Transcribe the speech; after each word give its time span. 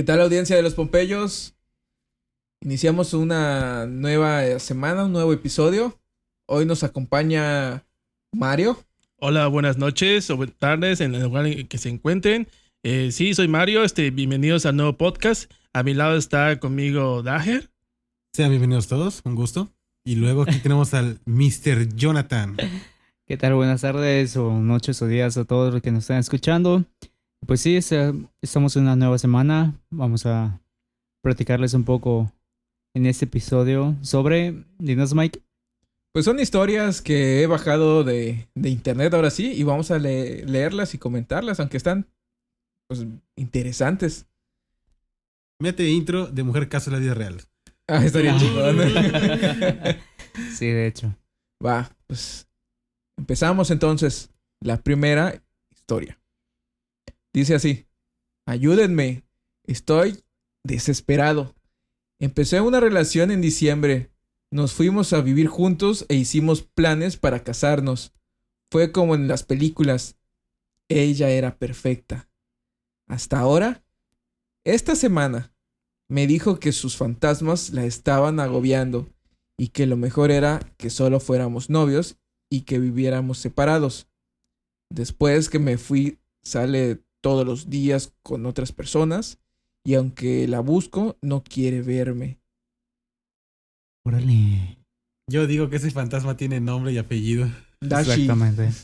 ¿Qué 0.00 0.04
tal 0.04 0.22
audiencia 0.22 0.56
de 0.56 0.62
los 0.62 0.72
Pompeyos? 0.72 1.54
Iniciamos 2.62 3.12
una 3.12 3.84
nueva 3.84 4.58
semana, 4.58 5.04
un 5.04 5.12
nuevo 5.12 5.30
episodio. 5.34 6.00
Hoy 6.46 6.64
nos 6.64 6.84
acompaña 6.84 7.84
Mario. 8.32 8.82
Hola, 9.18 9.46
buenas 9.48 9.76
noches 9.76 10.30
o 10.30 10.38
buenas 10.38 10.56
tardes 10.56 11.02
en 11.02 11.14
el 11.14 11.24
lugar 11.24 11.44
en 11.44 11.68
que 11.68 11.76
se 11.76 11.90
encuentren. 11.90 12.48
Eh, 12.82 13.12
sí, 13.12 13.34
soy 13.34 13.46
Mario. 13.46 13.84
Este, 13.84 14.10
bienvenidos 14.10 14.64
al 14.64 14.76
nuevo 14.76 14.96
podcast. 14.96 15.52
A 15.74 15.82
mi 15.82 15.92
lado 15.92 16.16
está 16.16 16.58
conmigo 16.60 17.22
Dager. 17.22 17.70
Sean 18.32 18.48
bienvenidos 18.48 18.88
todos, 18.88 19.20
un 19.26 19.34
gusto. 19.34 19.68
Y 20.02 20.14
luego 20.14 20.44
aquí 20.44 20.58
tenemos 20.62 20.94
al 20.94 21.20
Mr. 21.26 21.94
Jonathan. 21.94 22.56
¿Qué 23.26 23.36
tal? 23.36 23.52
Buenas 23.52 23.82
tardes 23.82 24.34
o 24.38 24.50
noches 24.50 25.02
o 25.02 25.06
días 25.06 25.36
a 25.36 25.44
todos 25.44 25.74
los 25.74 25.82
que 25.82 25.90
nos 25.90 26.04
están 26.04 26.20
escuchando. 26.20 26.86
Pues 27.46 27.60
sí, 27.62 27.76
eh, 27.90 28.12
estamos 28.42 28.76
en 28.76 28.82
una 28.82 28.96
nueva 28.96 29.18
semana. 29.18 29.74
Vamos 29.90 30.26
a 30.26 30.60
platicarles 31.22 31.74
un 31.74 31.84
poco 31.84 32.32
en 32.94 33.06
este 33.06 33.24
episodio 33.24 33.96
sobre, 34.02 34.64
dinos 34.78 35.14
Mike. 35.14 35.40
Pues 36.12 36.24
son 36.24 36.40
historias 36.40 37.00
que 37.02 37.42
he 37.42 37.46
bajado 37.46 38.02
de, 38.04 38.48
de 38.54 38.68
internet 38.68 39.14
ahora 39.14 39.30
sí 39.30 39.52
y 39.52 39.62
vamos 39.62 39.90
a 39.90 39.98
le- 39.98 40.44
leerlas 40.44 40.94
y 40.94 40.98
comentarlas, 40.98 41.60
aunque 41.60 41.76
están 41.76 42.06
pues, 42.88 43.06
interesantes. 43.36 44.26
Mete 45.60 45.88
intro 45.88 46.26
de 46.26 46.42
Mujer 46.42 46.68
Caso 46.68 46.90
en 46.90 46.94
la 46.94 47.00
vida 47.00 47.14
real. 47.14 47.40
Ah, 47.86 48.04
estaría 48.04 48.34
Ah. 48.34 48.38
chingón. 48.38 48.78
Sí, 50.56 50.66
de 50.68 50.86
hecho. 50.86 51.14
Va, 51.64 51.90
pues 52.06 52.48
empezamos 53.18 53.70
entonces 53.72 54.30
la 54.60 54.80
primera 54.80 55.42
historia. 55.74 56.19
Dice 57.32 57.54
así, 57.54 57.86
ayúdenme, 58.46 59.24
estoy 59.64 60.24
desesperado. 60.64 61.54
Empecé 62.18 62.60
una 62.60 62.80
relación 62.80 63.30
en 63.30 63.40
diciembre, 63.40 64.10
nos 64.52 64.72
fuimos 64.72 65.12
a 65.12 65.20
vivir 65.20 65.46
juntos 65.46 66.06
e 66.08 66.16
hicimos 66.16 66.62
planes 66.62 67.16
para 67.16 67.44
casarnos. 67.44 68.12
Fue 68.70 68.90
como 68.90 69.14
en 69.14 69.28
las 69.28 69.44
películas. 69.44 70.16
Ella 70.88 71.30
era 71.30 71.56
perfecta. 71.56 72.28
Hasta 73.06 73.38
ahora, 73.38 73.84
esta 74.64 74.96
semana, 74.96 75.54
me 76.08 76.26
dijo 76.26 76.58
que 76.58 76.72
sus 76.72 76.96
fantasmas 76.96 77.70
la 77.70 77.84
estaban 77.84 78.40
agobiando 78.40 79.08
y 79.56 79.68
que 79.68 79.86
lo 79.86 79.96
mejor 79.96 80.32
era 80.32 80.60
que 80.76 80.90
solo 80.90 81.20
fuéramos 81.20 81.70
novios 81.70 82.18
y 82.50 82.62
que 82.62 82.80
viviéramos 82.80 83.38
separados. 83.38 84.08
Después 84.92 85.48
que 85.48 85.60
me 85.60 85.78
fui, 85.78 86.18
sale 86.42 87.04
todos 87.20 87.46
los 87.46 87.68
días 87.70 88.12
con 88.22 88.46
otras 88.46 88.72
personas 88.72 89.38
y 89.84 89.94
aunque 89.94 90.46
la 90.48 90.60
busco, 90.60 91.16
no 91.22 91.42
quiere 91.42 91.82
verme. 91.82 92.38
Órale. 94.04 94.78
Yo 95.28 95.46
digo 95.46 95.68
que 95.70 95.76
ese 95.76 95.90
fantasma 95.90 96.36
tiene 96.36 96.60
nombre 96.60 96.92
y 96.92 96.98
apellido. 96.98 97.48
Dashi. 97.80 98.10
Exactamente. 98.10 98.70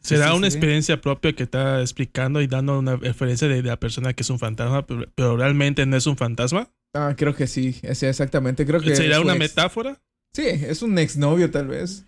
Será 0.00 0.26
Sí, 0.26 0.32
sí, 0.32 0.36
una 0.38 0.50
sí. 0.50 0.56
experiencia 0.56 1.00
propia 1.00 1.32
que 1.32 1.42
está 1.42 1.80
explicando 1.80 2.40
y 2.40 2.46
dando 2.46 2.78
una 2.78 2.96
referencia 2.96 3.48
de, 3.48 3.62
de 3.62 3.68
la 3.68 3.80
persona 3.80 4.12
que 4.12 4.22
es 4.22 4.30
un 4.30 4.38
fantasma, 4.38 4.86
pero, 4.86 5.06
pero 5.14 5.36
realmente 5.36 5.84
no 5.86 5.96
es 5.96 6.06
un 6.06 6.16
fantasma. 6.16 6.70
Ah, 6.94 7.14
creo 7.16 7.34
que 7.34 7.46
sí, 7.48 7.76
exactamente, 7.82 8.64
creo 8.64 8.80
que 8.80 8.94
¿Será 8.94 9.20
una 9.20 9.32
ex. 9.32 9.40
metáfora? 9.40 10.00
Sí, 10.34 10.44
es 10.46 10.82
un 10.82 10.98
exnovio 10.98 11.50
tal 11.50 11.66
vez. 11.68 12.06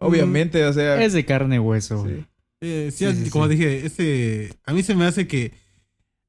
Obviamente, 0.00 0.64
o 0.64 0.72
sea, 0.72 1.02
Es 1.02 1.12
de 1.12 1.24
carne 1.24 1.56
y 1.56 1.58
hueso. 1.60 2.04
sí. 2.06 2.24
Eh, 2.60 2.90
sí, 2.92 3.06
Sí, 3.06 3.24
sí, 3.24 3.30
como 3.30 3.48
dije, 3.48 3.86
ese, 3.86 4.56
a 4.64 4.72
mí 4.72 4.82
se 4.82 4.94
me 4.94 5.06
hace 5.06 5.26
que 5.28 5.52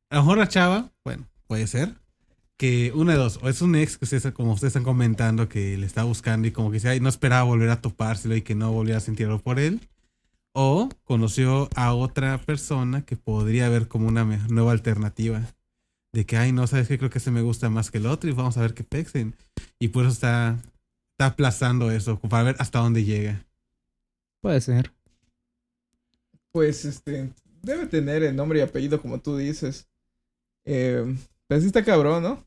a 0.09 0.16
lo 0.16 0.22
mejor 0.22 0.38
la 0.38 0.47
chava, 0.47 0.91
bueno, 1.03 1.28
puede 1.47 1.67
ser, 1.67 1.95
que 2.59 2.91
una 2.94 3.13
de 3.13 3.19
dos, 3.19 3.40
o 3.41 3.47
es 3.47 3.62
un 3.62 3.75
ex 3.75 3.97
que 3.97 4.06
ustedes, 4.06 4.34
como 4.34 4.51
ustedes 4.51 4.72
están 4.72 4.84
comentando, 4.84 5.47
que 5.47 5.78
le 5.78 5.85
está 5.85 6.03
buscando 6.03 6.47
y 6.47 6.51
como 6.51 6.69
que 6.69 6.75
dice, 6.75 6.90
ay, 6.90 7.00
no 7.00 7.07
esperaba 7.07 7.44
volver 7.44 7.69
a 7.69 7.81
topárselo 7.81 8.35
y 8.35 8.41
que 8.41 8.53
no 8.53 8.72
volviera 8.73 8.97
a 8.97 9.01
sentirlo 9.01 9.40
por 9.40 9.59
él. 9.59 9.79
O 10.53 10.90
conoció 11.06 11.69
a 11.75 11.94
otra 11.94 12.38
persona 12.40 13.06
que 13.06 13.16
podría 13.16 13.69
ver 13.69 13.88
como 13.88 14.07
una 14.07 14.25
nueva 14.25 14.73
alternativa. 14.73 15.41
De 16.11 16.25
que, 16.25 16.35
ay, 16.35 16.51
no, 16.51 16.67
sabes 16.67 16.88
que 16.90 16.97
creo 16.97 17.09
que 17.09 17.19
ese 17.19 17.31
me 17.31 17.44
gusta 17.44 17.69
más 17.69 17.91
que 17.91 18.00
el 18.00 18.07
otro 18.07 18.29
y 18.29 18.34
vamos 18.34 18.57
a 18.57 18.61
ver 18.61 18.73
qué 18.73 18.84
pexen. 18.84 19.35
Y 19.79 19.90
por 19.90 20.03
eso 20.03 20.13
está, 20.13 20.59
está 21.13 21.28
aplazando 21.28 21.91
eso, 21.91 22.19
para 22.19 22.44
ver 22.44 22.56
hasta 22.59 22.79
dónde 22.79 23.06
llega. 23.06 23.46
Puede 24.41 24.59
ser. 24.59 24.91
Pues 26.52 26.86
este, 26.86 27.32
debe 27.62 27.86
tener 27.88 28.24
el 28.24 28.36
nombre 28.36 28.60
y 28.60 28.62
apellido 28.62 29.02
como 29.02 29.20
tú 29.20 29.38
dices. 29.38 29.88
Eh, 30.66 31.16
pero 31.48 31.62
sí 31.62 31.68
está 31.68 31.84
cabrón, 31.84 32.24
¿no? 32.24 32.46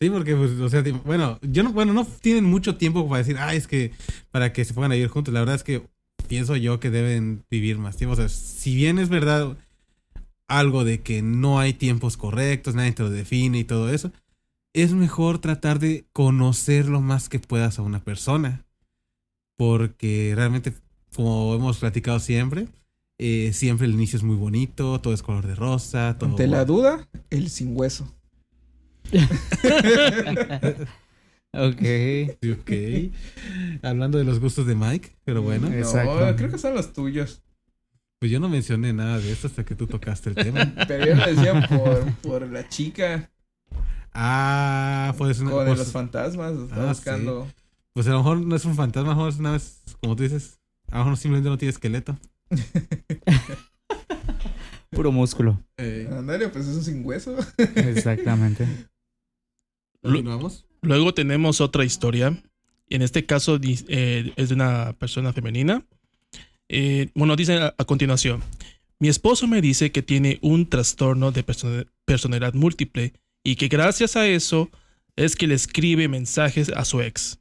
Sí, 0.00 0.10
porque, 0.10 0.36
pues, 0.36 0.52
o 0.52 0.68
sea, 0.68 0.82
bueno, 1.04 1.38
yo 1.42 1.62
no, 1.62 1.72
bueno, 1.72 1.92
no 1.92 2.04
tienen 2.04 2.44
mucho 2.44 2.76
tiempo 2.76 3.08
para 3.08 3.18
decir, 3.18 3.36
ah, 3.38 3.54
es 3.54 3.66
que 3.66 3.92
para 4.30 4.52
que 4.52 4.64
se 4.64 4.78
a 4.78 4.88
vivir 4.88 5.08
juntos. 5.08 5.32
La 5.32 5.40
verdad 5.40 5.56
es 5.56 5.64
que 5.64 5.86
pienso 6.28 6.56
yo 6.56 6.80
que 6.80 6.90
deben 6.90 7.44
vivir 7.50 7.78
más 7.78 7.96
tiempo. 7.96 8.12
O 8.14 8.16
sea, 8.16 8.28
si 8.28 8.74
bien 8.74 8.98
es 8.98 9.08
verdad 9.08 9.56
algo 10.48 10.84
de 10.84 11.00
que 11.00 11.22
no 11.22 11.58
hay 11.58 11.72
tiempos 11.72 12.16
correctos, 12.16 12.74
nadie 12.74 12.92
te 12.92 13.02
lo 13.02 13.10
define 13.10 13.58
y 13.58 13.64
todo 13.64 13.90
eso, 13.90 14.12
es 14.72 14.92
mejor 14.92 15.38
tratar 15.38 15.78
de 15.78 16.04
conocer 16.12 16.86
lo 16.86 17.00
más 17.00 17.28
que 17.28 17.38
puedas 17.38 17.78
a 17.78 17.82
una 17.82 18.02
persona. 18.02 18.64
Porque 19.56 20.32
realmente, 20.34 20.74
como 21.14 21.54
hemos 21.54 21.78
platicado 21.78 22.18
siempre, 22.18 22.68
eh, 23.18 23.52
siempre 23.52 23.86
el 23.86 23.94
inicio 23.94 24.16
es 24.16 24.22
muy 24.22 24.36
bonito, 24.36 25.00
todo 25.00 25.14
es 25.14 25.22
color 25.22 25.46
de 25.46 25.54
rosa, 25.54 26.16
todo. 26.18 26.30
Ante 26.30 26.46
la 26.46 26.64
duda, 26.64 27.08
el 27.30 27.48
sin 27.50 27.76
hueso. 27.76 28.14
Ok. 31.52 31.82
Ok. 32.52 32.70
Hablando 33.82 34.18
de 34.18 34.24
los 34.24 34.40
gustos 34.40 34.66
de 34.66 34.74
Mike, 34.74 35.16
pero 35.24 35.42
bueno. 35.42 35.68
No, 35.68 35.74
Exacto. 35.76 36.34
creo 36.36 36.50
que 36.50 36.58
son 36.58 36.74
los 36.74 36.92
tuyos. 36.92 37.42
pues 38.18 38.32
yo 38.32 38.40
no 38.40 38.48
mencioné 38.48 38.92
nada 38.92 39.18
de 39.18 39.30
esto 39.30 39.46
hasta 39.46 39.64
que 39.64 39.74
tú 39.76 39.86
tocaste 39.86 40.30
el 40.30 40.34
tema. 40.34 40.72
Pero 40.88 41.06
yo 41.06 41.14
lo 41.14 41.26
decía 41.26 41.68
por, 41.68 42.12
por 42.22 42.50
la 42.50 42.66
chica 42.68 43.30
Ah, 44.14 45.14
pues, 45.18 45.40
una, 45.40 45.50
con 45.50 45.66
pues, 45.66 45.78
los 45.78 45.92
fantasmas. 45.92 46.52
Está 46.54 46.82
Ah, 46.84 46.88
buscando. 46.88 47.46
pues 47.92 48.06
a 48.06 48.10
lo 48.10 48.18
mejor 48.18 48.38
no 48.38 48.56
es 48.56 48.64
un 48.64 48.74
fantasma, 48.74 49.10
a 49.10 49.14
lo 49.14 49.16
mejor 49.18 49.32
es 49.32 49.38
una 49.40 49.52
vez, 49.52 49.82
como 50.00 50.16
tú 50.16 50.22
dices, 50.22 50.58
a 50.90 50.98
lo 50.98 51.04
mejor 51.04 51.18
simplemente 51.18 51.50
no 51.50 51.58
tiene 51.58 51.70
esqueleto. 51.70 52.16
Puro 54.90 55.10
músculo. 55.10 55.60
Eh, 55.76 56.08
Ándale, 56.10 56.48
pues 56.48 56.66
es 56.66 56.76
un 56.76 56.84
sin 56.84 57.04
hueso. 57.04 57.36
Exactamente. 57.58 58.66
¿Continuamos? 60.02 60.66
Luego 60.82 61.14
tenemos 61.14 61.60
otra 61.60 61.84
historia. 61.84 62.40
Y 62.88 62.96
en 62.96 63.02
este 63.02 63.26
caso 63.26 63.58
eh, 63.62 64.32
es 64.36 64.48
de 64.50 64.54
una 64.54 64.92
persona 64.92 65.32
femenina. 65.32 65.84
Eh, 66.68 67.08
bueno, 67.14 67.34
dice 67.34 67.54
a, 67.54 67.74
a 67.76 67.84
continuación. 67.84 68.42
Mi 69.00 69.08
esposo 69.08 69.48
me 69.48 69.60
dice 69.60 69.90
que 69.90 70.02
tiene 70.02 70.38
un 70.42 70.68
trastorno 70.68 71.32
de 71.32 71.42
persona- 71.42 71.84
personalidad 72.04 72.54
múltiple 72.54 73.14
y 73.42 73.56
que 73.56 73.68
gracias 73.68 74.16
a 74.16 74.28
eso 74.28 74.70
es 75.16 75.34
que 75.36 75.46
le 75.46 75.54
escribe 75.54 76.08
mensajes 76.08 76.68
a 76.70 76.84
su 76.84 77.00
ex. 77.00 77.40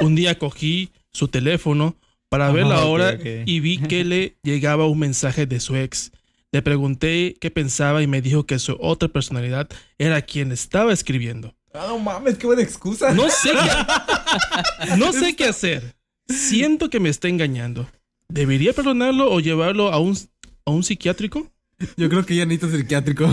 Un 0.00 0.14
día 0.16 0.38
cogí 0.38 0.90
su 1.12 1.28
teléfono 1.28 1.96
para 2.28 2.50
ver 2.50 2.66
la 2.66 2.84
hora 2.84 3.18
y 3.22 3.60
vi 3.60 3.78
que 3.78 4.04
le 4.04 4.36
llegaba 4.42 4.86
un 4.86 4.98
mensaje 4.98 5.46
de 5.46 5.60
su 5.60 5.76
ex. 5.76 6.12
Le 6.50 6.62
pregunté 6.62 7.36
qué 7.40 7.50
pensaba 7.50 8.02
y 8.02 8.06
me 8.06 8.22
dijo 8.22 8.46
que 8.46 8.58
su 8.58 8.76
otra 8.80 9.08
personalidad 9.08 9.68
era 9.98 10.22
quien 10.22 10.52
estaba 10.52 10.92
escribiendo. 10.92 11.54
Ah, 11.74 11.86
no 11.88 11.98
mames, 11.98 12.38
qué 12.38 12.46
buena 12.46 12.62
excusa. 12.62 13.12
No 13.12 13.28
sé 13.28 13.50
qué, 13.50 14.96
no 14.96 15.12
sé 15.12 15.36
qué 15.36 15.44
hacer. 15.44 15.94
Siento 16.26 16.88
que 16.88 17.00
me 17.00 17.10
está 17.10 17.28
engañando. 17.28 17.88
¿Debería 18.28 18.72
perdonarlo 18.72 19.30
o 19.30 19.40
llevarlo 19.40 19.92
a 19.92 19.98
un, 19.98 20.16
a 20.64 20.70
un 20.70 20.82
psiquiátrico? 20.82 21.50
Yo 21.96 22.08
creo 22.08 22.26
que 22.26 22.34
ya 22.34 22.44
necesito 22.44 22.76
psiquiátrico. 22.76 23.24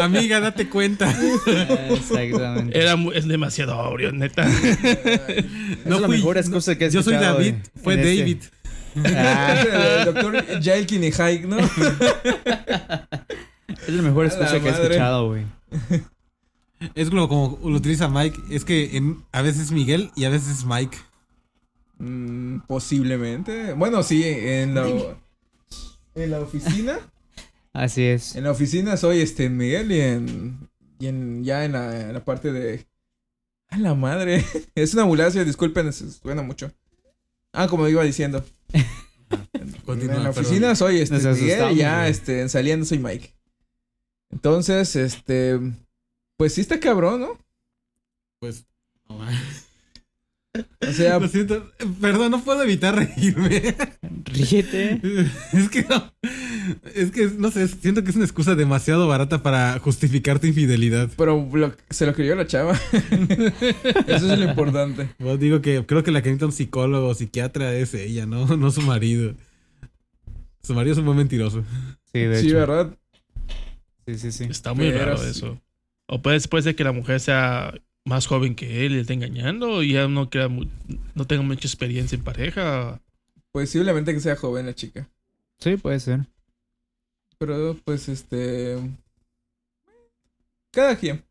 Amiga, 0.00 0.40
date 0.40 0.70
cuenta. 0.70 1.14
Exactamente. 1.90 2.78
Era 2.80 2.96
mu- 2.96 3.12
es 3.12 3.28
demasiado 3.28 3.76
obvio, 3.78 4.10
neta. 4.10 4.46
No 5.84 5.96
es 5.96 6.00
la 6.00 6.06
fui- 6.08 6.16
mejor 6.16 6.38
excusa 6.38 6.76
que 6.78 6.86
he 6.86 6.90
Yo 6.90 7.02
soy 7.02 7.12
escuchado, 7.14 7.38
David, 7.38 7.54
fue 7.82 7.94
este. 7.94 8.18
David. 8.18 8.38
Ah, 9.04 9.64
el 9.98 10.04
doctor 10.06 10.62
Jailkin 10.62 11.04
y 11.04 11.12
Hike, 11.12 11.46
¿no? 11.46 11.58
es 13.86 13.88
la 13.88 14.02
mejor 14.02 14.26
excusa 14.26 14.54
la 14.54 14.60
que 14.60 14.68
he 14.68 14.72
escuchado, 14.72 15.28
güey. 15.28 15.44
Es 16.94 17.10
como, 17.10 17.28
como 17.28 17.58
lo 17.68 17.76
utiliza 17.76 18.08
Mike. 18.08 18.38
Es 18.50 18.64
que 18.64 18.96
en- 18.96 19.22
a 19.32 19.42
veces 19.42 19.64
es 19.64 19.72
Miguel 19.72 20.10
y 20.16 20.24
a 20.24 20.30
veces 20.30 20.48
es 20.60 20.64
Mike. 20.64 20.96
Mm, 21.98 22.60
posiblemente. 22.66 23.74
Bueno, 23.74 24.02
sí, 24.02 24.22
en 24.24 24.74
la, 24.74 24.86
en 26.14 26.30
la 26.30 26.40
oficina. 26.40 26.98
Así 27.72 28.04
es. 28.04 28.36
En 28.36 28.44
la 28.44 28.50
oficina 28.50 28.96
soy 28.96 29.20
este 29.20 29.48
Miguel 29.48 29.92
y 29.92 30.00
en, 30.00 30.68
y 30.98 31.06
en 31.06 31.44
ya 31.44 31.64
en 31.64 31.72
la, 31.72 32.00
en 32.00 32.12
la 32.12 32.24
parte 32.24 32.52
de... 32.52 32.86
A 33.68 33.78
la 33.78 33.94
madre. 33.94 34.44
Es 34.74 34.92
una 34.92 35.02
ambulancia, 35.04 35.44
disculpen, 35.44 35.90
suena 35.92 36.42
mucho. 36.42 36.70
Ah, 37.52 37.66
como 37.68 37.88
iba 37.88 38.02
diciendo. 38.02 38.44
Continúa, 39.86 40.16
en 40.16 40.24
la 40.24 40.32
perdón. 40.32 40.44
oficina 40.44 40.74
soy 40.74 40.98
este 40.98 41.16
Miguel 41.16 41.72
y 41.72 41.76
ya 41.76 42.08
este, 42.08 42.48
saliendo 42.48 42.84
soy 42.84 42.98
Mike. 42.98 43.34
Entonces, 44.30 44.94
este... 44.96 45.58
Pues 46.36 46.54
sí 46.54 46.60
está 46.60 46.80
cabrón, 46.80 47.20
¿no? 47.20 47.38
Pues. 48.38 48.66
no. 49.08 49.18
O 50.86 50.92
sea, 50.92 51.18
Lo 51.18 51.28
siento. 51.28 51.70
Perdón, 52.00 52.30
no 52.30 52.44
puedo 52.44 52.62
evitar 52.62 52.94
reírme. 52.94 53.74
Ríete. 54.24 55.00
Es 55.54 55.68
que 55.70 55.82
no. 55.88 56.12
Es 56.94 57.10
que, 57.10 57.30
no 57.38 57.50
sé, 57.50 57.66
siento 57.68 58.04
que 58.04 58.10
es 58.10 58.16
una 58.16 58.24
excusa 58.26 58.54
demasiado 58.54 59.08
barata 59.08 59.42
para 59.42 59.78
justificar 59.78 60.38
tu 60.38 60.46
infidelidad. 60.46 61.08
pero 61.16 61.48
lo- 61.52 61.74
se 61.90 62.04
lo 62.06 62.12
creyó 62.14 62.34
la 62.34 62.46
chava. 62.46 62.72
Eso 64.06 64.32
es 64.32 64.38
lo 64.38 64.44
importante. 64.44 65.08
Yo 65.18 65.36
digo 65.38 65.60
que 65.62 65.84
creo 65.86 66.02
que 66.04 66.10
la 66.10 66.22
que 66.22 66.28
necesita 66.28 66.46
un 66.46 66.52
psicólogo 66.52 67.08
o 67.08 67.14
psiquiatra 67.14 67.74
es 67.74 67.94
ella, 67.94 68.26
¿no? 68.26 68.46
No 68.56 68.70
su 68.70 68.82
marido. 68.82 69.34
Su 70.62 70.74
marido 70.74 70.92
es 70.92 70.98
un 70.98 71.06
buen 71.06 71.16
mentiroso. 71.16 71.64
Sí, 72.12 72.20
de 72.20 72.40
Sí, 72.40 72.48
hecho. 72.48 72.56
¿verdad? 72.58 72.96
Sí, 74.06 74.18
sí, 74.18 74.32
sí. 74.32 74.44
Está 74.50 74.74
muy 74.74 74.90
Pero 74.90 74.98
raro 75.06 75.16
sí. 75.18 75.30
eso. 75.30 75.60
O 76.06 76.20
puede, 76.22 76.38
puede 76.42 76.62
ser 76.62 76.76
que 76.76 76.84
la 76.84 76.92
mujer 76.92 77.20
sea 77.20 77.72
más 78.04 78.26
joven 78.26 78.54
que 78.54 78.84
él 78.86 78.92
y 78.92 78.94
le 78.96 79.00
esté 79.02 79.14
engañando 79.14 79.82
y 79.82 79.92
ya 79.92 80.08
no, 80.08 80.28
crea 80.30 80.48
mu- 80.48 80.66
no 81.14 81.26
tenga 81.26 81.42
mucha 81.42 81.66
experiencia 81.68 82.16
en 82.16 82.24
pareja. 82.24 83.00
Posiblemente 83.52 84.12
que 84.14 84.20
sea 84.20 84.36
joven 84.36 84.66
la 84.66 84.74
chica. 84.74 85.08
Sí, 85.60 85.76
puede 85.76 86.00
ser. 86.00 86.26
Pero 87.38 87.76
pues 87.84 88.08
este. 88.08 88.78
Cada 90.72 90.96
quien. 90.96 91.22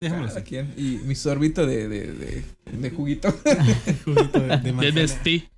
Déjamelo 0.00 0.28
Cada 0.28 0.40
así. 0.40 0.48
quien. 0.48 0.72
Y 0.76 0.98
mi 1.04 1.14
sorbito 1.14 1.66
de, 1.66 1.88
de, 1.88 2.12
de, 2.12 2.44
de 2.72 2.90
juguito. 2.90 3.30
Juguito 4.04 4.40
de- 4.40 4.58
de 4.58 4.92
De. 5.24 5.50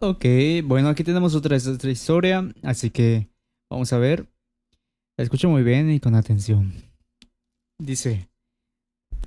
Ok, 0.00 0.24
bueno, 0.64 0.88
aquí 0.88 1.02
tenemos 1.04 1.34
otra, 1.34 1.56
otra 1.56 1.90
historia, 1.90 2.48
así 2.62 2.90
que 2.90 3.28
vamos 3.68 3.92
a 3.92 3.98
ver. 3.98 4.26
La 5.16 5.24
escucho 5.24 5.48
muy 5.50 5.64
bien 5.64 5.90
y 5.90 5.98
con 5.98 6.14
atención. 6.14 6.72
Dice, 7.80 8.28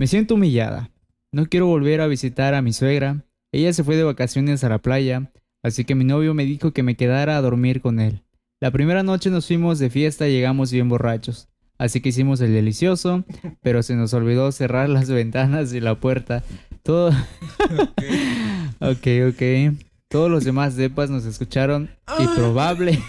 me 0.01 0.07
siento 0.07 0.33
humillada. 0.33 0.89
No 1.31 1.45
quiero 1.45 1.67
volver 1.67 2.01
a 2.01 2.07
visitar 2.07 2.55
a 2.55 2.63
mi 2.63 2.73
suegra. 2.73 3.23
Ella 3.51 3.71
se 3.71 3.83
fue 3.83 3.95
de 3.95 4.03
vacaciones 4.03 4.63
a 4.63 4.69
la 4.69 4.79
playa, 4.79 5.31
así 5.61 5.85
que 5.85 5.93
mi 5.93 6.03
novio 6.03 6.33
me 6.33 6.43
dijo 6.43 6.71
que 6.71 6.81
me 6.81 6.95
quedara 6.95 7.37
a 7.37 7.41
dormir 7.41 7.81
con 7.81 7.99
él. 7.99 8.23
La 8.59 8.71
primera 8.71 9.03
noche 9.03 9.29
nos 9.29 9.45
fuimos 9.45 9.77
de 9.77 9.91
fiesta 9.91 10.27
y 10.27 10.31
llegamos 10.31 10.71
bien 10.71 10.89
borrachos. 10.89 11.49
Así 11.77 12.01
que 12.01 12.09
hicimos 12.09 12.41
el 12.41 12.51
delicioso, 12.51 13.25
pero 13.61 13.83
se 13.83 13.95
nos 13.95 14.15
olvidó 14.15 14.51
cerrar 14.51 14.89
las 14.89 15.07
ventanas 15.07 15.71
y 15.71 15.79
la 15.79 15.93
puerta. 15.93 16.43
Todo... 16.81 17.09
ok, 18.79 19.07
ok. 19.29 19.77
Todos 20.07 20.31
los 20.31 20.43
demás 20.45 20.77
depas 20.77 21.11
nos 21.11 21.25
escucharon 21.25 21.91
y 22.17 22.25
probable 22.35 22.99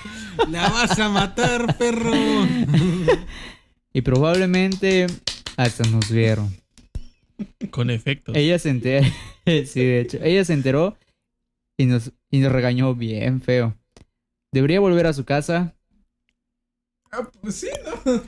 ¡La 0.50 0.68
vas 0.68 0.98
a 0.98 1.08
matar, 1.08 1.78
perro! 1.78 2.12
y 3.94 4.02
probablemente 4.02 5.06
hasta 5.56 5.84
nos 5.84 6.10
vieron. 6.10 6.61
Con 7.70 7.90
efectos. 7.90 8.36
Ella 8.36 8.58
se 8.58 8.70
enteró, 8.70 9.06
sí, 9.46 9.80
de 9.84 10.00
hecho, 10.00 10.18
ella 10.22 10.44
se 10.44 10.52
enteró 10.52 10.96
y 11.76 11.86
nos, 11.86 12.12
y 12.30 12.38
nos 12.38 12.52
regañó 12.52 12.94
bien 12.94 13.40
feo. 13.40 13.74
Debería 14.52 14.80
volver 14.80 15.06
a 15.06 15.12
su 15.12 15.24
casa. 15.24 15.74
Ah, 17.14 17.28
pues 17.42 17.56
sí, 17.56 17.68
¿no? 17.84 18.12
A 18.12 18.22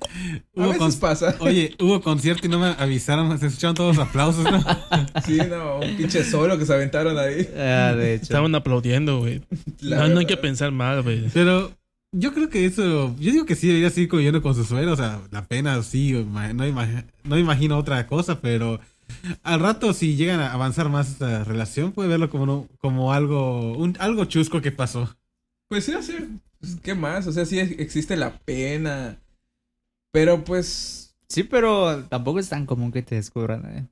Hubo 0.55 0.65
veces 0.73 0.79
con- 0.79 1.01
pasa. 1.01 1.35
Oye, 1.41 1.75
hubo 1.81 2.03
concierto 2.03 2.47
y 2.47 2.51
no 2.51 2.59
me 2.59 2.67
avisaron. 2.79 3.39
Se 3.39 3.47
escucharon 3.47 3.75
todos 3.75 3.97
los 3.97 4.07
aplausos, 4.07 4.45
¿no? 4.45 4.63
Sí, 5.25 5.39
no, 5.49 5.81
un 5.81 5.97
pinche 5.97 6.23
solo 6.23 6.59
que 6.59 6.67
se 6.67 6.75
aventaron 6.75 7.19
ahí. 7.19 7.49
Ah, 7.57 7.95
de 7.97 8.15
hecho. 8.15 8.25
Estaban 8.25 8.55
aplaudiendo, 8.55 9.21
güey. 9.21 9.41
No, 9.81 10.09
no 10.09 10.19
hay 10.21 10.27
que 10.27 10.37
pensar 10.37 10.71
mal, 10.71 11.03
güey. 11.03 11.25
Pero 11.33 11.73
yo 12.13 12.35
creo 12.35 12.51
que 12.51 12.67
eso. 12.67 13.17
Yo 13.19 13.33
digo 13.33 13.47
que 13.47 13.55
sí 13.55 13.69
debería 13.69 13.89
seguir 13.89 14.11
conviviendo 14.11 14.43
con 14.43 14.55
su 14.55 14.65
suegro. 14.65 14.93
O 14.93 14.97
sea, 14.97 15.23
la 15.31 15.47
pena 15.47 15.83
sí. 15.83 16.13
no 16.13 17.39
imagino 17.39 17.79
otra 17.79 18.07
cosa, 18.07 18.41
pero. 18.43 18.81
Al 19.43 19.61
rato, 19.61 19.93
si 19.93 20.17
llegan 20.17 20.41
a 20.41 20.53
avanzar 20.53 20.89
más 20.89 21.11
esta 21.11 21.45
relación, 21.45 21.93
puede 21.93 22.09
verlo 22.09 22.31
como, 22.31 22.47
no- 22.47 22.69
como 22.79 23.13
algo, 23.13 23.73
un, 23.77 23.97
algo 24.01 24.25
chusco 24.27 24.61
que 24.61 24.73
pasó. 24.73 25.17
Pues 25.69 25.85
sí, 25.85 25.93
así. 25.93 26.41
Pues, 26.61 26.77
¿Qué 26.81 26.95
más? 26.95 27.27
O 27.27 27.33
sea, 27.33 27.45
sí 27.47 27.59
existe 27.59 28.17
la 28.17 28.39
pena. 28.39 29.19
Pero 30.13 30.45
pues. 30.45 31.17
Sí, 31.29 31.43
pero 31.43 32.05
tampoco 32.05 32.39
es 32.39 32.49
tan 32.49 32.67
común 32.67 32.93
que 32.93 33.03
te 33.03 33.17
descubran, 33.17 33.65
¿eh? 33.67 33.89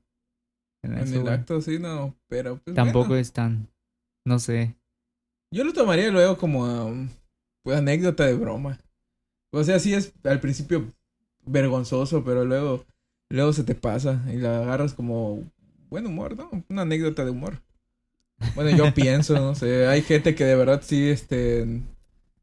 En 0.83 0.93
En 0.97 0.99
eso, 0.99 1.21
el 1.21 1.27
acto 1.27 1.61
sí, 1.61 1.79
no. 1.79 2.15
Pero 2.27 2.57
pues. 2.57 2.75
Tampoco 2.75 3.07
bueno. 3.09 3.21
es 3.21 3.31
tan. 3.33 3.67
No 4.25 4.39
sé. 4.39 4.75
Yo 5.51 5.63
lo 5.63 5.73
tomaría 5.73 6.09
luego 6.11 6.37
como 6.37 6.63
um, 6.85 7.09
pues, 7.63 7.77
anécdota 7.77 8.25
de 8.25 8.35
broma. 8.35 8.79
O 9.51 9.63
sea, 9.63 9.79
sí 9.79 9.93
es 9.93 10.13
al 10.23 10.39
principio 10.39 10.87
vergonzoso, 11.45 12.23
pero 12.23 12.45
luego, 12.45 12.85
luego 13.35 13.53
se 13.53 13.63
te 13.63 13.75
pasa 13.75 14.21
y 14.33 14.37
la 14.37 14.59
agarras 14.61 14.93
como 14.93 15.43
buen 15.89 16.05
humor, 16.07 16.35
¿no? 16.37 16.49
Una 16.69 16.83
anécdota 16.83 17.23
de 17.25 17.31
humor. 17.31 17.61
Bueno, 18.55 18.75
yo 18.75 18.93
pienso, 18.95 19.35
no 19.35 19.55
sé, 19.55 19.87
hay 19.87 20.01
gente 20.01 20.35
que 20.35 20.43
de 20.45 20.55
verdad 20.55 20.81
sí, 20.83 21.07
este, 21.09 21.81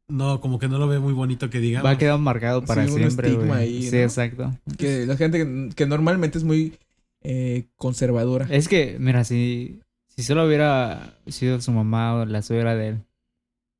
No, 0.07 0.41
como 0.41 0.59
que 0.59 0.67
no 0.67 0.77
lo 0.79 0.87
ve 0.87 0.99
muy 0.99 1.13
bonito 1.13 1.49
que 1.49 1.59
digamos. 1.59 1.85
Va 1.85 1.91
a 1.91 1.97
quedar 1.97 2.17
marcado 2.19 2.63
para 2.63 2.85
Sí, 2.85 2.91
un 2.91 2.97
siempre, 2.97 3.29
estigma 3.29 3.55
güey. 3.57 3.67
ahí, 3.77 3.83
Sí, 3.83 3.95
¿no? 3.97 4.01
exacto. 4.03 4.51
que 4.77 5.05
la 5.05 5.17
gente 5.17 5.37
que, 5.39 5.69
que 5.75 5.85
normalmente 5.85 6.37
es 6.37 6.43
muy 6.43 6.77
eh, 7.23 7.67
conservadora. 7.75 8.47
Es 8.49 8.67
que, 8.67 8.97
mira, 8.99 9.23
si, 9.23 9.81
si 10.07 10.23
solo 10.23 10.45
hubiera 10.45 11.17
sido 11.27 11.61
su 11.61 11.71
mamá 11.71 12.15
o 12.15 12.25
la 12.25 12.41
suegra 12.41 12.75
de 12.75 12.87
él, 12.89 13.03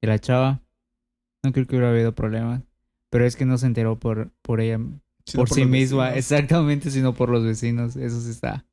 de 0.01 0.08
la 0.08 0.20
chava, 0.20 0.62
no 1.44 1.51
creo 1.51 1.65
que 1.65 1.75
hubiera 1.75 1.91
habido 1.91 2.13
problemas. 2.13 2.62
Pero 3.10 3.25
es 3.25 3.36
que 3.36 3.46
no 3.46 3.58
se 3.58 3.65
enteró 3.65 3.98
por, 4.00 4.30
por 4.41 4.62
ella, 4.62 4.80
sino 5.31 5.43
por, 5.45 5.50
sí 5.55 5.65
misma, 5.65 6.05
vecinos. 6.11 6.17
exactamente, 6.31 6.91
sino 6.91 7.13
por 7.13 7.29
los 7.29 7.43
vecinos. 7.43 7.95
Eso 7.95 8.21
sí 8.21 8.29
está. 8.29 8.65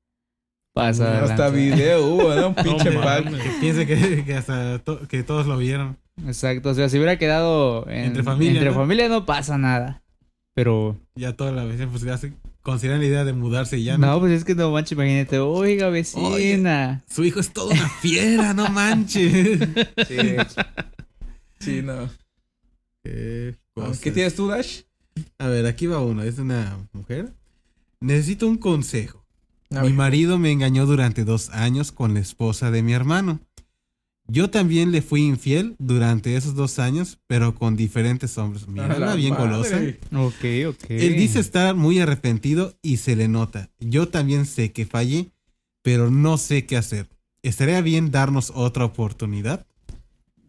Pasa. 0.75 1.25
Hasta 1.25 1.49
video 1.51 2.07
hubo, 2.07 2.35
¿no? 2.35 2.49
Un 2.49 2.55
No 2.57 2.63
pinche 2.63 2.91
mames. 2.91 3.33
pack. 3.33 3.43
Que 3.43 3.51
piense 3.61 3.87
que, 3.87 4.25
que 4.25 4.35
hasta 4.35 4.79
to- 4.81 5.09
que 5.09 5.23
todos 5.23 5.47
lo 5.47 5.57
vieron. 5.59 5.97
Exacto. 6.27 6.71
O 6.71 6.75
sea, 6.75 6.89
si 6.89 6.97
hubiera 6.99 7.19
quedado 7.19 7.89
en- 7.89 8.05
Entre 8.07 8.23
familia, 8.23 8.53
entre 8.61 8.71
¿no? 8.71 8.77
familia 8.77 9.09
no 9.09 9.27
pasa 9.27 9.59
nada. 9.59 10.03
Pero, 10.55 10.97
Ya 11.15 11.35
toda 11.35 11.53
la 11.53 11.65
vez, 11.65 11.81
pues 11.91 12.03
ya 12.03 12.19
se 12.19 12.33
consideran 12.63 13.01
la 13.01 13.07
idea 13.07 13.25
de 13.25 13.33
mudarse 13.33 13.79
y 13.79 13.85
ya. 13.85 13.97
no, 13.97 14.19
pues 14.19 14.33
es 14.33 14.45
que 14.45 14.55
no 14.57 14.71
manches, 14.73 14.93
imagínate, 14.93 15.39
oiga, 15.39 15.89
vecina. 15.89 17.05
Su 17.09 17.25
hijo 17.25 17.39
es 17.41 17.53
toda 17.53 17.75
una 17.75 17.89
fiera, 17.89 18.55
no 18.55 18.69
manches. 18.69 19.59
Sí. 20.09 20.17
Sí, 21.61 21.83
no. 21.83 22.09
Qué. 23.05 23.57
¿Qué 24.03 24.11
tienes 24.11 24.35
tú, 24.35 24.49
Dash? 24.49 24.83
A 25.39 25.49
ver, 25.49 25.67
aquí 25.67 25.87
va 25.87 26.01
uno. 26.01 26.23
Es 26.23 26.39
una 26.39 26.79
mujer. 26.93 27.33
Necesito 28.01 28.47
un 28.47 28.57
consejo. 28.57 29.25
A 29.71 29.83
mi 29.83 29.89
ver. 29.89 29.97
marido 29.97 30.39
me 30.39 30.51
engañó 30.51 30.87
durante 30.87 31.25
dos 31.25 31.51
años 31.51 31.93
con 31.93 32.15
la 32.15 32.21
esposa 32.21 32.71
de 32.71 32.83
mi 32.83 32.93
hermano. 32.93 33.41
Yo 34.31 34.51
también 34.51 34.93
le 34.93 35.01
fui 35.01 35.23
infiel 35.23 35.75
durante 35.79 36.37
esos 36.37 36.55
dos 36.55 36.79
años, 36.79 37.19
pero 37.27 37.55
con 37.55 37.77
diferentes 37.77 38.37
hombres. 38.37 38.69
Mira, 38.69 38.99
la 38.99 39.15
bien 39.15 39.33
madre. 39.33 39.49
golosa. 39.49 39.81
Ok, 40.15 40.45
ok. 40.69 40.91
Él 40.91 41.17
dice 41.17 41.41
estar 41.41 41.75
muy 41.75 41.99
arrepentido 41.99 42.75
y 42.83 42.99
se 42.99 43.17
le 43.17 43.27
nota. 43.27 43.71
Yo 43.81 44.09
también 44.09 44.45
sé 44.45 44.71
que 44.71 44.85
fallé, 44.85 45.31
pero 45.83 46.11
no 46.11 46.37
sé 46.37 46.67
qué 46.67 46.77
hacer. 46.77 47.09
¿Estaría 47.43 47.81
bien 47.81 48.11
darnos 48.11 48.53
otra 48.55 48.85
oportunidad? 48.85 49.67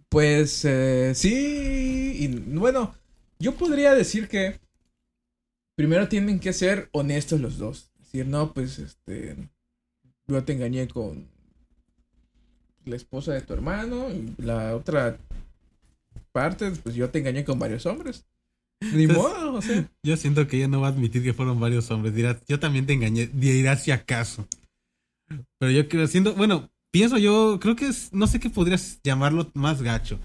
Pues 0.10 0.66
eh, 0.66 1.14
sí, 1.16 2.18
y 2.20 2.28
bueno, 2.58 2.94
yo 3.40 3.56
podría 3.56 3.94
decir 3.94 4.28
que 4.28 4.60
primero 5.76 6.08
tienen 6.10 6.40
que 6.40 6.54
ser 6.54 6.90
honestos 6.92 7.40
los 7.40 7.58
dos. 7.58 7.92
Decir, 8.00 8.28
no, 8.28 8.54
pues, 8.54 8.80
este, 8.80 9.36
yo 10.28 10.44
te 10.44 10.54
engañé 10.54 10.88
con 10.88 11.28
la 12.86 12.96
esposa 12.96 13.34
de 13.34 13.42
tu 13.42 13.54
hermano 13.54 14.10
y 14.10 14.34
la 14.42 14.76
otra 14.76 15.18
parte, 16.32 16.72
pues 16.84 16.96
yo 16.96 17.10
te 17.10 17.20
engañé 17.20 17.44
con 17.46 17.60
varios 17.60 17.86
hombres. 17.86 18.26
Ni 18.82 19.04
Entonces- 19.04 19.18
modo, 19.18 19.54
o 19.54 19.62
sea. 19.62 19.90
Yo 20.04 20.18
siento 20.18 20.48
que 20.48 20.58
ella 20.58 20.68
no 20.68 20.82
va 20.82 20.88
a 20.88 20.92
admitir 20.92 21.22
que 21.24 21.34
fueron 21.34 21.60
varios 21.60 21.90
hombres. 21.92 22.16
Dirá, 22.16 22.40
yo 22.48 22.60
también 22.60 22.86
te 22.86 22.94
engañé. 22.94 23.28
Dirá 23.28 23.76
si 23.76 23.92
acaso. 23.92 24.48
Pero 25.60 25.72
yo 25.72 25.88
creo, 25.88 26.08
siento, 26.08 26.34
bueno, 26.34 26.70
pienso 26.92 27.18
yo, 27.18 27.60
creo 27.62 27.76
que 27.76 27.88
es, 27.88 28.12
no 28.14 28.26
sé 28.26 28.40
qué 28.40 28.50
podrías 28.50 29.00
llamarlo 29.04 29.52
más 29.54 29.82
gacho. 29.82 30.20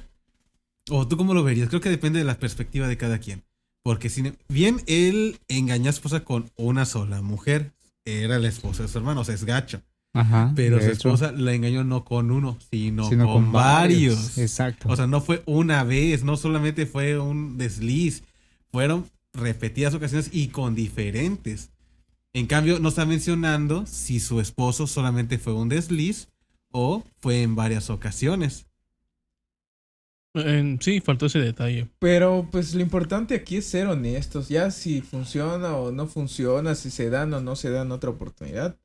O 0.90 1.08
tú 1.08 1.16
cómo 1.16 1.34
lo 1.34 1.44
verías. 1.44 1.68
Creo 1.68 1.80
que 1.80 1.90
depende 1.90 2.18
de 2.18 2.24
la 2.24 2.38
perspectiva 2.38 2.88
de 2.88 2.96
cada 2.96 3.18
quien. 3.18 3.42
Porque 3.82 4.08
si 4.08 4.32
bien 4.48 4.80
él 4.86 5.38
engañó 5.48 5.90
a 5.90 5.92
su 5.92 5.98
esposa 5.98 6.24
con 6.24 6.50
una 6.56 6.86
sola 6.86 7.20
mujer, 7.20 7.72
era 8.04 8.38
la 8.38 8.48
esposa 8.48 8.82
de 8.82 8.88
su 8.88 8.98
hermano, 8.98 9.20
o 9.20 9.24
sea, 9.24 9.34
es 9.34 9.44
gacho. 9.44 9.82
Ajá. 10.14 10.52
Pero 10.54 10.78
su 10.78 10.84
hecho, 10.84 10.92
esposa 10.92 11.32
la 11.32 11.52
engañó 11.52 11.84
no 11.84 12.04
con 12.04 12.30
uno, 12.30 12.56
sino, 12.70 13.08
sino 13.08 13.26
con, 13.30 13.52
varios. 13.52 14.38
Exacto. 14.38 14.88
O 14.88 14.96
sea, 14.96 15.06
no 15.06 15.20
fue 15.20 15.42
una 15.44 15.82
vez, 15.84 16.22
no 16.22 16.36
solamente 16.36 16.86
fue 16.86 17.18
un 17.18 17.58
desliz, 17.58 18.22
fueron 18.70 19.06
repetidas 19.32 19.94
ocasiones 19.94 20.30
y 20.32 20.48
con 20.48 20.74
diferentes. 20.74 21.70
En 22.32 22.46
cambio, 22.46 22.78
no 22.78 22.88
está 22.88 23.04
mencionando 23.06 23.86
si 23.86 24.20
su 24.20 24.40
esposo 24.40 24.86
solamente 24.86 25.38
fue 25.38 25.52
un 25.52 25.68
desliz 25.68 26.28
o 26.70 27.04
fue 27.20 27.42
en 27.42 27.54
varias 27.54 27.90
ocasiones. 27.90 28.66
Sí, 30.80 31.00
faltó 31.00 31.26
ese 31.26 31.38
detalle. 31.38 31.88
Pero 32.00 32.48
pues 32.50 32.74
lo 32.74 32.80
importante 32.80 33.34
aquí 33.36 33.58
es 33.58 33.66
ser 33.66 33.86
honestos. 33.86 34.48
Ya 34.48 34.70
si 34.72 35.00
funciona 35.00 35.76
o 35.76 35.92
no 35.92 36.08
funciona, 36.08 36.74
si 36.74 36.90
se 36.90 37.08
dan 37.08 37.32
o 37.34 37.40
no 37.40 37.54
se 37.54 37.70
dan 37.70 37.92
otra 37.92 38.10
oportunidad. 38.10 38.76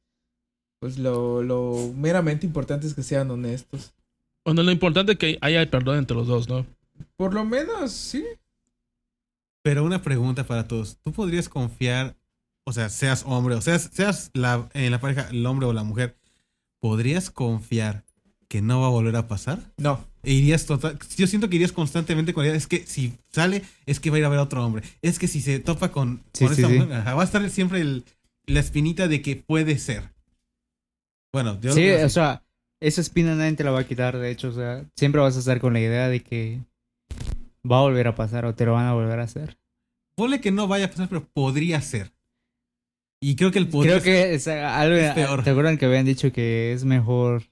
Pues 0.79 0.99
lo, 0.99 1.41
lo 1.41 1.91
meramente 1.95 2.45
importante 2.45 2.85
es 2.85 2.93
que 2.93 3.01
sean 3.01 3.31
honestos. 3.31 3.93
Bueno, 4.45 4.61
lo 4.63 4.71
importante 4.71 5.13
es 5.13 5.17
que 5.17 5.37
haya 5.41 5.61
el 5.61 5.69
perdón 5.69 5.97
entre 5.97 6.15
los 6.15 6.27
dos, 6.27 6.47
¿no? 6.47 6.65
Por 7.17 7.33
lo 7.33 7.43
menos, 7.43 7.91
sí. 7.91 8.23
Pero 9.63 9.83
una 9.83 10.01
pregunta 10.01 10.45
para 10.45 10.67
todos. 10.67 10.97
¿Tú 11.03 11.11
podrías 11.11 11.49
confiar, 11.49 12.15
o 12.63 12.71
sea, 12.71 12.89
seas 12.89 13.23
hombre 13.25 13.55
o 13.55 13.61
seas, 13.61 13.89
seas 13.91 14.29
la, 14.33 14.69
en 14.73 14.91
la 14.91 15.01
pareja, 15.01 15.27
el 15.31 15.45
hombre 15.45 15.65
o 15.65 15.73
la 15.73 15.83
mujer, 15.83 16.15
¿podrías 16.79 17.29
confiar 17.29 18.05
que 18.49 18.61
no 18.61 18.81
va 18.81 18.87
a 18.87 18.91
volver 18.91 19.15
a 19.15 19.27
pasar? 19.27 19.59
No. 19.77 20.03
E 20.23 20.33
irías 20.33 20.65
total, 20.65 20.99
yo 21.15 21.27
siento 21.27 21.49
que 21.49 21.55
irías 21.55 21.71
constantemente 21.71 22.33
con 22.33 22.43
ella. 22.45 22.55
Es 22.55 22.67
que 22.67 22.85
si 22.85 23.13
sale, 23.31 23.61
es 23.85 23.99
que 24.01 24.09
va 24.09 24.17
a 24.17 24.19
ir 24.19 24.25
a 24.25 24.29
ver 24.29 24.39
a 24.39 24.43
otro 24.43 24.65
hombre. 24.65 24.83
Es 25.01 25.17
que 25.19 25.27
si 25.29 25.39
se 25.41 25.59
topa 25.59 25.91
con, 25.91 26.21
Sí, 26.33 26.45
con 26.45 26.55
sí, 26.55 26.61
esa 26.63 26.69
sí. 26.71 26.77
mujer, 26.79 26.93
ajá, 26.97 27.13
va 27.13 27.21
a 27.21 27.25
estar 27.25 27.49
siempre 27.49 27.79
el- 27.79 28.03
la 28.47 28.59
espinita 28.59 29.07
de 29.07 29.21
que 29.21 29.35
puede 29.37 29.77
ser. 29.77 30.09
Bueno, 31.31 31.59
yo 31.61 31.71
Sí, 31.73 31.87
o 31.89 32.09
sea, 32.09 32.41
esa 32.81 33.01
espina 33.01 33.35
nadie 33.35 33.53
te 33.53 33.63
la 33.63 33.71
va 33.71 33.81
a 33.81 33.87
quitar, 33.87 34.17
de 34.17 34.31
hecho, 34.31 34.49
o 34.49 34.53
sea, 34.53 34.83
siempre 34.97 35.21
vas 35.21 35.35
a 35.35 35.39
estar 35.39 35.59
con 35.61 35.73
la 35.73 35.79
idea 35.79 36.09
de 36.09 36.21
que 36.21 36.59
va 37.69 37.77
a 37.77 37.81
volver 37.81 38.07
a 38.07 38.15
pasar 38.15 38.45
o 38.45 38.55
te 38.55 38.65
lo 38.65 38.73
van 38.73 38.87
a 38.87 38.93
volver 38.93 39.19
a 39.19 39.23
hacer. 39.23 39.57
Ponle 40.15 40.41
que 40.41 40.51
no 40.51 40.67
vaya 40.67 40.85
a 40.85 40.89
pasar, 40.89 41.07
pero 41.07 41.23
podría 41.33 41.79
ser. 41.81 42.11
Y 43.21 43.35
creo 43.35 43.51
que 43.51 43.59
el 43.59 43.67
podría 43.67 43.99
Creo 44.01 44.03
que 44.03 44.33
es 44.33 44.47
algo, 44.47 44.95
es 44.95 45.13
peor. 45.13 45.43
¿te 45.43 45.49
acuerdan 45.51 45.77
que 45.77 45.85
habían 45.85 46.05
dicho 46.05 46.31
que 46.33 46.73
es 46.73 46.83
mejor 46.83 47.43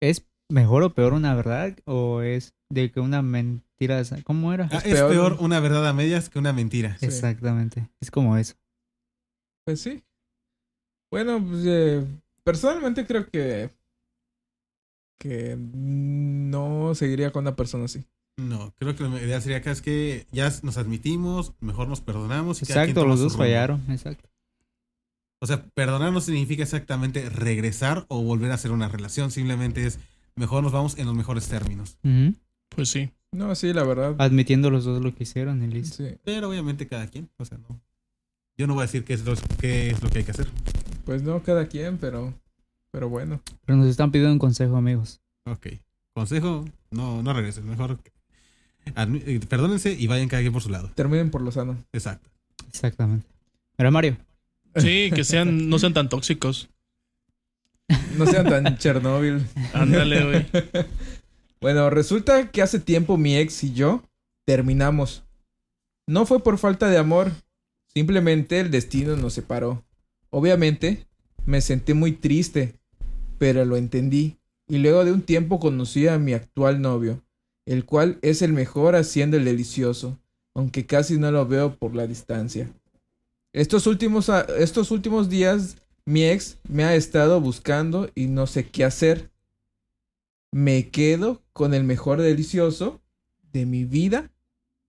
es 0.00 0.26
mejor 0.50 0.82
o 0.82 0.94
peor 0.94 1.12
una 1.12 1.34
verdad 1.34 1.76
o 1.84 2.22
es 2.22 2.54
de 2.70 2.90
que 2.90 3.00
una 3.00 3.22
mentira, 3.22 4.02
¿cómo 4.24 4.52
era? 4.52 4.68
Ah, 4.72 4.78
es 4.78 4.86
es 4.94 5.02
peor. 5.02 5.36
una 5.40 5.60
verdad 5.60 5.86
a 5.88 5.92
medias 5.92 6.28
que 6.28 6.38
una 6.38 6.52
mentira. 6.52 6.96
Sí. 6.98 7.06
Exactamente, 7.06 7.88
es 8.00 8.10
como 8.10 8.36
eso. 8.36 8.54
Pues 9.64 9.80
sí. 9.80 10.02
Bueno, 11.12 11.44
pues 11.44 11.64
eh, 11.66 12.04
personalmente 12.44 13.06
creo 13.06 13.28
que 13.28 13.70
que 15.20 15.54
no 15.58 16.94
seguiría 16.94 17.30
con 17.30 17.44
una 17.44 17.54
persona 17.54 17.84
así. 17.84 18.04
No, 18.38 18.72
creo 18.78 18.96
que 18.96 19.04
la 19.04 19.20
idea 19.20 19.40
sería 19.40 19.58
acá 19.58 19.70
es 19.70 19.82
que 19.82 20.26
ya 20.32 20.50
nos 20.62 20.78
admitimos, 20.78 21.52
mejor 21.60 21.88
nos 21.88 22.00
perdonamos. 22.00 22.62
y 22.62 22.66
cada 22.66 22.84
quien 22.84 22.90
Exacto, 22.90 23.00
toma 23.02 23.10
los 23.12 23.20
dos 23.20 23.32
rumbo. 23.32 23.44
fallaron, 23.44 23.84
exacto. 23.90 24.30
O 25.40 25.46
sea, 25.46 25.64
perdonar 25.74 26.12
no 26.12 26.20
significa 26.20 26.62
exactamente 26.62 27.28
regresar 27.30 28.04
o 28.08 28.22
volver 28.22 28.50
a 28.50 28.54
hacer 28.54 28.70
una 28.72 28.88
relación. 28.88 29.30
Simplemente 29.30 29.86
es 29.86 29.98
mejor 30.36 30.62
nos 30.62 30.72
vamos 30.72 30.98
en 30.98 31.06
los 31.06 31.14
mejores 31.14 31.48
términos. 31.48 31.98
Pues 32.68 32.88
sí. 32.90 33.10
No, 33.32 33.54
sí, 33.54 33.72
la 33.72 33.84
verdad. 33.84 34.16
Admitiendo 34.18 34.70
los 34.70 34.84
dos 34.84 35.02
lo 35.02 35.14
que 35.14 35.22
hicieron 35.22 35.62
y 35.62 35.66
listo. 35.68 35.96
Sí. 36.04 36.16
Pero 36.24 36.48
obviamente 36.50 36.86
cada 36.86 37.06
quien. 37.06 37.30
O 37.38 37.44
sea, 37.44 37.58
no. 37.58 37.80
Yo 38.58 38.66
no 38.66 38.74
voy 38.74 38.82
a 38.82 38.86
decir 38.86 39.04
qué 39.04 39.14
es 39.14 39.24
lo, 39.24 39.34
qué 39.58 39.90
es 39.90 40.02
lo 40.02 40.10
que 40.10 40.18
hay 40.18 40.24
que 40.24 40.32
hacer. 40.32 40.48
Pues 41.06 41.22
no 41.22 41.42
cada 41.42 41.66
quien, 41.68 41.96
pero 41.96 42.34
pero 42.90 43.08
bueno. 43.08 43.40
Pero 43.64 43.78
nos 43.78 43.86
están 43.88 44.10
pidiendo 44.10 44.32
un 44.32 44.38
consejo, 44.38 44.76
amigos. 44.76 45.20
Ok. 45.46 45.68
Consejo, 46.12 46.64
no, 46.90 47.22
no 47.22 47.32
regresen. 47.32 47.66
Mejor 47.66 47.98
admi- 48.94 49.22
eh, 49.26 49.40
perdónense 49.48 49.92
y 49.92 50.06
vayan 50.06 50.28
cada 50.28 50.42
quien 50.42 50.52
por 50.52 50.62
su 50.62 50.68
lado. 50.68 50.90
Terminen 50.94 51.30
por 51.30 51.40
lo 51.40 51.50
sano. 51.52 51.78
Exacto. 51.92 52.28
Exactamente. 52.68 53.26
Pero 53.76 53.90
Mario, 53.90 54.16
Sí, 54.76 55.10
que 55.14 55.24
sean, 55.24 55.68
no 55.68 55.78
sean 55.78 55.94
tan 55.94 56.08
tóxicos. 56.08 56.68
No 58.16 58.26
sean 58.26 58.48
tan 58.48 58.78
Chernóbil. 58.78 59.44
Ándale, 59.72 60.24
güey. 60.24 60.46
Bueno, 61.60 61.90
resulta 61.90 62.50
que 62.50 62.62
hace 62.62 62.80
tiempo 62.80 63.16
mi 63.18 63.36
ex 63.36 63.64
y 63.64 63.74
yo 63.74 64.02
terminamos. 64.46 65.24
No 66.06 66.24
fue 66.24 66.42
por 66.42 66.56
falta 66.58 66.88
de 66.88 66.98
amor, 66.98 67.32
simplemente 67.86 68.60
el 68.60 68.70
destino 68.70 69.14
nos 69.16 69.34
separó. 69.34 69.84
Obviamente, 70.30 71.06
me 71.44 71.60
sentí 71.60 71.92
muy 71.92 72.12
triste, 72.12 72.74
pero 73.38 73.64
lo 73.64 73.76
entendí. 73.76 74.38
Y 74.68 74.78
luego 74.78 75.04
de 75.04 75.12
un 75.12 75.22
tiempo 75.22 75.60
conocí 75.60 76.08
a 76.08 76.18
mi 76.18 76.32
actual 76.32 76.80
novio, 76.80 77.22
el 77.66 77.84
cual 77.84 78.18
es 78.22 78.40
el 78.40 78.52
mejor 78.52 78.96
haciendo 78.96 79.36
el 79.36 79.44
delicioso, 79.44 80.18
aunque 80.54 80.86
casi 80.86 81.18
no 81.18 81.30
lo 81.30 81.46
veo 81.46 81.76
por 81.76 81.94
la 81.94 82.06
distancia. 82.06 82.70
Estos 83.52 83.86
últimos, 83.86 84.28
a- 84.28 84.42
estos 84.58 84.90
últimos 84.90 85.28
días, 85.28 85.76
mi 86.04 86.24
ex 86.24 86.58
me 86.68 86.84
ha 86.84 86.94
estado 86.94 87.40
buscando 87.40 88.10
y 88.14 88.26
no 88.26 88.46
sé 88.46 88.68
qué 88.68 88.84
hacer 88.84 89.30
me 90.52 90.88
quedo 90.90 91.42
con 91.52 91.74
el 91.74 91.84
mejor 91.84 92.20
delicioso 92.20 93.00
de 93.52 93.66
mi 93.66 93.84
vida 93.84 94.30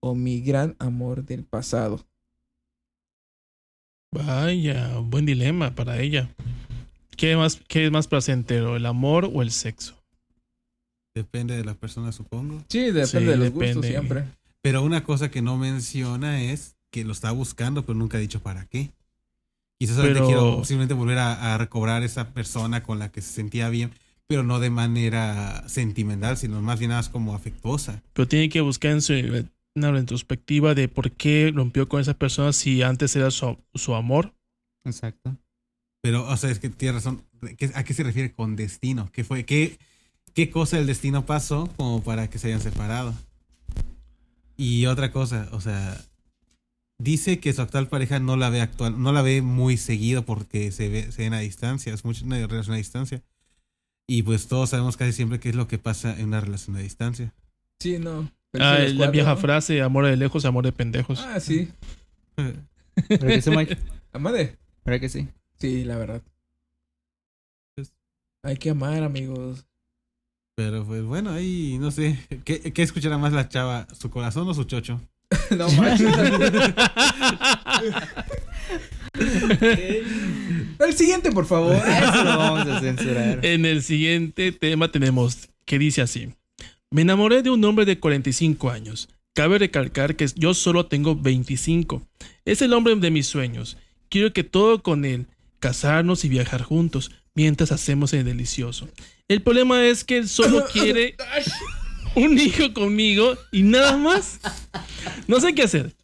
o 0.00 0.14
mi 0.16 0.40
gran 0.40 0.74
amor 0.80 1.24
del 1.24 1.44
pasado. 1.44 2.04
Vaya, 4.12 4.98
buen 4.98 5.24
dilema 5.24 5.74
para 5.74 6.00
ella. 6.00 6.28
¿Qué, 7.16 7.36
más, 7.36 7.60
¿Qué 7.68 7.86
es 7.86 7.92
más 7.92 8.08
placentero, 8.08 8.76
el 8.76 8.86
amor 8.86 9.30
o 9.32 9.42
el 9.42 9.50
sexo? 9.52 9.94
Depende 11.14 11.56
de 11.56 11.64
la 11.64 11.74
persona, 11.74 12.10
supongo. 12.10 12.62
Sí, 12.68 12.90
depende 12.90 13.06
Sí, 13.06 13.24
de 13.24 13.36
los 13.36 13.44
depende. 13.52 13.74
gustos 13.74 13.86
siempre. 13.86 14.24
Pero 14.62 14.82
una 14.82 15.04
cosa 15.04 15.30
que 15.30 15.42
no 15.42 15.56
menciona 15.56 16.42
es 16.42 16.71
que 16.92 17.04
lo 17.04 17.10
está 17.12 17.32
buscando, 17.32 17.84
pero 17.84 17.98
nunca 17.98 18.18
ha 18.18 18.20
dicho 18.20 18.40
para 18.40 18.66
qué. 18.66 18.90
Quizás 19.80 19.96
solamente 19.96 20.20
Pero- 20.20 20.28
quiero 20.28 20.64
simplemente 20.64 20.94
volver 20.94 21.18
a, 21.18 21.54
a 21.54 21.58
recobrar 21.58 22.04
esa 22.04 22.28
persona 22.32 22.84
con 22.84 23.00
la 23.00 23.10
que 23.10 23.20
se 23.20 23.32
sentía 23.32 23.68
bien, 23.68 23.90
pero 24.28 24.44
no 24.44 24.60
de 24.60 24.70
manera 24.70 25.68
sentimental, 25.68 26.36
sino 26.36 26.62
más 26.62 26.78
bien 26.78 26.90
nada 26.90 27.00
más 27.00 27.08
como 27.08 27.34
afectuosa. 27.34 28.00
Pero 28.12 28.28
tiene 28.28 28.48
que 28.48 28.60
buscar 28.60 28.92
en 28.92 29.02
su, 29.02 29.14
una 29.74 29.90
retrospectiva 29.90 30.74
de 30.74 30.86
por 30.88 31.10
qué 31.10 31.50
rompió 31.52 31.88
con 31.88 32.00
esa 32.00 32.14
persona 32.14 32.52
si 32.52 32.82
antes 32.82 33.16
era 33.16 33.30
su, 33.32 33.58
su 33.74 33.94
amor. 33.94 34.32
exacto. 34.84 35.36
Pero, 36.02 36.28
o 36.28 36.36
sea, 36.36 36.50
es 36.50 36.58
que 36.58 36.68
tiene 36.68 36.94
razón. 36.94 37.22
¿Qué- 37.56 37.70
¿A 37.74 37.84
qué 37.84 37.94
se 37.94 38.02
refiere 38.02 38.32
con 38.32 38.54
destino? 38.56 39.08
¿Qué 39.12 39.22
fue? 39.24 39.44
¿Qué, 39.44 39.78
¿Qué 40.34 40.50
cosa 40.50 40.76
del 40.76 40.86
destino 40.86 41.24
pasó 41.26 41.68
como 41.76 42.02
para 42.02 42.28
que 42.28 42.38
se 42.38 42.48
hayan 42.48 42.60
separado? 42.60 43.14
Y 44.56 44.86
otra 44.86 45.12
cosa, 45.12 45.48
o 45.52 45.60
sea, 45.60 45.96
dice 47.02 47.40
que 47.40 47.52
su 47.52 47.62
actual 47.62 47.88
pareja 47.88 48.18
no 48.20 48.36
la 48.36 48.50
ve 48.50 48.60
actual, 48.60 49.00
no 49.02 49.12
la 49.12 49.22
ve 49.22 49.42
muy 49.42 49.76
seguido 49.76 50.24
porque 50.24 50.70
se 50.72 50.88
ve, 50.88 51.10
se 51.12 51.22
ven 51.22 51.34
a 51.34 51.40
distancia, 51.40 51.92
es 51.92 52.04
mucho 52.04 52.24
una 52.24 52.36
relación 52.46 52.74
a 52.74 52.78
distancia. 52.78 53.22
Y 54.06 54.22
pues 54.22 54.48
todos 54.48 54.70
sabemos 54.70 54.96
casi 54.96 55.12
siempre 55.12 55.40
qué 55.40 55.48
es 55.50 55.54
lo 55.54 55.68
que 55.68 55.78
pasa 55.78 56.18
en 56.18 56.26
una 56.26 56.40
relación 56.40 56.76
a 56.76 56.80
distancia. 56.80 57.32
Sí, 57.80 57.98
no. 57.98 58.30
Ah, 58.58 58.78
la 58.80 58.94
cuatro, 58.96 59.12
vieja 59.12 59.30
¿no? 59.30 59.36
frase, 59.36 59.80
amor 59.80 60.06
de 60.06 60.16
lejos, 60.16 60.44
amor 60.44 60.64
de 60.64 60.72
pendejos. 60.72 61.20
Ah, 61.20 61.40
sí. 61.40 61.68
¿Verdad 62.36 63.28
que 63.28 63.42
sí, 63.42 63.50
Mike? 63.50 63.78
Amade. 64.12 64.58
¿Verdad 64.84 65.00
que 65.00 65.08
sí? 65.08 65.28
Sí, 65.58 65.84
la 65.84 65.96
verdad. 65.96 66.22
Pues- 67.74 67.94
Hay 68.42 68.56
que 68.56 68.70
amar, 68.70 69.02
amigos. 69.02 69.66
Pero 70.54 70.84
pues 70.84 71.02
bueno, 71.02 71.30
ahí 71.30 71.78
no 71.80 71.90
sé, 71.90 72.18
¿qué, 72.44 72.60
qué 72.74 72.82
escuchará 72.82 73.16
más 73.16 73.32
la 73.32 73.48
chava? 73.48 73.86
¿Su 73.94 74.10
corazón 74.10 74.46
o 74.48 74.52
su 74.54 74.64
chocho? 74.64 75.00
no 75.56 75.70
manches. 75.72 76.14
El 80.78 80.94
siguiente, 80.94 81.30
por 81.32 81.46
favor. 81.46 81.76
Eso 81.76 82.24
lo 82.24 82.38
vamos 82.38 82.68
a 82.68 82.80
censurar. 82.80 83.44
En 83.44 83.64
el 83.64 83.82
siguiente 83.82 84.52
tema 84.52 84.90
tenemos 84.90 85.48
que 85.64 85.78
dice 85.78 86.02
así. 86.02 86.30
Me 86.90 87.02
enamoré 87.02 87.42
de 87.42 87.50
un 87.50 87.64
hombre 87.64 87.84
de 87.84 87.98
45 87.98 88.70
años. 88.70 89.08
Cabe 89.34 89.58
recalcar 89.58 90.16
que 90.16 90.26
yo 90.34 90.52
solo 90.52 90.86
tengo 90.86 91.16
25. 91.16 92.06
Es 92.44 92.60
el 92.60 92.74
hombre 92.74 92.94
de 92.96 93.10
mis 93.10 93.26
sueños. 93.26 93.78
Quiero 94.10 94.32
que 94.32 94.44
todo 94.44 94.82
con 94.82 95.04
él, 95.06 95.26
casarnos 95.58 96.24
y 96.24 96.28
viajar 96.28 96.62
juntos, 96.62 97.10
mientras 97.34 97.72
hacemos 97.72 98.12
el 98.12 98.24
delicioso. 98.24 98.88
El 99.28 99.40
problema 99.40 99.84
es 99.84 100.04
que 100.04 100.18
él 100.18 100.28
solo 100.28 100.66
quiere 100.72 101.16
un 102.14 102.38
hijo 102.38 102.72
conmigo 102.74 103.36
y 103.50 103.62
nada 103.62 103.96
más. 103.96 104.40
No 105.28 105.40
sé 105.40 105.54
qué 105.54 105.62
hacer. 105.62 105.94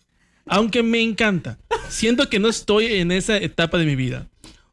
Aunque 0.46 0.82
me 0.82 1.02
encanta. 1.02 1.58
Siento 1.88 2.28
que 2.30 2.38
no 2.38 2.48
estoy 2.48 2.86
en 2.86 3.12
esa 3.12 3.36
etapa 3.36 3.78
de 3.78 3.84
mi 3.86 3.96
vida. 3.96 4.28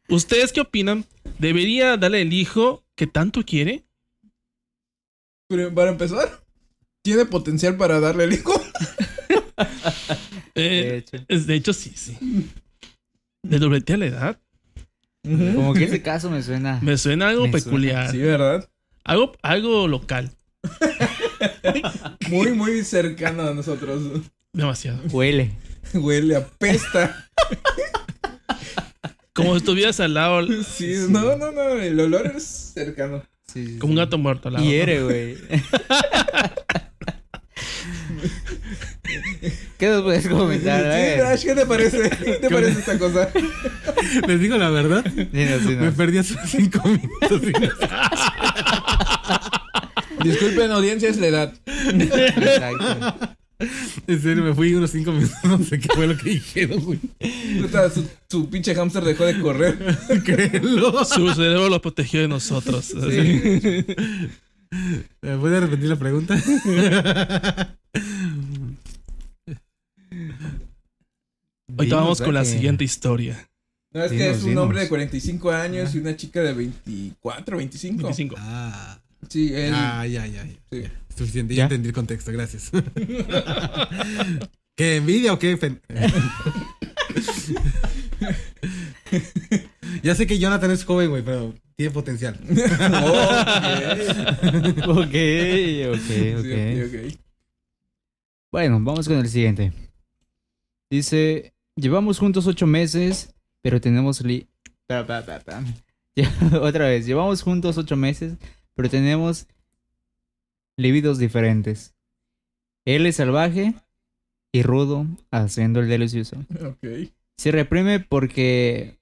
¿Ustedes 0.09 0.51
qué 0.53 0.61
opinan? 0.61 1.05
¿Debería 1.39 1.97
darle 1.97 2.21
el 2.21 2.31
hijo 2.33 2.83
que 2.95 3.07
tanto 3.07 3.43
quiere? 3.43 3.83
Pero 5.49 5.73
para 5.73 5.91
empezar, 5.91 6.43
tiene 7.03 7.25
potencial 7.25 7.75
para 7.77 7.99
darle 7.99 8.25
el 8.25 8.33
hijo. 8.33 8.53
Eh, 10.57 10.61
De 10.85 10.97
hecho. 10.97 11.17
es- 11.27 11.47
de 11.47 11.55
hecho, 11.55 11.73
sí, 11.73 11.91
sí. 11.95 12.17
¿De 13.43 13.59
dobletea 13.59 13.97
la 13.97 14.05
edad? 14.05 14.39
Como 15.23 15.73
que 15.73 15.83
ese 15.83 16.01
caso 16.01 16.29
me 16.29 16.41
suena. 16.41 16.79
Me 16.81 16.97
suena 16.97 17.27
algo 17.29 17.43
Me 17.47 17.51
suena, 17.51 17.65
peculiar. 17.65 18.11
Sí, 18.11 18.19
¿verdad? 18.19 18.69
Algo, 19.03 19.33
algo 19.41 19.87
local. 19.89 20.31
Muy, 22.29 22.51
muy 22.51 22.83
cercano 22.83 23.43
a 23.43 23.53
nosotros. 23.53 24.01
Demasiado. 24.53 24.99
Huele. 25.11 25.51
Huele, 25.93 26.35
apesta. 26.37 27.29
Como 29.33 29.51
si 29.51 29.57
estuvieras 29.57 29.99
al 29.99 30.13
lado, 30.13 30.45
Sí, 30.63 30.95
no, 31.09 31.35
no, 31.35 31.51
no, 31.51 31.73
el 31.79 31.99
olor 31.99 32.27
es 32.35 32.71
cercano. 32.73 33.21
Sí, 33.51 33.65
sí, 33.67 33.77
como 33.79 33.91
un 33.91 33.97
gato 33.97 34.17
muerto 34.17 34.47
al 34.47 34.55
lado. 34.55 34.65
Hiere, 34.65 35.03
güey. 35.03 35.37
¿Qué 39.77 39.89
nos 39.89 40.03
puedes 40.03 40.27
comentar? 40.27 40.81
Sí. 40.83 41.21
Ash, 41.21 41.43
¿qué 41.43 41.53
te 41.55 41.65
parece? 41.65 42.09
¿Qué 42.09 42.33
te 42.41 42.49
parece 42.49 42.79
esta 42.79 42.97
cosa? 42.97 43.29
Les 44.27 44.39
digo 44.39 44.57
la 44.57 44.69
verdad. 44.69 45.03
Dinos, 45.05 45.61
Me 45.63 45.71
dinos. 45.75 45.93
perdí 45.95 46.17
hace 46.17 46.35
cinco 46.47 46.81
minutos. 46.87 47.41
Disculpen, 50.25 50.71
audiencia, 50.71 51.09
es 51.09 51.17
la 51.17 51.27
edad. 51.27 51.53
Exacto. 51.65 53.29
En 54.07 54.21
serio, 54.21 54.43
me 54.43 54.53
fui 54.53 54.73
unos 54.73 54.91
cinco 54.91 55.13
minutos. 55.13 55.37
No 55.45 55.57
sé 55.59 55.79
qué 55.79 55.87
fue 55.95 56.07
lo 56.07 56.17
que 56.17 56.31
dijeron, 56.31 56.83
güey. 56.83 56.99
Su, 57.93 58.05
su 58.29 58.49
pinche 58.49 58.75
hámster 58.75 59.05
dejó 59.05 59.23
de 59.25 59.39
correr. 59.39 59.77
Créelo. 60.25 61.05
Su 61.05 61.33
cerebro 61.33 61.69
lo 61.69 61.81
protegió 61.81 62.19
de 62.19 62.27
nosotros. 62.27 62.93
¿Me 62.93 63.85
puede 65.37 65.61
repetir 65.61 65.87
la 65.87 65.95
pregunta? 65.95 66.35
Ahorita 71.77 71.95
vamos 71.95 72.21
con 72.21 72.33
la 72.33 72.43
siguiente 72.43 72.83
historia. 72.83 73.49
No, 73.93 74.03
es 74.03 74.11
que 74.11 74.29
es 74.29 74.43
un 74.43 74.49
dinos. 74.49 74.63
hombre 74.63 74.81
de 74.81 74.89
45 74.89 75.51
años 75.51 75.95
y 75.95 75.99
una 75.99 76.17
chica 76.17 76.41
de 76.41 76.53
24, 76.53 77.55
25. 77.57 78.03
25. 78.03 78.35
Ah, 78.37 78.99
Sí, 79.29 79.53
él. 79.53 79.73
ah, 79.75 80.05
ya, 80.07 80.25
ya. 80.27 80.45
ya. 80.45 80.53
Sí. 80.71 80.83
Suficiente, 81.15 81.53
ya, 81.53 81.59
¿Ya? 81.59 81.63
entendí 81.65 81.89
el 81.89 81.93
contexto, 81.93 82.31
gracias. 82.31 82.71
¿Qué 84.75 84.95
envidia 84.97 85.31
o 85.33 85.39
qué? 85.39 85.57
ya 90.03 90.13
sé 90.15 90.27
que 90.27 90.37
Jonathan 90.39 90.71
es 90.71 90.83
joven, 90.83 91.09
güey, 91.09 91.23
pero 91.23 91.53
tiene 91.75 91.91
potencial. 91.91 92.37
Ok. 94.87 94.87
Ok, 94.87 95.05
ok, 95.05 95.13
Sí, 96.01 96.33
ok. 96.33 96.45
ok, 96.45 96.87
ok. 96.87 96.95
Bueno, 98.51 98.79
vamos 98.81 99.07
con 99.07 99.17
el 99.17 99.27
siguiente. 99.29 99.71
Dice, 100.89 101.53
llevamos 101.75 102.19
juntos 102.19 102.47
ocho 102.47 102.65
meses, 102.67 103.33
pero 103.61 103.79
tenemos 103.81 104.21
li... 104.21 104.47
Pa, 104.87 105.05
pa, 105.05 105.25
pa, 105.25 105.39
pa. 105.39 105.61
Ya, 106.15 106.31
Otra 106.61 106.87
vez, 106.87 107.05
llevamos 107.05 107.41
juntos 107.41 107.77
ocho 107.77 107.95
meses, 107.97 108.33
pero 108.75 108.89
tenemos 108.89 109.47
libidos 110.77 111.17
diferentes. 111.17 111.95
Él 112.85 113.05
es 113.07 113.15
salvaje 113.15 113.73
y 114.51 114.61
rudo, 114.61 115.07
haciendo 115.31 115.79
el 115.79 115.89
delicioso. 115.89 116.37
Se 117.37 117.51
reprime 117.51 117.99
porque... 117.99 118.99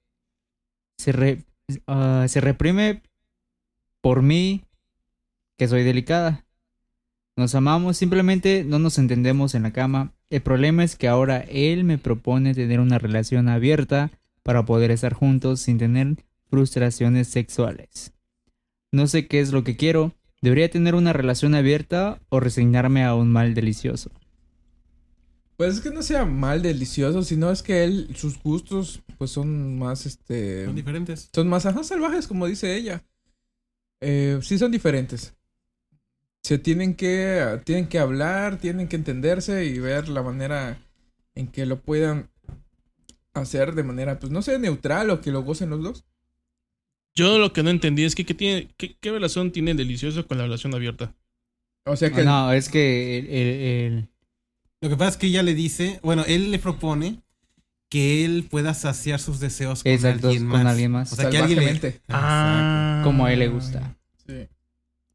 Se, 0.96 1.12
re- 1.12 1.42
ah, 1.86 2.24
se 2.28 2.40
reprime 2.40 3.02
por 4.00 4.22
mí, 4.22 4.62
que 5.58 5.68
soy 5.68 5.82
delicada. 5.82 6.44
Nos 7.36 7.54
amamos, 7.56 7.96
simplemente 7.96 8.64
no 8.64 8.78
nos 8.78 8.96
entendemos 8.98 9.54
en 9.54 9.64
la 9.64 9.72
cama. 9.72 10.12
El 10.30 10.40
problema 10.40 10.84
es 10.84 10.94
que 10.96 11.08
ahora 11.08 11.40
él 11.40 11.84
me 11.84 11.98
propone 11.98 12.54
tener 12.54 12.78
una 12.80 12.98
relación 12.98 13.48
abierta 13.48 14.12
para 14.44 14.64
poder 14.64 14.92
estar 14.92 15.12
juntos 15.14 15.60
sin 15.60 15.78
tener 15.78 16.16
frustraciones 16.48 17.28
sexuales. 17.28 18.13
No 18.94 19.08
sé 19.08 19.26
qué 19.26 19.40
es 19.40 19.50
lo 19.50 19.64
que 19.64 19.76
quiero. 19.76 20.14
¿Debería 20.40 20.70
tener 20.70 20.94
una 20.94 21.12
relación 21.12 21.56
abierta 21.56 22.20
o 22.28 22.38
resignarme 22.38 23.02
a 23.02 23.16
un 23.16 23.28
mal 23.28 23.52
delicioso? 23.52 24.12
Pues 25.56 25.74
es 25.74 25.80
que 25.80 25.90
no 25.90 26.00
sea 26.00 26.24
mal 26.24 26.62
delicioso, 26.62 27.24
sino 27.24 27.50
es 27.50 27.64
que 27.64 27.82
él, 27.82 28.14
sus 28.14 28.40
gustos, 28.40 29.02
pues 29.18 29.32
son 29.32 29.80
más, 29.80 30.06
este... 30.06 30.66
Son 30.66 30.76
diferentes. 30.76 31.28
Son 31.34 31.48
más 31.48 31.66
ajá, 31.66 31.82
salvajes, 31.82 32.28
como 32.28 32.46
dice 32.46 32.76
ella. 32.76 33.04
Eh, 34.00 34.38
sí 34.42 34.58
son 34.58 34.70
diferentes. 34.70 35.34
Se 36.44 36.58
tienen 36.58 36.94
que, 36.94 37.60
tienen 37.64 37.88
que 37.88 37.98
hablar, 37.98 38.58
tienen 38.58 38.86
que 38.86 38.94
entenderse 38.94 39.64
y 39.64 39.80
ver 39.80 40.08
la 40.08 40.22
manera 40.22 40.78
en 41.34 41.48
que 41.48 41.66
lo 41.66 41.80
puedan 41.80 42.30
hacer 43.32 43.74
de 43.74 43.82
manera, 43.82 44.20
pues 44.20 44.30
no 44.30 44.40
sé, 44.40 44.56
neutral 44.60 45.10
o 45.10 45.20
que 45.20 45.32
lo 45.32 45.42
gocen 45.42 45.70
los 45.70 45.82
dos. 45.82 46.04
Yo 47.16 47.38
lo 47.38 47.52
que 47.52 47.62
no 47.62 47.70
entendí 47.70 48.04
es 48.04 48.14
que 48.14 48.24
¿qué, 48.26 48.34
tiene, 48.34 48.68
qué, 48.76 48.96
qué 49.00 49.10
relación 49.12 49.52
tiene 49.52 49.70
el 49.72 49.76
delicioso 49.76 50.26
con 50.26 50.38
la 50.38 50.44
relación 50.44 50.74
abierta. 50.74 51.14
O 51.86 51.96
sea 51.96 52.10
que... 52.10 52.22
Ah, 52.22 52.24
no, 52.24 52.52
es 52.52 52.68
que 52.68 53.18
el- 53.18 53.26
el- 53.26 53.60
el, 53.96 54.08
Lo 54.80 54.88
que 54.88 54.96
pasa 54.96 55.10
es 55.10 55.16
que 55.18 55.26
ella 55.28 55.42
le 55.42 55.54
dice, 55.54 56.00
bueno, 56.02 56.24
él 56.26 56.50
le 56.50 56.58
propone 56.58 57.20
que 57.90 58.24
él 58.24 58.44
pueda 58.50 58.74
saciar 58.74 59.20
sus 59.20 59.38
deseos 59.38 59.82
con 59.84 59.92
Exacto, 59.92 60.28
alguien 60.28 60.48
con 60.48 60.62
más. 60.62 60.66
alguien 60.72 60.90
más. 60.90 61.12
O 61.12 61.16
sea, 61.16 61.30
que 61.30 61.38
alguien 61.38 61.80
le... 61.80 62.00
Ah. 62.08 63.02
como 63.04 63.26
a 63.26 63.32
él 63.32 63.38
le 63.38 63.48
gusta. 63.48 63.96
Sí. 64.26 64.48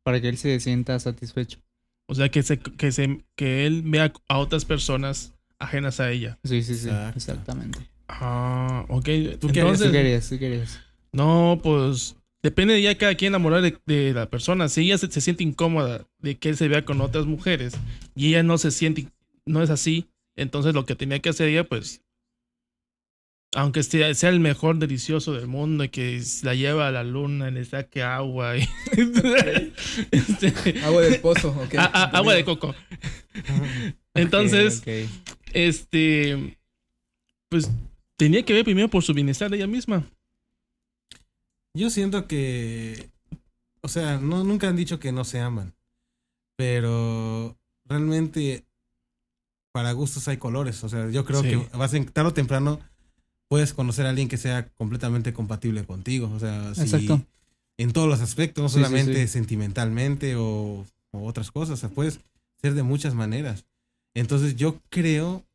Para 0.04 0.22
que 0.22 0.30
él 0.30 0.38
se 0.38 0.60
sienta 0.62 0.98
satisfecho. 1.00 1.60
O 2.08 2.16
sea, 2.16 2.30
que, 2.30 2.42
se, 2.44 2.60
que, 2.60 2.92
se, 2.92 3.24
que 3.36 3.66
él 3.68 3.82
vea 3.86 4.14
a 4.30 4.38
otras 4.38 4.64
personas 4.64 5.34
ajenas 5.60 6.00
a 6.00 6.10
ella. 6.12 6.40
Sí, 6.44 6.64
sí, 6.64 6.76
sí. 6.76 6.88
Exacto. 6.88 7.18
Exactamente. 7.18 7.80
Ah, 8.08 8.86
ok. 8.88 9.04
¿Tú 9.04 9.12
qué 9.12 9.38
¿Tú 9.40 9.48
Entonces, 9.50 9.92
querías? 9.92 10.30
¿Tú 10.30 10.40
querías? 10.40 10.80
No, 11.12 11.60
pues 11.64 12.16
depende 12.44 12.74
de 12.76 12.82
ya 12.82 12.98
cada 12.98 13.16
quien 13.16 13.32
enamorar 13.32 13.62
de, 13.62 13.78
de 13.86 14.14
la 14.14 14.30
persona. 14.30 14.70
Si 14.70 14.82
ella 14.82 14.98
se, 14.98 15.12
se 15.12 15.22
siente 15.22 15.44
incómoda 15.44 16.06
de 16.20 16.38
que 16.38 16.50
él 16.50 16.58
se 16.58 16.68
vea 16.68 16.86
con 16.86 17.02
otras 17.02 17.26
mujeres 17.26 17.74
y 18.16 18.28
ella 18.30 18.44
no 18.44 18.58
se 18.58 18.72
siente, 18.72 19.08
no 19.46 19.62
es 19.64 19.70
así, 19.70 20.08
entonces 20.36 20.74
lo 20.74 20.86
que 20.86 20.96
tenía 20.96 21.20
que 21.20 21.30
hacer 21.30 21.50
ella, 21.50 21.64
pues, 21.66 22.02
aunque 23.56 23.82
sea, 23.82 24.14
sea 24.14 24.30
el 24.30 24.40
mejor 24.40 24.78
delicioso 24.78 25.34
del 25.34 25.48
mundo 25.48 25.84
y 25.84 25.90
que 25.90 26.22
la 26.44 26.54
lleva 26.54 26.88
a 26.88 26.92
la 26.92 27.04
luna 27.04 27.50
y 27.50 27.52
le 27.54 27.66
saque 27.66 28.04
agua 28.04 28.56
y 28.58 28.62
Este, 30.12 30.80
Agua 30.84 31.02
del 31.02 31.20
pozo, 31.20 31.50
ok. 31.50 31.76
a- 31.76 31.86
a- 31.86 32.04
agua 32.18 32.36
de 32.36 32.46
coco. 32.46 32.76
Entonces, 34.14 34.80
Ok, 34.82 34.88
ok. 34.88 35.46
este, 35.54 36.58
pues 37.50 37.72
tenía 38.18 38.44
que 38.44 38.54
ver 38.54 38.64
primero 38.64 38.88
por 38.88 39.04
su 39.04 39.14
bienestar 39.14 39.50
de 39.50 39.58
ella 39.58 39.68
misma. 39.68 40.04
Yo 41.80 41.90
siento 41.90 42.28
que, 42.28 43.10
o 43.82 43.88
sea, 43.88 44.18
no, 44.18 44.44
nunca 44.44 44.68
han 44.68 44.76
dicho 44.76 45.00
que 45.00 45.12
no 45.14 45.24
se 45.24 45.40
aman, 45.40 45.74
pero 46.58 47.58
realmente 47.86 48.66
para 49.72 49.92
gustos 49.94 50.28
hay 50.28 50.38
colores. 50.38 50.84
O 50.84 50.90
sea, 50.90 51.10
yo 51.10 51.24
creo 51.24 51.42
Sí. 51.42 51.50
que 51.50 51.78
vas 51.78 51.94
en, 51.94 52.06
tarde 52.06 52.30
o 52.30 52.34
temprano 52.34 52.80
puedes 53.48 53.74
conocer 53.74 54.06
a 54.06 54.10
alguien 54.10 54.28
que 54.28 54.38
sea 54.38 54.68
completamente 54.74 55.32
compatible 55.34 55.86
contigo. 55.86 56.30
O 56.36 56.40
sea, 56.40 56.76
si- 56.76 56.82
Exacto. 56.82 57.26
en 57.78 57.94
todos 57.94 58.10
los 58.10 58.20
aspectos, 58.20 58.62
no 58.62 58.68
sí, 58.70 58.76
solamente 58.76 59.26
sí. 59.28 59.32
sentimentalmente 59.34 60.36
o, 60.36 60.86
o 61.12 61.26
otras 61.26 61.50
cosas. 61.50 61.76
O 61.76 61.78
sea, 61.78 61.90
puedes 61.90 62.20
ser 62.62 62.74
de 62.74 62.84
muchas 62.84 63.16
maneras. 63.16 63.66
Entonces 64.14 64.56
yo 64.58 64.82
creo 64.90 65.46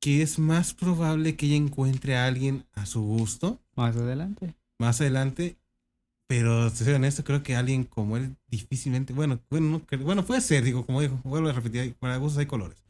que 0.00 0.20
es 0.22 0.38
más 0.38 0.74
probable 0.74 1.34
que 1.36 1.46
ella 1.46 1.56
encuentre 1.56 2.16
a 2.16 2.26
alguien 2.26 2.66
a 2.74 2.84
su 2.84 3.00
gusto 3.00 3.58
Más 3.74 3.96
adelante. 3.96 4.54
más 4.78 5.00
adelante. 5.00 5.56
Pero, 6.32 6.70
te 6.70 6.78
soy 6.82 6.94
honesto, 6.94 7.24
creo 7.24 7.42
que 7.42 7.56
alguien 7.56 7.84
como 7.84 8.16
él 8.16 8.34
difícilmente, 8.48 9.12
bueno, 9.12 9.38
bueno, 9.50 9.82
bueno, 10.00 10.24
puede 10.24 10.40
ser, 10.40 10.64
digo, 10.64 10.86
como 10.86 11.02
digo, 11.02 11.20
vuelvo 11.24 11.50
a 11.50 11.52
repetir, 11.52 11.94
para 11.96 12.16
gustos 12.16 12.38
hay 12.38 12.46
colores. 12.46 12.82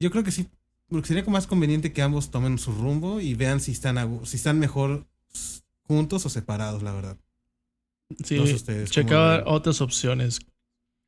Yo 0.00 0.10
creo 0.10 0.24
que 0.24 0.32
sí, 0.32 0.48
porque 0.88 1.06
sería 1.06 1.22
más 1.26 1.46
conveniente 1.46 1.92
que 1.92 2.02
ambos 2.02 2.32
tomen 2.32 2.58
su 2.58 2.72
rumbo 2.72 3.20
y 3.20 3.34
vean 3.34 3.60
si 3.60 3.70
están, 3.70 3.96
a 3.96 4.08
si 4.24 4.38
están 4.38 4.58
mejor 4.58 5.06
juntos 5.84 6.26
o 6.26 6.28
separados, 6.30 6.82
la 6.82 6.92
verdad. 6.92 7.16
Sí, 8.24 8.40
ustedes 8.40 8.90
ven. 8.96 9.06
otras 9.46 9.80
opciones. 9.80 10.40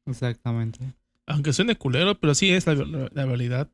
Exactamente. 0.07 0.79
Aunque 1.27 1.53
suene 1.53 1.75
culero, 1.75 2.17
pero 2.21 2.37
sí 2.37 2.53
es 2.53 2.65
la, 2.69 2.75
la- 2.77 3.11
la 3.13 3.27
realidad. 3.27 3.69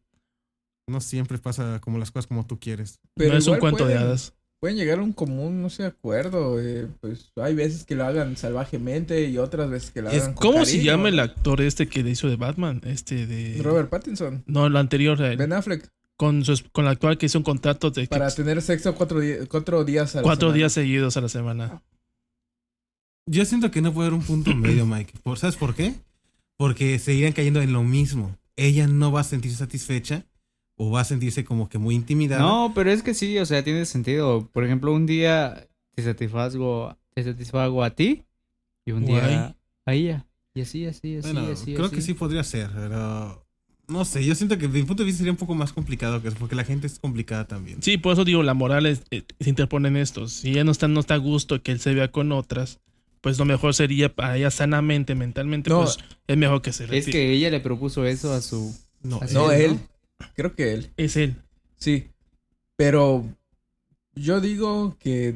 No 0.88 1.02
siempre 1.02 1.36
pasa 1.36 1.78
como 1.80 1.98
las 1.98 2.10
cosas 2.10 2.26
como 2.26 2.46
tú 2.46 2.58
quieres. 2.58 3.00
Pero 3.16 3.32
no 3.34 3.38
es 3.38 3.46
un 3.48 3.58
cuento 3.58 3.86
de 3.86 3.98
hadas. 3.98 4.32
Pueden 4.66 4.78
llegar 4.78 4.98
a 4.98 5.02
un 5.04 5.12
común, 5.12 5.62
no 5.62 5.70
sé, 5.70 5.84
acuerdo. 5.84 6.60
eh, 6.60 6.88
pues 7.00 7.30
hay 7.36 7.54
veces 7.54 7.84
que 7.84 7.94
lo 7.94 8.04
hagan 8.04 8.36
salvajemente 8.36 9.28
y 9.28 9.38
otras 9.38 9.70
veces 9.70 9.92
que 9.92 10.02
lo 10.02 10.10
Es- 10.10 10.24
hagan 10.24 10.34
con 10.34 10.50
¿Cómo 10.54 10.64
se 10.64 10.82
llama 10.82 11.08
el 11.08 11.20
actor 11.20 11.60
este 11.60 11.86
que 11.86 12.00
hizo 12.00 12.28
de 12.28 12.34
Batman? 12.34 12.80
Este 12.84 13.28
de. 13.28 13.62
Robert 13.62 13.88
Pattinson. 13.90 14.42
No, 14.48 14.68
lo 14.68 14.80
anterior. 14.80 15.22
él. 15.22 15.36
Ben 15.36 15.52
Affleck. 15.52 15.88
Con, 16.16 16.44
su, 16.44 16.60
con 16.72 16.86
el 16.86 16.90
actual 16.90 17.16
que 17.16 17.26
hizo 17.26 17.38
un 17.38 17.44
contrato 17.44 17.92
de 17.92 18.02
que- 18.02 18.06
Para 18.08 18.28
tener 18.34 18.60
sexo 18.60 18.92
cuatro, 18.96 19.20
días 19.84 20.16
a 20.16 20.18
la 20.18 20.22
cuatro 20.24 20.50
días 20.52 20.72
seguidos 20.72 21.16
a 21.16 21.20
la 21.20 21.28
semana. 21.28 21.80
Yo 23.26 23.44
siento 23.44 23.70
que 23.70 23.82
no 23.82 23.92
puede 23.92 24.08
haber 24.08 24.18
un 24.18 24.26
punto 24.26 24.52
medio, 24.56 24.84
Mike. 24.84 25.12
¿Por- 25.22 25.38
¿Sabes 25.38 25.54
por 25.54 25.76
qué? 25.76 25.94
Porque 26.56 26.98
seguirían 26.98 27.32
cayendo 27.34 27.62
en 27.62 27.72
lo 27.72 27.84
mismo. 27.84 28.36
Ella 28.56 28.88
no 28.88 29.12
va 29.12 29.20
a 29.20 29.24
sentirse 29.24 29.58
satisfecha 29.58 30.24
o 30.76 30.90
va 30.90 31.00
a 31.00 31.04
sentirse 31.04 31.44
como 31.44 31.68
que 31.68 31.78
muy 31.78 31.94
intimidada. 31.94 32.42
No, 32.42 32.72
pero 32.74 32.90
es 32.90 33.02
que 33.02 33.14
sí, 33.14 33.38
o 33.38 33.46
sea, 33.46 33.64
tiene 33.64 33.84
sentido. 33.86 34.48
Por 34.52 34.64
ejemplo, 34.64 34.92
un 34.92 35.06
día 35.06 35.66
te 35.94 36.02
satisfago, 36.02 36.96
te 37.14 37.24
satisfago 37.24 37.82
a 37.82 37.90
ti 37.90 38.24
y 38.84 38.92
un 38.92 39.06
día 39.06 39.20
Guay. 39.20 39.54
a 39.86 39.94
ella. 39.94 40.26
Y 40.54 40.60
así, 40.62 40.86
así, 40.86 41.16
así, 41.16 41.32
Bueno, 41.32 41.50
así. 41.52 41.74
creo 41.74 41.86
así. 41.86 41.94
que 41.96 42.02
sí 42.02 42.14
podría 42.14 42.42
ser, 42.44 42.70
pero 42.74 43.46
no 43.88 44.04
sé. 44.04 44.24
Yo 44.24 44.34
siento 44.34 44.56
que 44.58 44.66
desde 44.68 44.80
mi 44.80 44.84
punto 44.86 45.02
de 45.02 45.06
vista 45.06 45.18
sería 45.18 45.32
un 45.32 45.38
poco 45.38 45.54
más 45.54 45.72
complicado 45.72 46.20
que 46.22 46.28
eso, 46.28 46.36
porque 46.38 46.54
la 46.54 46.64
gente 46.64 46.86
es 46.86 46.98
complicada 46.98 47.46
también. 47.46 47.82
Sí, 47.82 47.98
por 47.98 48.12
eso 48.14 48.24
digo, 48.24 48.42
la 48.42 48.54
moral 48.54 48.86
es, 48.86 49.02
eh, 49.10 49.22
se 49.40 49.48
interpone 49.50 49.88
en 49.88 49.96
esto. 49.98 50.28
Si 50.28 50.50
ella 50.50 50.64
no 50.64 50.72
está, 50.72 50.88
no 50.88 51.00
está 51.00 51.14
a 51.14 51.18
gusto 51.18 51.62
que 51.62 51.72
él 51.72 51.80
se 51.80 51.94
vea 51.94 52.10
con 52.10 52.32
otras, 52.32 52.80
pues 53.20 53.38
lo 53.38 53.44
mejor 53.44 53.74
sería 53.74 54.14
para 54.14 54.36
ella 54.36 54.50
sanamente, 54.50 55.14
mentalmente, 55.14 55.68
No. 55.70 55.82
pues 55.82 55.98
es 56.26 56.36
mejor 56.36 56.62
que 56.62 56.72
se 56.72 56.84
Es 56.84 56.90
retire. 56.90 57.12
que 57.12 57.32
ella 57.32 57.50
le 57.50 57.60
propuso 57.60 58.04
eso 58.06 58.32
a 58.32 58.40
su... 58.40 58.74
No, 59.02 59.20
Así 59.22 59.34
No, 59.34 59.50
es, 59.52 59.60
él. 59.60 59.78
Creo 60.34 60.54
que 60.54 60.72
él. 60.72 60.90
Es 60.96 61.16
él. 61.16 61.36
Sí. 61.76 62.08
Pero 62.76 63.24
yo 64.14 64.40
digo 64.40 64.96
que 64.98 65.34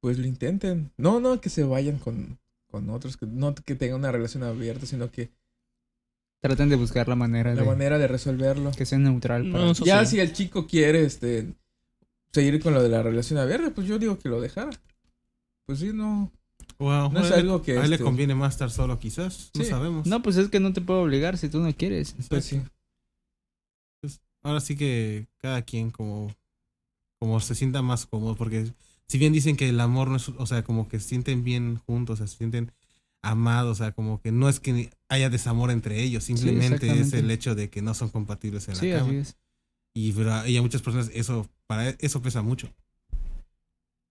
pues 0.00 0.18
lo 0.18 0.26
intenten. 0.26 0.90
No, 0.96 1.20
no 1.20 1.40
que 1.40 1.48
se 1.50 1.62
vayan 1.64 1.98
con, 1.98 2.38
con 2.70 2.90
otros, 2.90 3.16
que 3.16 3.26
no 3.26 3.54
que 3.54 3.74
tengan 3.74 4.00
una 4.00 4.12
relación 4.12 4.42
abierta, 4.42 4.86
sino 4.86 5.10
que 5.10 5.30
Traten 6.40 6.68
de 6.68 6.74
buscar 6.76 7.06
la 7.06 7.14
manera 7.14 7.54
la 7.54 7.60
de 7.60 7.66
manera 7.68 7.98
de 7.98 8.08
resolverlo. 8.08 8.72
que 8.72 8.84
sea 8.84 8.98
neutral. 8.98 9.46
No, 9.48 9.52
para- 9.58 9.70
eso 9.70 9.84
Ya 9.84 10.04
si 10.04 10.18
el 10.18 10.32
chico 10.32 10.66
quiere 10.66 11.04
este 11.04 11.46
seguir 12.32 12.60
con 12.60 12.74
lo 12.74 12.82
de 12.82 12.88
la 12.88 13.00
relación 13.02 13.38
abierta, 13.38 13.70
pues 13.70 13.86
yo 13.86 13.98
digo 14.00 14.18
que 14.18 14.28
lo 14.28 14.40
dejara. 14.40 14.70
Pues 15.66 15.78
sí, 15.78 15.92
no. 15.94 16.32
Wow, 16.80 17.12
No 17.12 17.20
es 17.20 17.26
él- 17.28 17.32
algo 17.40 17.62
que, 17.62 17.78
A 17.78 17.84
él 17.84 17.90
le 17.90 17.96
este- 17.96 18.04
conviene 18.04 18.34
más 18.34 18.54
estar 18.54 18.72
solo, 18.72 18.98
quizás. 18.98 19.52
No 19.54 19.62
sabemos. 19.64 20.06
No, 20.08 20.20
pues 20.20 20.36
es 20.36 20.48
que 20.48 20.58
no 20.58 20.72
te 20.72 20.80
puedo 20.80 21.02
obligar 21.02 21.38
si 21.38 21.48
tú 21.48 21.60
no 21.60 21.72
quieres. 21.76 22.16
Pues 22.28 22.44
sí. 22.46 22.60
Ahora 24.42 24.60
sí 24.60 24.76
que 24.76 25.26
cada 25.38 25.62
quien 25.62 25.90
como, 25.90 26.34
como 27.20 27.40
se 27.40 27.54
sienta 27.54 27.82
más 27.82 28.06
cómodo, 28.06 28.34
porque 28.36 28.72
si 29.06 29.18
bien 29.18 29.32
dicen 29.32 29.56
que 29.56 29.68
el 29.68 29.80
amor 29.80 30.08
no 30.08 30.16
es, 30.16 30.28
o 30.28 30.46
sea, 30.46 30.62
como 30.64 30.88
que 30.88 30.98
se 31.00 31.08
sienten 31.08 31.44
bien 31.44 31.76
juntos, 31.86 32.14
o 32.14 32.16
sea, 32.18 32.26
se 32.26 32.36
sienten 32.38 32.72
amados, 33.22 33.80
o 33.80 33.84
sea, 33.84 33.92
como 33.92 34.20
que 34.20 34.32
no 34.32 34.48
es 34.48 34.58
que 34.58 34.90
haya 35.08 35.30
desamor 35.30 35.70
entre 35.70 36.02
ellos, 36.02 36.24
simplemente 36.24 36.90
es 37.00 37.12
el 37.12 37.30
hecho 37.30 37.54
de 37.54 37.70
que 37.70 37.80
no 37.82 37.94
son 37.94 38.08
compatibles 38.10 38.66
en 38.68 38.74
Sí, 38.76 38.90
la 38.90 38.98
cama. 38.98 39.10
así 39.10 39.16
es. 39.18 39.36
Y, 39.94 40.12
pero- 40.12 40.46
y 40.46 40.56
a 40.56 40.62
muchas 40.62 40.82
personas 40.82 41.10
eso, 41.14 41.48
para 41.66 41.90
eso 41.90 42.20
pesa 42.22 42.42
mucho. 42.42 42.68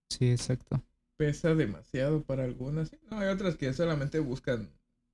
Sí, 0.10 0.30
exacto. 0.30 0.82
Pesa 1.18 1.56
demasiado 1.56 2.24
para 2.24 2.44
algunas. 2.44 2.92
No, 3.10 3.20
hay 3.20 3.28
otras 3.30 3.56
que 3.56 3.74
solamente 3.74 4.20
buscan. 4.20 4.70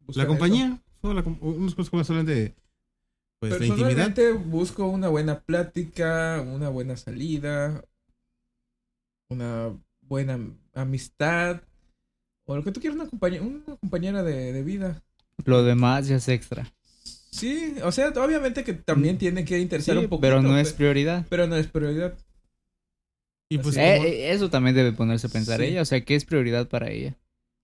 buscan 0.06 0.16
La 0.16 0.24
eso. 0.24 0.28
compañía, 0.28 0.82
solo 1.02 1.14
la 1.16 1.24
com- 1.24 1.38
unas 1.42 1.76
cosas 1.76 1.90
como 1.90 2.04
solamente 2.04 2.56
pues 3.40 3.52
la 3.60 3.66
intimidad. 3.66 3.88
Personalmente 3.96 4.32
busco 4.34 4.88
una 4.88 5.10
buena 5.10 5.40
plática, 5.42 6.44
una 6.48 6.70
buena 6.70 6.98
salida, 6.98 7.84
una 9.30 9.78
buena 10.02 10.40
amistad, 10.74 11.62
o 12.46 12.56
lo 12.56 12.64
que 12.64 12.72
tú 12.72 12.80
quieras, 12.80 13.00
una, 13.00 13.10
compañe- 13.10 13.42
una 13.42 13.76
compañera 13.78 14.24
de, 14.24 14.54
de 14.54 14.64
vida. 14.64 15.04
Lo 15.46 15.64
demás 15.64 16.08
ya 16.08 16.16
es 16.16 16.28
extra. 16.30 16.72
Sí, 17.04 17.76
o 17.84 17.92
sea, 17.92 18.10
obviamente 18.10 18.64
que 18.64 18.74
también 18.74 19.18
tiene 19.18 19.46
que 19.46 19.60
interesar 19.60 19.96
Mm. 19.96 20.00
Sí, 20.00 20.04
un 20.06 20.10
poquito. 20.10 20.22
pero 20.22 20.42
no 20.42 20.58
es 20.58 20.74
prioridad. 20.74 21.26
pero 21.30 21.46
no 21.46 21.56
es 21.56 21.68
prioridad. 21.68 22.18
Y 23.50 23.60
pues. 23.60 23.78
Eh, 23.78 23.98
eh, 23.98 24.32
eso 24.34 24.50
también 24.50 24.76
debe 24.76 24.92
ponerse 24.94 25.28
a 25.28 25.30
pensar 25.30 25.60
Sí. 25.60 25.68
ella. 25.68 25.82
O 25.82 25.86
sea, 25.86 26.02
¿qué 26.04 26.16
es 26.16 26.26
prioridad 26.26 26.68
para 26.68 26.90
ella? 26.90 27.16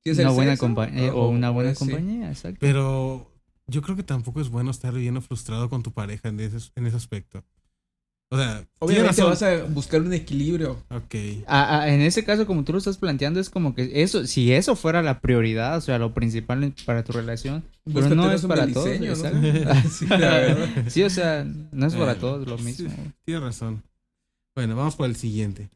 Es 0.06 0.20
una 0.20 0.30
buena 0.32 0.58
compañía 0.58 1.14
o- 1.16 1.24
o 1.24 1.30
una 1.30 1.50
buena 1.50 1.74
compañía, 1.74 2.30
exacto. 2.30 2.58
pero 2.60 3.26
yo 3.68 3.82
creo 3.82 3.96
que 3.96 4.04
tampoco 4.04 4.42
es 4.42 4.50
bueno 4.50 4.72
estar 4.72 4.94
viviendo 4.94 5.22
frustrado 5.22 5.70
con 5.70 5.84
tu 5.84 5.92
pareja 5.92 6.30
en 6.30 6.40
ese, 6.40 6.58
en 6.76 6.88
ese 6.88 6.98
aspecto. 6.98 7.44
O 8.30 8.38
sea, 8.38 8.68
Obviamente 8.80 9.22
vas 9.22 9.44
a 9.44 9.64
buscar 9.66 10.02
un 10.02 10.12
equilibrio. 10.12 10.72
Ok. 10.90 11.16
Ah, 11.46 11.82
ah, 11.82 11.90
en 11.94 12.02
ese 12.02 12.24
caso, 12.24 12.48
como 12.48 12.64
tú 12.64 12.72
lo 12.72 12.80
estás 12.80 12.98
planteando, 12.98 13.40
es 13.40 13.52
como 13.52 13.76
que 13.76 14.02
eso, 14.02 14.26
si 14.26 14.52
eso 14.52 14.76
fuera 14.76 15.04
la 15.04 15.20
prioridad, 15.22 15.78
o 15.78 15.82
sea, 15.82 16.00
lo 16.00 16.16
principal 16.16 16.74
para 16.84 17.04
tu 17.04 17.12
relación, 17.14 17.64
pero 17.86 18.10
no 18.10 18.32
es 18.32 18.42
para 18.42 18.66
todos. 18.68 18.88
exacto. 18.88 19.40
Sí. 19.92 20.08
Sí, 20.90 21.04
o 21.04 21.10
sea, 21.12 21.46
no 21.72 21.86
es 21.86 21.94
para 21.96 22.14
Eh, 22.14 22.16
todos 22.16 22.48
lo 22.48 22.58
sí, 22.58 22.64
mismo. 22.64 22.90
Tienes 23.24 23.44
razón. 23.44 23.84
Bueno, 24.56 24.76
vamos 24.76 24.96
por 24.96 25.06
el 25.08 25.16
siguiente. 25.16 25.70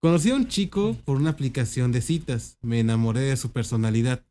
Conocí 0.00 0.30
a 0.30 0.36
un 0.36 0.48
chico 0.48 0.96
por 1.04 1.16
una 1.18 1.30
aplicación 1.30 1.92
de 1.92 2.00
citas. 2.00 2.56
Me 2.62 2.80
enamoré 2.80 3.20
de 3.20 3.36
su 3.36 3.50
personalidad. 3.50 4.22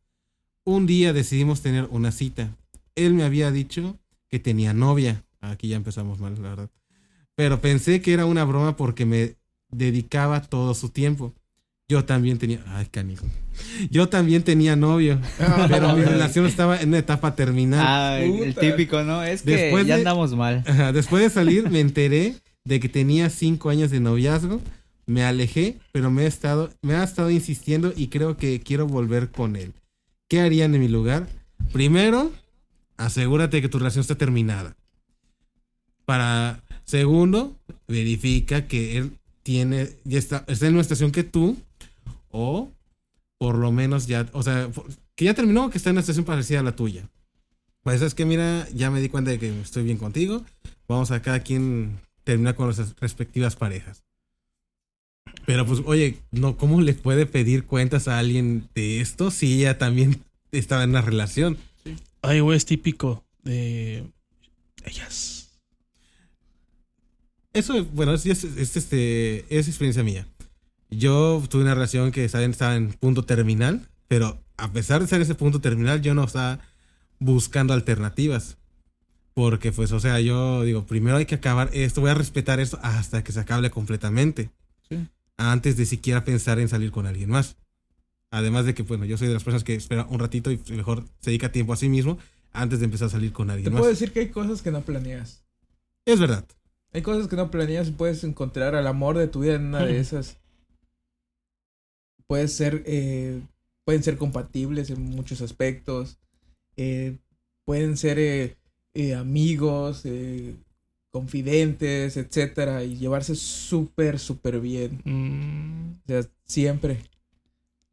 Un 0.64 0.88
día 0.88 1.14
decidimos 1.14 1.62
tener 1.62 1.88
una 1.92 2.12
cita. 2.12 2.56
Él 2.96 3.14
me 3.14 3.24
había 3.24 3.52
dicho 3.52 3.98
que 4.30 4.40
tenía 4.40 4.74
novia. 4.74 5.24
Aquí 5.42 5.68
ya 5.68 5.76
empezamos 5.76 6.20
mal, 6.20 6.36
la 6.42 6.50
verdad. 6.50 6.70
Pero 7.36 7.60
pensé 7.62 8.02
que 8.02 8.14
era 8.14 8.26
una 8.26 8.44
broma 8.46 8.76
porque 8.78 9.06
me 9.06 9.36
dedicaba 9.70 10.42
todo 10.42 10.74
su 10.74 10.90
tiempo. 10.90 11.34
Yo 11.88 12.04
también 12.06 12.40
tenía... 12.40 12.64
Ay, 12.68 12.88
canijo. 12.88 13.26
Yo 13.92 14.10
también 14.10 14.42
tenía 14.44 14.76
novio. 14.76 15.20
Pero 15.70 15.96
mi 15.96 16.04
relación 16.04 16.46
estaba 16.48 16.82
en 16.82 16.90
una 16.90 16.98
etapa 16.98 17.36
terminal. 17.36 17.86
Ah, 17.88 18.20
el 18.20 18.56
típico, 18.56 19.04
¿no? 19.04 19.22
Es 19.24 19.44
que 19.44 19.52
Después 19.52 19.86
ya 19.86 19.96
de- 19.96 20.02
andamos 20.02 20.36
mal. 20.36 20.64
Después 20.94 21.22
de 21.24 21.30
salir 21.30 21.70
me 21.70 21.82
enteré 21.82 22.36
de 22.64 22.80
que 22.80 22.90
tenía 22.90 23.30
cinco 23.30 23.70
años 23.70 23.92
de 23.92 24.00
noviazgo. 24.00 24.62
Me 25.06 25.24
alejé, 25.24 25.78
pero 25.92 26.10
me, 26.10 26.24
he 26.24 26.28
estado, 26.28 26.72
me 26.82 26.96
ha 26.96 27.04
estado 27.04 27.30
insistiendo 27.30 27.94
y 27.96 28.08
creo 28.08 28.38
que 28.38 28.60
quiero 28.62 28.88
volver 28.88 29.30
con 29.30 29.56
él. 29.56 29.74
¿Qué 30.28 30.40
harían 30.42 30.74
en 30.74 30.82
mi 30.82 30.88
lugar? 30.88 31.28
Primero, 31.72 32.32
asegúrate 32.98 33.62
que 33.62 33.70
tu 33.70 33.80
relación 33.80 34.02
está 34.02 34.16
terminada. 34.16 34.76
Para 36.06 36.64
segundo, 36.84 37.58
verifica 37.88 38.68
que 38.68 38.98
él 38.98 39.18
tiene 39.44 39.90
ya 40.04 40.20
está, 40.20 40.44
está 40.48 40.68
en 40.68 40.74
una 40.74 40.82
estación 40.82 41.12
que 41.12 41.24
tú 41.24 41.58
o 42.30 42.72
por 43.38 43.58
lo 43.58 43.72
menos 43.72 44.08
ya, 44.08 44.28
o 44.34 44.44
sea, 44.44 44.70
que 45.16 45.26
ya 45.26 45.34
terminó, 45.34 45.70
que 45.70 45.78
está 45.78 45.90
en 45.90 45.96
una 45.96 46.02
estación 46.02 46.26
parecida 46.26 46.60
a 46.60 46.64
la 46.64 46.76
tuya. 46.76 47.10
Pues 47.84 48.02
es 48.02 48.16
que 48.16 48.26
mira, 48.26 48.68
ya 48.74 48.90
me 48.90 49.02
di 49.02 49.10
cuenta 49.10 49.32
de 49.32 49.40
que 49.40 49.62
estoy 49.62 49.84
bien 49.84 49.98
contigo. 49.98 50.44
Vamos 50.88 51.12
a 51.12 51.22
cada 51.22 51.42
quien 51.42 52.00
terminar 52.24 52.56
con 52.56 52.66
nuestras 52.66 52.96
respectivas 53.00 53.56
parejas. 53.56 54.04
Pero 55.46 55.66
pues, 55.66 55.82
oye, 55.86 56.18
no, 56.32 56.58
¿cómo 56.58 56.82
le 56.82 56.94
puede 56.94 57.26
pedir 57.26 57.66
cuentas 57.66 58.08
a 58.08 58.18
alguien 58.18 58.68
de 58.74 59.02
esto 59.02 59.30
si 59.30 59.60
ella 59.60 59.78
también 59.78 60.24
estaba 60.52 60.84
en 60.84 60.92
una 60.92 61.02
relación? 61.02 61.58
Ay, 62.26 62.40
güey, 62.40 62.58
es 62.58 62.66
típico 62.66 63.24
de 63.44 64.12
ellas. 64.84 65.60
Eso, 67.54 67.86
bueno, 67.94 68.14
es, 68.14 68.26
es, 68.26 68.44
es, 68.44 68.76
este, 68.76 69.46
es 69.56 69.68
experiencia 69.68 70.04
mía. 70.04 70.28
Yo 70.90 71.42
tuve 71.50 71.62
una 71.62 71.74
relación 71.74 72.12
que 72.12 72.28
¿saben? 72.28 72.52
estaba 72.52 72.76
en 72.76 72.94
punto 72.94 73.24
terminal, 73.26 73.88
pero 74.08 74.44
a 74.58 74.72
pesar 74.72 75.00
de 75.00 75.06
estar 75.06 75.18
en 75.18 75.24
ese 75.24 75.36
punto 75.36 75.62
terminal, 75.62 76.02
yo 76.02 76.14
no 76.14 76.24
estaba 76.24 76.60
buscando 77.20 77.74
alternativas. 77.74 78.58
Porque, 79.34 79.72
pues, 79.72 79.92
o 79.92 80.00
sea, 80.00 80.20
yo 80.20 80.64
digo, 80.64 80.86
primero 80.86 81.18
hay 81.18 81.26
que 81.26 81.36
acabar 81.36 81.70
esto, 81.74 82.02
voy 82.02 82.10
a 82.10 82.16
respetar 82.16 82.60
esto 82.60 82.80
hasta 82.82 83.24
que 83.24 83.34
se 83.34 83.40
acabe 83.40 83.70
completamente. 83.70 84.50
Sí. 84.90 85.08
Antes 85.38 85.78
de 85.78 85.86
siquiera 85.86 86.24
pensar 86.24 86.60
en 86.60 86.70
salir 86.70 86.92
con 86.92 87.06
alguien 87.06 87.30
más. 87.30 87.58
Además 88.36 88.66
de 88.66 88.74
que, 88.74 88.84
bueno, 88.84 89.06
yo 89.06 89.18
soy 89.18 89.28
de 89.28 89.34
las 89.34 89.44
personas 89.44 89.64
que 89.64 89.76
espera 89.76 90.06
un 90.10 90.20
ratito 90.20 90.52
y 90.52 90.60
mejor 90.72 91.06
se 91.22 91.30
dedica 91.30 91.52
tiempo 91.52 91.72
a 91.74 91.78
sí 91.78 91.88
mismo 91.90 92.18
antes 92.52 92.80
de 92.80 92.86
empezar 92.86 93.08
a 93.08 93.12
salir 93.12 93.32
con 93.32 93.48
Te 93.48 93.54
alguien 93.54 93.72
puedo 93.72 93.86
más. 93.86 93.94
decir 93.94 94.12
que 94.12 94.20
hay 94.22 94.30
cosas 94.30 94.62
que 94.62 94.72
no 94.72 94.82
planeas. 94.82 95.44
Es 96.06 96.20
verdad. 96.20 96.46
Hay 96.94 97.02
cosas 97.02 97.28
que 97.28 97.36
no 97.36 97.50
planeas 97.52 97.88
y 97.88 97.92
puedes 97.92 98.24
encontrar 98.24 98.76
al 98.76 98.88
amor 98.88 99.18
de 99.18 99.28
tu 99.28 99.42
vida 99.42 99.56
en 99.56 99.66
una 99.68 99.86
de 99.86 100.00
esas. 100.00 100.38
Puede 102.28 102.48
ser, 102.48 102.84
eh, 102.86 103.42
pueden 103.86 104.04
ser 104.04 104.18
compatibles 104.18 104.90
en 104.90 105.02
muchos 105.02 105.42
aspectos. 105.42 106.18
eh, 106.78 107.18
pueden 107.66 107.96
ser 107.98 108.20
eh, 108.20 108.58
eh, 108.94 109.16
amigos, 109.16 110.02
eh, 110.06 110.56
confidentes, 111.12 112.18
etcétera, 112.18 112.84
y 112.84 112.98
llevarse 112.98 113.34
súper, 113.36 114.20
súper 114.20 114.60
bien. 114.60 115.02
Mm, 115.06 115.94
O 116.04 116.08
sea, 116.08 116.30
siempre. 116.46 117.00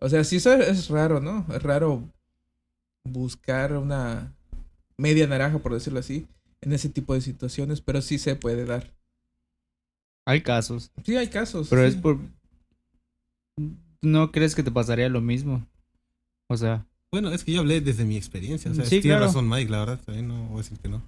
O 0.03 0.09
sea, 0.09 0.25
sí, 0.25 0.37
eso 0.37 0.53
es 0.55 0.89
raro, 0.89 1.21
¿no? 1.21 1.47
Es 1.55 1.63
raro 1.63 2.03
buscar 3.05 3.73
una 3.77 4.33
media 4.97 5.27
naranja, 5.27 5.59
por 5.61 5.73
decirlo 5.75 6.01
así, 6.01 6.27
en 6.61 6.73
ese 6.73 6.89
tipo 6.89 7.15
de 7.15 7.21
situaciones, 7.21 7.81
pero 7.81 8.03
sí 8.03 8.19
se 8.19 8.35
puede 8.37 8.65
dar. 8.65 8.93
Hay 10.27 10.41
casos. 10.43 10.91
Sí, 11.05 11.17
hay 11.17 11.29
casos. 11.29 11.69
Pero 11.69 11.83
sí. 11.83 11.89
es 11.89 11.97
por. 11.97 12.19
¿No 14.01 14.33
crees 14.33 14.55
que 14.55 14.63
te 14.63 14.71
pasaría 14.71 15.09
lo 15.09 15.21
mismo? 15.21 15.67
O 16.49 16.57
sea, 16.57 16.87
Bueno, 17.13 17.31
es 17.31 17.45
que 17.45 17.53
yo 17.53 17.61
hablé 17.61 17.81
desde 17.81 18.05
mi 18.05 18.17
experiencia. 18.17 18.71
O 18.71 18.75
sea, 18.75 18.85
Sí, 18.85 19.01
tiene 19.01 19.17
claro. 19.17 19.27
razón 19.27 19.49
Mike, 19.49 19.71
la 19.71 19.81
verdad. 19.81 20.01
También 20.05 20.29
no 20.29 20.45
voy 20.49 20.61
a 20.61 20.63
decir 20.63 20.79
que 20.79 20.89
no. 20.89 21.03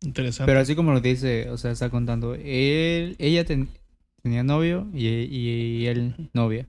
Interesante. 0.00 0.50
pero 0.50 0.58
así 0.60 0.74
como 0.74 0.92
lo 0.92 1.00
dice, 1.00 1.48
o 1.50 1.56
sea, 1.58 1.70
está 1.70 1.88
contando. 1.90 2.34
Él, 2.34 3.14
ella 3.18 3.44
ten- 3.44 3.68
tenía 4.22 4.42
novio 4.42 4.88
y, 4.92 5.06
y 5.06 5.86
él 5.86 6.30
novia. 6.32 6.66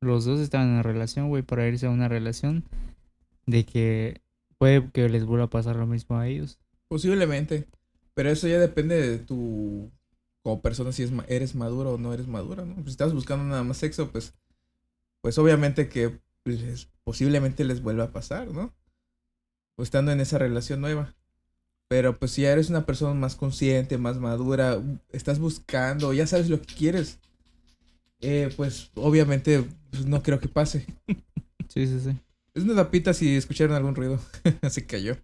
Los 0.00 0.24
dos 0.24 0.40
estaban 0.40 0.76
en 0.76 0.82
relación, 0.82 1.28
güey, 1.28 1.42
para 1.42 1.66
irse 1.68 1.86
a 1.86 1.90
una 1.90 2.08
relación 2.08 2.64
de 3.46 3.64
que 3.66 4.22
puede 4.58 4.90
que 4.92 5.08
les 5.08 5.24
vuelva 5.24 5.46
a 5.46 5.50
pasar 5.50 5.76
lo 5.76 5.86
mismo 5.86 6.18
a 6.18 6.28
ellos. 6.28 6.58
Posiblemente. 6.88 7.68
Pero 8.14 8.30
eso 8.30 8.48
ya 8.48 8.58
depende 8.58 8.96
de 9.00 9.18
tu. 9.18 9.90
Como 10.42 10.62
persona, 10.62 10.92
si 10.92 11.02
es, 11.02 11.12
eres 11.28 11.54
maduro 11.54 11.94
o 11.94 11.98
no 11.98 12.14
eres 12.14 12.26
madura, 12.26 12.64
¿no? 12.64 12.76
Si 12.84 12.90
estás 12.90 13.12
buscando 13.14 13.44
nada 13.44 13.62
más 13.62 13.76
sexo, 13.78 14.10
pues. 14.10 14.34
Pues 15.22 15.38
obviamente 15.38 15.88
que 15.88 16.20
pues, 16.42 16.88
posiblemente 17.04 17.64
les 17.64 17.82
vuelva 17.82 18.04
a 18.04 18.12
pasar, 18.12 18.48
¿no? 18.48 18.74
O 19.76 19.82
estando 19.82 20.12
en 20.12 20.20
esa 20.20 20.38
relación 20.38 20.80
nueva. 20.80 21.14
Pero 21.88 22.18
pues 22.18 22.32
si 22.32 22.42
ya 22.42 22.52
eres 22.52 22.70
una 22.70 22.86
persona 22.86 23.14
más 23.14 23.36
consciente, 23.36 23.98
más 23.98 24.18
madura, 24.18 24.80
estás 25.10 25.38
buscando, 25.40 26.12
ya 26.12 26.26
sabes 26.26 26.48
lo 26.48 26.60
que 26.62 26.74
quieres. 26.74 27.18
eh, 28.20 28.52
pues 28.56 28.90
obviamente 28.94 29.66
pues, 29.90 30.06
no 30.06 30.22
creo 30.22 30.38
que 30.38 30.48
pase. 30.48 30.86
Sí, 31.68 31.86
sí, 31.86 32.00
sí. 32.00 32.16
Es 32.54 32.64
una 32.64 32.74
tapita 32.74 33.14
si 33.14 33.36
escucharon 33.36 33.76
algún 33.76 33.94
ruido. 33.94 34.18
Se 34.70 34.86
cayó. 34.86 35.16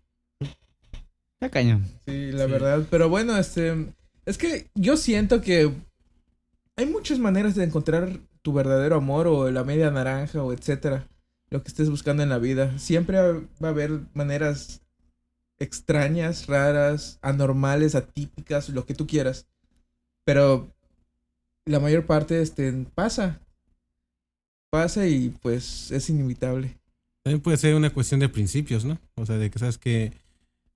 Cañón. 1.51 1.85
Sí, 2.07 2.33
la 2.33 2.47
Sí. 2.47 2.51
verdad. 2.51 2.87
Pero 2.91 3.09
bueno, 3.09 3.37
este. 3.37 3.93
Es 4.25 4.37
que 4.39 4.69
yo 4.75 4.97
siento 4.97 5.41
que 5.41 5.71
hay 6.77 6.87
muchas 6.87 7.19
maneras 7.21 7.55
de 7.55 7.65
encontrar 7.65 8.19
tu 8.43 8.53
verdadero 8.53 8.97
amor 8.97 9.29
o 9.29 9.51
la 9.51 9.63
media 9.65 9.91
naranja 9.91 10.43
o 10.43 10.53
etcétera. 10.53 11.07
Lo 11.51 11.63
que 11.63 11.69
estés 11.69 11.89
buscando 11.91 12.23
en 12.25 12.29
la 12.29 12.39
vida. 12.39 12.77
Siempre 12.79 13.19
va 13.21 13.69
a 13.69 13.69
haber 13.69 14.01
maneras 14.15 14.83
extrañas, 15.59 16.47
raras, 16.49 17.19
anormales, 17.23 17.95
atípicas, 17.95 18.69
lo 18.69 18.85
que 18.85 18.95
tú 18.95 19.07
quieras. 19.07 19.47
Pero 20.25 20.75
la 21.65 21.79
mayor 21.79 22.07
parte 22.07 22.43
este, 22.43 22.73
pasa. 22.95 23.41
Pasa 24.71 25.07
y 25.07 25.31
pues 25.43 25.91
es 25.91 26.11
inevitable. 26.11 26.77
También 27.23 27.41
puede 27.41 27.57
ser 27.57 27.75
una 27.75 27.91
cuestión 27.91 28.21
de 28.21 28.29
principios, 28.29 28.85
¿no? 28.85 28.99
O 29.17 29.27
sea, 29.27 29.37
de 29.37 29.51
que 29.51 29.59
sabes 29.59 29.79
que 29.79 30.13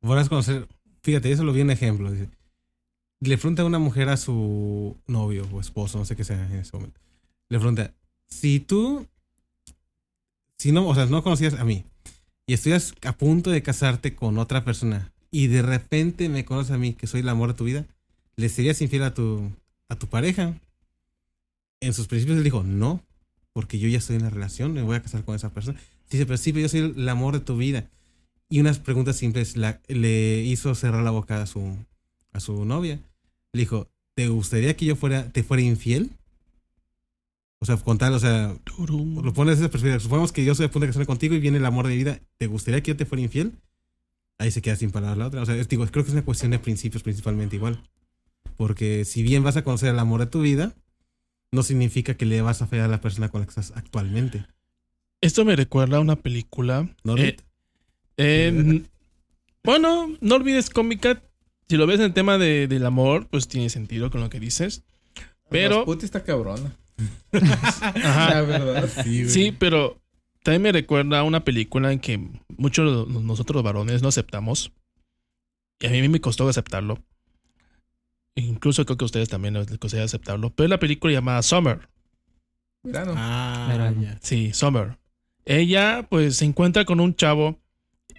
podrás 0.01 0.29
conocer. 0.29 0.67
Fíjate, 1.03 1.31
eso 1.31 1.45
lo 1.45 1.53
vi 1.53 1.61
en 1.61 1.71
ejemplo. 1.71 2.11
Dice, 2.11 2.29
le 3.21 3.37
pregunta 3.37 3.63
a 3.63 3.67
una 3.67 3.79
mujer 3.79 4.09
a 4.09 4.17
su 4.17 4.97
novio 5.07 5.47
o 5.53 5.61
esposo, 5.61 5.99
no 5.99 6.05
sé 6.05 6.17
qué 6.17 6.25
sea 6.25 6.45
en 6.47 6.57
ese 6.57 6.77
momento. 6.77 7.01
Le 7.49 7.59
pregunta, 7.59 7.93
si 8.27 8.61
tú, 8.61 9.07
si 10.57 10.73
no, 10.73 10.89
o 10.89 10.95
sea, 10.95 11.07
no 11.07 11.23
conocías 11.23 11.55
a 11.55 11.65
mí 11.65 11.85
y 12.47 12.55
estuvieras 12.55 12.95
a 13.03 13.13
punto 13.13 13.51
de 13.51 13.63
casarte 13.63 14.15
con 14.15 14.39
otra 14.39 14.65
persona 14.65 15.13
y 15.31 15.49
de 15.49 15.63
repente 15.63 16.29
me 16.29 16.45
conoces 16.45 16.73
a 16.73 16.79
mí, 16.79 16.95
que 16.95 17.07
soy 17.07 17.21
el 17.21 17.29
amor 17.29 17.51
de 17.51 17.55
tu 17.55 17.65
vida, 17.65 17.87
¿le 18.37 18.49
serías 18.49 18.81
infiel 18.81 19.05
a 19.05 19.15
tu, 19.15 19.51
a 19.89 19.97
tu 19.97 20.07
pareja? 20.07 20.55
En 21.81 21.95
sus 21.95 22.09
principios 22.09 22.39
él 22.39 22.45
dijo, 22.45 22.63
no, 22.63 23.03
porque 23.53 23.79
yo 23.79 23.89
ya 23.89 23.99
estoy 23.99 24.17
en 24.17 24.23
la 24.23 24.31
relación, 24.31 24.73
me 24.73 24.83
voy 24.83 24.97
a 24.97 25.03
casar 25.03 25.25
con 25.25 25.35
esa 25.35 25.51
persona. 25.51 25.79
Dice, 26.11 26.27
pero 26.27 26.37
sí, 26.37 26.53
pero 26.53 26.63
yo 26.63 26.69
soy 26.69 26.95
el 26.97 27.09
amor 27.09 27.35
de 27.35 27.41
tu 27.41 27.57
vida. 27.57 27.89
Y 28.49 28.61
unas 28.61 28.79
preguntas 28.79 29.17
simples 29.17 29.57
la- 29.57 29.81
le 29.89 30.43
hizo 30.43 30.75
cerrar 30.75 31.03
la 31.05 31.11
boca 31.13 31.43
a 31.43 31.47
su, 31.47 31.77
a 32.33 32.41
su 32.41 32.65
novia. 32.65 33.01
Le 33.53 33.61
dijo, 33.61 33.89
¿te 34.17 34.29
gustaría 34.29 34.77
que 34.77 34.87
yo 34.87 34.97
fuera, 34.97 35.31
te 35.31 35.43
fuera 35.43 35.63
infiel? 35.63 36.11
O 37.63 37.67
sea, 37.67 37.77
con 37.77 37.99
tal, 37.99 38.15
o 38.15 38.19
sea, 38.19 38.57
lo 38.89 39.33
pones 39.35 39.59
esa 39.59 39.69
perspectiva. 39.71 40.01
Supongamos 40.01 40.33
que 40.33 40.45
yo 40.45 40.55
soy 40.55 40.67
a 40.67 40.71
punto 40.71 40.87
de 40.87 40.89
casarme 40.89 41.07
contigo 41.07 41.35
y 41.35 41.41
viene 41.41 41.59
el 41.59 41.67
amor 41.67 41.87
de 41.87 41.93
mi 41.93 41.99
vida. 41.99 42.19
¿Te 42.39 42.47
gustaría 42.47 42.83
que 42.83 42.93
yo 42.93 42.97
te 42.97 43.05
fuera 43.05 43.23
infiel? 43.23 43.53
Ahí 44.39 44.51
se 44.51 44.63
queda 44.63 44.77
sin 44.77 44.91
palabras 44.91 45.19
la 45.19 45.27
otra. 45.27 45.43
O 45.43 45.47
sea, 45.47 45.55
es- 45.57 45.69
digo, 45.69 45.87
creo 45.87 46.03
que 46.05 46.09
es 46.11 46.15
una 46.15 46.25
cuestión 46.25 46.51
de 46.53 46.59
principios 46.59 47.03
principalmente 47.03 47.57
igual. 47.57 47.83
Porque 48.57 49.05
si 49.05 49.23
bien 49.23 49.43
vas 49.43 49.57
a 49.57 49.63
conocer 49.65 49.91
el 49.91 49.99
amor 49.99 50.21
de 50.21 50.27
tu 50.27 50.41
vida, 50.41 50.75
no 51.53 51.63
significa 51.63 52.15
que 52.15 52.27
le 52.27 52.43
vas 52.43 52.63
a 52.63 52.67
fallar 52.67 52.87
a 52.87 52.89
la 52.89 53.01
persona 53.01 53.29
con 53.29 53.41
la 53.41 53.47
que 53.47 53.51
estás 53.51 53.73
actualmente. 53.77 54.45
Esto 55.21 55.45
me 55.45 55.57
recuerda 55.57 55.97
a 55.99 56.01
una 56.01 56.17
película. 56.17 56.89
¿No? 57.05 57.17
Eh, 57.17 57.37
eh, 58.17 58.83
bueno, 59.65 60.17
no 60.21 60.35
olvides 60.37 60.71
cómica. 60.71 61.23
Si 61.69 61.77
lo 61.77 61.87
ves 61.87 61.99
en 62.01 62.07
el 62.07 62.13
tema 62.15 62.39
de- 62.39 62.67
del 62.69 62.87
amor, 62.87 63.27
pues 63.29 63.49
tiene 63.49 63.69
sentido 63.71 64.11
con 64.11 64.21
lo 64.21 64.31
que 64.31 64.41
dices. 64.41 64.83
Pero, 65.51 65.85
Puta 65.85 66.05
está 66.05 66.23
cabrona. 66.25 66.77
ajá, 67.33 68.31
La 68.35 68.43
verdad. 68.43 68.89
Sí, 69.05 69.23
güey. 69.25 69.29
sí, 69.29 69.53
pero 69.59 70.01
también 70.43 70.63
me 70.63 70.73
recuerda 70.73 71.19
a 71.21 71.23
una 71.25 71.45
película 71.45 71.93
en 71.93 71.99
que 71.99 72.19
muchos 72.57 73.09
de 73.09 73.21
nosotros 73.23 73.57
los 73.57 73.65
varones 73.65 74.03
no 74.03 74.09
aceptamos. 74.09 74.73
Y 75.81 75.87
a 75.87 75.91
mí 75.91 76.09
me 76.09 76.21
costó 76.21 76.49
aceptarlo. 76.49 77.03
Incluso 78.41 78.85
creo 78.85 78.97
que 78.97 79.05
a 79.05 79.07
ustedes 79.07 79.29
también 79.29 79.55
les 79.55 79.79
costó 79.79 80.03
aceptarlo. 80.03 80.51
Pero 80.51 80.67
es 80.67 80.71
la 80.71 80.79
película 80.79 81.13
llamada 81.13 81.43
Summer. 81.43 81.89
Verano. 82.83 83.15
Ah. 83.17 83.95
Sí, 84.21 84.53
Summer. 84.53 84.99
Ella, 85.45 86.07
pues, 86.09 86.37
se 86.37 86.45
encuentra 86.45 86.85
con 86.85 87.01
un 87.01 87.15
chavo. 87.15 87.59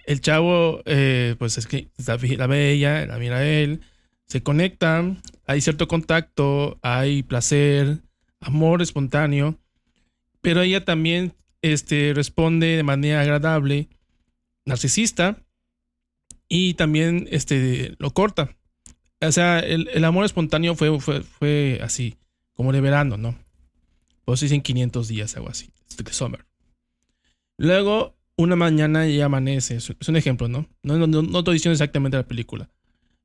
El 0.06 0.20
chavo, 0.20 0.82
eh, 0.84 1.36
pues, 1.38 1.58
es 1.58 1.66
que 1.66 1.90
la, 2.06 2.16
la 2.16 2.46
ve 2.46 2.72
ella, 2.72 3.06
la 3.06 3.18
mira 3.18 3.44
él. 3.44 3.80
Se 4.26 4.42
conectan. 4.42 5.20
Hay 5.46 5.60
cierto 5.60 5.88
contacto. 5.88 6.78
Hay 6.82 7.22
placer. 7.22 8.02
Amor 8.40 8.82
espontáneo. 8.82 9.58
Pero 10.40 10.62
ella 10.62 10.84
también, 10.84 11.34
este, 11.62 12.12
responde 12.14 12.76
de 12.76 12.82
manera 12.82 13.20
agradable. 13.20 13.88
Narcisista. 14.64 15.42
Y 16.48 16.74
también, 16.74 17.28
este, 17.30 17.94
lo 17.98 18.10
corta. 18.10 18.56
O 19.22 19.32
sea, 19.32 19.60
el, 19.60 19.88
el 19.92 20.04
amor 20.04 20.24
espontáneo 20.24 20.74
fue, 20.74 21.00
fue, 21.00 21.22
fue 21.22 21.78
así. 21.82 22.16
Como 22.54 22.72
de 22.72 22.80
verano, 22.80 23.16
¿no? 23.16 23.38
Pues 24.24 24.40
dicen 24.40 24.62
500 24.62 25.08
días, 25.08 25.36
algo 25.36 25.48
así. 25.48 25.70
Este, 25.88 26.12
Summer. 26.12 26.44
Luego, 27.56 28.14
una 28.36 28.56
mañana 28.56 29.06
ella 29.06 29.26
amanece. 29.26 29.76
Es 29.76 30.08
un 30.08 30.16
ejemplo, 30.16 30.48
¿no? 30.48 30.68
No, 30.82 31.06
no, 31.06 31.22
no, 31.22 31.52
exactamente 31.52 32.16
la 32.16 32.26
película. 32.26 32.68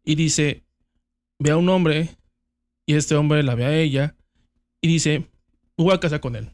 Y 0.04 0.16
dice, 0.16 0.64
ve 1.40 1.52
a 1.52 1.58
un 1.58 1.70
hombre 1.70 2.10
y 2.86 2.94
este 2.94 3.16
hombre 3.16 3.44
la 3.44 3.56
ve 3.56 3.66
a 3.66 3.76
ella 3.76 4.16
y 4.82 4.88
dice, 4.88 5.28
voy 5.76 5.94
a 5.94 6.00
casar 6.00 6.20
con 6.20 6.36
él. 6.36 6.52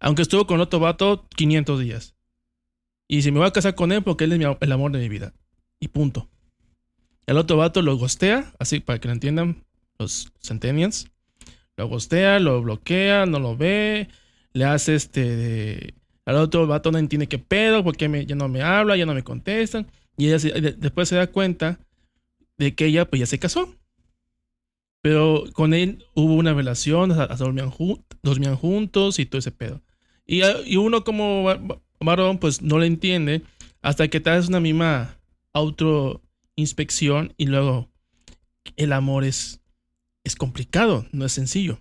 Aunque 0.00 0.22
estuvo 0.22 0.46
con 0.46 0.60
otro 0.60 0.78
vato 0.78 1.26
500 1.36 1.80
días. 1.80 2.14
Y 3.08 3.16
dice, 3.16 3.32
me 3.32 3.38
voy 3.38 3.48
a 3.48 3.52
casar 3.52 3.74
con 3.74 3.92
él 3.92 4.02
porque 4.02 4.24
él 4.24 4.32
es 4.32 4.56
el 4.60 4.72
amor 4.72 4.92
de 4.92 4.98
mi 4.98 5.08
vida. 5.08 5.34
Y 5.80 5.88
punto. 5.88 6.28
El 7.26 7.38
otro 7.38 7.56
vato 7.56 7.82
lo 7.82 7.96
gostea, 7.96 8.52
así 8.58 8.80
para 8.80 8.98
que 8.98 9.08
lo 9.08 9.14
entiendan 9.14 9.64
los 9.98 10.32
centennials. 10.42 11.10
Lo 11.76 11.88
gostea, 11.88 12.38
lo 12.38 12.62
bloquea, 12.62 13.26
no 13.26 13.38
lo 13.38 13.56
ve, 13.56 14.08
le 14.52 14.64
hace 14.64 14.94
este... 14.94 15.36
de- 15.36 15.94
al 16.26 16.36
otro 16.36 16.66
vato 16.66 16.90
no 16.90 16.96
entiende 16.98 17.26
qué 17.26 17.38
pedo, 17.38 17.84
porque 17.84 18.24
ya 18.26 18.34
no 18.34 18.48
me 18.48 18.62
habla, 18.62 18.96
ya 18.96 19.04
no 19.04 19.12
me 19.14 19.22
contestan. 19.24 19.86
Y 20.16 20.26
ella 20.28 20.38
se- 20.38 20.52
de- 20.60 20.72
después 20.72 21.08
se 21.08 21.16
da 21.16 21.26
cuenta 21.26 21.78
de 22.56 22.74
que 22.74 22.86
ella 22.86 23.04
pues 23.08 23.20
ya 23.20 23.26
se 23.26 23.38
casó. 23.38 23.74
Pero 25.02 25.44
con 25.52 25.74
él 25.74 26.04
hubo 26.14 26.34
una 26.34 26.54
relación, 26.54 27.12
hasta, 27.12 27.26
dormían, 27.36 27.70
dormían 28.22 28.56
juntos 28.56 29.18
y 29.18 29.26
todo 29.26 29.38
ese 29.38 29.50
pedo. 29.52 29.82
Y, 30.26 30.42
uno 30.76 31.04
como 31.04 31.42
va- 31.44 31.56
va- 31.56 31.80
varón 32.00 32.38
pues 32.38 32.62
no 32.62 32.78
le 32.78 32.86
entiende 32.86 33.42
hasta 33.82 34.08
que 34.08 34.20
te 34.20 34.30
una 34.48 34.60
misma 34.60 35.18
autoinspección 36.56 37.34
y 37.36 37.46
luego 37.46 37.88
el 38.76 38.92
amor 38.92 39.24
es, 39.24 39.60
es 40.24 40.36
complicado, 40.36 41.06
no 41.12 41.24
es 41.26 41.32
sencillo. 41.32 41.78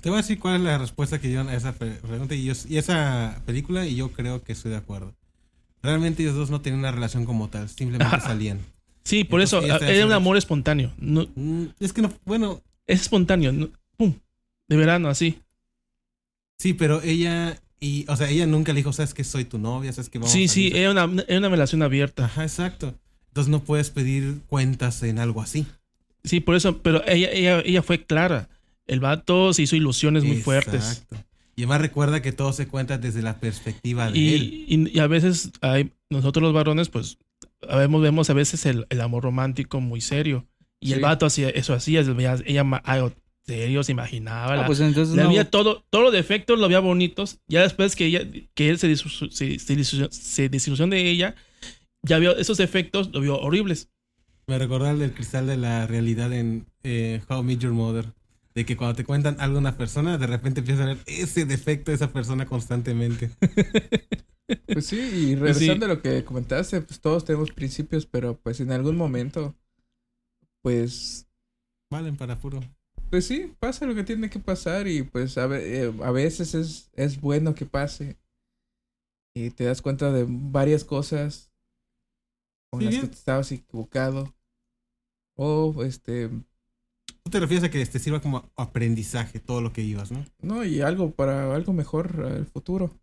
Te 0.00 0.08
voy 0.10 0.18
a 0.18 0.22
decir 0.22 0.38
cuál 0.38 0.56
es 0.56 0.60
la 0.62 0.78
respuesta 0.78 1.20
que 1.20 1.28
dieron 1.28 1.48
a 1.48 1.54
esa 1.54 1.72
pre- 1.74 1.90
pregunta 1.96 2.34
y, 2.34 2.44
yo- 2.44 2.52
y 2.68 2.76
esa 2.78 3.42
película 3.46 3.86
y 3.86 3.96
yo 3.96 4.12
creo 4.12 4.42
que 4.42 4.52
estoy 4.52 4.70
de 4.70 4.76
acuerdo. 4.78 5.14
Realmente 5.82 6.22
ellos 6.22 6.34
dos 6.34 6.50
no 6.50 6.60
tenían 6.60 6.80
una 6.80 6.92
relación 6.92 7.24
como 7.24 7.48
tal, 7.48 7.68
simplemente 7.68 8.16
Ajá. 8.16 8.20
salían. 8.26 8.60
Sí, 9.04 9.24
por 9.24 9.40
Entonces, 9.40 9.70
eso 9.74 9.84
era 9.84 10.06
un 10.06 10.12
amor 10.12 10.36
espontáneo. 10.36 10.92
No, 10.98 11.26
Mm, 11.34 11.66
Es 11.78 11.92
que 11.92 12.02
no, 12.02 12.12
bueno, 12.24 12.62
es 12.86 13.02
espontáneo. 13.02 13.52
no- 13.52 13.68
pum, 13.96 14.14
de 14.68 14.76
verano, 14.76 15.08
así. 15.08 15.38
sí, 16.58 16.74
pero 16.74 17.02
ella, 17.02 17.60
y, 17.80 18.04
o 18.08 18.16
sea, 18.16 18.28
ella 18.30 18.46
nunca 18.46 18.72
le 18.72 18.78
dijo, 18.80 18.92
sabes 18.92 19.14
que 19.14 19.24
soy 19.24 19.44
tu 19.44 19.58
novia, 19.58 19.92
sabes 19.92 20.08
que 20.08 20.18
vamos 20.18 20.32
Sí, 20.32 20.44
a 20.44 20.48
sí, 20.48 20.68
salir?" 20.70 20.76
era 20.76 20.90
una, 21.04 21.22
era 21.28 21.38
una 21.38 21.48
relación 21.48 21.82
abierta. 21.82 22.24
Ajá, 22.24 22.42
exacto. 22.42 22.98
Entonces 23.36 23.50
no 23.50 23.64
puedes 23.64 23.90
pedir 23.90 24.38
cuentas 24.48 25.02
en 25.02 25.18
algo 25.18 25.42
así. 25.42 25.66
Sí, 26.24 26.40
por 26.40 26.56
eso, 26.56 26.78
pero 26.78 27.06
ella, 27.06 27.30
ella, 27.30 27.60
ella 27.66 27.82
fue 27.82 28.02
clara. 28.02 28.48
El 28.86 29.00
vato 29.00 29.52
se 29.52 29.60
hizo 29.60 29.76
ilusiones 29.76 30.24
muy 30.24 30.38
fuertes. 30.38 30.74
Exacto. 30.74 31.16
Y 31.54 31.60
además 31.64 31.82
recuerda 31.82 32.22
que 32.22 32.32
todo 32.32 32.54
se 32.54 32.66
cuenta 32.66 32.96
desde 32.96 33.20
la 33.20 33.38
perspectiva 33.38 34.10
de 34.10 34.36
él. 34.36 34.42
Y, 34.66 34.74
y, 34.74 34.90
y 34.96 34.98
a 35.00 35.06
veces 35.06 35.50
hay, 35.60 35.92
nosotros 36.08 36.44
los 36.44 36.54
varones, 36.54 36.88
pues, 36.88 37.18
vemos, 37.68 38.00
vemos 38.00 38.30
a 38.30 38.32
veces 38.32 38.64
el, 38.64 38.86
el 38.88 39.02
amor 39.02 39.24
romántico 39.24 39.82
muy 39.82 40.00
serio. 40.00 40.46
Y 40.80 40.94
el 40.94 41.00
vato 41.00 41.26
hacía 41.26 41.50
eso 41.50 41.74
hacía, 41.74 42.00
ella, 42.00 42.36
ella 42.46 42.64
serio, 43.46 43.82
se 43.84 43.92
imaginaba. 43.92 44.54
Ah, 44.54 44.56
la- 44.56 44.66
pues 44.66 44.80
entonces 44.80 45.14
le 45.14 45.24
no. 45.24 45.28
había 45.28 45.50
todo, 45.50 45.84
todos 45.90 46.04
los 46.04 46.12
defectos, 46.14 46.58
lo 46.58 46.64
había 46.64 46.80
bonitos. 46.80 47.38
Ya 47.48 47.60
después 47.60 47.96
que, 47.96 48.06
ella, 48.06 48.22
que 48.54 48.70
él 48.70 48.78
se, 48.78 48.96
se, 48.96 49.58
se 49.58 49.84
se 50.10 50.48
desilusionó 50.48 50.94
de 50.94 51.10
ella, 51.10 51.34
ya 52.06 52.18
vio 52.18 52.36
esos 52.36 52.58
defectos, 52.58 53.10
lo 53.12 53.20
vio 53.20 53.38
horribles. 53.38 53.90
Me 54.48 54.58
recordó 54.58 54.88
el 54.90 54.98
del 55.00 55.12
cristal 55.12 55.46
de 55.46 55.56
la 55.56 55.86
realidad 55.86 56.32
en 56.32 56.66
eh, 56.84 57.20
How 57.28 57.40
I 57.40 57.44
Met 57.44 57.58
Your 57.60 57.72
Mother. 57.72 58.12
De 58.54 58.64
que 58.64 58.76
cuando 58.76 58.94
te 58.96 59.04
cuentan 59.04 59.36
algo 59.40 59.54
de 59.56 59.60
una 59.60 59.76
persona, 59.76 60.16
de 60.16 60.26
repente 60.26 60.60
empiezas 60.60 60.84
a 60.84 60.88
ver 60.88 60.98
ese 61.06 61.44
defecto 61.44 61.90
de 61.90 61.96
esa 61.96 62.12
persona 62.12 62.46
constantemente. 62.46 63.30
Pues 64.72 64.86
sí, 64.86 64.98
y 64.98 65.34
regresando 65.34 65.86
a 65.86 65.88
lo 65.88 66.00
que 66.02 66.24
comentaste, 66.24 66.80
pues 66.80 67.00
todos 67.00 67.24
tenemos 67.24 67.50
principios, 67.50 68.06
pero 68.06 68.38
pues 68.38 68.60
en 68.60 68.70
algún 68.70 68.96
momento, 68.96 69.56
pues, 70.62 71.26
Valen 71.90 72.16
para 72.16 72.38
puro. 72.38 72.60
pues 73.10 73.26
sí, 73.26 73.52
pasa 73.58 73.86
lo 73.86 73.94
que 73.94 74.04
tiene 74.04 74.30
que 74.30 74.38
pasar 74.38 74.86
y 74.86 75.02
pues 75.02 75.36
a, 75.38 75.46
ve- 75.46 75.86
eh, 75.86 75.92
a 76.02 76.10
veces 76.12 76.54
es, 76.54 76.90
es 76.94 77.20
bueno 77.20 77.54
que 77.54 77.66
pase. 77.66 78.16
Y 79.34 79.50
te 79.50 79.64
das 79.64 79.82
cuenta 79.82 80.12
de 80.12 80.24
varias 80.28 80.84
cosas 80.84 81.52
con 82.70 82.80
Sí, 82.80 82.84
las 82.84 82.98
que 82.98 83.06
te 83.08 83.14
estabas 83.14 83.52
equivocado. 83.52 84.34
O 85.36 85.82
este, 85.84 86.30
Tú 87.22 87.28
te 87.30 87.40
refieres 87.40 87.62
a 87.64 87.70
que 87.70 87.84
te 87.84 87.98
sirva 87.98 88.22
como 88.22 88.50
aprendizaje 88.56 89.38
todo 89.38 89.60
lo 89.60 89.70
que 89.74 89.82
ibas, 89.82 90.10
¿no? 90.12 90.24
no, 90.40 90.64
y 90.64 90.80
algo 90.80 91.10
para 91.12 91.54
algo 91.54 91.72
mejor 91.72 92.22
al 92.24 92.46
futuro. 92.46 92.98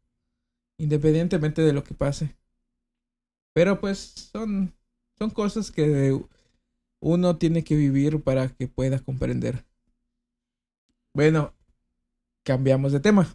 Independientemente 0.78 1.62
de 1.64 1.74
lo 1.74 1.84
que 1.84 1.94
pase. 1.96 2.36
Pero 3.54 3.80
pues 3.80 4.30
son, 4.32 4.74
son 5.18 5.30
cosas 5.32 5.72
que 5.72 6.20
uno 7.02 7.38
tiene 7.38 7.64
que 7.64 7.76
vivir 7.76 8.24
para 8.24 8.50
que 8.50 8.68
pueda 8.68 9.00
comprender. 9.00 9.66
Bueno, 11.14 11.54
cambiamos 12.44 12.92
de 12.94 13.00
tema. 13.02 13.28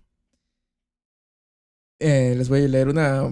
Eh, 2.01 2.35
les 2.37 2.49
voy 2.49 2.65
a 2.65 2.69
leer 2.69 2.89
una 2.89 3.29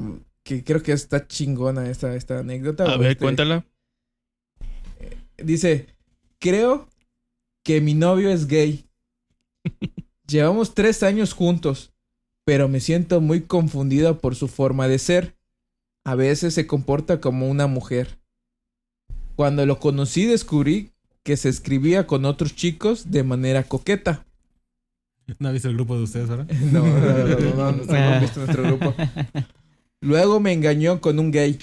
que 0.46 0.62
creo 0.62 0.80
que 0.80 0.92
está 0.92 1.26
chingona 1.26 1.90
esta, 1.90 2.14
esta 2.14 2.38
anécdota. 2.38 2.84
A 2.84 2.96
ver, 2.96 3.10
este- 3.12 3.24
cuéntala. 3.24 3.66
Dice, 5.38 5.88
creo 6.38 6.88
que 7.64 7.80
mi 7.80 7.94
novio 7.94 8.30
es 8.30 8.46
gay. 8.46 8.86
Llevamos 10.28 10.72
tres 10.72 11.02
años 11.02 11.32
juntos, 11.32 11.92
pero 12.44 12.68
me 12.68 12.78
siento 12.78 13.20
muy 13.20 13.40
confundida 13.42 14.18
por 14.18 14.36
su 14.36 14.46
forma 14.46 14.86
de 14.86 15.00
ser. 15.00 15.34
A 16.04 16.14
veces 16.14 16.54
se 16.54 16.68
comporta 16.68 17.20
como 17.20 17.48
una 17.50 17.66
mujer. 17.66 18.20
Cuando 19.34 19.66
lo 19.66 19.80
conocí 19.80 20.26
descubrí 20.26 20.92
que 21.24 21.36
se 21.36 21.48
escribía 21.48 22.06
con 22.06 22.24
otros 22.24 22.54
chicos 22.54 23.10
de 23.10 23.24
manera 23.24 23.64
coqueta. 23.64 24.24
¿No 25.40 25.48
has 25.48 25.54
visto 25.54 25.68
el 25.68 25.74
grupo 25.74 25.96
de 25.96 26.04
ustedes, 26.04 26.28
verdad? 26.28 26.46
No, 26.72 26.86
no, 26.86 27.00
no, 27.00 27.00
no, 27.00 27.26
no, 27.26 27.72
no, 27.72 27.84
no 27.84 27.96
hemos 27.96 28.20
visto 28.20 28.38
nuestro 28.40 28.62
grupo. 28.62 28.94
Luego 30.00 30.40
me 30.40 30.52
engañó 30.52 31.00
con 31.00 31.18
un 31.18 31.30
gay. 31.30 31.58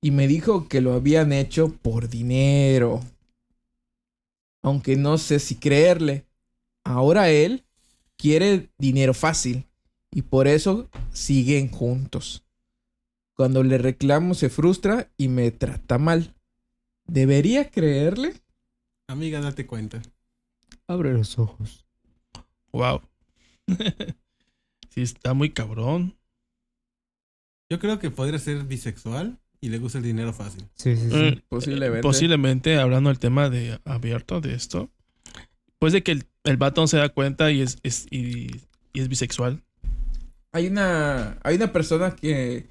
Y 0.00 0.10
me 0.10 0.26
dijo 0.26 0.68
que 0.68 0.80
lo 0.80 0.94
habían 0.94 1.32
hecho 1.32 1.72
por 1.82 2.08
dinero. 2.08 3.00
Aunque 4.62 4.96
no 4.96 5.18
sé 5.18 5.38
si 5.38 5.56
creerle. 5.56 6.26
Ahora 6.84 7.30
él 7.30 7.64
quiere 8.16 8.70
dinero 8.78 9.14
fácil. 9.14 9.66
Y 10.10 10.22
por 10.22 10.46
eso 10.46 10.90
siguen 11.12 11.70
juntos. 11.70 12.44
Cuando 13.34 13.62
le 13.62 13.78
reclamo 13.78 14.34
se 14.34 14.50
frustra 14.50 15.10
y 15.16 15.28
me 15.28 15.50
trata 15.50 15.98
mal. 15.98 16.34
¿Debería 17.06 17.70
creerle? 17.70 18.34
Amiga, 19.08 19.40
date 19.40 19.66
cuenta. 19.66 20.02
Abre 20.86 21.12
los 21.12 21.38
ojos. 21.38 21.84
Wow. 22.72 23.02
sí, 24.90 25.02
está 25.02 25.34
muy 25.34 25.50
cabrón. 25.50 26.16
Yo 27.72 27.78
creo 27.78 27.98
que 27.98 28.10
podría 28.10 28.38
ser 28.38 28.64
bisexual 28.64 29.38
y 29.62 29.70
le 29.70 29.78
gusta 29.78 29.96
el 29.96 30.04
dinero 30.04 30.34
fácil. 30.34 30.64
Sí, 30.74 30.94
sí, 30.94 31.08
sí. 31.08 31.16
Mm, 31.16 31.40
Posiblemente. 31.48 32.00
eh, 32.00 32.02
Posiblemente, 32.02 32.76
hablando 32.76 33.08
del 33.08 33.18
tema 33.18 33.48
de 33.48 33.80
abierto 33.86 34.42
de 34.42 34.52
esto, 34.54 34.90
pues 35.78 35.94
de 35.94 36.02
que 36.02 36.12
el, 36.12 36.24
el 36.44 36.58
vato 36.58 36.82
no 36.82 36.86
se 36.86 36.98
da 36.98 37.08
cuenta 37.08 37.50
y 37.50 37.62
es, 37.62 37.78
es- 37.82 38.06
y, 38.10 38.48
y 38.92 39.00
es 39.00 39.08
bisexual. 39.08 39.62
Hay 40.52 40.66
una, 40.66 41.38
hay 41.44 41.56
una 41.56 41.72
persona 41.72 42.14
que, 42.14 42.66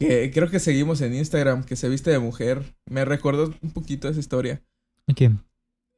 que 0.00 0.32
creo 0.34 0.50
que 0.50 0.58
seguimos 0.58 1.00
en 1.00 1.14
Instagram 1.14 1.62
que 1.62 1.76
se 1.76 1.88
viste 1.88 2.10
de 2.10 2.18
mujer. 2.18 2.74
Me 2.90 3.04
recordó 3.04 3.54
un 3.62 3.70
poquito 3.70 4.08
esa 4.08 4.18
historia. 4.18 4.60
¿Quién? 5.14 5.38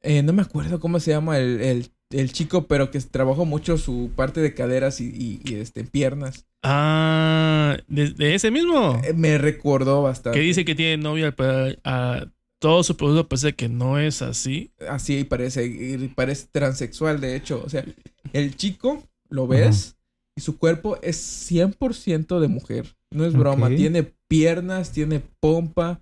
Eh, 0.03 0.23
no 0.23 0.35
me 0.35 0.43
acuerdo 0.43 0.79
cómo 0.79 1.01
se 1.01 1.13
llama 1.13 1.39
el, 1.39 1.59
el, 1.63 1.91
el 2.15 2.33
chico, 2.33 2.67
pero 2.67 2.91
que 2.91 3.01
trabajó 3.01 3.45
mucho 3.45 3.77
su 3.79 4.11
parte 4.15 4.41
de 4.41 4.55
caderas 4.55 5.01
y, 5.01 5.07
y, 5.07 5.41
y, 5.45 5.55
este, 5.57 5.85
piernas. 5.85 6.47
Ah, 6.63 7.77
de, 7.89 8.11
de 8.11 8.35
ese 8.35 8.51
mismo. 8.51 9.01
Eh, 9.05 9.13
me 9.13 9.39
recordó 9.39 10.03
bastante. 10.03 10.39
Que 10.39 10.45
dice 10.45 10.65
que 10.65 10.75
tiene 10.75 10.97
novia, 10.97 11.35
pero 11.35 11.77
a 11.85 12.27
todo 12.61 12.83
su 12.83 12.97
producto 12.97 13.29
parece 13.29 13.55
que 13.55 13.69
no 13.69 13.99
es 13.99 14.23
así. 14.23 14.71
Así 14.89 15.25
parece, 15.25 15.67
y 15.67 16.09
parece 16.09 16.47
transexual, 16.51 17.21
de 17.21 17.37
hecho. 17.37 17.63
O 17.65 17.69
sea, 17.69 17.85
el 18.33 18.57
chico, 18.57 19.03
lo 19.29 19.47
ves, 19.47 19.97
y 20.37 20.41
su 20.41 20.59
cuerpo 20.59 20.99
es 21.03 21.51
100% 21.51 22.41
de 22.41 22.49
mujer. 22.49 22.97
No 23.11 23.25
es 23.25 23.35
broma. 23.35 23.69
Tiene 23.69 24.13
piernas, 24.29 24.93
tiene 24.93 25.21
pompa. 25.41 26.01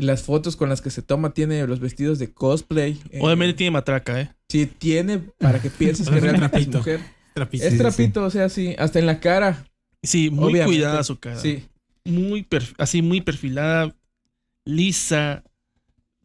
Las 0.00 0.22
fotos 0.22 0.56
con 0.56 0.68
las 0.68 0.80
que 0.80 0.90
se 0.90 1.02
toma 1.02 1.32
tiene 1.34 1.66
los 1.66 1.80
vestidos 1.80 2.18
de 2.18 2.32
cosplay. 2.32 3.00
eh, 3.10 3.18
Obviamente 3.22 3.54
tiene 3.54 3.70
matraca, 3.72 4.20
¿eh? 4.20 4.30
Sí, 4.48 4.66
tiene 4.66 5.18
para 5.38 5.60
que 5.60 5.70
pienses 5.70 6.08
que 6.08 6.20
realmente 6.20 6.58
es 6.58 6.68
mujer. 6.68 7.00
Trapito. 7.34 7.64
Es 7.64 7.72
sí, 7.72 7.78
trapito, 7.78 8.24
o 8.24 8.30
sea, 8.30 8.48
sí. 8.48 8.74
Hasta 8.78 8.98
en 8.98 9.06
la 9.06 9.20
cara. 9.20 9.66
Sí, 10.02 10.30
muy 10.30 10.44
Obviamente. 10.52 10.66
cuidada 10.78 11.04
su 11.04 11.18
cara. 11.18 11.38
Sí. 11.38 11.64
Muy 12.04 12.46
así, 12.78 13.02
muy 13.02 13.20
perfilada, 13.20 13.94
lisa. 14.64 15.42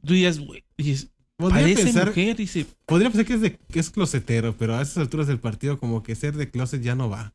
Tú 0.06 0.14
dices, 0.14 0.40
güey, 0.40 0.64
dices, 0.78 1.10
parece 1.38 1.84
pensar, 1.84 2.08
mujer, 2.08 2.36
dice. 2.38 2.66
podría 2.86 3.10
pensar 3.10 3.26
que 3.26 3.34
es, 3.34 3.42
de, 3.42 3.58
que 3.58 3.80
es 3.80 3.90
closetero, 3.90 4.56
pero 4.58 4.76
a 4.76 4.82
esas 4.82 4.98
alturas 4.98 5.28
del 5.28 5.40
partido 5.40 5.80
como 5.80 6.04
que 6.04 6.16
ser 6.16 6.36
de 6.36 6.50
closet 6.50 6.82
ya 6.82 6.96
no 6.96 7.10
va. 7.10 7.34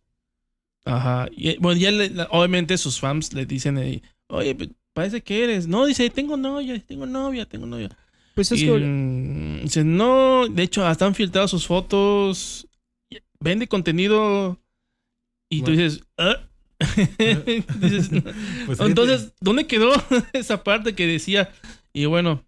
Ajá. 0.84 1.28
Y, 1.36 1.50
eh, 1.50 1.56
bueno, 1.60 1.78
ya 1.80 1.90
le- 1.90 2.10
la- 2.10 2.28
obviamente 2.30 2.78
sus 2.78 2.98
fans 3.00 3.32
le 3.34 3.44
dicen, 3.44 3.76
ahí, 3.76 4.02
oye, 4.28 4.54
pues, 4.54 4.70
parece 4.94 5.22
que 5.22 5.44
eres. 5.44 5.66
No, 5.66 5.86
dice, 5.86 6.08
tengo 6.10 6.36
novia, 6.36 6.78
tengo 6.86 7.06
novia, 7.06 7.46
tengo 7.46 7.66
novia. 7.66 7.88
Pues 8.34 8.52
es 8.52 8.62
Y, 8.62 8.66
que 8.66 8.72
mm, 8.72 9.62
dice, 9.62 9.84
no, 9.84 10.46
de 10.48 10.62
hecho, 10.62 10.86
hasta 10.86 11.06
han 11.06 11.14
filtrado 11.14 11.48
sus 11.48 11.66
fotos. 11.66 12.66
Vende 13.40 13.66
contenido. 13.68 14.58
Y 15.50 15.62
tú 15.62 15.72
dices, 15.72 16.02
"Ah". 16.16 16.36
Dices, 17.18 18.08
Pues 18.10 18.78
fíjate, 18.78 18.84
Entonces, 18.84 19.32
¿dónde 19.40 19.66
quedó 19.66 19.92
esa 20.32 20.62
parte 20.64 20.94
que 20.94 21.06
decía? 21.06 21.50
Y 21.92 22.04
bueno, 22.06 22.44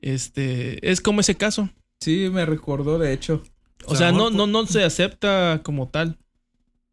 este, 0.00 0.90
es 0.90 1.00
como 1.00 1.20
ese 1.20 1.36
caso. 1.36 1.68
Sí, 2.00 2.28
me 2.32 2.46
recordó, 2.46 2.98
de 2.98 3.12
hecho. 3.12 3.42
O 3.86 3.92
O 3.92 3.96
sea, 3.96 4.08
sea, 4.08 4.12
no, 4.12 4.30
no, 4.30 4.46
no 4.46 4.66
se 4.66 4.82
acepta 4.84 5.60
como 5.62 5.88
tal. 5.88 6.18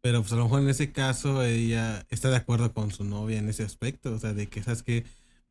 Pero 0.00 0.20
pues 0.22 0.32
a 0.32 0.36
lo 0.36 0.44
mejor 0.44 0.60
en 0.62 0.68
ese 0.68 0.92
caso 0.92 1.42
ella 1.42 2.06
está 2.10 2.30
de 2.30 2.36
acuerdo 2.36 2.72
con 2.72 2.92
su 2.92 3.04
novia 3.04 3.38
en 3.38 3.48
ese 3.48 3.64
aspecto. 3.64 4.12
O 4.12 4.18
sea, 4.18 4.32
de 4.32 4.46
que, 4.46 4.62
¿sabes 4.62 4.82
que 4.82 5.04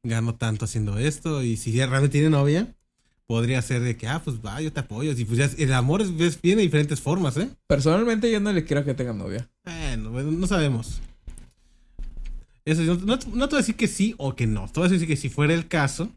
Gano 0.04 0.36
tanto 0.36 0.66
haciendo 0.66 0.98
esto. 0.98 1.44
Y 1.44 1.58
si 1.58 1.72
ella 1.72 1.88
realmente 1.88 2.14
tiene 2.20 2.30
novia, 2.30 2.74
podría 3.26 3.62
ser 3.62 3.82
de 3.82 3.98
que, 3.98 4.08
ah, 4.08 4.22
pues 4.24 4.38
va, 4.46 4.62
yo 4.62 4.72
te 4.72 4.80
apoyo. 4.80 5.12
Y 5.12 5.26
pues 5.26 5.38
ya 5.38 5.50
el 5.64 5.74
amor 5.74 6.02
es, 6.02 6.10
es- 6.20 6.42
viene 6.42 6.58
de 6.62 6.68
diferentes 6.68 7.02
formas, 7.02 7.36
¿eh? 7.38 7.50
Personalmente 7.68 8.32
yo 8.32 8.40
no 8.40 8.54
le 8.54 8.64
quiero 8.64 8.86
que 8.86 8.94
tenga 8.94 9.14
novia. 9.14 9.50
Bueno, 9.66 10.12
bueno, 10.12 10.32
no 10.32 10.48
sabemos. 10.48 11.02
Eso, 12.66 12.84
no, 12.84 12.96
no, 12.96 13.18
no 13.34 13.48
te 13.48 13.56
voy 13.56 13.56
a 13.56 13.58
decir 13.58 13.76
que 13.76 13.88
sí 13.88 14.14
o 14.18 14.36
que 14.36 14.48
no. 14.48 14.68
Te 14.68 14.80
voy 14.80 14.88
a 14.90 14.92
decir 14.92 15.08
que 15.08 15.16
si 15.16 15.30
fuera 15.30 15.54
el 15.54 15.68
caso, 15.68 16.10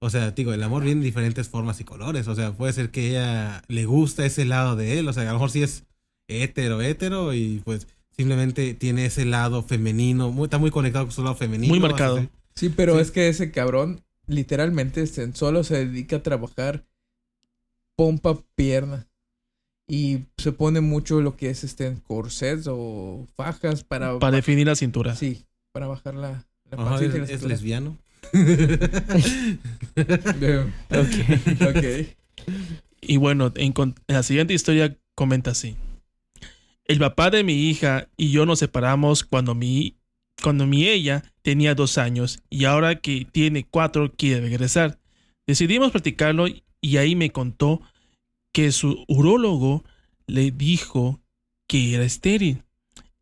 o 0.00 0.10
sea, 0.10 0.30
digo, 0.32 0.52
el 0.52 0.62
amor 0.62 0.82
viene 0.82 0.98
en 1.00 1.04
diferentes 1.04 1.48
formas 1.48 1.80
y 1.80 1.84
colores. 1.84 2.26
O 2.28 2.34
sea, 2.34 2.52
puede 2.52 2.72
ser 2.72 2.90
que 2.90 3.10
ella 3.10 3.62
le 3.68 3.84
gusta 3.86 4.24
ese 4.26 4.44
lado 4.44 4.76
de 4.76 4.98
él. 4.98 5.08
O 5.08 5.12
sea, 5.12 5.22
a 5.22 5.26
lo 5.26 5.32
mejor 5.34 5.50
sí 5.50 5.62
es 5.62 5.84
hetero, 6.28 6.80
hetero 6.82 7.34
y 7.34 7.60
pues 7.64 7.86
simplemente 8.16 8.74
tiene 8.74 9.06
ese 9.06 9.24
lado 9.24 9.62
femenino. 9.62 10.30
Muy, 10.30 10.44
está 10.44 10.58
muy 10.58 10.70
conectado 10.70 11.04
con 11.06 11.12
su 11.12 11.22
lado 11.22 11.34
femenino. 11.36 11.70
Muy 11.72 11.80
marcado. 11.80 12.20
sí. 12.20 12.28
Sí, 12.56 12.68
pero 12.68 12.94
Sí. 12.94 13.00
es 13.02 13.10
que 13.10 13.28
ese 13.28 13.50
cabrón 13.50 14.02
literalmente 14.28 15.04
solo 15.34 15.64
se 15.64 15.86
dedica 15.86 16.16
a 16.16 16.22
trabajar 16.22 16.84
pompa 17.96 18.38
pierna. 18.54 19.06
Y 19.86 20.20
se 20.38 20.52
pone 20.52 20.80
mucho 20.80 21.20
lo 21.20 21.36
que 21.36 21.50
es 21.50 21.62
este 21.62 21.94
corsets 22.06 22.66
o 22.70 23.26
fajas 23.36 23.84
para, 23.84 24.18
Para 24.18 24.36
definir 24.36 24.66
la 24.66 24.76
cintura. 24.76 25.14
sí, 25.14 25.44
para 25.72 25.86
bajar 25.88 26.14
la, 26.14 26.46
la 26.70 26.76
pancita 26.78 27.16
y 27.16 27.18
la 27.18 27.24
es, 27.26 27.30
es 27.32 27.42
lesbiano. 27.42 27.98
ok. 30.90 31.68
ok. 31.68 31.84
Y 33.02 33.16
bueno, 33.18 33.52
en 33.56 33.74
la 34.08 34.22
siguiente 34.22 34.54
historia 34.54 34.96
comenta 35.14 35.50
así. 35.50 35.76
El 36.86 36.98
papá 36.98 37.30
de 37.30 37.44
mi 37.44 37.68
hija 37.70 38.08
y 38.16 38.30
yo 38.30 38.44
nos 38.44 38.58
separamos 38.58 39.24
cuando 39.24 39.54
mi, 39.54 39.96
cuando 40.42 40.66
mi 40.66 40.86
ella 40.86 41.22
tenía 41.42 41.74
dos 41.74 41.96
años 41.98 42.42
y 42.50 42.66
ahora 42.66 43.00
que 43.00 43.26
tiene 43.30 43.64
cuatro 43.64 44.12
quiere 44.12 44.42
regresar. 44.42 44.98
Decidimos 45.46 45.92
practicarlo 45.92 46.46
y 46.80 46.96
ahí 46.98 47.16
me 47.16 47.30
contó 47.30 47.80
que 48.52 48.70
su 48.70 49.04
urólogo 49.08 49.84
le 50.26 50.50
dijo 50.50 51.20
que 51.66 51.94
era 51.94 52.04
estéril. 52.04 52.62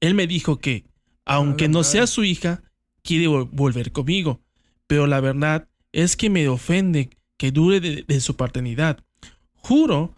Él 0.01 0.15
me 0.15 0.27
dijo 0.27 0.59
que, 0.59 0.85
aunque 1.25 1.69
no 1.69 1.85
sea 1.85 2.09
su 2.09 2.25
hija, 2.25 2.63
quiere 3.03 3.29
vol- 3.29 3.49
volver 3.53 3.93
conmigo, 3.93 4.41
pero 4.89 5.07
la 5.07 5.21
verdad 5.21 5.69
es 5.93 6.17
que 6.17 6.31
me 6.31 6.49
ofende 6.49 7.11
que 7.39 7.53
dure 7.53 7.81
de, 7.81 8.03
de 8.03 8.21
su 8.21 8.35
paternidad. 8.37 9.05
Juro 9.55 10.15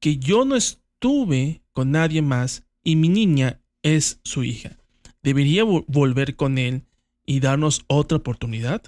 que 0.00 0.16
yo 0.18 0.44
no 0.44 0.56
estuve 0.56 1.62
con 1.72 1.92
nadie 1.92 2.22
más 2.22 2.64
y 2.88 2.96
mi 2.96 3.08
niña 3.10 3.60
es 3.82 4.18
su 4.24 4.44
hija. 4.44 4.78
¿Debería 5.22 5.62
vo- 5.64 5.84
volver 5.88 6.36
con 6.36 6.56
él 6.56 6.84
y 7.26 7.40
darnos 7.40 7.84
otra 7.86 8.16
oportunidad? 8.16 8.82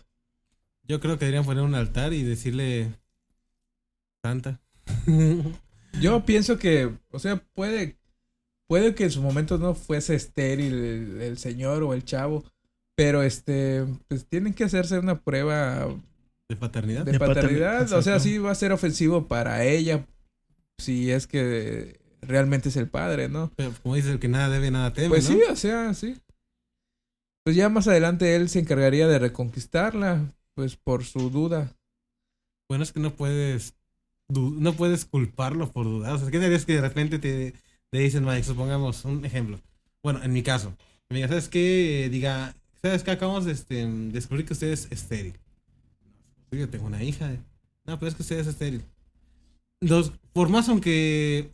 Yo 0.85 1.01
creo 1.01 1.19
que 1.19 1.27
deberían 1.27 1.45
poner 1.45 1.63
un 1.65 1.75
altar 1.75 2.15
y 2.15 2.23
decirle 2.23 2.95
Santa. 4.25 4.59
Yo 6.01 6.25
pienso 6.25 6.59
que, 6.59 6.91
o 7.11 7.19
sea, 7.19 7.37
puede, 7.55 7.99
puede 8.69 8.95
que 8.95 9.05
en 9.05 9.11
su 9.11 9.21
momento 9.23 9.59
no 9.59 9.75
fuese 9.75 10.15
estéril 10.15 10.73
el, 10.75 11.21
el 11.21 11.37
señor 11.39 11.83
o 11.83 11.93
el 11.93 12.05
chavo, 12.05 12.45
pero 12.97 13.23
este, 13.23 13.85
pues 14.09 14.25
tienen 14.27 14.55
que 14.55 14.65
hacerse 14.65 14.99
una 14.99 15.21
prueba 15.21 15.89
¿De 16.49 16.57
paternidad? 16.57 17.05
de 17.05 17.13
De 17.13 17.19
paternidad. 17.19 17.73
paternidad, 17.73 17.99
O 17.99 18.03
sea, 18.03 18.19
sí 18.19 18.39
va 18.39 18.51
a 18.53 18.55
ser 18.55 18.73
ofensivo 18.73 19.27
para 19.29 19.65
ella 19.65 20.07
si 20.79 21.11
es 21.11 21.27
que 21.27 22.00
realmente 22.23 22.69
es 22.69 22.77
el 22.77 22.89
padre, 22.89 23.29
¿no? 23.29 23.51
Pero 23.57 23.73
como 23.83 23.95
dices, 23.95 24.13
el 24.13 24.19
que 24.19 24.29
nada 24.29 24.49
debe, 24.49 24.71
nada 24.71 24.93
teme, 24.93 25.09
Pues 25.09 25.29
¿no? 25.29 25.37
sí, 25.37 25.43
o 25.51 25.57
sea, 25.57 25.95
sí. 25.95 26.17
Pues 27.45 27.57
ya 27.57 27.69
más 27.69 27.89
adelante 27.89 28.37
él 28.37 28.49
se 28.49 28.59
encargaría 28.61 29.09
de 29.09 29.19
reconquistarla, 29.19 30.33
pues 30.55 30.77
por 30.77 31.05
su 31.05 31.31
duda. 31.31 31.75
Bueno, 32.69 32.85
es 32.85 32.93
que 32.93 33.01
no 33.01 33.15
puedes 33.15 33.75
no 34.31 34.75
puedes 34.75 35.05
culparlo 35.05 35.71
por 35.73 35.87
dudar. 35.87 36.15
O 36.15 36.19
sea, 36.19 36.31
¿qué 36.31 36.39
dirías 36.39 36.65
que 36.65 36.75
de 36.75 36.81
repente 36.81 37.19
te, 37.19 37.55
te 37.91 37.99
dicen, 37.99 38.25
Mike, 38.25 38.45
supongamos 38.45 39.05
un 39.05 39.25
ejemplo? 39.25 39.61
Bueno, 40.03 40.23
en 40.23 40.33
mi 40.33 40.43
caso, 40.43 40.73
me 41.09 41.17
diga, 41.17 41.29
¿sabes 41.29 41.49
qué? 41.49 42.09
Diga, 42.11 42.55
¿sabes 42.81 43.03
qué? 43.03 43.11
Acabamos 43.11 43.45
de 43.45 43.53
este, 43.53 43.87
descubrir 43.87 44.47
que 44.47 44.53
usted 44.53 44.69
es 44.69 44.87
estéril. 44.91 45.35
Sí, 46.51 46.59
yo 46.59 46.69
tengo 46.69 46.87
una 46.87 47.03
hija. 47.03 47.33
No, 47.85 47.99
pero 47.99 48.09
es 48.09 48.15
que 48.15 48.23
usted 48.23 48.39
es 48.39 48.47
estéril. 48.47 48.85
Dos, 49.81 50.13
por 50.33 50.49
más 50.49 50.69
aunque 50.69 51.51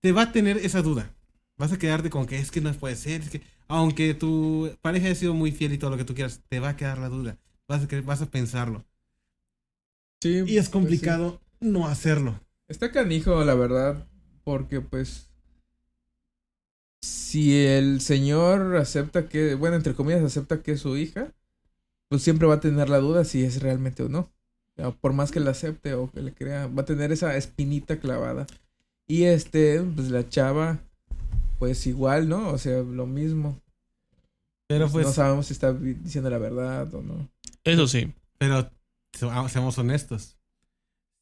te 0.00 0.12
va 0.12 0.22
a 0.22 0.32
tener 0.32 0.58
esa 0.58 0.82
duda. 0.82 1.14
Vas 1.56 1.72
a 1.72 1.78
quedarte 1.78 2.10
con 2.10 2.26
que 2.26 2.38
es 2.38 2.50
que 2.50 2.60
no 2.60 2.72
puede 2.72 2.96
ser, 2.96 3.22
es 3.22 3.30
que 3.30 3.42
aunque 3.68 4.14
tu 4.14 4.70
pareja 4.82 5.06
haya 5.06 5.14
sido 5.14 5.34
muy 5.34 5.52
fiel 5.52 5.72
y 5.72 5.78
todo 5.78 5.90
lo 5.90 5.96
que 5.96 6.04
tú 6.04 6.14
quieras, 6.14 6.42
te 6.48 6.60
va 6.60 6.70
a 6.70 6.76
quedar 6.76 6.98
la 6.98 7.08
duda. 7.08 7.38
Vas 7.68 7.82
a, 7.82 8.00
vas 8.02 8.22
a 8.22 8.30
pensarlo. 8.30 8.84
Sí. 10.20 10.42
Y 10.46 10.58
es 10.58 10.68
pues, 10.68 10.68
complicado 10.70 11.40
no 11.60 11.86
hacerlo. 11.86 12.40
Está 12.68 12.90
canijo, 12.92 13.44
la 13.44 13.54
verdad, 13.54 14.06
porque 14.42 14.80
pues 14.80 15.30
si 17.02 17.66
el 17.66 18.00
señor 18.00 18.76
acepta 18.76 19.28
que, 19.28 19.54
bueno, 19.54 19.76
entre 19.76 19.94
comillas, 19.94 20.22
acepta 20.22 20.62
que 20.62 20.72
es 20.72 20.80
su 20.80 20.96
hija, 20.96 21.32
pues 22.08 22.22
siempre 22.22 22.46
va 22.46 22.54
a 22.54 22.60
tener 22.60 22.88
la 22.88 22.98
duda 22.98 23.24
si 23.24 23.44
es 23.44 23.60
realmente 23.60 24.02
o 24.02 24.08
no. 24.08 24.30
Por 25.00 25.12
más 25.12 25.30
que 25.30 25.40
la 25.40 25.50
acepte 25.50 25.94
o 25.94 26.10
que 26.10 26.22
le 26.22 26.32
crea, 26.32 26.66
va 26.66 26.82
a 26.82 26.86
tener 26.86 27.12
esa 27.12 27.36
espinita 27.36 27.98
clavada. 27.98 28.46
Y 29.08 29.24
este, 29.24 29.82
pues 29.82 30.10
la 30.10 30.28
chava, 30.28 30.80
pues 31.58 31.86
igual, 31.86 32.28
¿no? 32.28 32.48
O 32.50 32.58
sea, 32.58 32.78
lo 32.82 33.06
mismo. 33.06 33.60
Pero 34.68 34.88
pues, 34.90 35.06
no 35.06 35.12
sabemos 35.12 35.46
si 35.46 35.52
está 35.52 35.72
diciendo 35.72 36.30
la 36.30 36.38
verdad 36.38 36.92
o 36.94 37.02
no. 37.02 37.28
Eso 37.64 37.86
sí. 37.86 38.12
pero 38.38 38.70
se- 39.12 39.28
seamos 39.48 39.78
honestos. 39.78 40.36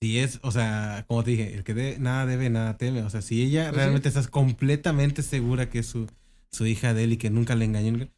Si 0.01 0.19
es, 0.19 0.39
o 0.43 0.51
sea, 0.51 1.05
como 1.07 1.23
te 1.23 1.31
dije, 1.33 1.55
el 1.55 1.63
que 1.65 1.75
de- 1.75 1.99
nada 1.99 2.27
debe, 2.27 2.51
nada 2.51 2.77
teme. 2.77 3.03
O 3.03 3.11
sea, 3.11 3.23
si 3.23 3.43
ella 3.43 3.67
Pues 3.69 3.77
realmente 3.77 4.09
estás 4.09 4.27
completamente 4.29 5.23
segura 5.23 5.69
que 5.71 5.81
es 5.81 5.87
su, 5.87 6.09
su 6.51 6.67
hija 6.67 6.95
de 6.95 7.05
él 7.05 7.13
y 7.13 7.17
que 7.19 7.31
nunca 7.31 7.55
le 7.55 7.65
engañó, 7.65 8.09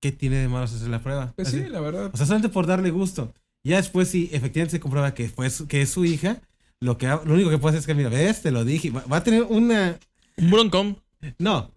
¿qué 0.00 0.12
tiene 0.12 0.36
de 0.36 0.48
malo 0.48 0.64
hacer 0.64 0.88
la 0.88 1.02
prueba? 1.02 1.32
Pues 1.36 1.48
Así- 1.48 1.62
sí, 1.62 1.68
la 1.68 1.80
verdad. 1.80 2.10
O 2.12 2.16
sea, 2.16 2.24
solamente 2.26 2.48
por 2.52 2.66
darle 2.66 2.90
gusto. 2.90 3.34
Ya 3.66 3.76
después, 3.76 4.08
si 4.08 4.28
efectivamente 4.32 4.72
se 4.72 4.80
comprueba 4.80 5.14
que, 5.14 5.28
fue 5.28 5.48
su- 5.50 5.66
que 5.66 5.82
es 5.82 5.90
su 5.90 6.04
hija, 6.04 6.40
lo, 6.80 6.98
que, 6.98 7.06
lo 7.06 7.34
único 7.34 7.50
que 7.50 7.58
puede 7.58 7.76
hacer 7.76 7.80
es 7.80 7.86
que, 7.86 7.94
mira, 7.94 8.08
ves, 8.08 8.42
te 8.42 8.50
lo 8.50 8.64
dije. 8.64 8.90
Va, 8.90 9.04
va 9.10 9.18
a 9.18 9.24
tener 9.24 9.42
una. 9.44 9.98
Un 10.36 10.50
broncón 10.50 10.98
No. 11.38 11.72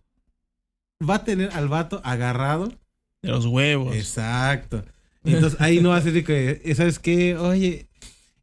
Va 1.07 1.15
a 1.15 1.23
tener 1.23 1.51
al 1.53 1.67
vato 1.67 2.01
agarrado. 2.03 2.73
de 3.21 3.29
los 3.29 3.45
huevos. 3.45 3.95
Exacto. 3.95 4.83
Entonces 5.23 5.59
ahí 5.59 5.81
no 5.81 5.89
va 5.89 5.97
a 5.97 6.01
ser 6.01 6.23
que, 6.23 6.61
eh, 6.63 6.75
¿sabes 6.75 6.99
qué? 6.99 7.35
Oye, 7.37 7.87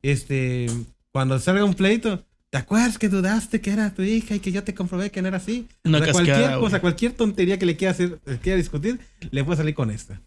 este. 0.02 0.66
Cuando 1.12 1.38
salga 1.38 1.64
un 1.64 1.74
pleito, 1.74 2.24
¿te 2.50 2.58
acuerdas 2.58 2.98
que 2.98 3.08
dudaste 3.08 3.60
que 3.60 3.70
era 3.70 3.94
tu 3.94 4.02
hija 4.02 4.34
y 4.34 4.40
que 4.40 4.50
yo 4.52 4.64
te 4.64 4.74
comprobé 4.74 5.10
que 5.10 5.22
no 5.22 5.28
era 5.28 5.36
así? 5.36 5.68
Una 5.84 5.98
O 5.98 6.02
sea, 6.02 6.12
cascada, 6.12 6.38
cualquier 6.38 6.58
cosa, 6.58 6.80
cualquier 6.80 7.12
tontería 7.12 7.58
que 7.58 7.66
le 7.66 7.76
quiera 7.76 7.92
hacer, 7.92 8.18
eh, 8.26 8.38
quiera 8.42 8.56
discutir, 8.56 8.98
le 9.30 9.44
puede 9.44 9.56
salir 9.58 9.74
con 9.74 9.90
esta. 9.90 10.20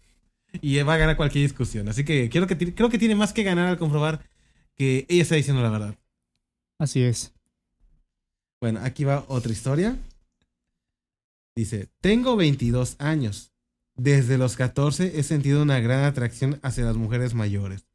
Y 0.62 0.80
va 0.82 0.94
a 0.94 0.96
ganar 0.96 1.16
cualquier 1.16 1.44
discusión. 1.44 1.88
Así 1.88 2.04
que 2.04 2.30
creo 2.30 2.46
que, 2.46 2.56
creo 2.74 2.88
que 2.88 2.98
tiene 2.98 3.14
más 3.14 3.32
que 3.32 3.42
ganar 3.42 3.68
al 3.68 3.78
comprobar 3.78 4.20
que 4.76 5.04
ella 5.08 5.22
está 5.22 5.34
diciendo 5.34 5.62
la 5.62 5.70
verdad. 5.70 5.94
Así 6.78 7.02
es. 7.02 7.32
Bueno, 8.60 8.80
aquí 8.82 9.04
va 9.04 9.24
otra 9.28 9.52
historia. 9.52 9.96
Dice, 11.54 11.88
tengo 12.00 12.36
22 12.36 12.96
años. 12.98 13.52
Desde 13.96 14.38
los 14.38 14.56
14 14.56 15.18
he 15.18 15.22
sentido 15.24 15.62
una 15.62 15.80
gran 15.80 16.04
atracción 16.04 16.60
hacia 16.62 16.84
las 16.84 16.96
mujeres 16.96 17.34
mayores. 17.34 17.88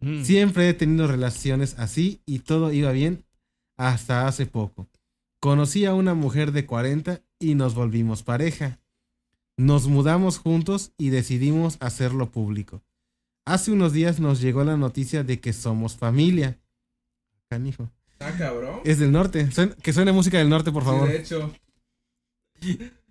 Mm. 0.00 0.24
Siempre 0.24 0.68
he 0.68 0.74
tenido 0.74 1.06
relaciones 1.06 1.78
así 1.78 2.20
y 2.26 2.40
todo 2.40 2.72
iba 2.72 2.90
bien 2.90 3.24
hasta 3.76 4.26
hace 4.26 4.46
poco. 4.46 4.88
Conocí 5.40 5.84
a 5.84 5.94
una 5.94 6.14
mujer 6.14 6.52
de 6.52 6.66
40 6.66 7.22
y 7.38 7.54
nos 7.54 7.74
volvimos 7.74 8.22
pareja. 8.22 8.80
Nos 9.56 9.86
mudamos 9.86 10.38
juntos 10.38 10.92
y 10.98 11.10
decidimos 11.10 11.76
hacerlo 11.80 12.32
público. 12.32 12.82
Hace 13.44 13.70
unos 13.70 13.92
días 13.92 14.18
nos 14.18 14.40
llegó 14.40 14.64
la 14.64 14.76
noticia 14.76 15.22
de 15.22 15.38
que 15.38 15.52
somos 15.52 15.96
familia. 15.96 16.58
Canijo. 17.48 17.92
Ah, 18.24 18.32
cabrón. 18.38 18.80
Es 18.84 18.98
del 18.98 19.12
norte. 19.12 19.46
Suen- 19.50 19.74
que 19.76 19.92
suene 19.92 20.12
música 20.12 20.38
del 20.38 20.48
norte, 20.48 20.72
por 20.72 20.84
favor. 20.84 21.06
Sí, 21.08 21.12
de 21.12 21.18
hecho. 21.20 21.54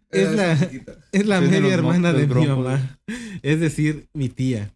Es 0.09 0.31
la-. 0.31 0.53
Es 1.11 1.25
la 1.27 1.39
de 1.41 1.47
media 1.47 1.73
hermana 1.73 2.11
de 2.13 2.25
mi 2.27 2.47
mamá. 2.47 2.97
Es 3.41 3.59
decir, 3.59 4.07
mi 4.13 4.29
tía. 4.29 4.71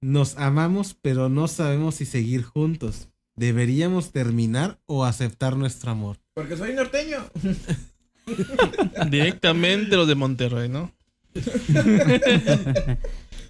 Nos 0.00 0.36
amamos, 0.38 0.94
pero 1.00 1.28
no 1.28 1.48
sabemos 1.48 1.96
si 1.96 2.04
seguir 2.06 2.42
juntos. 2.44 3.08
¿Deberíamos 3.36 4.10
terminar 4.12 4.78
o 4.86 5.04
aceptar 5.04 5.56
nuestro 5.56 5.90
amor? 5.90 6.16
Porque 6.34 6.56
soy 6.56 6.72
norteño. 6.74 7.18
Directamente 9.10 9.96
los 9.96 10.06
de 10.08 10.14
Monterrey, 10.14 10.68
¿no? 10.68 10.92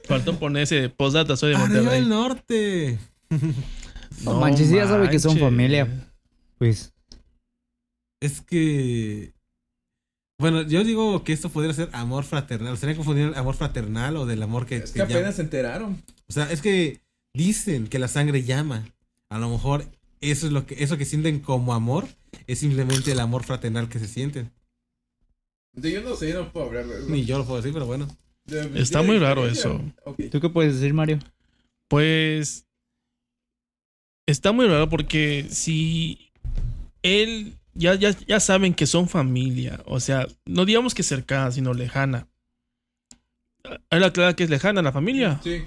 Faltó 0.07 0.39
ponerse 0.39 0.89
postdata, 0.89 1.37
soy 1.37 1.51
de 1.51 1.57
¡Arriba 1.57 1.75
Monterrey. 1.83 1.99
el 2.03 2.09
norte! 2.09 2.99
No 4.25 4.41
manches, 4.41 4.71
ya 4.71 4.87
sabe 4.87 5.09
que 5.11 5.19
son 5.19 5.39
familia. 5.39 5.87
Pues, 6.59 6.93
Es 8.21 8.41
que. 8.41 9.33
Bueno, 10.41 10.63
yo 10.63 10.85
digo 10.85 11.25
que 11.25 11.33
esto 11.33 11.49
podría 11.49 11.73
ser 11.73 11.91
amor 11.93 12.25
fraternal. 12.25 12.79
¿Sería 12.79 12.95
confundir 12.95 13.29
el 13.29 13.35
amor 13.35 13.57
fraternal 13.57 14.17
o 14.17 14.27
del 14.27 14.43
amor 14.43 14.67
que, 14.67 14.77
Es 14.77 14.93
que 14.93 14.93
que 14.93 14.99
llama? 15.01 15.15
apenas 15.15 15.37
se 15.37 15.43
enteraron. 15.43 16.03
O 16.29 16.33
sea, 16.33 16.51
es 16.53 16.63
que 16.63 17.01
dicen 17.35 17.89
que 17.89 17.99
la 17.99 18.07
sangre 18.09 18.45
llama. 18.45 18.85
A 19.31 19.39
lo 19.39 19.49
mejor 19.51 19.85
eso 20.21 20.47
es 20.47 20.53
lo 20.53 20.65
que 20.67 20.83
eso 20.83 20.97
que 20.97 21.05
sienten 21.05 21.41
como 21.41 21.75
amor 21.75 22.07
es 22.47 22.61
simplemente 22.61 23.13
el 23.13 23.21
amor 23.21 23.45
fraternal 23.45 23.89
que 23.89 23.99
se 23.99 24.07
sienten. 24.07 24.53
Yo 25.75 26.03
no 26.03 26.17
sé, 26.17 26.33
no 26.35 26.53
puedo 26.53 26.67
hablar 26.67 26.87
de 26.87 26.99
eso. 26.99 27.09
Ni 27.09 27.25
yo 27.25 27.39
lo 27.39 27.45
puedo 27.45 27.59
decir, 27.59 27.73
pero 27.73 27.87
bueno. 27.87 28.09
Está 28.75 29.03
muy 29.03 29.19
raro 29.19 29.47
eso. 29.47 29.81
¿tú 30.31 30.41
qué 30.41 30.49
puedes 30.49 30.75
decir, 30.75 30.95
Mario? 30.95 31.19
Pues 31.89 32.67
está 34.27 34.53
muy 34.53 34.67
raro 34.67 34.89
porque 34.89 35.47
si 35.51 36.28
él 37.09 37.55
ya, 37.75 37.95
ya, 37.95 38.11
ya 38.27 38.41
saben 38.41 38.75
que 38.75 38.87
son 38.87 39.09
familia, 39.09 39.81
o 39.87 40.01
sea, 40.01 40.27
no 40.47 40.65
digamos 40.65 40.95
que 40.95 41.03
cercana, 41.03 41.51
sino 41.53 41.75
lejana. 41.75 42.27
Él 43.91 44.03
aclara 44.05 44.35
que 44.35 44.45
es 44.45 44.51
lejana 44.51 44.83
la 44.83 44.93
familia. 44.93 45.41
Sí. 45.43 45.65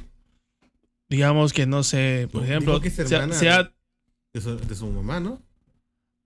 Digamos 1.09 1.53
que 1.53 1.65
no 1.65 1.83
sé, 1.83 2.27
por 2.31 2.41
Dijo 2.41 2.51
ejemplo, 2.53 2.81
que 2.81 2.87
es 2.87 2.95
sea, 2.95 3.05
hermana. 3.19 3.33
sea- 3.35 3.71
De 4.33 4.41
su, 4.41 4.57
de 4.57 4.75
su 4.75 4.87
mamá, 4.87 5.19
¿no? 5.19 5.41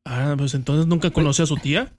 ah, 0.05 0.35
pues 0.37 0.53
entonces 0.53 0.85
nunca 0.85 1.09
conoció 1.09 1.43
a 1.43 1.47
su 1.47 1.57
tía. 1.57 1.91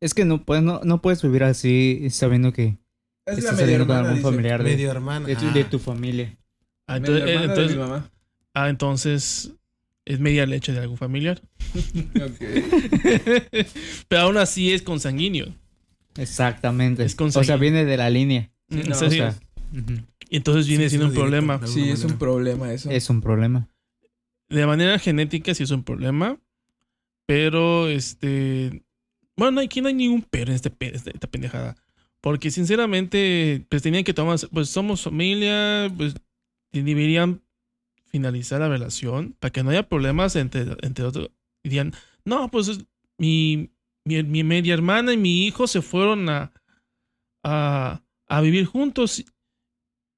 Es 0.00 0.14
que 0.14 0.24
no, 0.24 0.44
puedes, 0.44 0.62
no, 0.62 0.80
no 0.84 1.02
puedes 1.02 1.20
vivir 1.22 1.42
así 1.44 2.08
sabiendo 2.10 2.52
que 2.52 2.78
Es 3.26 3.34
la 3.34 3.38
estás 3.40 3.58
saliendo 3.58 3.86
con 3.86 3.96
hermana, 3.96 4.08
algún 4.10 4.22
dice. 4.22 4.30
familiar 4.30 4.62
de, 4.62 4.70
Medio 4.70 4.90
hermana. 4.90 5.26
de 5.26 5.36
tu, 5.36 5.46
Ah, 5.46 5.50
de 5.52 5.64
tu 5.64 5.78
familia. 5.80 6.36
Ah, 6.86 6.98
Media 7.00 7.16
entonces, 7.16 7.22
eh, 7.28 7.32
hermana 7.32 7.40
de 7.40 7.46
entonces- 7.52 7.76
mi 7.76 7.82
mamá. 7.82 8.10
ah, 8.54 8.68
entonces 8.68 9.52
es 10.04 10.18
media 10.20 10.46
leche 10.46 10.72
de 10.72 10.80
algún 10.80 10.96
familiar. 10.98 11.40
Ok. 12.14 12.40
Pero 14.08 14.22
aún 14.22 14.36
así 14.36 14.72
es 14.72 14.82
consanguíneo. 14.82 15.54
Exactamente. 16.16 17.04
Es 17.04 17.16
o 17.18 17.44
sea, 17.44 17.56
viene 17.56 17.84
de 17.84 17.96
la 17.96 18.10
línea. 18.10 18.50
Mm, 18.68 18.88
no, 18.88 18.94
sí, 18.94 19.04
O 19.04 19.10
sea, 19.10 19.38
Y 20.28 20.36
entonces 20.36 20.66
viene 20.66 20.84
Sí, 20.84 20.90
siendo 20.90 21.06
un 21.06 21.12
directo. 21.12 21.20
problema. 21.30 21.66
Sí, 21.66 21.88
es 21.90 22.04
un 22.04 22.18
problema 22.18 22.72
eso. 22.72 22.90
es 22.90 23.08
un 23.10 23.20
problema. 23.20 23.68
De 24.48 24.66
manera 24.66 24.98
genética 24.98 25.54
sí 25.54 25.62
es 25.62 25.70
un 25.70 25.84
problema. 25.84 26.38
Pero 27.26 27.88
este. 27.88 28.82
Bueno, 29.36 29.60
aquí 29.60 29.80
no 29.80 29.88
hay 29.88 29.94
ningún 29.94 30.26
pero 30.28 30.50
en 30.50 30.56
este, 30.56 30.72
este- 30.80 31.12
esta 31.14 31.28
pendejada. 31.28 31.76
Porque 32.20 32.50
sinceramente, 32.50 33.64
pues 33.68 33.82
tenían 33.82 34.04
que 34.04 34.12
tomar. 34.12 34.38
Pues 34.52 34.68
somos 34.68 35.02
familia, 35.02 35.90
pues 35.96 36.14
deberían 36.72 37.40
finalizar 38.10 38.60
la 38.60 38.68
relación 38.68 39.34
para 39.40 39.52
que 39.52 39.62
no 39.62 39.70
haya 39.70 39.88
problemas 39.88 40.36
entre, 40.36 40.62
entre 40.82 41.04
otros. 41.04 41.30
Dirían, 41.64 41.92
no, 42.24 42.50
pues 42.50 42.68
es- 42.68 42.84
mi, 43.18 43.70
mi, 44.04 44.22
mi 44.22 44.44
media 44.44 44.74
hermana 44.74 45.12
y 45.12 45.16
mi 45.16 45.46
hijo 45.46 45.66
se 45.66 45.82
fueron 45.82 46.28
a, 46.28 46.52
a, 47.44 48.02
a 48.28 48.40
vivir 48.40 48.66
juntos. 48.66 49.24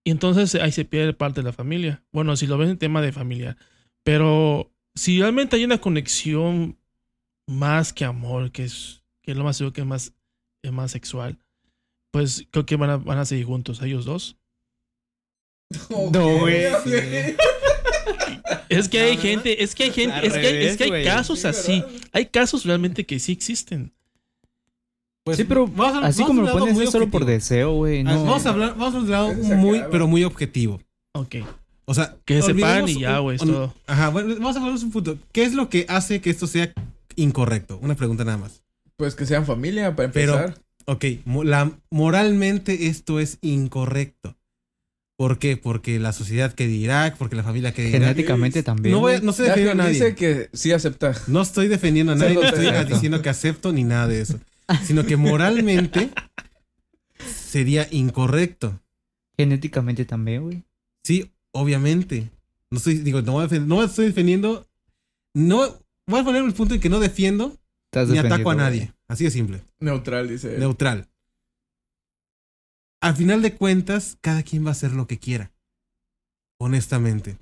Y 0.05 0.11
entonces 0.11 0.55
ahí 0.57 0.72
se 0.72 0.84
pierde 0.84 1.12
parte 1.12 1.40
de 1.40 1.45
la 1.45 1.53
familia. 1.53 2.03
Bueno, 2.12 2.36
si 2.36 2.47
lo 2.47 2.59
ves 2.59 2.70
en 2.70 2.78
tema 2.78 3.01
de 3.03 3.12
familia. 3.12 3.57
Pero 4.05 4.72
si 4.95 5.20
realmente 5.20 5.57
hay 5.57 5.64
una 5.64 5.78
conexión 5.80 6.76
más 7.49 7.93
que 7.93 8.05
amor, 8.05 8.51
que 8.53 8.64
es, 8.64 9.03
que 9.22 9.32
es 9.32 9.36
lo 9.36 9.45
más 9.45 9.57
seguro 9.57 9.72
que 9.72 9.80
es 9.82 9.86
más, 9.86 10.12
es 10.62 10.72
más 10.72 10.90
sexual, 10.90 11.38
pues 12.12 12.47
creo 12.51 12.66
que 12.66 12.76
van 12.76 12.90
a, 12.90 12.97
van 12.97 13.18
a 13.18 13.24
seguir 13.24 13.47
juntos 13.47 13.80
ellos 13.82 14.05
dos. 14.05 14.36
No, 15.90 16.38
güey. 16.38 16.64
Es 18.68 18.88
que 18.88 19.00
hay 19.00 19.16
gente, 19.16 19.62
es 19.62 19.74
que 19.74 19.84
hay 19.84 19.90
gente, 19.90 20.14
Al 20.14 20.24
es 20.24 20.32
que 20.32 20.38
hay, 20.38 20.46
es 20.46 20.53
revés, 20.53 20.76
que 20.76 20.84
hay 20.84 20.90
güey. 20.90 21.05
casos 21.05 21.40
Sí, 21.40 21.46
así. 21.46 21.80
¿verdad? 21.80 22.00
Hay 22.12 22.26
casos 22.26 22.64
realmente 22.64 23.07
que 23.07 23.18
sí 23.18 23.32
existen. 23.32 23.92
Pues, 25.24 25.36
sí, 25.36 25.44
pero 25.44 25.66
vamos 25.68 26.03
a- 26.03 26.07
así 26.09 26.22
vamos 26.22 26.28
como 26.28 26.28
a 26.28 26.30
un 26.30 26.36
lo 26.38 26.44
lado 26.46 26.59
pones 26.61 26.74
muy 26.74 26.84
es 26.84 26.90
solo 26.90 27.09
por 27.09 27.22
objetivo. 27.22 27.32
deseo, 27.38 27.72
güey. 27.74 28.00
Ah, 28.00 28.05
No. 28.05 28.24
Vamos 28.24 28.46
a 28.46 28.48
hablar, 28.50 28.70
vamos 28.76 28.94
a 28.94 28.98
un 28.98 29.11
lado 29.11 29.28
se 29.42 29.55
muy, 29.55 29.78
acaba. 29.78 29.90
pero 29.92 30.07
muy 30.09 30.24
objetivo. 30.24 30.80
Ok. 31.14 31.36
O 31.84 31.94
sea, 31.94 32.16
Que 32.24 32.40
se 32.40 32.48
separen 32.48 32.82
olvidemos 32.84 32.90
y 32.90 33.00
ya, 33.00 33.18
un- 33.18 33.22
güey, 33.24 33.36
es 33.36 33.42
un- 33.42 33.48
todo. 33.53 33.74
Ajá, 33.86 34.09
bueno, 34.09 34.34
vamos 34.34 34.57
a 34.57 34.61
hablar 34.61 34.74
un 34.82 34.90
punto. 34.90 35.18
¿Qué 35.32 35.44
es 35.44 35.55
lo 35.55 35.68
que 35.68 35.86
hace 35.88 36.20
que 36.20 36.30
esto 36.30 36.46
sea 36.46 36.72
incorrecto? 37.16 37.78
Una 37.82 37.94
pregunta 37.94 38.24
nada 38.24 38.38
más. 38.38 38.62
Pues 38.96 39.14
que 39.14 39.26
sean 39.26 39.46
familia, 39.46 39.94
para 39.94 40.11
Pero- 40.11 40.34
empezar. 40.38 40.61
Ok, 40.86 41.05
mo- 41.24 41.44
la, 41.44 41.70
moralmente 41.90 42.88
esto 42.88 43.20
es 43.20 43.38
incorrecto. 43.42 44.36
¿Por 45.23 45.39
qué? 45.39 45.57
Porque 45.57 46.01
la 46.01 46.12
sociedad 46.12 46.53
que 46.53 46.66
dirá, 46.66 47.14
porque 47.16 47.37
la 47.37 47.45
familia 47.45 47.73
que 47.73 47.85
dirá. 47.85 48.01
Genéticamente 48.01 48.64
también. 48.64 48.93
No, 48.93 48.99
voy 48.99 49.20
no 49.23 49.31
estoy 49.31 49.47
defendiendo 49.47 49.81
a 49.81 49.85
nadie. 49.87 49.93
dice 49.93 50.14
que 50.16 50.51
sí 50.53 50.73
acepta. 50.73 51.14
No 51.29 51.43
estoy 51.43 51.68
defendiendo 51.68 52.11
a 52.11 52.16
nadie, 52.16 52.35
no 52.35 52.43
estoy 52.43 52.66
exacto. 52.66 52.95
diciendo 52.95 53.23
que 53.23 53.29
acepto 53.29 53.73
ni 53.73 53.85
nada 53.85 54.09
de 54.09 54.20
eso. 54.20 54.41
Sino 54.85 55.07
que 55.07 55.16
moralmente 55.16 56.11
sería 57.25 57.87
incorrecto. 57.93 58.81
Genéticamente 59.37 60.05
también, 60.05 60.43
güey. 60.43 60.64
Sí, 61.05 61.31
obviamente. 61.53 62.29
No 62.73 62.79
estoy, 62.79 62.95
digo, 62.95 63.23
no, 63.23 63.35
voy 63.35 63.47
a 63.49 63.59
no 63.61 63.85
estoy 63.85 64.07
defendiendo. 64.07 64.66
No, 65.35 65.85
voy 66.09 66.20
a 66.20 66.25
poner 66.25 66.43
el 66.43 66.53
punto 66.53 66.75
en 66.75 66.81
que 66.81 66.89
no 66.89 66.99
defiendo 66.99 67.57
ni 68.09 68.18
ataco 68.18 68.51
a 68.51 68.57
nadie. 68.57 68.93
Así 69.07 69.23
de 69.23 69.31
simple. 69.31 69.62
Neutral, 69.79 70.29
dice. 70.29 70.55
él. 70.55 70.59
Neutral. 70.59 71.07
Al 73.03 73.16
final 73.16 73.42
de 73.42 73.57
cuentas, 73.57 74.16
cada 74.20 74.44
quien 74.44 74.64
va 74.64 74.68
a 74.68 74.72
hacer 74.78 74.92
lo 74.92 75.09
que 75.09 75.18
quiera. 75.18 75.50
Honestamente. 76.61 77.36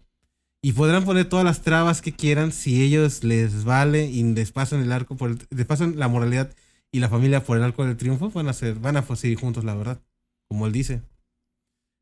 Y 0.62 0.72
podrán 0.72 1.04
poner 1.04 1.28
todas 1.28 1.44
las 1.44 1.60
trabas 1.60 2.00
que 2.00 2.12
quieran 2.12 2.50
si 2.50 2.82
ellos 2.82 3.24
les 3.24 3.64
vale 3.64 4.06
y 4.06 4.22
les 4.22 4.52
pasan 4.52 4.80
el 4.80 4.90
arco 4.90 5.16
por 5.16 5.30
el, 5.30 5.98
la 5.98 6.08
moralidad 6.08 6.50
y 6.90 7.00
la 7.00 7.10
familia 7.10 7.44
por 7.44 7.58
el 7.58 7.62
arco 7.62 7.84
del 7.84 7.98
triunfo, 7.98 8.30
van 8.30 8.48
a 8.48 8.54
ser, 8.54 8.76
van 8.76 8.96
a 8.96 9.02
seguir 9.14 9.38
juntos, 9.38 9.62
la 9.64 9.74
verdad. 9.74 10.00
Como 10.48 10.66
él 10.66 10.72
dice. 10.72 11.02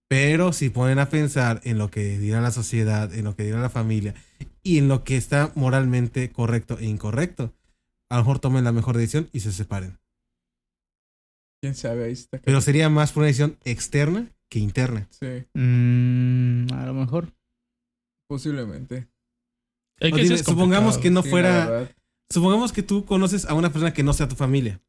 Pero 0.06 0.52
si 0.52 0.70
ponen 0.70 1.00
a 1.00 1.08
pensar 1.08 1.60
en 1.64 1.78
lo 1.78 1.90
que 1.90 2.16
dirá 2.16 2.40
la 2.40 2.52
sociedad, 2.52 3.12
en 3.12 3.24
lo 3.24 3.34
que 3.34 3.42
dirá 3.42 3.60
la 3.60 3.70
familia 3.70 4.14
y 4.62 4.78
en 4.78 4.86
lo 4.86 5.02
que 5.02 5.16
está 5.16 5.50
moralmente 5.56 6.30
correcto 6.30 6.78
e 6.78 6.84
incorrecto, 6.84 7.52
a 8.08 8.18
lo 8.18 8.22
mejor 8.22 8.38
tomen 8.38 8.62
la 8.62 8.72
mejor 8.72 8.96
decisión 8.96 9.28
y 9.32 9.40
se 9.40 9.50
separen. 9.50 9.98
¿Quién 11.60 11.74
sabe? 11.74 12.04
Ahí 12.04 12.12
está. 12.12 12.38
Pero 12.40 12.60
sería 12.60 12.88
más 12.88 13.12
por 13.12 13.22
una 13.22 13.26
decisión 13.28 13.56
externa 13.64 14.26
que 14.48 14.58
interna. 14.60 15.08
Sí. 15.10 15.44
Mm, 15.54 16.72
a 16.72 16.86
lo 16.86 16.94
mejor. 16.94 17.32
posiblemente. 18.28 19.08
Es 19.98 20.12
que 20.12 20.18
sí 20.18 20.22
dime, 20.24 20.34
es 20.36 20.42
supongamos 20.44 20.98
que 20.98 21.10
no 21.10 21.22
Sí, 21.22 21.30
fuera. 21.30 21.88
Supongamos 22.30 22.72
que 22.72 22.82
tú 22.82 23.04
conoces 23.04 23.46
a 23.46 23.54
una 23.54 23.70
persona 23.72 23.92
que 23.94 24.02
no 24.02 24.12
sea 24.12 24.28
tu 24.28 24.36
familia. 24.36 24.80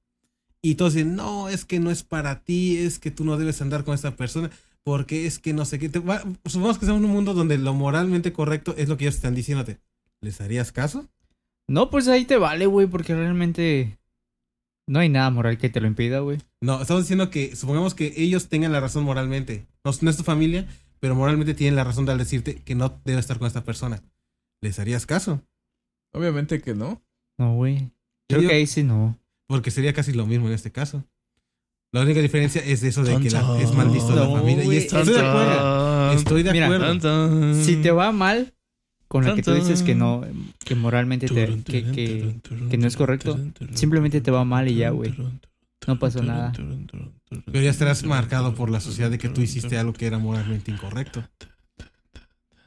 Y 0.61 0.75
todos 0.75 0.93
dicen, 0.93 1.15
no, 1.15 1.47
es 1.47 1.63
que 1.63 1.79
no 1.79 1.89
es 1.89 2.03
para 2.03 2.43
ti, 2.43 2.77
es 2.77 2.99
que 2.99 3.11
tú 3.11 3.23
no 3.23 3.37
debes 3.37 3.61
andar 3.61 3.85
con 3.85 3.95
esta 3.95 4.15
persona, 4.17 4.51
porque 4.83 5.25
es 5.25 5.39
que 5.39 5.53
no 5.53 5.63
sé 5.65 5.79
qué. 5.79 5.87
Te 5.87 5.99
va- 5.99 6.21
Supongamos 6.45 6.77
que 6.77 6.85
estamos 6.85 6.99
en 7.01 7.05
un 7.05 7.13
mundo 7.15 7.33
donde 7.33 7.57
lo 7.57 7.73
moralmente 7.73 8.33
correcto 8.33 8.75
es 8.77 8.89
lo 8.89 8.97
que 8.97 9.05
ellos 9.05 9.15
están 9.15 9.35
diciéndote. 9.35 9.79
¿Les 10.21 10.41
harías 10.41 10.73
caso? 10.73 11.07
No, 11.69 11.89
pues 11.89 12.09
ahí 12.09 12.25
te 12.25 12.35
vale, 12.37 12.65
güey, 12.65 12.87
porque 12.87 13.15
realmente 13.15 13.97
no 14.89 14.99
hay 14.99 15.07
nada 15.09 15.29
moral 15.29 15.57
que 15.57 15.69
te 15.69 15.79
lo 15.79 15.87
impida, 15.87 16.19
güey. 16.19 16.39
No, 16.61 16.81
estamos 16.81 17.03
diciendo 17.03 17.29
que 17.29 17.55
supongamos 17.55 17.93
que 17.93 18.13
ellos 18.17 18.47
tengan 18.49 18.71
la 18.71 18.79
razón 18.79 19.03
moralmente. 19.03 19.65
No, 19.85 19.91
no 20.01 20.09
es 20.09 20.17
tu 20.17 20.23
familia, 20.23 20.67
pero 20.99 21.15
moralmente 21.15 21.53
tienen 21.53 21.75
la 21.75 21.83
razón 21.83 22.05
de 22.05 22.11
al 22.11 22.17
decirte 22.17 22.55
que 22.55 22.75
no 22.75 22.99
debes 23.05 23.21
estar 23.21 23.37
con 23.37 23.47
esta 23.47 23.63
persona. 23.63 24.01
¿Les 24.61 24.79
harías 24.79 25.05
caso? 25.05 25.41
Obviamente 26.13 26.59
que 26.61 26.73
no. 26.73 27.01
No, 27.37 27.53
güey. 27.55 27.91
Creo 28.27 28.41
que 28.41 28.55
ahí 28.55 28.67
sí 28.67 28.83
no. 28.83 29.17
Porque 29.47 29.71
sería 29.71 29.93
casi 29.93 30.11
lo 30.13 30.25
mismo 30.25 30.47
en 30.47 30.53
este 30.53 30.71
caso. 30.71 31.03
La 31.91 32.01
única 32.01 32.19
diferencia 32.21 32.61
es 32.63 32.83
eso 32.83 33.03
de 33.03 33.17
que 33.19 33.29
la- 33.31 33.59
es 33.61 33.73
mal 33.73 33.89
visto 33.89 34.09
de 34.13 34.19
la 34.19 34.25
No, 34.27 34.35
familia. 34.37 34.63
Y 34.65 34.77
estoy 34.77 35.05
de 35.05 35.19
acuerdo. 35.19 36.11
Estoy 36.13 36.43
de 36.43 36.61
acuerdo. 36.63 37.53
Si 37.63 37.77
te 37.77 37.91
va 37.91 38.11
mal, 38.11 38.53
con 39.09 39.25
la 39.25 39.35
que 39.35 39.41
tú 39.41 39.53
dices 39.53 39.83
que 39.83 39.95
no, 39.95 40.23
que 40.63 40.75
moralmente 40.75 41.27
te, 41.27 41.47
que, 41.65 41.83
que, 41.91 42.35
que 42.69 42.77
no 42.77 42.87
es 42.87 42.95
correcto, 42.95 43.37
simplemente 43.73 44.21
te 44.21 44.31
va 44.31 44.45
mal 44.45 44.69
y 44.69 44.75
ya, 44.75 44.91
güey. 44.91 45.13
No 45.87 45.99
pasó 45.99 46.23
nada. 46.23 46.53
Pero 47.45 47.61
ya 47.61 47.69
estarás 47.69 48.03
marcado 48.05 48.55
por 48.55 48.69
la 48.69 48.79
sociedad 48.79 49.09
de 49.11 49.17
que 49.17 49.27
tú 49.29 49.41
hiciste 49.41 49.77
algo 49.77 49.91
que 49.93 50.05
era 50.05 50.17
moralmente 50.19 50.71
incorrecto. 50.71 51.23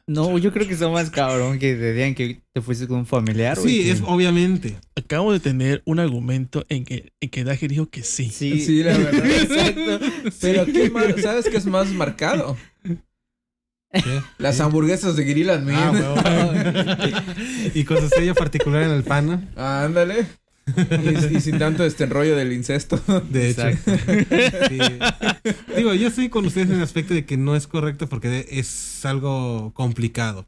No, 0.05 0.37
yo 0.37 0.53
creo 0.53 0.67
que 0.67 0.75
está 0.75 0.89
más 0.89 1.11
cabrón 1.11 1.61
que 1.61 1.75
te 1.77 1.93
digan 1.93 2.15
que 2.17 2.43
te 2.53 2.61
fuiste 2.61 2.89
con 2.89 2.99
un 2.99 3.07
familiar, 3.07 3.57
güey. 3.59 3.69
Sí, 3.77 3.83
que- 3.85 3.91
es 3.93 4.03
obviamente. 4.05 4.77
Acabo 4.97 5.33
de 5.33 5.39
tener 5.39 5.81
un 5.87 6.01
argumento 6.01 6.65
en 6.69 6.85
que, 6.85 7.13
en 7.21 7.31
que 7.31 7.45
Daje 7.45 7.69
dijo 7.69 7.89
que 7.89 8.03
sí. 8.03 8.29
Sí, 8.29 8.61
Sí, 8.61 8.83
la 8.83 8.99
verdad. 8.99 9.25
Exacto. 9.31 10.07
Pero 10.41 10.67
¿qué 10.67 10.91
más? 10.91 11.05
¿sabes 11.23 11.49
qué 11.49 11.57
es 11.57 11.67
más 11.67 11.89
marcado? 11.93 12.57
¿Qué? 13.93 14.23
Las 14.39 14.61
hamburguesas 14.61 15.17
de 15.17 15.53
and 15.53 15.71
Ah, 15.71 17.25
y 17.75 17.85
con 17.85 17.99
su 17.99 18.09
sello 18.09 18.35
particular 18.35 18.83
en 18.83 18.91
el 18.91 19.03
pan, 19.03 19.27
¿no? 19.27 19.43
Ah, 19.57 19.85
ándale. 19.85 20.27
Y, 20.67 21.37
y 21.37 21.41
sin 21.41 21.59
tanto 21.59 21.85
este 21.85 22.07
rollo 22.07 22.37
del 22.37 22.53
incesto. 22.53 22.97
De 23.31 23.51
hecho. 23.51 23.69
Sí. 24.69 24.79
Digo, 25.77 25.93
yo 25.95 26.09
estoy 26.09 26.29
con 26.29 26.47
ustedes 26.47 26.69
en 26.71 26.77
el 26.77 26.83
aspecto 26.83 27.15
de 27.15 27.27
que 27.27 27.37
no 27.37 27.57
es 27.57 27.67
correcto 27.67 28.09
porque 28.09 28.47
es 28.49 29.05
algo 29.05 29.73
complicado. 29.75 30.47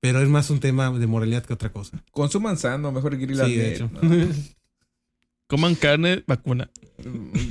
Pero 0.00 0.20
es 0.20 0.28
más 0.28 0.50
un 0.50 0.60
tema 0.60 0.90
de 0.90 1.06
moralidad 1.06 1.44
que 1.44 1.54
otra 1.54 1.72
cosa. 1.72 2.02
Consuman 2.10 2.58
sano, 2.58 2.92
mejor 2.92 3.14
and 3.14 3.46
Sí, 3.46 3.56
de 3.56 3.72
hecho. 3.72 3.90
¿no? 3.92 4.00
Coman 5.46 5.74
carne 5.74 6.24
vacuna. 6.26 6.70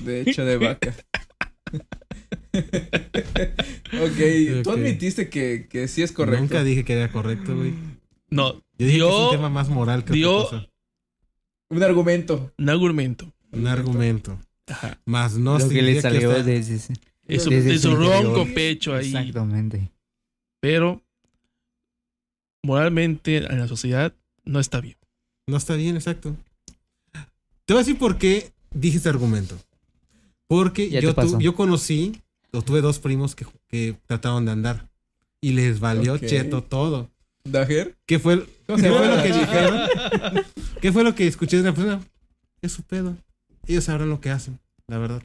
De 0.03 0.21
hecho, 0.21 0.43
de 0.43 0.57
vaca. 0.57 0.93
ok, 3.93 4.63
tú 4.63 4.71
admitiste 4.71 5.29
que, 5.29 5.67
que 5.69 5.87
sí 5.87 6.01
es 6.01 6.11
correcto. 6.11 6.41
Nunca 6.41 6.63
dije 6.63 6.83
que 6.83 6.93
era 6.93 7.11
correcto, 7.11 7.55
güey. 7.55 7.73
No, 8.29 8.53
Yo 8.53 8.85
dije 8.85 8.91
que 8.99 9.03
es 9.03 9.09
Dio- 9.09 9.25
un 9.25 9.31
tema 9.35 9.49
más 9.49 9.69
moral 9.69 10.03
que 10.05 10.13
dio- 10.13 10.37
otra 10.45 10.59
cosa. 10.59 10.69
Un 11.69 11.83
argumento. 11.83 12.53
un 12.57 12.69
argumento. 12.69 13.33
Un 13.51 13.67
argumento. 13.67 14.39
Ajá. 14.67 14.99
Más 15.05 15.37
no 15.37 15.57
lo 15.59 15.67
que 15.69 15.81
le 15.81 16.01
salió 16.01 16.31
desde 16.43 16.75
ese- 16.75 16.93
Desde 17.27 17.61
de 17.61 17.79
su 17.79 17.95
ronco 17.95 18.45
pecho 18.53 18.93
ahí. 18.93 19.07
Exactamente. 19.07 19.89
Pero 20.61 21.01
moralmente 22.63 23.37
en 23.37 23.59
la 23.59 23.67
sociedad 23.67 24.13
no 24.45 24.59
está 24.59 24.81
bien. 24.81 24.97
No 25.47 25.57
está 25.57 25.75
bien, 25.75 25.95
exacto. 25.95 26.35
Te 27.65 27.73
voy 27.73 27.81
a 27.81 27.85
decir 27.85 27.97
por 27.97 28.17
qué 28.17 28.51
dije 28.73 28.97
este 28.97 29.09
argumento. 29.09 29.57
Porque 30.51 30.89
yo, 30.89 31.15
tu- 31.15 31.53
conocí, 31.55 32.21
o 32.51 32.61
tuve 32.61 32.81
dos 32.81 32.99
primos 32.99 33.35
que, 33.35 33.45
que 33.69 33.95
trataban 34.05 34.43
de 34.43 34.51
andar. 34.51 34.89
Y 35.39 35.51
les 35.53 35.79
valió 35.79 36.17
cheto 36.17 36.61
todo. 36.61 37.09
¿Dager? 37.45 37.95
¿Qué 38.05 38.19
fue, 38.19 38.33
el- 38.33 38.45
¿Cómo 38.67 38.75
¿qué 38.77 38.81
se 38.83 38.89
fue 38.89 38.99
llama? 38.99 39.15
lo 39.15 39.23
que 39.23 39.33
dijeron? 39.33 40.45
¿Qué 40.81 40.91
fue 40.91 41.03
lo 41.05 41.15
que 41.15 41.25
escuché 41.27 41.55
de 41.55 41.63
una 41.63 41.73
persona? 41.73 42.01
Es 42.61 42.73
su 42.73 42.83
pedo. 42.83 43.15
Ellos 43.65 43.85
sabrán 43.85 44.09
lo 44.09 44.19
que 44.19 44.29
hacen, 44.29 44.59
la 44.87 44.97
verdad. 44.97 45.23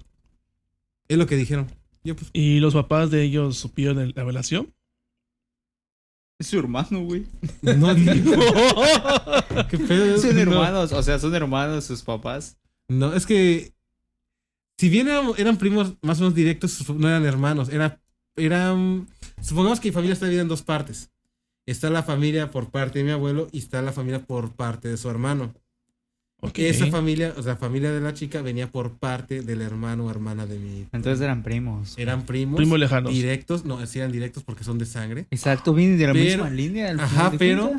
Es 1.08 1.18
lo 1.18 1.26
que 1.26 1.34
dijeron. 1.36 1.66
Yo 2.04 2.14
pues, 2.14 2.30
Y 2.32 2.60
los 2.60 2.74
papás 2.74 3.10
de 3.10 3.22
ellos 3.24 3.56
supieron 3.58 4.12
la 4.14 4.22
relación. 4.24 4.72
Es 6.38 6.46
su 6.46 6.58
hermano, 6.60 7.00
güey. 7.02 7.26
no 7.62 7.94
digo. 7.96 8.32
¿Qué 9.70 9.78
pedo? 9.78 10.18
Son 10.18 10.34
No. 10.36 10.40
hermanos, 10.42 10.92
o 10.92 11.02
sea, 11.02 11.18
son 11.18 11.34
hermanos 11.34 11.84
sus 11.84 12.02
papás. 12.02 12.56
No, 12.88 13.12
es 13.14 13.26
que 13.26 13.72
si 14.78 14.88
bien 14.88 15.08
eran, 15.08 15.30
eran 15.38 15.56
primos 15.56 15.94
más 16.02 16.18
o 16.18 16.22
menos 16.22 16.34
directos, 16.34 16.88
no 16.90 17.08
eran 17.08 17.24
hermanos. 17.24 17.68
Era, 17.70 18.00
eran. 18.36 19.06
Supongamos 19.40 19.80
que 19.80 19.88
mi 19.88 19.92
familia 19.92 20.12
está 20.14 20.26
dividida 20.26 20.42
en 20.42 20.48
dos 20.48 20.62
partes. 20.62 21.10
Está 21.66 21.90
la 21.90 22.02
familia 22.02 22.50
por 22.50 22.70
parte 22.70 23.00
de 23.00 23.04
mi 23.04 23.10
abuelo 23.10 23.48
y 23.52 23.58
está 23.58 23.82
la 23.82 23.92
familia 23.92 24.20
por 24.24 24.52
parte 24.52 24.88
de 24.88 24.96
su 24.96 25.10
hermano. 25.10 25.52
Ok. 26.40 26.58
Esa 26.58 26.86
familia, 26.88 27.32
o 27.36 27.42
sea, 27.42 27.54
la 27.54 27.58
familia 27.58 27.90
de 27.92 28.00
la 28.00 28.12
chica 28.12 28.42
venía 28.42 28.70
por 28.70 28.98
parte 28.98 29.40
del 29.42 29.62
hermano 29.62 30.04
o 30.06 30.10
hermana 30.10 30.46
de 30.46 30.58
mi. 30.58 30.86
Entonces 30.92 31.20
eran 31.22 31.42
primos. 31.42 31.94
eran 31.98 32.24
primos. 32.26 32.56
Primos 32.58 32.78
lejanos. 32.78 33.10
Directos, 33.12 33.64
no, 33.64 33.84
sí 33.86 33.98
eran 33.98 34.12
directos 34.12 34.44
porque 34.44 34.62
son 34.62 34.78
de 34.78 34.84
sangre. 34.86 35.26
Exacto, 35.30 35.72
vienen 35.72 35.98
de 35.98 36.06
la 36.06 36.12
Pero- 36.12 36.24
misma 36.44 36.50
línea. 36.50 36.90
al 36.90 37.00
Ajá, 37.00 37.32
pero-. 37.38 37.72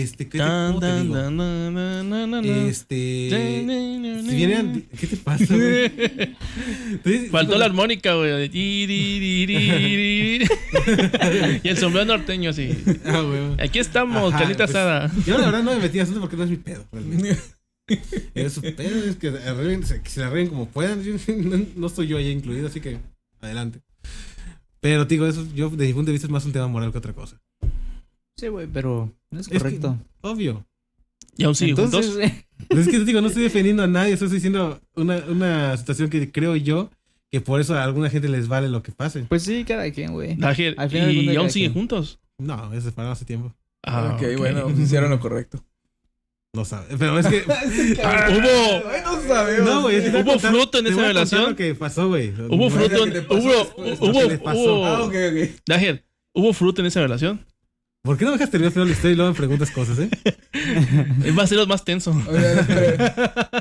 Este, 0.00 0.24
¿qué 0.26 0.32
te, 0.32 0.38
Tan, 0.38 0.80
tan, 0.80 1.12
tan, 1.12 1.36
na, 1.36 2.02
na, 2.02 2.26
na. 2.26 2.40
Este. 2.40 3.28
Si 3.30 4.36
vienen. 4.36 4.88
¿Qué 4.98 5.06
te 5.06 5.16
pasa, 5.16 5.54
güey? 5.54 5.84
Entonces, 6.92 7.30
Faltó 7.30 7.58
la 7.58 7.66
armónica, 7.66 8.14
güey. 8.14 8.50
y 11.62 11.68
el 11.68 11.76
sombrero 11.76 12.06
norteño 12.06 12.50
así. 12.50 12.70
Ah, 13.04 13.20
güey. 13.20 13.60
Aquí 13.60 13.78
estamos, 13.78 14.32
Ajá, 14.32 14.40
carnita 14.42 14.64
pues, 14.66 14.70
asada. 14.76 15.10
Yo 15.26 15.38
la 15.38 15.46
verdad 15.46 15.62
no 15.62 15.72
me 15.72 15.80
metí 15.80 15.98
a 15.98 16.02
asunto 16.04 16.20
porque 16.20 16.36
no 16.36 16.44
es 16.44 16.50
mi 16.50 16.56
pedo, 16.56 16.84
realmente. 16.92 17.38
Es 18.34 18.54
su 18.54 18.62
pedo, 18.62 19.04
es 19.04 19.16
que, 19.16 19.30
arreglen- 19.32 19.82
se- 19.82 20.00
que 20.02 20.08
se 20.08 20.20
la 20.20 20.28
arreglen 20.28 20.48
como 20.48 20.68
puedan. 20.68 21.02
Yo 21.02 21.14
no, 21.36 21.66
no 21.76 21.86
estoy 21.86 22.06
yo 22.06 22.16
ahí 22.16 22.30
incluido, 22.30 22.68
así 22.68 22.80
que 22.80 22.98
adelante. 23.40 23.80
Pero, 24.80 25.04
digo, 25.04 25.26
eso 25.26 25.46
yo, 25.54 25.68
de 25.70 25.86
mi 25.86 25.92
punto 25.92 26.06
de 26.06 26.12
vista, 26.12 26.26
es 26.26 26.30
más 26.32 26.44
un 26.44 26.52
tema 26.52 26.68
moral 26.68 26.92
que 26.92 26.98
otra 26.98 27.12
cosa. 27.12 27.40
Sí, 28.36 28.48
güey, 28.48 28.66
pero 28.66 29.12
es 29.40 29.46
Es 29.46 29.48
que- 29.52 29.58
correcto. 29.58 29.98
Obvio. 30.20 30.64
Y 31.36 31.44
aún 31.44 31.54
siguen 31.54 31.76
Entonces, 31.78 32.12
juntos. 32.12 32.30
es 32.78 32.86
que 32.88 32.98
te 32.98 33.04
digo, 33.04 33.20
no 33.20 33.28
estoy 33.28 33.42
defendiendo 33.44 33.82
a 33.82 33.86
nadie, 33.86 34.12
estoy 34.12 34.28
diciendo 34.28 34.80
una, 34.94 35.16
una 35.28 35.76
situación 35.76 36.10
que 36.10 36.30
creo 36.30 36.56
yo 36.56 36.90
que 37.30 37.40
por 37.40 37.60
eso 37.60 37.74
a 37.74 37.82
alguna 37.84 38.10
gente 38.10 38.28
les 38.28 38.46
vale 38.48 38.68
lo 38.68 38.82
que 38.82 38.92
pase. 38.92 39.20
pues 39.28 39.42
sí, 39.42 39.64
cada 39.64 39.90
quien, 39.90 40.12
güey. 40.12 40.36
Y 40.38 41.36
aún 41.36 41.50
siguen 41.50 41.72
juntos. 41.72 42.18
No, 42.38 42.72
es 42.74 42.84
separado 42.84 43.12
hace 43.12 43.24
tiempo. 43.24 43.54
Ah, 43.82 44.16
ok, 44.16 44.36
bueno, 44.38 44.70
hicieron 44.70 45.10
lo 45.10 45.18
correcto. 45.18 45.64
No 46.54 46.66
sabe. 46.66 46.94
Pero 46.98 47.18
es 47.18 47.26
que. 47.26 47.44
Ah, 48.04 48.28
hubo, 48.30 48.84
Bueno, 48.88 49.22
sabemos. 49.26 49.64
No, 49.70 49.82
güey. 49.82 50.08
¿Hubo 50.22 50.38
fruto 50.38 50.78
en 50.78 50.86
esa 50.88 51.06
relación? 51.06 51.50
lo 51.50 51.56
que 51.56 51.74
pasó, 51.74 52.08
güey. 52.08 52.30
hubo 52.50 52.68
fruto, 52.68 53.04
hubo, 53.30 53.74
hubo, 53.78 54.50
hubo, 54.52 54.86
Ah, 54.86 55.02
ok, 55.04 55.14
ok. 55.30 55.50
Ángel, 55.70 56.04
¿hubo 56.34 56.52
fruto 56.52 56.82
en 56.82 56.86
esa 56.88 57.00
relación? 57.00 57.44
¿Por 58.04 58.18
qué 58.18 58.24
no 58.24 58.32
me 58.32 58.36
dejas 58.38 58.50
terminar 58.50 58.76
la 58.76 58.90
historia 58.90 59.12
y 59.12 59.16
luego 59.16 59.30
me 59.30 59.36
preguntas 59.36 59.70
cosas, 59.70 59.96
eh? 60.00 60.10
Va 61.38 61.44
a 61.44 61.46
ser 61.46 61.58
lo 61.58 61.66
más 61.68 61.84
tenso. 61.84 62.10
O 62.28 62.32
sea, 62.32 62.54
las, 62.54 62.66
pre- 62.66 62.96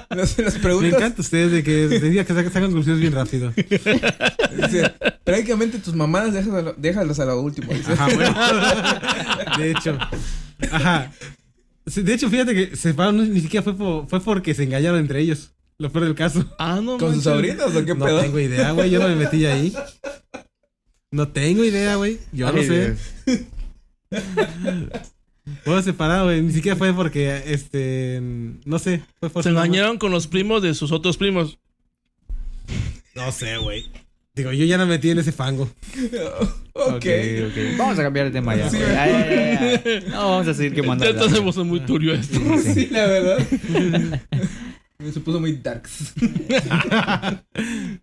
las- 0.09 0.37
las 0.39 0.81
Me 0.81 0.87
encanta 0.89 1.21
ustedes 1.21 1.51
de 1.51 1.63
que, 1.63 1.87
de 1.87 2.25
que 2.25 2.33
sacan 2.33 2.63
conclusiones 2.63 2.99
bien 3.01 3.13
rápido. 3.13 3.53
dice, 3.55 4.91
prácticamente 5.23 5.77
tus 5.77 5.93
mamadas 5.93 6.33
déjalas, 6.33 6.73
déjalas 6.77 7.19
a 7.19 7.25
lo 7.25 7.39
último. 7.41 7.71
dice. 7.71 7.93
Ajá, 7.93 8.07
bueno. 8.07 8.35
De 9.59 9.71
hecho. 9.71 9.97
Ajá. 10.71 11.11
De 11.85 12.13
hecho, 12.13 12.29
fíjate 12.29 12.53
que 12.55 12.75
se 12.75 12.89
separaron 12.89 13.31
ni 13.31 13.41
siquiera 13.41 13.63
fue, 13.63 13.75
por- 13.77 14.07
fue 14.09 14.19
porque 14.21 14.55
se 14.55 14.63
engañaron 14.63 14.99
entre 14.99 15.19
ellos. 15.19 15.51
Lo 15.77 15.91
peor 15.91 16.05
del 16.05 16.15
caso. 16.15 16.45
Ah, 16.57 16.79
no. 16.81 16.97
¿Con 16.97 17.13
sus 17.13 17.23
sobrinos 17.25 17.75
o 17.75 17.85
qué 17.85 17.93
No 17.93 18.05
pedo? 18.05 18.19
tengo 18.21 18.39
idea, 18.39 18.71
güey. 18.71 18.89
Yo 18.89 18.99
no 18.99 19.07
me 19.07 19.15
metí 19.15 19.45
ahí. 19.45 19.71
No 21.11 21.27
tengo 21.27 21.63
idea, 21.63 21.95
güey. 21.95 22.17
Yo 22.31 22.51
no 22.51 22.61
sé. 22.63 22.95
Dios. 23.25 23.39
Fue 25.63 25.81
separado, 25.83 26.25
güey. 26.25 26.41
Ni 26.41 26.51
siquiera 26.53 26.77
fue 26.77 26.93
porque, 26.93 27.43
este... 27.47 28.19
No 28.65 28.79
sé. 28.79 29.01
Fue 29.31 29.43
Se 29.43 29.49
engañaron 29.49 29.97
con 29.97 30.11
los 30.11 30.27
primos 30.27 30.61
de 30.61 30.73
sus 30.73 30.91
otros 30.91 31.17
primos. 31.17 31.57
No 33.15 33.31
sé, 33.31 33.57
güey. 33.57 33.89
Digo, 34.33 34.53
yo 34.53 34.63
ya 34.63 34.77
no 34.77 34.85
me 34.85 34.93
metí 34.93 35.09
en 35.09 35.19
ese 35.19 35.33
fango. 35.33 35.63
ok. 36.73 36.95
ok, 36.95 37.05
ok. 37.47 37.77
Vamos 37.77 37.99
a 37.99 38.03
cambiar 38.03 38.27
de 38.27 38.31
tema 38.31 38.55
ya. 38.55 38.69
Sí, 38.69 38.77
güey. 38.77 38.95
Ay, 38.95 39.11
ay, 39.11 39.57
ay, 39.59 39.81
ay. 39.85 40.03
No, 40.09 40.29
vamos 40.29 40.47
a 40.47 40.53
seguir 40.53 40.73
quemando. 40.73 41.03
Ya 41.03 41.29
se 41.29 41.41
puso 41.41 41.65
muy 41.65 41.81
turbio 41.81 42.13
esto. 42.13 42.39
Sí, 42.73 42.87
la 42.87 43.05
verdad. 43.07 43.47
Se 45.11 45.19
puso 45.19 45.39
muy 45.39 45.53
darks. 45.53 46.13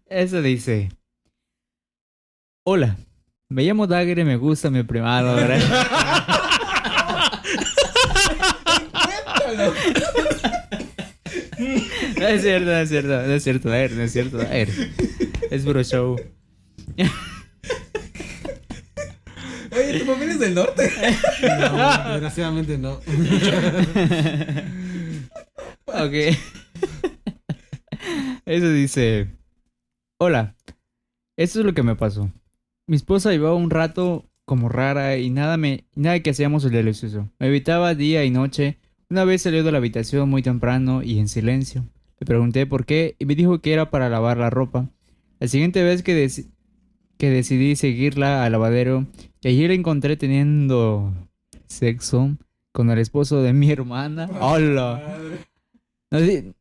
Eso 0.07 0.43
dice. 0.43 0.91
Hola, 2.65 2.97
me 3.51 3.63
llamo 3.65 3.87
Dagger 3.87 4.19
y 4.19 4.25
me 4.25 4.37
gusta 4.37 4.71
mi 4.71 4.83
primado, 4.83 5.35
¿verdad? 5.35 5.59
No 12.19 12.27
es 12.27 12.43
cierto, 12.43 12.67
no 12.67 12.79
es 12.79 12.89
cierto, 12.89 13.09
no 13.09 13.33
es 13.33 13.43
cierto, 13.43 13.69
Dagger, 13.69 13.93
no 13.93 14.03
es 14.03 14.13
cierto, 14.13 14.37
Dagger. 14.39 14.69
Es 15.51 15.65
puro 15.65 15.83
show. 15.83 16.17
Oye, 19.73 19.99
tu 20.01 20.05
familia 20.05 20.35
es 20.35 20.41
del 20.41 20.55
norte. 20.55 20.93
No, 21.43 22.11
desgraciadamente 22.13 22.77
no. 22.79 23.01
Ok. 25.87 26.37
Eso 28.45 28.71
dice. 28.71 29.29
Hola. 30.21 30.55
Esto 31.37 31.61
es 31.61 31.67
lo 31.67 31.73
que 31.73 31.83
me 31.83 31.97
pasó. 31.97 32.31
Mi 32.89 32.97
esposa 32.97 33.31
llevaba 33.31 33.55
un 33.55 33.71
rato 33.71 34.25
como 34.45 34.69
rara 34.69 35.17
y 35.19 35.29
nada 35.31 35.57
me 35.59 35.85
nada 35.95 36.19
que 36.21 36.31
hacíamos 36.31 36.65
el 36.65 36.73
delicioso. 36.73 37.29
Me 37.39 37.49
evitaba 37.49 37.95
día 37.95 38.25
y 38.25 38.31
noche. 38.31 38.79
Una 39.11 39.25
vez 39.25 39.43
salió 39.43 39.63
de 39.63 39.71
la 39.73 39.79
habitación 39.79 40.29
muy 40.29 40.43
temprano 40.43 41.03
y 41.03 41.19
en 41.19 41.29
silencio. 41.29 41.85
Le 42.19 42.27
pregunté 42.27 42.67
por 42.67 42.85
qué 42.87 43.15
y 43.19 43.27
me 43.27 43.35
dijo 43.35 43.61
que 43.61 43.73
era 43.73 43.91
para 43.91 44.09
lavar 44.09 44.39
la 44.39 44.51
ropa. 44.51 44.89
La 45.39 45.49
siguiente 45.49 45.83
vez 45.85 46.03
que, 46.03 46.29
que 47.19 47.31
decidí 47.31 47.77
seguirla 47.77 48.45
al 48.45 48.53
lavadero, 48.53 49.07
y 49.41 49.49
allí 49.49 49.69
la 49.69 49.75
encontré 49.75 50.17
teniendo 50.17 51.13
sexo 51.67 52.37
con 52.73 52.91
el 52.91 52.99
esposo 52.99 53.43
de 53.43 53.53
mi 53.53 53.71
hermana. 53.71 54.29
¡Hola! 54.41 55.19
No, 56.11 56.21
di- 56.21 56.53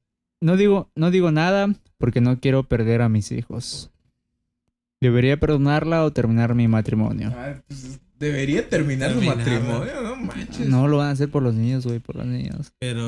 no 0.42 0.58
digo, 0.58 0.90
no 0.96 1.10
digo 1.10 1.32
nada 1.32 1.74
porque 1.98 2.22
no 2.22 2.40
quiero 2.40 2.64
perder 2.64 3.02
a 3.02 3.10
mis 3.10 3.32
hijos. 3.32 3.90
¿Debería 5.02 5.40
perdonarla 5.40 6.04
o 6.04 6.12
terminar 6.12 6.56
mi 6.56 6.68
matrimonio? 6.68 7.32
Ah, 7.36 7.62
pues, 7.68 8.00
debería 8.20 8.68
terminar 8.68 9.14
su 9.14 9.22
matrimonio, 9.22 10.02
no 10.04 10.16
manches. 10.16 10.68
No 10.68 10.88
lo 10.88 10.98
van 10.98 11.10
a 11.10 11.12
hacer 11.12 11.30
por 11.30 11.44
los 11.44 11.54
niños, 11.54 11.86
güey, 11.86 12.00
por 12.00 12.16
los 12.16 12.26
niños. 12.26 12.72
Pero 12.80 13.08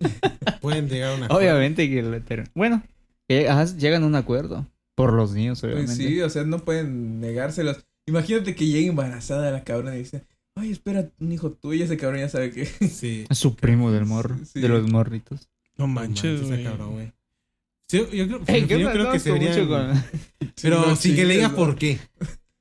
pueden 0.60 0.88
llegar 0.88 1.12
a 1.12 1.14
una. 1.16 1.26
Obviamente 1.28 1.88
que 1.88 2.02
lo 2.02 2.18
Bueno, 2.54 2.82
que, 3.28 3.48
ajá, 3.48 3.64
llegan 3.76 4.02
a 4.02 4.06
un 4.06 4.14
acuerdo. 4.14 4.66
Por 4.94 5.14
los 5.14 5.32
niños, 5.32 5.60
Pues 5.62 5.72
obviamente. 5.72 5.94
sí, 6.04 6.20
o 6.20 6.28
sea, 6.28 6.44
no 6.44 6.58
pueden 6.58 7.18
negárselos. 7.20 7.82
Imagínate 8.06 8.54
que 8.54 8.66
llegue 8.66 8.88
embarazada 8.88 9.50
la 9.50 9.64
cabrona 9.64 9.96
y 9.96 10.00
dice, 10.00 10.24
ay, 10.54 10.70
espera, 10.70 11.08
un 11.18 11.32
hijo 11.32 11.50
tuyo, 11.52 11.82
ese 11.84 11.96
cabrón 11.96 12.20
ya 12.20 12.28
sabe 12.28 12.50
que... 12.50 12.66
Sí. 12.66 13.24
Es 13.30 13.38
su 13.38 13.56
primo 13.56 13.90
del 13.90 14.04
morro, 14.04 14.36
Sí. 14.44 14.60
de 14.60 14.68
los 14.68 14.90
morritos. 14.90 15.48
No 15.78 15.86
No 15.86 15.94
manches, 15.94 16.42
ese 16.42 16.44
güey. 16.50 16.64
cabrón, 16.64 16.92
güey. 16.92 17.11
Sí, 17.92 18.16
yo 18.16 18.26
creo, 18.26 18.40
Ey, 18.46 18.60
yo 18.66 18.68
¿qué 18.68 18.76
creo 18.76 18.88
pasó? 19.04 19.12
que 19.12 19.18
se 19.18 19.66
con- 19.68 20.04
Pero 20.62 20.86
no 20.86 20.96
sin 20.96 21.14
que 21.14 21.24
le 21.26 21.34
chingues, 21.34 21.36
diga 21.36 21.48
¿no? 21.48 21.56
por 21.56 21.76
qué. 21.76 21.98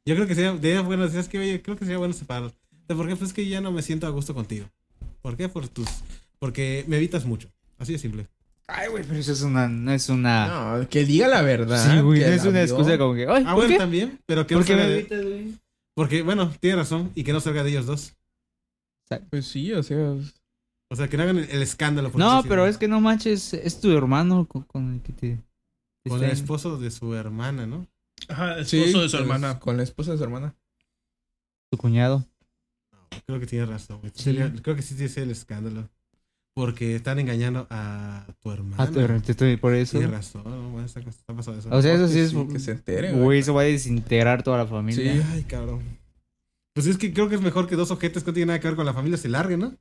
Yo 0.06 0.16
creo 0.16 0.28
que 0.28 0.36
sería, 0.36 0.82
bueno, 0.82 1.08
¿sabes 1.08 1.30
qué? 1.30 1.40
Oye, 1.40 1.62
creo 1.62 1.78
que 1.78 1.86
sería 1.86 1.98
bueno 2.00 2.14
separarlos. 2.14 2.54
¿De 2.88 2.96
¿Por 2.96 3.08
qué? 3.08 3.16
Pues 3.16 3.30
es 3.30 3.34
que 3.34 3.48
ya 3.48 3.62
no 3.62 3.72
me 3.72 3.82
siento 3.82 4.08
a 4.08 4.10
gusto 4.10 4.34
contigo. 4.34 4.66
¿Por 5.22 5.38
qué? 5.38 5.48
Por 5.48 5.68
tus... 5.70 5.88
Porque 6.40 6.84
me 6.88 6.98
evitas 6.98 7.24
mucho. 7.26 7.50
Así 7.78 7.94
de 7.94 8.00
simple. 8.00 8.28
Ay, 8.68 8.90
güey, 8.90 9.04
pero 9.08 9.20
eso 9.20 9.32
es 9.32 9.42
una... 9.44 9.68
No 9.70 9.94
es 9.94 10.10
una... 10.10 10.80
No, 10.80 10.90
que 10.90 11.06
diga 11.06 11.28
la 11.28 11.42
verdad. 11.44 11.94
sí, 11.96 12.02
güey, 12.02 12.20
que 12.20 12.28
no 12.28 12.34
es 12.34 12.42
una 12.42 12.52
vio. 12.52 12.62
excusa 12.64 12.98
como 12.98 13.14
que... 13.14 13.28
Ay, 13.28 13.44
Ah, 13.46 13.54
¿por 13.54 13.64
bueno, 13.64 13.70
qué? 13.74 13.78
también. 13.78 14.20
Pero 14.26 14.46
que 14.48 14.56
no 14.56 14.60
¿Por 14.60 14.68
qué 14.68 14.74
salga 14.74 14.86
me 14.88 14.92
de- 14.92 15.00
evitas, 15.00 15.24
güey? 15.24 15.54
Porque, 15.94 16.22
bueno, 16.24 16.52
tiene 16.60 16.76
razón. 16.78 17.12
Y 17.16 17.24
que 17.24 17.32
no 17.32 17.40
salga 17.40 17.64
de 17.64 17.70
ellos 17.70 17.86
dos. 17.86 18.14
Pues 19.30 19.46
sí, 19.46 19.72
o 19.72 19.84
sea... 19.84 20.14
O 20.92 20.96
sea, 20.98 21.08
que 21.08 21.16
no 21.16 21.24
hagan 21.24 21.38
el, 21.38 21.50
el 21.50 21.62
escándalo. 21.62 22.12
por 22.12 22.20
No, 22.20 22.44
pero 22.44 22.68
es 22.68 22.78
que 22.78 22.90
no 22.90 23.00
manches, 23.00 23.54
es 23.54 23.80
tu 23.80 23.96
hermano 23.98 24.46
con, 24.46 24.64
con 24.64 24.94
el 24.96 25.02
que 25.02 25.14
te... 25.14 25.42
Con 26.08 26.22
el 26.22 26.32
esposo 26.32 26.78
de 26.78 26.92
su 26.92 27.14
hermana, 27.16 27.66
¿no? 27.66 27.88
Ajá, 28.28 28.58
el 28.58 28.66
Sí, 28.66 28.80
esposo 28.80 29.02
de 29.04 29.10
su 29.10 29.18
pues, 29.18 29.22
hermana. 29.22 29.60
Con 29.60 29.78
la 29.78 29.84
esposa 29.84 30.12
de 30.12 30.18
su 30.18 30.24
hermana. 30.26 30.54
Tu 31.72 31.78
cuñado. 31.78 32.26
Creo 33.26 33.40
que 33.40 33.46
tienes 33.46 33.70
razón. 33.70 34.00
güey. 34.00 34.12
Sí. 34.16 34.24
Sería- 34.24 34.52
creo 34.62 34.76
que 34.76 34.82
sí 34.82 34.96
tiene 34.96 35.10
ser 35.10 35.24
el 35.24 35.32
escándalo. 35.32 35.90
Porque 36.54 36.96
están 36.98 37.18
engañando 37.20 37.66
a 37.70 38.26
tu 38.42 38.52
hermana. 38.52 38.90
Pero 38.94 39.22
te 39.22 39.32
estoy 39.32 39.56
por 39.56 39.74
eso. 39.74 39.98
Tienes 40.00 40.12
razón. 40.12 40.44
no, 40.44 40.70
bueno, 40.72 40.86
está, 40.86 41.00
está 41.00 41.34
pasado 41.34 41.58
eso. 41.58 41.70
O 41.72 41.82
sea, 41.82 41.94
eso 41.94 42.10
sí 42.10 42.20
es... 42.20 42.34
que 42.52 42.60
se 42.60 42.72
entere, 42.72 43.14
Güey, 43.14 43.40
eso 43.40 43.54
va 43.54 43.62
a 43.62 43.66
desintegrar 43.66 44.44
toda 44.44 44.58
la 44.58 44.68
familia. 44.68 45.14
Sí. 45.14 45.22
Ay, 45.32 45.44
cabrón. 45.44 45.80
Pues 46.74 46.88
es 46.88 46.98
que 46.98 47.14
creo 47.14 47.30
que 47.30 47.36
es 47.36 47.42
mejor 47.42 47.68
que 47.68 47.78
dos 47.78 47.92
ojetes 47.92 48.24
que 48.24 48.32
no 48.32 48.34
tienen 48.34 48.48
nada 48.48 48.60
que 48.60 48.68
ver 48.68 48.76
con 48.76 48.86
la 48.86 48.94
familia 48.94 49.18
se 49.18 49.30
larguen, 49.30 49.62
¿no? 49.62 49.78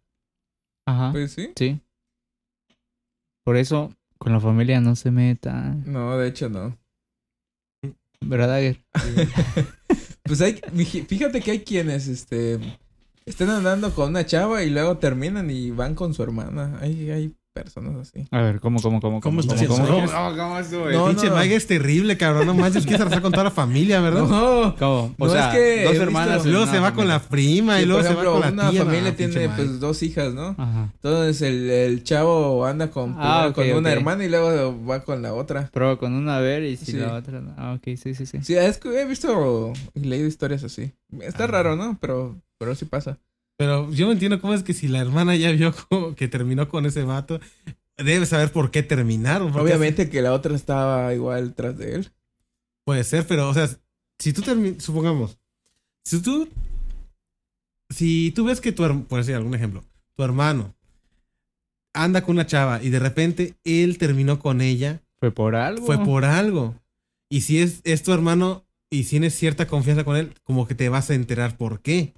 Ajá. 0.87 1.13
Pues 1.13 1.33
sí. 1.33 1.51
Sí. 1.57 1.81
Por 3.45 3.57
eso, 3.57 3.93
con 4.19 4.33
la 4.33 4.41
familia 4.41 4.81
no 4.81 4.95
se 4.97 5.11
meta. 5.11 5.75
No, 5.87 6.17
de 6.19 6.29
hecho 6.29 6.49
no. 6.49 6.77
¿Verdad, 8.21 8.49
Dagger? 8.49 8.85
Pues 10.23 10.41
hay, 10.43 10.55
fí- 10.61 11.05
fíjate 11.07 11.41
que 11.41 11.51
hay 11.51 11.61
quienes, 11.65 12.07
este, 12.07 12.61
están 13.25 13.51
andando 13.51 13.93
con 13.93 14.11
una 14.11 14.25
chava 14.25 14.63
y 14.63 14.71
luego 14.71 14.97
terminan 14.99 15.51
y 15.51 15.73
van 15.73 15.97
con 15.97 16.15
su 16.15 16.23
hermana. 16.23 16.79
Hay, 16.81 17.11
hay, 17.11 17.35
personas 17.63 18.09
así. 18.09 18.27
A 18.31 18.41
ver, 18.43 18.61
¿cómo, 18.61 18.81
cómo, 18.81 19.01
cómo? 19.01 19.21
¿Cómo 19.21 19.41
¿Cómo, 19.41 19.53
haciendo? 19.55 19.77
cómo, 19.77 20.05
eso? 20.05 20.13
cómo, 20.15 20.37
cómo 20.37 20.59
estuvo? 20.59 20.91
No, 20.91 21.07
Pinche 21.09 21.29
no. 21.29 21.37
Mike 21.37 21.55
es 21.57 21.67
terrible, 21.67 22.17
cabrón. 22.17 22.47
No 22.47 22.55
manches, 22.55 22.85
quieres 22.85 23.01
arrasar 23.03 23.23
con 23.23 23.33
toda 23.33 23.45
la 23.45 23.51
familia, 23.51 24.01
¿verdad? 24.01 24.23
No, 24.23 24.75
¿Cómo? 24.79 25.15
O 25.19 25.27
No, 25.27 25.33
sea, 25.33 25.49
es 25.49 25.55
que 25.57 25.83
he 25.83 25.85
dos 25.85 25.97
hermanas. 25.97 26.45
Luego 26.47 26.67
no, 26.67 26.73
se 26.73 26.79
va 26.79 26.91
no, 26.91 26.97
con 26.97 27.05
no. 27.07 27.11
la 27.13 27.21
prima 27.21 27.77
Sí, 27.77 27.83
y 27.83 27.87
luego 27.87 28.03
se 28.03 28.15
va 28.15 28.25
con 28.25 28.41
la 28.41 28.49
una 28.51 28.71
tía. 28.71 28.85
familia 28.85 29.11
No, 29.11 29.17
tiene 29.17 29.49
pues 29.51 29.81
dos 29.81 30.03
hijas, 30.03 30.33
¿no? 30.35 30.55
Ajá. 30.59 30.91
Entonces 30.95 31.43
el, 31.43 31.71
el 31.71 32.05
chavo 32.05 32.65
anda 32.67 32.91
con, 32.91 33.15
Ah, 33.19 33.51
primero 33.51 33.51
ok, 33.51 33.55
con 33.55 33.79
una 33.85 33.91
ok. 33.91 33.97
hermana 33.97 34.25
y 34.25 34.29
luego 34.29 34.85
va 34.87 35.01
con 35.05 35.23
la 35.23 35.35
otra. 35.35 35.71
Pero 35.73 35.99
con 35.99 36.13
una 36.13 36.37
a 36.37 36.41
ver 36.41 36.63
y 36.65 36.77
si 36.77 36.87
Sí. 36.87 36.97
la 36.97 37.15
otra. 37.15 37.41
no. 37.41 37.55
Ah, 37.57 37.73
ok, 37.75 37.97
sí, 37.97 38.15
sí, 38.15 38.27
sí. 38.27 38.39
Sí, 38.43 38.55
es 38.55 38.79
que 38.79 39.01
he 39.01 39.05
visto 39.05 39.73
y 39.95 40.01
leído 40.01 40.27
historias 40.27 40.65
así. 40.65 40.93
Está 41.21 41.45
Ah. 41.45 41.49
raro, 41.49 41.77
¿no? 41.77 41.99
Pero, 42.01 42.37
pero 42.59 42.75
sí 42.75 42.85
pasa. 42.85 43.19
Pero 43.61 43.93
yo 43.93 44.07
no 44.07 44.13
entiendo 44.13 44.41
cómo 44.41 44.55
es 44.55 44.63
que 44.63 44.73
si 44.73 44.89
la 44.89 45.01
hermana 45.01 45.37
ya 45.37 45.53
vio 45.53 45.75
que 46.17 46.29
terminó 46.29 46.71
con 46.71 46.87
ese 46.87 47.03
vato, 47.03 47.41
debe 47.99 48.25
saber 48.25 48.51
por 48.53 48.71
qué 48.71 48.83
terminaron. 48.83 49.53
porque 49.53 49.67
Obviamente 49.67 50.09
que 50.09 50.23
la 50.23 50.33
otra 50.33 50.57
estaba 50.57 51.13
igual 51.13 51.53
tras 51.53 51.77
de 51.77 51.97
él. 51.97 52.11
Puede 52.87 53.05
ser, 53.05 53.27
pero, 53.27 53.51
o 53.51 53.53
sea, 53.53 53.69
si 54.19 54.33
tú 54.33 54.41
terminas, 54.41 54.83
supongamos, 54.83 55.37
si 56.07 56.23
tú, 56.23 56.49
si 57.91 58.33
tú 58.35 58.47
ves 58.47 58.63
que 58.63 58.73
tu 58.73 58.83
hermano, 58.83 59.05
por 59.07 59.19
decir 59.19 59.35
algún 59.35 59.55
ejemplo, 59.55 59.85
tu 60.17 60.25
hermano 60.25 60.75
anda 61.93 62.23
con 62.23 62.37
una 62.37 62.47
chava 62.47 62.83
y 62.83 62.89
de 62.89 62.99
repente 62.99 63.57
él 63.65 63.99
terminó 63.99 64.39
con 64.39 64.63
ella, 64.63 65.03
Fue 65.19 65.33
por 65.33 65.55
algo. 65.55 65.85
fue 65.85 66.03
por 66.03 66.25
algo. 66.25 66.77
Y 67.29 67.43
si 67.43 67.61
es, 67.61 67.83
es 67.85 68.03
tu 68.03 68.15
hermano 68.15 68.65
y 68.89 69.05
tienes 69.05 69.35
cierta 69.35 69.67
confianza 69.67 70.05
con 70.05 70.17
él, 70.17 70.33
como 70.45 70.67
que 70.67 70.75
te 70.75 70.89
vas 70.89 71.11
a 71.11 71.15
enterar 71.15 71.59
por 71.59 71.83
qué. 71.83 72.15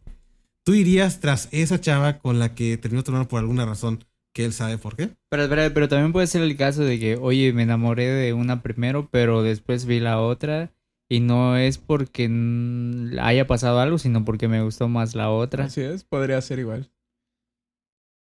Tú 0.65 0.75
irías 0.75 1.21
tras 1.21 1.49
esa 1.51 1.81
chava 1.81 2.19
con 2.19 2.39
la 2.39 2.55
que 2.55 2.77
terminó 2.77 3.03
tu 3.03 3.11
hermano 3.11 3.29
por 3.29 3.41
alguna 3.41 3.67
razón 3.67 4.05
que 4.33 4.45
él 4.45 4.53
sabe 4.53 4.79
por 4.79 4.97
qué. 4.97 5.11
Pero, 5.29 5.49
pero, 5.49 5.75
pero 5.75 5.89
también 5.89 6.13
puede 6.13 6.27
ser 6.27 6.43
el 6.43 6.57
caso 6.57 6.83
de 6.83 6.99
que, 6.99 7.17
oye, 7.17 7.53
me 7.53 7.65
enamoré 7.65 8.07
de 8.09 8.33
una 8.33 8.63
primero, 8.63 9.09
pero 9.11 9.43
después 9.43 9.85
vi 9.87 10.01
la 10.01 10.21
otra. 10.21 10.73
Y 11.11 11.21
no 11.21 11.59
es 11.59 11.77
porque 11.77 12.25
haya 13.21 13.47
pasado 13.47 13.81
algo, 13.81 13.99
sino 13.99 14.25
porque 14.25 14.49
me 14.49 14.63
gustó 14.63 14.89
más 14.89 15.15
la 15.15 15.31
otra. 15.31 15.65
Así 15.65 15.83
es, 15.83 16.05
podría 16.05 16.41
ser 16.41 16.59
igual. 16.59 16.91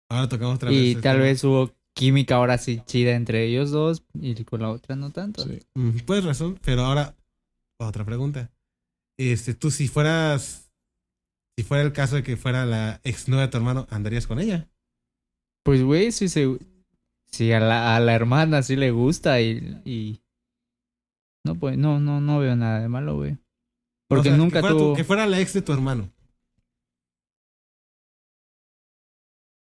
Ahora 0.10 0.30
tocamos 0.30 0.56
otra 0.56 0.70
vez. 0.70 0.80
Y 0.80 0.90
este 0.92 1.02
tal 1.02 1.16
tema. 1.16 1.24
vez 1.26 1.44
hubo 1.44 1.76
química 1.94 2.36
ahora 2.36 2.58
sí 2.60 2.82
chida 2.86 3.12
entre 3.16 3.44
ellos 3.46 3.72
dos 3.72 4.04
y 4.14 4.42
con 4.46 4.62
la 4.62 4.70
otra 4.70 4.96
no 4.96 5.12
tanto. 5.12 5.44
Sí. 5.44 5.60
Mm, 5.76 5.98
Puedes 6.06 6.24
razón, 6.24 6.58
pero 6.64 6.84
ahora 6.84 7.16
otra 7.78 8.06
pregunta. 8.06 8.52
Este, 9.18 9.54
tú 9.54 9.72
si 9.72 9.88
fueras, 9.88 10.67
si 11.58 11.64
fuera 11.64 11.84
el 11.84 11.92
caso 11.92 12.16
de 12.16 12.24
que 12.24 12.38
fuera 12.38 12.66
la 12.66 13.02
ex 13.04 13.28
nueva 13.28 13.44
de 13.46 13.52
tu 13.52 13.58
hermano, 13.58 13.88
¿andarías 13.90 14.28
con 14.28 14.40
ella? 14.40 14.70
Pues, 15.64 15.82
güey, 15.84 16.12
sí, 16.12 16.30
se, 16.30 16.48
sí 17.32 17.52
a, 17.52 17.60
la, 17.60 17.96
a 17.96 18.00
la 18.00 18.14
hermana 18.14 18.62
sí 18.64 18.76
le 18.76 18.92
gusta 18.92 19.42
y, 19.42 19.82
y... 19.84 20.22
No, 21.46 21.56
pues, 21.56 21.78
no, 21.78 22.00
no, 22.00 22.22
no 22.22 22.40
veo 22.40 22.56
nada 22.56 22.80
de 22.80 22.88
malo, 22.90 23.16
güey. 23.16 23.38
Porque 24.08 24.30
O 24.30 24.32
sea, 24.32 24.38
nunca 24.38 24.60
que 24.60 24.62
fuera, 24.62 24.76
tu- 24.76 24.80
tuvo... 24.84 24.96
que 24.96 25.04
fuera 25.04 25.26
la 25.26 25.40
ex 25.40 25.54
de 25.54 25.62
tu 25.64 25.74
hermano. 25.74 26.12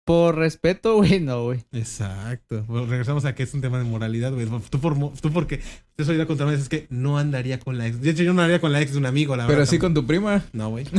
Por 0.04 0.36
respeto, 0.36 0.96
güey, 0.98 1.20
no, 1.20 1.44
güey. 1.46 1.64
Exacto. 1.72 2.64
Bueno, 2.68 2.88
regresamos 2.88 3.24
a 3.26 3.36
que 3.36 3.44
es 3.44 3.54
un 3.54 3.62
tema 3.62 3.78
de 3.78 3.84
moralidad, 3.84 4.34
güey. 4.34 4.48
Tú, 4.70 4.80
por, 4.80 4.96
tú 5.14 5.32
porque 5.32 5.62
te 5.96 6.04
soy 6.04 6.18
la 6.18 6.26
contra 6.26 6.48
mí, 6.48 6.54
es 6.54 6.70
que 6.70 6.88
no 6.90 7.20
andaría 7.20 7.60
con 7.60 7.78
la 7.78 7.86
ex. 7.88 8.02
De 8.02 8.10
hecho, 8.10 8.24
yo 8.24 8.34
no 8.34 8.42
andaría 8.42 8.60
con 8.60 8.74
la 8.74 8.82
ex 8.82 8.94
de 8.94 8.98
un 8.98 9.06
amigo, 9.06 9.36
la 9.36 9.46
Pero 9.46 9.60
verdad. 9.60 9.70
sí 9.72 9.78
con 9.78 9.94
tu 9.94 10.06
prima. 10.08 10.44
No, 10.54 10.70
güey. 10.70 10.86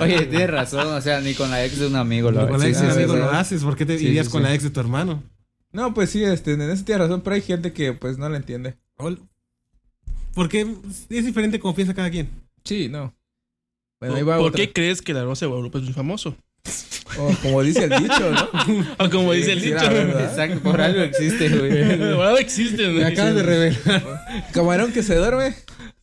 Oye, 0.00 0.26
tienes 0.26 0.50
razón, 0.50 0.86
o 0.88 1.00
sea, 1.00 1.20
ni 1.20 1.34
con 1.34 1.50
la 1.50 1.64
ex 1.64 1.78
de 1.78 1.86
un 1.86 1.96
amigo 1.96 2.30
lo 2.30 2.48
Con 2.48 2.58
la 2.58 2.64
sí, 2.64 2.70
ex 2.70 2.80
de 2.80 2.86
un 2.86 2.92
amigo 2.92 3.12
sí, 3.14 3.18
lo 3.20 3.30
haces. 3.30 3.62
¿Por 3.62 3.76
qué 3.76 3.86
te 3.86 3.98
Sí, 3.98 4.06
irías 4.08 4.26
sí, 4.26 4.32
con 4.32 4.42
sí. 4.42 4.48
la 4.48 4.54
ex 4.54 4.64
de 4.64 4.70
tu 4.70 4.80
hermano? 4.80 5.22
No, 5.72 5.94
pues 5.94 6.10
sí, 6.10 6.24
este, 6.24 6.54
en 6.54 6.62
eso 6.62 6.84
tienes 6.84 7.02
razón, 7.06 7.20
pero 7.20 7.34
hay 7.36 7.42
gente 7.42 7.72
que 7.72 7.92
pues 7.92 8.18
no 8.18 8.28
la 8.28 8.38
entiende. 8.38 8.76
Porque 10.34 10.66
es 11.10 11.26
diferente 11.26 11.60
como 11.60 11.74
piensa 11.74 11.94
cada 11.94 12.10
quien. 12.10 12.28
Sí, 12.64 12.88
no. 12.88 13.14
Bueno, 14.00 14.16
ahí 14.16 14.22
va 14.22 14.38
¿Por 14.38 14.48
otra. 14.48 14.64
qué 14.64 14.72
crees 14.72 15.02
que 15.02 15.12
la 15.12 15.24
Rosa 15.24 15.44
de 15.46 15.50
Guadalupe 15.50 15.78
es 15.78 15.84
muy 15.84 15.92
famoso? 15.92 16.36
O 17.18 17.32
como 17.42 17.62
dice 17.62 17.84
el 17.84 17.90
dicho, 17.90 18.30
¿no? 18.30 18.86
O 19.04 19.10
como 19.10 19.32
Sí, 19.32 19.38
dice 19.38 19.52
el 19.52 19.60
sí, 19.60 19.66
dicho. 19.72 19.84
Exacto, 19.90 20.60
por 20.60 20.80
algo 20.80 21.00
existe, 21.00 21.48
güey. 21.48 22.02
Ahora 22.12 22.38
existen. 22.40 22.94
Me 22.96 23.04
acabas 23.04 23.34
de 23.34 23.42
revelar. 23.42 24.46
Camarón 24.52 24.92
que 24.92 25.02
se 25.02 25.16
duerme. 25.16 25.54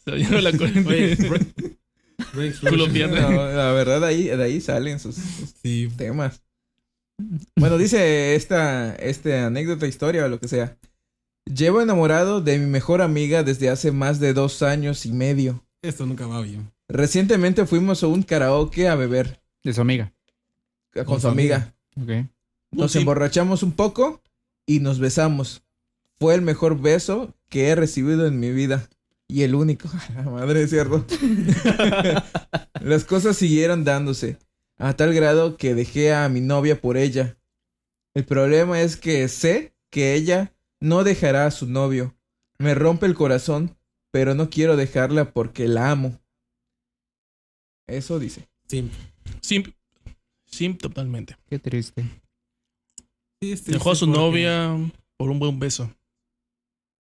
Se 0.03 0.41
la 0.41 0.51
corriente. 0.51 1.17
Culo 2.69 2.89
pierna. 2.91 3.21
No, 3.21 3.47
la 3.49 3.71
verdad, 3.71 4.03
ahí, 4.03 4.23
de 4.23 4.43
ahí 4.43 4.61
salen 4.61 4.99
sus, 4.99 5.15
sus 5.15 5.53
Sí. 5.61 5.89
temas. 5.95 6.41
Bueno, 7.55 7.77
dice 7.77 8.35
esta, 8.35 8.95
este 8.95 9.37
anécdota, 9.37 9.87
historia 9.87 10.25
o 10.25 10.27
lo 10.27 10.39
que 10.39 10.47
sea. 10.47 10.77
Llevo 11.45 11.81
enamorado 11.81 12.41
de 12.41 12.57
mi 12.57 12.65
mejor 12.65 13.01
amiga 13.01 13.43
desde 13.43 13.69
hace 13.69 13.91
más 13.91 14.19
de 14.19 14.33
dos 14.33 14.63
años 14.63 15.05
y 15.05 15.11
medio. 15.11 15.63
Esto 15.81 16.05
nunca 16.05 16.25
va 16.27 16.41
bien. 16.41 16.71
Recientemente 16.89 17.65
fuimos 17.65 18.03
a 18.03 18.07
un 18.07 18.21
karaoke 18.23 18.87
a 18.87 18.95
beber 18.95 19.39
De 19.63 19.73
su 19.73 19.81
amiga. 19.81 20.11
Con, 21.03 21.19
su 21.19 21.27
amiga. 21.27 21.73
Ok. 22.01 22.27
Nos 22.71 22.91
Sí. 22.91 22.99
emborrachamos 22.99 23.63
un 23.63 23.71
poco 23.73 24.21
y 24.65 24.79
nos 24.79 24.99
besamos. 24.99 25.63
Fue 26.19 26.33
el 26.35 26.41
mejor 26.41 26.79
beso 26.79 27.33
que 27.49 27.67
he 27.69 27.75
recibido 27.75 28.25
en 28.27 28.39
mi 28.39 28.51
vida. 28.51 28.89
Y 29.27 29.41
el 29.43 29.55
único. 29.55 29.89
La 30.15 30.23
madre 30.23 30.61
de 30.61 30.67
cierto. 30.67 31.05
Las 32.81 33.03
cosas 33.05 33.35
siguieron 33.37 33.83
dándose. 33.83 34.37
A 34.77 34.93
tal 34.95 35.13
grado 35.13 35.57
que 35.57 35.73
dejé 35.73 36.13
a 36.13 36.27
mi 36.29 36.41
novia 36.41 36.79
por 36.79 36.97
ella. 36.97 37.37
El 38.13 38.25
problema 38.25 38.81
es 38.81 38.97
que 38.97 39.27
sé 39.27 39.73
que 39.89 40.13
ella 40.15 40.53
no 40.79 41.03
dejará 41.03 41.45
a 41.45 41.51
su 41.51 41.65
novio. 41.67 42.15
Me 42.59 42.75
rompe 42.75 43.05
el 43.05 43.15
corazón, 43.15 43.77
pero 44.11 44.35
no 44.35 44.49
quiero 44.49 44.75
dejarla 44.77 45.31
porque 45.31 45.67
la 45.67 45.91
amo. 45.91 46.19
Eso 47.87 48.19
dice. 48.19 48.47
Sí. 48.67 48.89
Sim, 49.41 49.63
sim, 50.55 50.75
totalmente. 50.77 51.35
Qué 51.49 51.59
triste. 51.59 52.03
Sí, 53.41 53.51
es 53.51 53.65
Dejó 53.65 53.91
a 53.91 53.95
su 53.95 54.05
porque- 54.05 54.19
novia 54.19 54.91
por 55.17 55.29
un 55.29 55.39
buen 55.39 55.59
beso. 55.59 55.93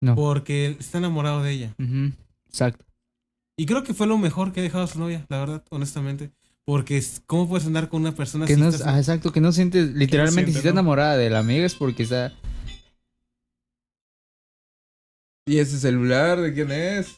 No. 0.01 0.15
Porque 0.15 0.75
está 0.79 0.97
enamorado 0.97 1.41
de 1.43 1.51
ella. 1.51 1.75
Exacto. 2.47 2.85
Y 3.57 3.65
creo 3.65 3.83
que 3.83 3.93
fue 3.93 4.07
lo 4.07 4.17
mejor 4.17 4.51
que 4.51 4.59
ha 4.59 4.63
dejado 4.63 4.83
a 4.83 4.87
su 4.87 4.99
novia, 4.99 5.25
la 5.29 5.39
verdad, 5.39 5.63
honestamente. 5.69 6.31
Porque 6.65 6.97
es- 6.97 7.21
¿cómo 7.25 7.47
puedes 7.47 7.65
andar 7.67 7.89
con 7.89 8.01
una 8.01 8.13
persona 8.13 8.45
Que 8.45 8.53
así? 8.53 8.61
no, 8.61 8.67
Estás- 8.69 8.87
ah, 8.87 8.97
exacto, 8.97 9.31
que 9.31 9.39
no 9.41 9.51
sientes, 9.51 9.93
literalmente, 9.93 10.33
siente, 10.35 10.51
si 10.53 10.57
está 10.57 10.69
¿no? 10.69 10.79
enamorada 10.79 11.15
de 11.15 11.29
la 11.29 11.39
amiga 11.39 11.65
es 11.65 11.75
porque 11.75 12.03
está... 12.03 12.33
¿Y 15.47 15.59
ese 15.59 15.77
celular 15.79 16.41
de 16.41 16.53
quién 16.53 16.71
es? 16.71 17.15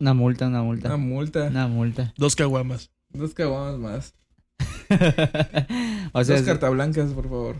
Una 0.00 0.12
multa, 0.12 0.48
una 0.48 0.62
multa. 0.62 0.88
Una 0.88 0.96
multa. 0.96 1.46
Una 1.46 1.68
multa. 1.68 2.14
Dos 2.16 2.34
caguamas. 2.34 2.90
Dos 3.10 3.32
caguamas 3.32 3.78
más. 3.78 4.14
o 6.12 6.24
sea, 6.24 6.34
Dos 6.36 6.40
es- 6.40 6.42
cartas 6.42 6.70
blancas, 6.72 7.12
por 7.12 7.24
favor. 7.28 7.56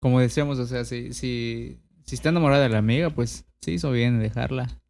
como 0.00 0.20
decíamos, 0.20 0.58
o 0.58 0.66
sea, 0.66 0.84
si, 0.84 1.12
si, 1.12 1.78
si 2.04 2.14
está 2.14 2.28
enamorada 2.30 2.62
de 2.62 2.68
la 2.68 2.78
amiga, 2.78 3.10
pues 3.10 3.44
sí 3.60 3.72
hizo 3.72 3.90
bien 3.90 4.14
en 4.14 4.20
dejarla. 4.20 4.80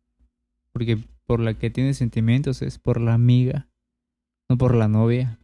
Porque 0.72 0.98
por 1.26 1.40
la 1.40 1.54
que 1.54 1.70
tiene 1.70 1.94
sentimientos 1.94 2.62
es 2.62 2.78
por 2.78 3.00
la 3.00 3.14
amiga, 3.14 3.68
no 4.48 4.58
por 4.58 4.74
la 4.74 4.88
novia. 4.88 5.38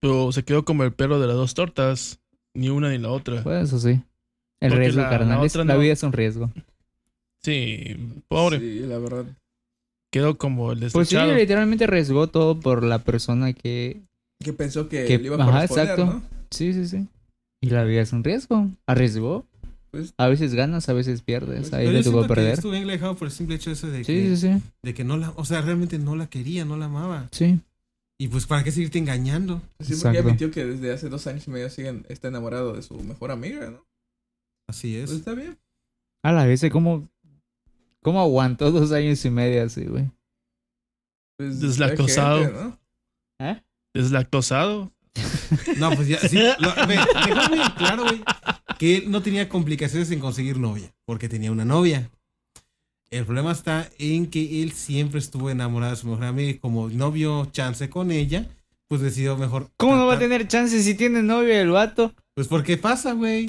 Pero 0.00 0.32
se 0.32 0.44
quedó 0.44 0.64
como 0.64 0.84
el 0.84 0.92
perro 0.92 1.18
de 1.20 1.26
las 1.26 1.36
dos 1.36 1.54
tortas. 1.54 2.20
Ni 2.54 2.68
una 2.68 2.88
ni 2.90 2.98
la 2.98 3.10
otra. 3.10 3.42
Pues 3.42 3.64
eso 3.64 3.78
sí. 3.78 4.02
El 4.60 4.70
Porque 4.70 4.78
riesgo, 4.78 5.02
la- 5.02 5.10
carnal. 5.10 5.46
la 5.54 5.64
la 5.64 5.74
no. 5.74 5.80
vida 5.80 5.92
es 5.92 6.02
un 6.02 6.12
riesgo. 6.12 6.50
Sí, 7.42 7.96
pobre. 8.28 8.58
Sí, 8.58 8.80
la 8.80 8.98
verdad. 8.98 9.24
Quedó 10.12 10.36
como 10.38 10.72
el 10.72 10.90
Pues 10.90 11.08
sí, 11.08 11.16
literalmente 11.16 11.84
arriesgó 11.84 12.26
todo 12.28 12.58
por 12.58 12.82
la 12.82 12.98
persona 13.00 13.52
que... 13.52 14.02
Que 14.42 14.52
pensó 14.52 14.88
que, 14.88 15.04
Que- 15.04 15.18
le 15.18 15.26
iba 15.26 15.36
a 15.36 15.42
ajá, 15.42 15.52
corresponder, 15.52 15.84
exacto. 15.90 16.06
¿no? 16.06 16.22
Sí, 16.50 16.72
sí, 16.72 16.86
sí. 16.88 17.06
Y 17.62 17.70
la 17.70 17.84
vida 17.84 18.00
es 18.00 18.12
un 18.12 18.24
riesgo. 18.24 18.68
Arriesgó. 18.86 19.46
Pues- 19.90 20.14
a 20.16 20.28
veces 20.28 20.54
ganas, 20.54 20.88
a 20.88 20.92
veces 20.92 21.20
pierdes. 21.22 21.70
Pues, 21.70 21.72
Ahí 21.74 21.90
le 21.90 22.02
tocó 22.02 22.26
perder. 22.26 22.54
estuvo 22.54 22.72
bien 22.72 22.86
dejado 22.86 23.16
por 23.16 23.26
el 23.28 23.32
simple 23.32 23.56
hecho 23.56 23.70
ese 23.70 23.88
de, 23.88 24.04
Sí, 24.04 24.12
que, 24.14 24.36
sí, 24.36 24.48
sí. 24.58 24.62
de 24.82 24.94
que 24.94 25.04
no 25.04 25.16
la, 25.16 25.30
o 25.30 25.44
sea, 25.44 25.60
realmente 25.62 25.98
no 25.98 26.14
la 26.16 26.28
quería, 26.28 26.64
no 26.64 26.76
la 26.76 26.86
amaba. 26.86 27.28
Sí. 27.32 27.60
Y 28.18 28.28
pues, 28.28 28.46
¿para 28.46 28.62
qué 28.64 28.70
seguirte 28.70 28.98
engañando? 28.98 29.56
Sí, 29.58 29.62
porque 29.78 29.94
Exacto. 29.94 30.18
admitió 30.20 30.50
que 30.50 30.64
desde 30.64 30.92
hace 30.92 31.08
dos 31.08 31.26
años 31.26 31.46
y 31.46 31.50
medio 31.50 31.68
siguen, 31.70 32.06
está 32.08 32.28
enamorado 32.28 32.74
de 32.74 32.82
su 32.82 32.94
mejor 33.02 33.30
amiga, 33.30 33.70
¿no? 33.70 33.84
Así 34.68 34.96
es. 34.96 35.06
Pues 35.06 35.18
está 35.18 35.34
bien. 35.34 35.58
A 36.22 36.32
la 36.32 36.44
vez, 36.46 36.62
¿cómo, 36.70 37.08
¿cómo 38.02 38.20
aguantó 38.20 38.70
dos 38.70 38.92
años 38.92 39.24
y 39.24 39.30
medio 39.30 39.64
así, 39.64 39.84
güey? 39.86 40.10
Pues, 41.38 41.60
Deslactosado. 41.60 42.36
hay 42.38 42.44
gente, 42.44 42.60
¿no? 42.62 42.78
¿Eh? 43.40 43.62
Deslactosado. 43.94 44.92
No, 45.78 45.90
pues 45.90 46.08
ya, 46.08 46.18
sí. 46.20 46.38
Lo, 46.58 46.74
ve, 46.86 46.98
dejó 47.26 47.48
muy 47.48 47.70
claro, 47.76 48.04
güey, 48.04 48.22
que 48.78 48.98
él 48.98 49.10
no 49.10 49.22
tenía 49.22 49.48
complicaciones 49.48 50.10
en 50.10 50.20
conseguir 50.20 50.58
novia, 50.58 50.92
porque 51.04 51.28
tenía 51.28 51.50
una 51.50 51.64
novia. 51.64 52.10
El 53.10 53.24
problema 53.24 53.50
está 53.50 53.90
en 53.98 54.28
que 54.28 54.62
él 54.62 54.72
siempre 54.72 55.18
estuvo 55.18 55.50
enamorado 55.50 55.92
de 55.92 55.96
su 55.96 56.06
mejor 56.06 56.24
amiga 56.26 56.50
y 56.50 56.58
como 56.58 56.88
no 56.88 57.10
vio 57.10 57.46
chance 57.46 57.90
con 57.90 58.12
ella, 58.12 58.46
pues 58.86 59.00
decidió 59.00 59.36
mejor. 59.36 59.68
¿Cómo 59.76 59.96
no 59.96 60.06
va 60.06 60.14
a 60.14 60.18
tener 60.18 60.46
chance 60.46 60.80
si 60.80 60.94
tiene 60.94 61.22
novia 61.22 61.60
el 61.60 61.70
vato? 61.70 62.14
Pues 62.34 62.46
porque 62.46 62.76
pasa, 62.76 63.12
güey. 63.12 63.48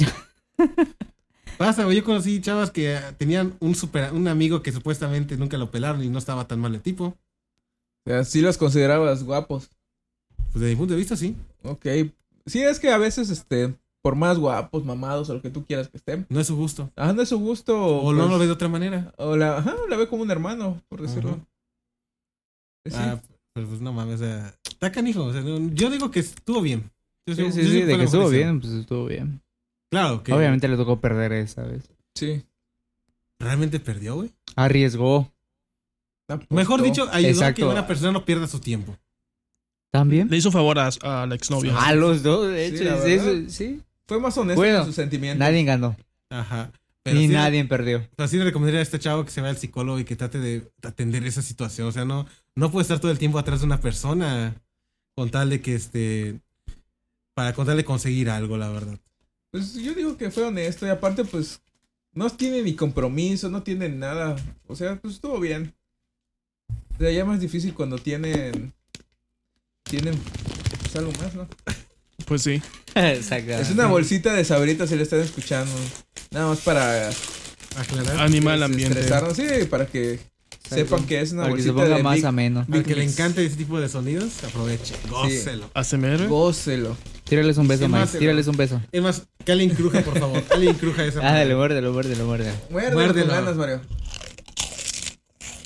pasa, 1.57 1.83
güey. 1.83 1.97
Yo 1.97 2.03
conocí 2.03 2.41
chavas 2.41 2.71
que 2.71 2.99
tenían 3.17 3.53
un 3.59 3.75
super, 3.75 4.13
un 4.13 4.27
amigo 4.27 4.63
que 4.63 4.71
supuestamente 4.71 5.37
nunca 5.37 5.57
lo 5.57 5.69
pelaron 5.69 6.03
y 6.03 6.09
no 6.09 6.17
estaba 6.17 6.47
tan 6.47 6.59
mal 6.59 6.73
el 6.73 6.81
tipo. 6.81 7.05
O 7.05 8.09
sea, 8.09 8.23
sí 8.23 8.41
los 8.41 8.57
considerabas 8.57 9.23
guapos. 9.23 9.69
Pues 10.51 10.61
desde 10.61 10.75
mi 10.75 10.75
punto 10.79 10.93
de 10.93 10.99
vista, 10.99 11.15
sí. 11.15 11.35
Ok. 11.63 11.85
Sí, 12.45 12.61
es 12.61 12.79
que 12.79 12.89
a 12.89 12.97
veces, 12.97 13.29
este, 13.29 13.73
por 14.01 14.15
más 14.15 14.37
guapos, 14.37 14.83
mamados 14.83 15.29
o 15.29 15.35
lo 15.35 15.41
que 15.41 15.49
tú 15.49 15.65
quieras 15.65 15.89
que 15.89 15.97
estén. 15.97 16.25
No 16.29 16.39
es 16.39 16.47
su 16.47 16.55
gusto. 16.55 16.91
Ah, 16.95 17.13
no 17.13 17.21
es 17.21 17.29
su 17.29 17.39
gusto. 17.39 17.77
O 17.99 18.11
no 18.13 18.19
pues, 18.21 18.31
lo 18.31 18.39
ve 18.39 18.45
de 18.47 18.51
otra 18.51 18.67
manera. 18.67 19.13
O 19.17 19.35
la, 19.37 19.57
ajá, 19.59 19.75
la 19.89 19.97
ve 19.97 20.07
como 20.07 20.23
un 20.23 20.31
hermano, 20.31 20.81
por 20.89 21.01
decirlo. 21.01 21.31
Ajá. 21.31 21.39
Sí. 22.85 22.95
Ah, 22.97 23.21
pero 23.53 23.67
pues 23.67 23.81
no 23.81 23.93
mames, 23.93 24.15
o 24.15 24.23
sea, 24.23 24.55
está 24.67 24.91
canijo. 24.91 25.25
O 25.25 25.31
sea, 25.33 25.41
no- 25.41 25.69
yo 25.73 25.89
digo 25.89 26.09
que 26.09 26.21
estuvo 26.21 26.61
bien. 26.61 26.89
Yo 27.27 27.35
Sí, 27.35 27.51
sí, 27.51 27.61
yo 27.61 27.69
sí, 27.69 27.81
de 27.83 27.97
que 27.97 28.03
estuvo 28.03 28.29
bien, 28.29 28.59
pues 28.59 28.73
estuvo 28.73 29.05
bien. 29.05 29.41
Claro, 29.91 30.23
que 30.23 30.33
Obviamente 30.33 30.67
le 30.67 30.77
tocó 30.77 30.99
perder 30.99 31.33
esa 31.33 31.63
vez. 31.63 31.83
sí. 32.15 32.43
realmente 33.39 33.79
perdió, 33.79 34.15
güey. 34.15 34.31
Arriesgó. 34.55 35.31
Mejor 36.49 36.81
dicho, 36.83 37.03
ayudó 37.11 37.17
a 37.17 37.21
que 37.21 37.29
Exacto. 37.29 37.69
una 37.71 37.87
persona 37.87 38.11
no 38.11 38.23
pierda 38.23 38.47
su 38.47 38.59
tiempo. 38.59 38.95
¿También? 39.91 40.29
Le 40.29 40.37
hizo 40.37 40.51
favor 40.51 40.79
a, 40.79 40.89
a 41.01 41.25
la 41.25 41.35
exnovia. 41.35 41.77
A 41.77 41.93
los 41.93 42.23
dos, 42.23 42.47
de 42.49 42.65
hecho. 42.65 43.49
Sí. 43.49 43.81
Fue 44.07 44.19
más 44.19 44.37
honesto 44.37 44.59
Bueno, 44.59 44.79
en 44.79 44.85
sus 44.85 44.95
sentimientos. 44.95 45.39
Nadie 45.39 45.63
ganó. 45.63 45.95
Ajá. 46.29 46.71
Pero 47.03 47.17
Ni 47.17 47.27
sí, 47.27 47.33
nadie 47.33 47.65
perdió. 47.65 48.07
Pero 48.15 48.27
sí 48.27 48.37
le 48.37 48.43
recomendaría 48.45 48.79
a 48.79 48.83
este 48.83 48.99
chavo 48.99 49.25
que 49.25 49.31
se 49.31 49.41
vaya 49.41 49.51
al 49.51 49.57
psicólogo 49.57 49.99
y 49.99 50.05
que 50.05 50.15
trate 50.15 50.39
de 50.39 50.71
atender 50.83 51.25
esa 51.25 51.41
situación. 51.41 51.87
O 51.87 51.91
sea, 51.91 52.05
no, 52.05 52.25
no 52.55 52.71
puede 52.71 52.83
estar 52.83 52.99
todo 52.99 53.11
el 53.11 53.17
tiempo 53.17 53.39
atrás 53.39 53.61
de 53.61 53.65
una 53.65 53.79
persona 53.81 54.55
con 55.15 55.29
tal 55.29 55.49
de 55.49 55.61
que 55.61 55.75
este. 55.75 56.39
Para 57.33 57.53
con 57.53 57.65
tal 57.65 57.77
de 57.77 57.85
conseguir 57.85 58.29
algo, 58.29 58.57
la 58.57 58.69
verdad. 58.69 58.99
Pues 59.51 59.73
yo 59.75 59.93
digo 59.93 60.17
que 60.17 60.29
fue 60.31 60.43
honesto 60.43 60.85
y 60.85 60.89
aparte, 60.89 61.25
pues, 61.25 61.61
no 62.13 62.29
tiene 62.29 62.61
ni 62.61 62.75
compromiso, 62.75 63.49
no 63.49 63.63
tiene 63.63 63.89
nada. 63.89 64.35
O 64.67 64.75
sea, 64.75 64.97
pues 64.97 65.15
estuvo 65.15 65.39
bien. 65.39 65.73
O 66.95 66.97
sea, 66.99 67.11
ya 67.11 67.25
más 67.25 67.39
difícil 67.39 67.73
cuando 67.73 67.97
tienen. 67.97 68.73
Tienen. 69.91 70.15
Pues 70.81 70.95
algo 70.95 71.11
más, 71.21 71.35
¿no? 71.35 71.47
Pues 72.25 72.41
sí. 72.43 72.61
Es 72.95 73.69
una 73.71 73.87
bolsita 73.87 74.33
de 74.33 74.45
sabritas 74.45 74.89
si 74.89 74.95
le 74.95 75.03
están 75.03 75.19
escuchando. 75.19 75.71
Nada 76.31 76.47
más 76.47 76.59
para. 76.61 77.09
Aclarar. 77.77 78.19
Anima 78.21 78.53
el 78.55 78.63
ambiente. 78.63 78.99
estresarnos, 78.99 79.35
sí, 79.37 79.45
para 79.69 79.85
que 79.85 80.19
sepan 80.69 81.05
que 81.05 81.19
es 81.21 81.31
una 81.33 81.43
Para 81.43 81.55
que 81.55 81.61
se 81.61 81.71
bolsita 81.71 81.83
ponga 81.85 81.97
de 81.97 82.03
más 82.03 82.15
Big- 82.15 82.25
ameno. 82.25 82.65
Al 82.71 82.83
que 82.83 82.95
le 82.95 83.03
encante 83.03 83.45
ese 83.45 83.55
tipo 83.57 83.79
de 83.79 83.87
sonidos, 83.89 84.43
aproveche. 84.45 84.95
Gócelo. 85.09 85.69
ASMR. 85.73 86.27
Gócelo. 86.27 86.97
Tírales 87.25 87.57
un 87.57 87.67
beso, 87.69 87.85
Sí, 87.85 87.91
Mike. 87.91 88.17
Tírales 88.17 88.47
un 88.47 88.57
beso. 88.57 88.81
Es 88.91 89.01
más, 89.01 89.23
que 89.45 89.51
alguien 89.53 89.69
cruja, 89.71 90.01
por 90.01 90.19
favor. 90.19 90.43
Alguien 90.51 90.73
cruja 90.75 91.05
esa. 91.05 91.19
Ah, 91.27 91.33
dale, 91.33 91.55
muérdelo, 91.55 91.93
muérdelo. 91.93 92.25
Muérdelo, 92.25 92.57
Muérdelo. 92.71 93.25
con 93.27 93.35
ganas, 93.35 93.55
Mario. 93.55 93.81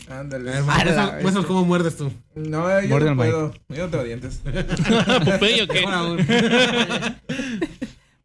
Ándale. 0.08 0.52
Ah, 0.68 1.20
cómo 1.48 1.66
muerdes 1.66 1.98
tú. 1.98 2.12
No, 2.36 2.82
yo 2.82 3.00
no 3.00 3.16
puedo. 3.16 3.54
Yo 3.70 3.86
no 3.86 3.90
tengo 3.90 4.04
dientes. 4.04 4.42
Popeye, 5.26 5.64
¿o 5.64 5.68
qué? 5.68 5.86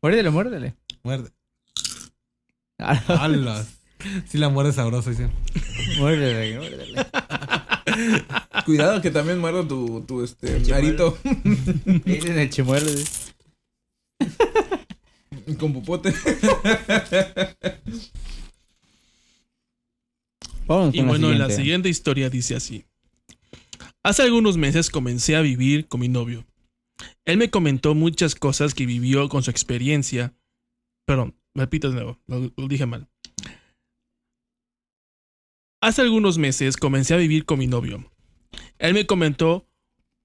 Muérdele, 0.03 0.31
muérdele. 0.31 0.75
Muerde. 1.03 1.31
Alas. 2.79 3.69
Sí 4.29 4.39
la 4.39 4.49
muerde 4.49 4.73
sabroso, 4.73 5.11
dice. 5.11 5.29
muérdele, 5.99 6.57
muérdele. 6.59 7.07
Cuidado 8.65 9.03
que 9.03 9.11
también 9.11 9.39
muerdo 9.39 9.67
tu, 9.67 10.03
tu 10.07 10.23
este, 10.25 10.57
El 10.57 10.63
chimuelo. 10.65 10.87
arito 10.89 11.19
Dicen 12.05 12.39
el 12.39 12.49
chimuelo. 12.51 12.91
con 15.59 15.73
popote. 15.75 16.15
Vamos 20.71 20.95
Y 20.95 20.99
con 20.99 21.09
bueno, 21.09 21.31
la 21.31 21.35
la 21.35 21.45
siguiente. 21.47 21.57
siguiente 21.63 21.89
historia 21.89 22.31
dice 22.31 22.55
así. 22.55 22.85
Hace 24.05 24.23
algunos 24.23 24.57
meses 24.57 24.89
comencé 24.89 25.35
a 25.35 25.41
vivir 25.41 25.89
con 25.89 26.01
mi 26.01 26.07
novio. 26.07 26.47
Él 27.25 27.39
me 27.39 27.51
comentó 27.51 27.97
muchas 27.97 28.37
cosas 28.37 28.73
que 28.73 28.87
vivió 28.87 29.29
con 29.29 29.43
su 29.43 29.51
experiencia. 29.51 30.33
Perdón, 31.07 31.35
repito 31.57 31.89
de 31.89 31.95
nuevo, 31.97 32.21
lo, 32.29 32.53
lo 32.57 32.69
dije 32.69 32.87
mal. 32.87 33.09
Hace 35.83 36.03
algunos 36.03 36.39
meses 36.39 36.77
comencé 36.77 37.15
a 37.15 37.17
vivir 37.17 37.47
con 37.47 37.59
mi 37.59 37.67
novio. 37.67 38.09
Él 38.79 38.95
me 38.95 39.07
comentó 39.07 39.67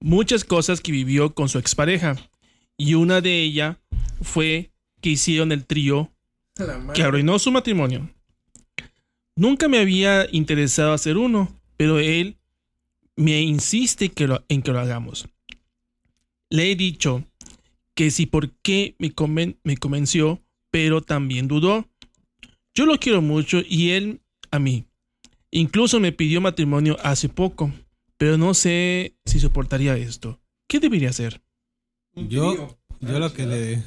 muchas 0.00 0.44
cosas 0.44 0.80
que 0.80 0.92
vivió 0.92 1.34
con 1.34 1.48
su 1.48 1.58
expareja. 1.58 2.14
Y 2.78 2.94
una 2.94 3.20
de 3.20 3.42
ellas 3.42 3.78
fue 4.22 4.70
que 5.00 5.10
hicieron 5.10 5.50
el 5.50 5.66
trío 5.66 6.12
que 6.94 7.02
arruinó 7.02 7.40
su 7.40 7.50
matrimonio. 7.50 8.15
Nunca 9.36 9.68
me 9.68 9.78
había 9.78 10.26
interesado 10.32 10.92
hacer 10.92 11.16
uno, 11.18 11.60
pero 11.76 11.98
él 11.98 12.36
me 13.16 13.40
insiste 13.42 14.08
que 14.10 14.26
lo- 14.26 14.44
en 14.48 14.62
que 14.62 14.72
lo 14.72 14.80
hagamos. 14.80 15.28
Le 16.50 16.70
he 16.70 16.76
dicho 16.76 17.24
que 17.94 18.10
sí, 18.10 18.26
por 18.26 18.50
qué 18.62 18.94
me, 18.98 19.14
conven- 19.14 19.58
me 19.64 19.76
convenció, 19.76 20.42
pero 20.70 21.02
también 21.02 21.48
dudó. 21.48 21.88
Yo 22.74 22.86
lo 22.86 22.98
quiero 22.98 23.22
mucho 23.22 23.60
y 23.66 23.90
él 23.90 24.20
a 24.50 24.58
mí. 24.58 24.84
Incluso 25.50 26.00
me 26.00 26.12
pidió 26.12 26.40
matrimonio 26.40 26.96
hace 27.02 27.28
poco, 27.28 27.72
pero 28.18 28.36
no 28.36 28.54
sé 28.54 29.16
si 29.24 29.40
soportaría 29.40 29.96
esto. 29.96 30.40
¿Qué 30.68 30.80
debería 30.80 31.10
hacer? 31.10 31.42
Yo-. 32.14 32.78
Yo 33.00 33.18
lo 33.18 33.32
que 33.32 33.46
le. 33.46 33.82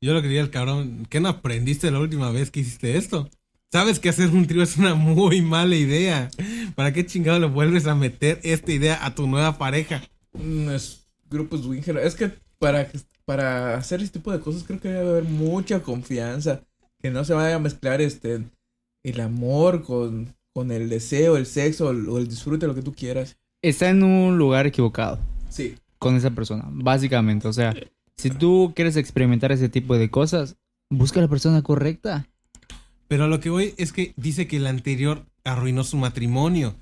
Yo 0.00 0.12
lo 0.14 0.20
que 0.22 0.28
diría 0.28 0.42
al 0.42 0.50
cabrón, 0.50 1.06
¿qué 1.10 1.20
no 1.20 1.28
aprendiste 1.28 1.90
la 1.90 1.98
última 1.98 2.30
vez 2.30 2.50
que 2.50 2.60
hiciste 2.60 2.96
esto? 2.96 3.28
Sabes 3.70 4.00
que 4.00 4.08
hacer 4.08 4.30
un 4.30 4.46
trío 4.46 4.62
es 4.62 4.76
una 4.78 4.94
muy 4.94 5.42
mala 5.42 5.76
idea. 5.76 6.30
¿Para 6.74 6.92
qué 6.92 7.04
chingado 7.04 7.38
le 7.38 7.46
vuelves 7.46 7.86
a 7.86 7.94
meter 7.94 8.40
esta 8.42 8.72
idea 8.72 9.04
a 9.04 9.14
tu 9.14 9.26
nueva 9.26 9.58
pareja? 9.58 10.02
Mm, 10.32 10.70
es 10.70 11.06
grupos 11.28 11.66
Winger. 11.66 11.98
Es 11.98 12.14
que 12.14 12.32
para, 12.58 12.88
para 13.26 13.74
hacer 13.76 14.00
este 14.02 14.18
tipo 14.18 14.32
de 14.32 14.40
cosas 14.40 14.64
creo 14.64 14.80
que 14.80 14.88
debe 14.88 15.10
haber 15.10 15.24
mucha 15.24 15.80
confianza. 15.82 16.62
Que 17.00 17.10
no 17.10 17.24
se 17.24 17.34
vaya 17.34 17.56
a 17.56 17.60
mezclar 17.60 18.00
este 18.00 18.40
el 19.04 19.20
amor 19.20 19.82
con, 19.84 20.34
con 20.54 20.72
el 20.72 20.88
deseo, 20.88 21.36
el 21.36 21.46
sexo 21.46 21.88
o 21.88 21.90
el, 21.90 22.08
o 22.08 22.18
el 22.18 22.26
disfrute, 22.28 22.66
lo 22.66 22.74
que 22.74 22.82
tú 22.82 22.94
quieras. 22.94 23.36
Está 23.62 23.90
en 23.90 24.02
un 24.02 24.38
lugar 24.38 24.66
equivocado 24.66 25.18
Sí. 25.50 25.76
con 25.98 26.16
esa 26.16 26.30
persona, 26.30 26.64
básicamente. 26.70 27.46
O 27.48 27.52
sea, 27.52 27.74
si 28.16 28.30
tú 28.30 28.72
quieres 28.74 28.96
experimentar 28.96 29.52
ese 29.52 29.68
tipo 29.68 29.96
de 29.96 30.10
cosas, 30.10 30.56
busca 30.90 31.20
a 31.20 31.22
la 31.22 31.28
persona 31.28 31.62
correcta. 31.62 32.26
Pero 33.08 33.24
a 33.24 33.28
lo 33.28 33.40
que 33.40 33.50
voy 33.50 33.74
es 33.78 33.92
que 33.92 34.12
dice 34.16 34.46
que 34.46 34.56
el 34.58 34.66
anterior 34.66 35.24
arruinó 35.44 35.82
su 35.84 35.96
matrimonio. 35.96 36.74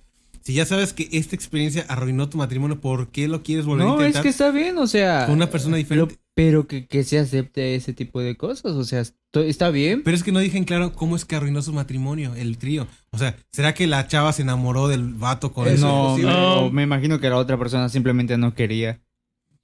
Si 0.43 0.55
ya 0.55 0.65
sabes 0.65 0.93
que 0.93 1.09
esta 1.13 1.35
experiencia 1.35 1.85
arruinó 1.89 2.29
tu 2.29 2.39
matrimonio, 2.39 2.81
¿por 2.81 3.09
qué 3.09 3.27
lo 3.27 3.43
quieres 3.43 3.65
volver 3.67 3.85
a 3.87 3.89
No, 3.91 3.95
intentar 3.97 4.21
es 4.21 4.23
que 4.23 4.29
está 4.29 4.51
bien, 4.53 4.79
o 4.79 4.87
sea. 4.87 5.27
con 5.27 5.35
una 5.35 5.51
persona 5.51 5.73
lo- 5.73 5.79
diferente? 5.79 6.17
pero 6.35 6.67
que, 6.69 6.87
que 6.87 7.03
se 7.03 7.19
acepte 7.19 7.75
ese 7.75 7.93
tipo 7.95 8.21
de 8.21 8.37
cosas, 8.37 8.73
o 8.73 8.85
sea, 8.85 9.03
está 9.33 9.71
bien. 9.71 10.03
Pero 10.05 10.15
es 10.17 10.23
que 10.23 10.33
no 10.33 10.39
dije 10.39 10.59
en 10.59 10.65
claro 10.65 10.93
cómo 10.93 11.17
es 11.17 11.25
que 11.25 11.35
arruinó 11.35 11.63
su 11.63 11.73
matrimonio, 11.73 12.35
el 12.37 12.59
trío. 12.59 12.87
O 13.11 13.19
sea, 13.19 13.37
¿será 13.51 13.73
que 13.75 13.87
la 13.87 14.07
chava 14.07 14.33
se 14.35 14.43
enamoró 14.43 14.87
del 14.87 15.15
vato 15.15 15.53
con 15.53 15.67
Eso 15.67 16.17
eso? 16.17 16.17
es 16.19 16.23
no, 16.25 16.61
no, 16.65 16.71
me 16.71 16.83
imagino 16.83 17.19
que 17.21 17.31
la 17.31 17.39
otra 17.39 17.59
persona 17.59 17.89
simplemente 17.89 18.37
no 18.37 18.55
quería. 18.55 19.01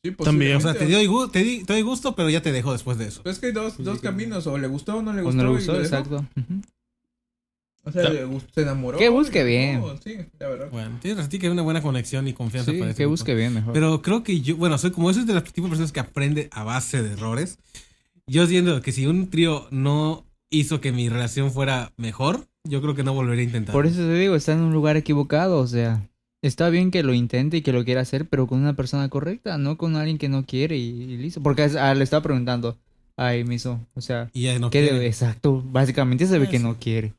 Sí, 0.05 0.11
También. 0.11 0.57
O 0.57 0.61
sea, 0.61 0.75
te 0.75 0.87
dio, 0.87 1.29
te, 1.29 1.45
di- 1.45 1.63
te 1.65 1.75
dio 1.75 1.85
gusto, 1.87 2.17
pero 2.17 2.29
ya 2.29 2.43
te 2.43 2.51
dejó 2.51 2.73
después 2.73 2.99
de 2.99 3.07
eso. 3.07 3.23
Pues 3.23 3.37
es 3.37 3.41
que 3.41 3.47
hay 3.47 3.53
dos, 3.53 3.77
dos 3.79 4.01
caminos, 4.01 4.47
o 4.49 4.59
le 4.59 4.67
gustó 4.67 4.97
o 4.97 5.03
no 5.03 5.13
le 5.13 5.21
O 5.21 5.25
gustó. 5.27 5.37
no 5.43 5.49
le 5.51 5.55
gustó, 5.55 5.79
exacto. 5.81 6.25
O 7.85 7.91
sea, 7.91 8.11
le 8.11 8.25
gustó, 8.25 8.49
se 8.55 8.63
enamoró. 8.63 8.97
Que 8.99 9.09
busque 9.09 9.43
bien. 9.43 9.77
dejó, 9.81 9.97
Sí, 10.03 10.17
la 10.39 10.49
verdad. 10.49 10.69
Bueno, 10.71 10.99
tienes 11.01 11.19
razón 11.25 11.39
que 11.41 11.47
hay 11.47 11.53
una 11.53 11.63
buena 11.63 11.83
conexión 11.83 12.29
y 12.29 12.33
confianza 12.33 12.71
Sí, 12.71 12.79
para 12.79 12.91
ese 12.91 12.99
que 12.99 13.03
grupo. 13.05 13.13
busque 13.13 13.35
bien 13.35 13.55
mejor. 13.55 13.73
Pero 13.73 14.03
creo 14.03 14.23
que 14.23 14.41
yo, 14.41 14.57
bueno, 14.57 14.79
soy 14.79 14.93
como 14.93 15.13
soy 15.13 15.25
de 15.25 15.35
las 15.35 15.45
tipo 15.45 15.67
de 15.67 15.71
personas 15.71 15.91
que 15.93 15.99
aprende 16.01 16.49
a 16.53 16.63
base 16.63 17.03
de 17.03 17.13
errores. 17.13 17.59
Yo 18.27 18.47
siento 18.47 18.81
que 18.83 18.93
si 18.93 19.07
un 19.07 19.31
trío 19.31 19.67
no 19.73 20.25
hizo 20.49 20.81
que 20.81 20.93
mi 20.93 21.09
relación 21.09 21.51
fuera 21.51 21.93
mejor, 21.97 22.47
yo 22.63 22.81
creo 22.83 22.95
que 22.95 23.03
no 23.03 23.15
volvería 23.15 23.43
a 23.43 23.47
intentar. 23.47 23.73
Por 23.73 23.87
eso 23.87 23.99
te 23.99 24.15
digo, 24.15 24.37
está 24.37 24.53
en 24.53 24.61
un 24.61 24.73
lugar 24.73 24.97
equivocado, 24.97 25.59
o 25.59 25.67
sea, 25.67 26.09
está 26.43 26.69
bien 26.71 26.91
que 26.91 27.03
lo 27.03 27.15
intente 27.15 27.57
y 27.59 27.63
que 27.63 27.73
lo 27.73 27.85
quiera 27.85 28.03
hacer, 28.03 28.29
pero 28.29 28.47
con 28.47 28.61
una 28.61 28.75
persona 28.75 29.09
correcta, 29.09 29.59
no 29.59 29.77
con 29.79 29.97
alguien 29.97 30.19
que 30.19 30.29
no 30.29 30.45
quiere 30.45 30.77
y, 30.77 30.89
y 30.91 31.17
listo. 31.17 31.43
Porque 31.43 31.65
es- 31.65 31.77
ah, 31.77 31.95
le 31.95 32.05
estaba 32.05 32.23
preguntando, 32.23 32.79
ay, 33.17 33.45
miso, 33.45 33.81
o 33.95 34.01
sea, 34.01 34.31
Y 34.33 34.43
ya 34.43 34.59
no 34.59 34.71
¿qué 34.71 34.83
debe? 34.83 35.07
Exacto, 35.07 35.63
básicamente 35.65 36.27
se 36.27 36.39
ve 36.39 36.49
que 36.49 36.59
sí. 36.59 36.65
no 36.65 36.77
quiere. 36.79 37.15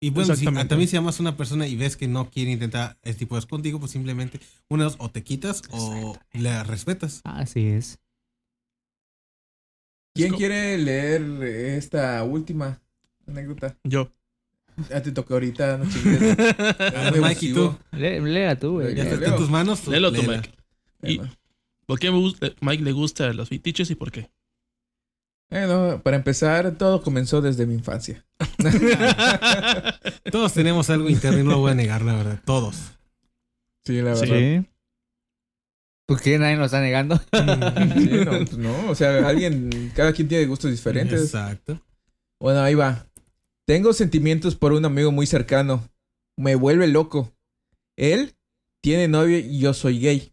Y 0.00 0.10
bueno, 0.10 0.36
si 0.36 0.44
también 0.44 0.86
si 0.88 0.96
amas 0.96 1.18
a 1.18 1.22
una 1.22 1.36
persona 1.36 1.66
y 1.66 1.74
ves 1.74 1.96
que 1.96 2.06
no 2.06 2.30
quiere 2.30 2.52
intentar 2.52 2.96
este 3.02 3.20
tipo 3.20 3.34
de 3.34 3.38
cosas 3.38 3.50
contigo, 3.50 3.80
pues 3.80 3.90
simplemente 3.90 4.38
una 4.68 4.84
de 4.84 4.90
dos, 4.90 4.96
o 5.00 5.10
te 5.10 5.24
quitas 5.24 5.62
o 5.72 6.16
la 6.34 6.62
respetas. 6.62 7.20
Así 7.24 7.66
es. 7.66 7.98
¿Quién 10.14 10.34
quiere 10.34 10.78
leer 10.78 11.22
esta 11.42 12.22
última 12.24 12.80
anécdota? 13.26 13.76
Yo. 13.84 14.10
Ya 14.88 15.02
te 15.02 15.12
toca 15.12 15.34
ahorita, 15.34 15.78
no 15.78 15.90
chingues. 15.90 16.20
Mike, 17.20 17.46
¿y 17.46 17.52
tú? 17.52 17.76
Léela 17.92 18.56
tú, 18.56 18.74
güey. 18.74 18.94
Ya 18.94 19.04
está 19.04 19.26
en 19.26 19.36
tus 19.36 19.50
manos. 19.50 19.82
tú 19.82 19.90
Léelo 19.90 20.12
tú, 20.12 20.22
léela. 20.22 20.42
Mike. 21.02 21.24
Y- 21.24 21.38
¿Por 21.86 21.98
qué 21.98 22.10
Mike 22.60 22.82
le 22.82 22.92
gusta 22.92 23.32
los 23.32 23.48
fetiches 23.48 23.90
y 23.90 23.94
por 23.94 24.12
qué? 24.12 24.30
Bueno, 25.50 26.02
para 26.02 26.16
empezar, 26.18 26.72
todo 26.76 27.00
comenzó 27.00 27.40
desde 27.40 27.64
mi 27.66 27.72
infancia. 27.74 28.26
Todos 30.30 30.52
tenemos 30.52 30.90
algo 30.90 31.08
interno 31.08 31.38
y 31.40 31.42
no 31.44 31.52
lo 31.52 31.58
voy 31.60 31.72
a 31.72 31.74
negar, 31.74 32.02
la 32.02 32.14
verdad. 32.14 32.40
Todos. 32.44 32.76
Sí, 33.84 33.96
la 34.02 34.12
verdad. 34.14 34.26
Sí. 34.26 34.66
¿Por 36.06 36.20
qué 36.20 36.38
nadie 36.38 36.56
lo 36.56 36.66
está 36.66 36.80
negando? 36.80 37.16
Sí, 37.32 38.10
no, 38.24 38.30
pues 38.30 38.58
no, 38.58 38.90
o 38.90 38.94
sea, 38.94 39.26
alguien, 39.26 39.90
cada 39.94 40.12
quien 40.12 40.28
tiene 40.28 40.44
gustos 40.46 40.70
diferentes. 40.70 41.22
Exacto. 41.22 41.80
Bueno, 42.38 42.60
ahí 42.60 42.74
va. 42.74 43.06
Tengo 43.68 43.92
sentimientos 43.92 44.56
por 44.56 44.72
un 44.72 44.86
amigo 44.86 45.12
muy 45.12 45.26
cercano. 45.26 45.86
Me 46.38 46.54
vuelve 46.54 46.86
loco. 46.86 47.34
Él 47.98 48.34
tiene 48.80 49.08
novio 49.08 49.36
y 49.36 49.58
yo 49.58 49.74
soy 49.74 50.00
gay. 50.00 50.32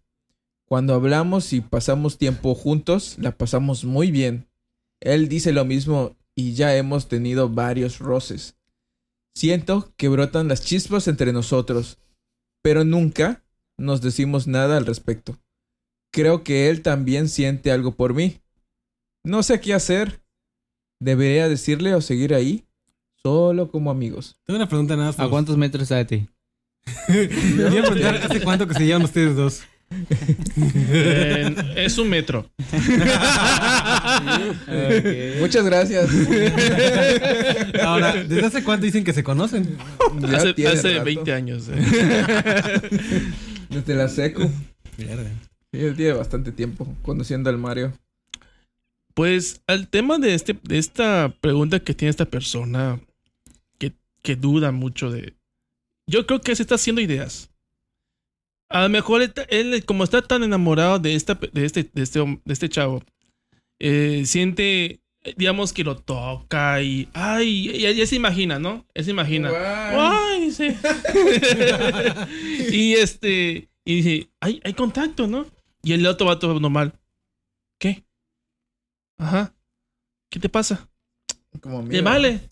Cuando 0.65 0.93
hablamos 0.93 1.51
y 1.51 1.59
pasamos 1.59 2.17
tiempo 2.17 2.55
juntos, 2.55 3.17
la 3.19 3.37
pasamos 3.37 3.83
muy 3.83 4.09
bien. 4.09 4.47
Él 5.01 5.27
dice 5.27 5.51
lo 5.51 5.65
mismo 5.65 6.15
y 6.33 6.53
ya 6.53 6.77
hemos 6.77 7.09
tenido 7.09 7.49
varios 7.49 7.99
roces. 7.99 8.55
Siento 9.35 9.93
que 9.97 10.07
brotan 10.07 10.47
las 10.47 10.63
chispas 10.63 11.09
entre 11.09 11.33
nosotros, 11.33 11.97
pero 12.63 12.85
nunca 12.85 13.43
nos 13.77 13.99
decimos 13.99 14.47
nada 14.47 14.77
al 14.77 14.85
respecto. 14.85 15.37
Creo 16.09 16.45
que 16.45 16.69
él 16.69 16.81
también 16.81 17.27
siente 17.27 17.73
algo 17.73 17.95
por 17.97 18.13
mí. 18.13 18.39
No 19.25 19.43
sé 19.43 19.59
qué 19.59 19.73
hacer. 19.73 20.21
¿Debería 21.01 21.49
decirle 21.49 21.95
o 21.95 21.99
seguir 21.99 22.33
ahí? 22.33 22.65
Solo 23.25 23.71
como 23.71 23.89
amigos. 23.89 24.37
Tengo 24.45 24.59
una 24.59 24.69
pregunta 24.69 24.95
nada 24.95 25.07
más. 25.07 25.19
¿A 25.19 25.27
cuántos 25.27 25.57
metros 25.57 25.81
está 25.81 25.95
de 25.95 26.05
ti? 26.05 26.27
Yo 27.07 27.69
iba 27.75 27.79
a 27.87 27.91
preguntar 27.91 28.15
hace 28.17 28.39
cuánto 28.41 28.67
que 28.67 28.75
se 28.75 28.85
llevan 28.85 29.01
ustedes 29.01 29.35
dos. 29.35 29.63
Eh, 30.91 31.55
es 31.75 31.97
un 31.97 32.07
metro. 32.07 32.47
Muchas 35.39 35.65
gracias. 35.65 36.07
Ahora, 37.81 38.13
¿desde 38.13 38.45
hace 38.45 38.63
cuánto 38.63 38.85
dicen 38.85 39.03
que 39.03 39.13
se 39.13 39.23
conocen? 39.23 39.75
Ya 40.19 40.37
hace 40.37 40.67
hace 40.67 40.93
rato. 40.93 41.05
20 41.05 41.33
años. 41.33 41.67
eh. 41.73 43.31
Desde 43.71 43.95
la 43.95 44.07
secu. 44.07 44.51
Mierda. 44.99 45.31
Él 45.71 45.95
tiene 45.95 46.13
bastante 46.13 46.51
tiempo 46.51 46.87
conociendo 47.01 47.49
al 47.49 47.57
Mario. 47.57 47.91
Pues 49.15 49.61
al 49.65 49.87
tema 49.87 50.19
de, 50.19 50.35
este, 50.35 50.55
de 50.61 50.77
esta 50.77 51.33
pregunta 51.41 51.79
que 51.79 51.95
tiene 51.95 52.11
esta 52.11 52.25
persona, 52.25 52.99
que, 54.25 54.35
duda 54.35 54.71
mucho 54.71 55.11
de... 55.11 55.35
Yo 56.09 56.25
creo 56.25 56.41
que 56.41 56.55
se 56.55 56.63
está 56.63 56.75
haciendo 56.75 57.01
ideas. 57.01 57.51
A 58.69 58.83
lo 58.83 58.89
mejor 58.89 59.21
él, 59.49 59.85
como 59.85 60.03
está 60.03 60.21
tan 60.21 60.43
enamorado 60.43 60.99
de, 60.99 61.15
esta, 61.15 61.35
de, 61.35 61.65
este, 61.65 61.89
de, 61.93 62.03
este, 62.03 62.19
de 62.19 62.53
este 62.53 62.69
chavo, 62.69 63.03
eh, 63.79 64.23
siente, 64.25 65.01
digamos, 65.37 65.73
que 65.73 65.83
lo 65.83 65.97
toca 65.97 66.81
y... 66.81 67.09
Ay, 67.13 67.79
ya, 67.79 67.91
ya 67.91 68.05
se 68.05 68.15
imagina, 68.15 68.59
¿no? 68.59 68.85
Él 68.93 69.05
se 69.05 69.11
imagina. 69.11 69.51
¡Ay! 69.53 70.51
sí. 70.51 70.67
y 72.71 72.93
este. 72.93 73.69
Y 73.83 73.95
dice, 73.95 74.29
hay, 74.39 74.61
hay 74.63 74.73
contacto, 74.73 75.27
¿no? 75.27 75.45
Y 75.83 75.93
el 75.93 76.05
otro 76.07 76.27
va 76.27 76.39
todo 76.39 76.59
normal. 76.59 76.93
¿Qué? 77.79 78.03
Ajá. 79.19 79.53
¿Qué 80.31 80.39
te 80.39 80.49
pasa? 80.49 80.89
Como 81.61 81.87
¿Te 81.87 82.01
vale? 82.01 82.49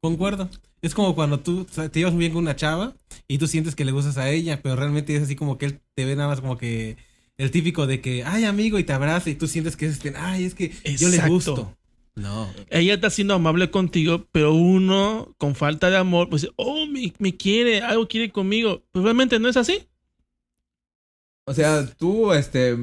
Concuerdo. 0.00 0.48
Es 0.82 0.94
como 0.94 1.14
cuando 1.14 1.40
tú 1.40 1.66
o 1.68 1.72
sea, 1.72 1.88
te 1.90 1.98
llevas 1.98 2.14
muy 2.14 2.20
bien 2.20 2.32
con 2.32 2.42
una 2.42 2.56
chava 2.56 2.94
y 3.28 3.38
tú 3.38 3.46
sientes 3.46 3.74
que 3.74 3.84
le 3.84 3.92
gustas 3.92 4.16
a 4.16 4.30
ella, 4.30 4.60
pero 4.62 4.76
realmente 4.76 5.14
es 5.14 5.22
así 5.22 5.36
como 5.36 5.58
que 5.58 5.66
él 5.66 5.80
te 5.94 6.04
ve 6.04 6.16
nada 6.16 6.28
más 6.28 6.40
como 6.40 6.56
que 6.56 6.96
el 7.36 7.50
típico 7.50 7.86
de 7.86 8.00
que, 8.00 8.24
ay, 8.24 8.44
amigo, 8.44 8.78
y 8.78 8.84
te 8.84 8.92
abraza 8.92 9.30
y 9.30 9.34
tú 9.34 9.46
sientes 9.46 9.76
que 9.76 9.86
es 9.86 9.92
este, 9.92 10.12
ay, 10.16 10.44
es 10.44 10.54
que 10.54 10.72
yo 10.98 11.08
le 11.08 11.18
gusto. 11.28 11.74
No. 12.14 12.52
Ella 12.68 12.94
está 12.94 13.08
siendo 13.08 13.34
amable 13.34 13.70
contigo, 13.70 14.26
pero 14.30 14.52
uno, 14.52 15.34
con 15.38 15.54
falta 15.54 15.90
de 15.90 15.96
amor, 15.96 16.28
pues, 16.28 16.48
oh, 16.56 16.86
me, 16.86 17.12
me 17.18 17.36
quiere, 17.36 17.80
algo 17.80 18.08
quiere 18.08 18.30
conmigo. 18.30 18.82
Pues 18.92 19.04
realmente 19.04 19.38
no 19.38 19.48
es 19.48 19.56
así. 19.56 19.86
O 21.46 21.54
sea, 21.54 21.86
tú, 21.96 22.32
este. 22.32 22.76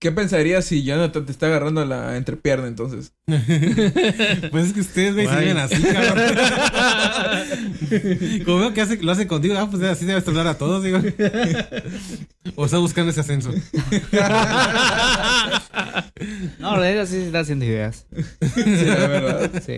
¿Qué 0.00 0.10
pensarías 0.12 0.64
si 0.64 0.82
Jonathan 0.82 1.26
te 1.26 1.32
está 1.32 1.44
agarrando 1.46 1.84
la 1.84 2.16
entrepierna 2.16 2.66
entonces? 2.66 3.12
Pues 4.50 4.66
es 4.66 4.72
que 4.72 4.80
ustedes, 4.80 5.14
güey, 5.14 5.26
se 5.26 5.50
así, 5.50 5.82
cabrón. 5.82 6.34
Como 8.46 8.60
veo 8.60 8.72
que 8.72 8.80
hace, 8.80 8.96
lo 9.02 9.12
hacen 9.12 9.28
contigo, 9.28 9.54
ah, 9.58 9.68
pues 9.70 9.82
así 9.82 10.06
debes 10.06 10.24
tratar 10.24 10.46
a 10.46 10.56
todos, 10.56 10.82
digo. 10.82 10.98
O 12.56 12.64
está 12.64 12.78
buscando 12.78 13.10
ese 13.10 13.20
ascenso. 13.20 13.52
No, 16.58 16.76
la 16.76 16.82
verdad 16.82 17.06
sí 17.06 17.12
se 17.12 17.26
está 17.26 17.40
haciendo 17.40 17.64
ideas. 17.64 18.06
Sí, 18.54 18.84
la 18.84 19.06
verdad. 19.06 19.62
Sí. 19.64 19.76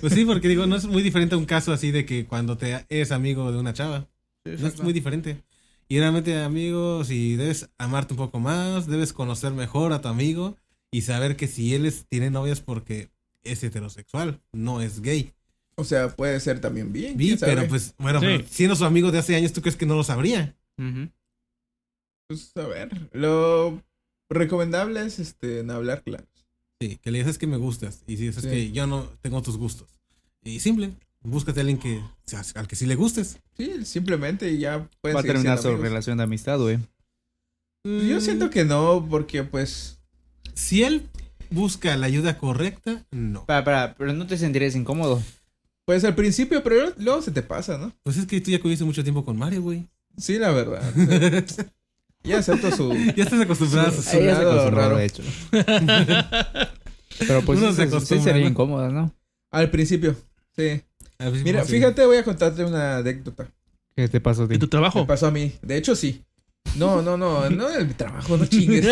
Pues 0.00 0.12
sí, 0.12 0.26
porque 0.26 0.48
digo, 0.48 0.66
no 0.66 0.76
es 0.76 0.84
muy 0.84 1.02
diferente 1.02 1.34
a 1.34 1.38
un 1.38 1.46
caso 1.46 1.72
así 1.72 1.90
de 1.90 2.04
que 2.04 2.26
cuando 2.26 2.58
te 2.58 2.84
eres 2.88 3.12
amigo 3.12 3.50
de 3.50 3.58
una 3.58 3.72
chava. 3.72 4.06
No 4.44 4.68
es 4.68 4.82
muy 4.82 4.92
diferente. 4.92 5.42
Y 5.92 5.98
realmente, 5.98 6.38
amigos, 6.40 7.08
si 7.08 7.34
debes 7.34 7.68
amarte 7.76 8.14
un 8.14 8.18
poco 8.18 8.38
más, 8.38 8.86
debes 8.86 9.12
conocer 9.12 9.52
mejor 9.52 9.92
a 9.92 10.00
tu 10.00 10.06
amigo 10.06 10.56
y 10.92 11.02
saber 11.02 11.34
que 11.34 11.48
si 11.48 11.74
él 11.74 11.84
es, 11.84 12.06
tiene 12.06 12.30
novias 12.30 12.60
porque 12.60 13.10
es 13.42 13.64
heterosexual, 13.64 14.40
no 14.52 14.80
es 14.82 15.00
gay. 15.02 15.32
O 15.74 15.82
sea, 15.82 16.14
puede 16.14 16.38
ser 16.38 16.60
también 16.60 16.92
bien. 16.92 17.16
Pero 17.40 17.66
pues, 17.66 17.94
bueno, 17.98 18.20
Sí. 18.20 18.26
pero 18.26 18.44
siendo 18.48 18.76
su 18.76 18.84
amigo 18.84 19.10
de 19.10 19.18
hace 19.18 19.34
años, 19.34 19.52
¿tú 19.52 19.62
crees 19.62 19.74
que 19.76 19.84
no 19.86 19.96
lo 19.96 20.04
sabría? 20.04 20.56
Pues, 22.28 22.52
a 22.56 22.66
ver. 22.68 23.08
Lo 23.12 23.82
recomendable 24.28 25.04
es 25.04 25.18
este, 25.18 25.64
no 25.64 25.72
hablar 25.72 26.04
claro. 26.04 26.24
Sí, 26.80 26.98
que 27.02 27.10
le 27.10 27.18
dices 27.18 27.36
que 27.36 27.48
me 27.48 27.56
gustas 27.56 28.04
y 28.06 28.16
si 28.16 28.28
dices 28.28 28.44
Sí. 28.44 28.48
que 28.48 28.70
yo 28.70 28.86
no 28.86 29.02
tengo 29.22 29.42
tus 29.42 29.56
gustos. 29.56 29.88
Y 30.44 30.60
simple, 30.60 30.92
búscate 31.22 31.60
a 31.60 31.62
alguien 31.62 31.78
que, 31.78 32.00
al 32.54 32.66
que 32.68 32.76
sí 32.76 32.86
le 32.86 32.94
gustes. 32.94 33.38
Sí, 33.56 33.84
simplemente 33.84 34.56
ya 34.58 34.88
pueden 35.00 35.16
Va 35.16 35.20
a 35.20 35.24
terminar 35.24 35.58
su 35.58 35.68
amigos. 35.68 35.84
relación 35.84 36.18
de 36.18 36.24
amistad, 36.24 36.58
güey. 36.58 36.78
Yo 37.84 38.20
siento 38.20 38.50
que 38.50 38.64
no, 38.64 39.06
porque 39.08 39.42
pues. 39.44 39.98
Si 40.54 40.82
él 40.84 41.08
busca 41.50 41.96
la 41.96 42.06
ayuda 42.06 42.36
correcta, 42.38 43.04
no. 43.10 43.46
Para, 43.46 43.64
para, 43.64 43.94
pero 43.94 44.12
no 44.12 44.26
te 44.26 44.36
sentirías 44.36 44.74
incómodo. 44.76 45.22
Pues 45.86 46.04
al 46.04 46.14
principio, 46.14 46.62
pero 46.62 46.92
luego- 46.98 47.22
se 47.22 47.30
te 47.32 47.42
pasa, 47.42 47.78
¿no? 47.78 47.92
Pues 48.02 48.16
es 48.18 48.26
que 48.26 48.40
tú 48.40 48.50
ya 48.50 48.58
conviviste 48.60 48.84
mucho 48.84 49.02
tiempo 49.02 49.24
con 49.24 49.36
Mario, 49.38 49.62
güey. 49.62 49.86
Sí, 50.18 50.38
la 50.38 50.50
verdad. 50.50 50.82
ya 52.22 52.38
acepto 52.38 52.70
su. 52.70 52.92
Ya 53.16 53.24
estás 53.24 53.40
acostumbrado 53.40 53.88
a 53.88 53.92
su... 53.92 54.02
Se 54.02 54.20
lado 54.20 54.50
acostumbró, 54.50 54.80
raro. 54.82 54.96
de 54.98 55.04
hecho. 55.06 55.22
pero 57.18 57.42
pues 57.42 57.58
Uno 57.58 57.72
sí, 57.72 57.88
se 57.88 58.00
sí- 58.00 58.20
sería 58.20 58.42
¿no? 58.44 58.48
incómoda, 58.50 58.88
¿no? 58.90 59.12
Al 59.50 59.70
principio, 59.70 60.14
sí. 60.56 60.82
A 61.20 61.24
ver 61.30 61.36
si 61.38 61.44
Mira, 61.44 61.62
a- 61.62 61.64
fíjate, 61.64 62.04
voy 62.06 62.16
a 62.16 62.24
contarte 62.24 62.64
una 62.64 62.96
anécdota. 62.98 63.48
¿Qué 63.94 64.08
te 64.08 64.20
pasó 64.20 64.44
a 64.44 64.48
ti? 64.48 64.54
¿En 64.54 64.60
tu 64.60 64.66
Me 64.66 64.70
trabajo? 64.70 65.06
pasó 65.06 65.26
a 65.26 65.30
mí. 65.30 65.52
De 65.62 65.76
hecho, 65.76 65.94
sí. 65.94 66.24
No, 66.76 67.02
no, 67.02 67.16
no, 67.16 67.48
no 67.50 67.70
en 67.70 67.88
mi 67.88 67.94
trabajo, 67.94 68.36
no 68.36 68.46
chingues. 68.46 68.86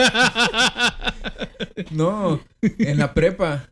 No, 1.90 2.40
en 2.62 2.98
la 2.98 3.14
prepa. 3.14 3.70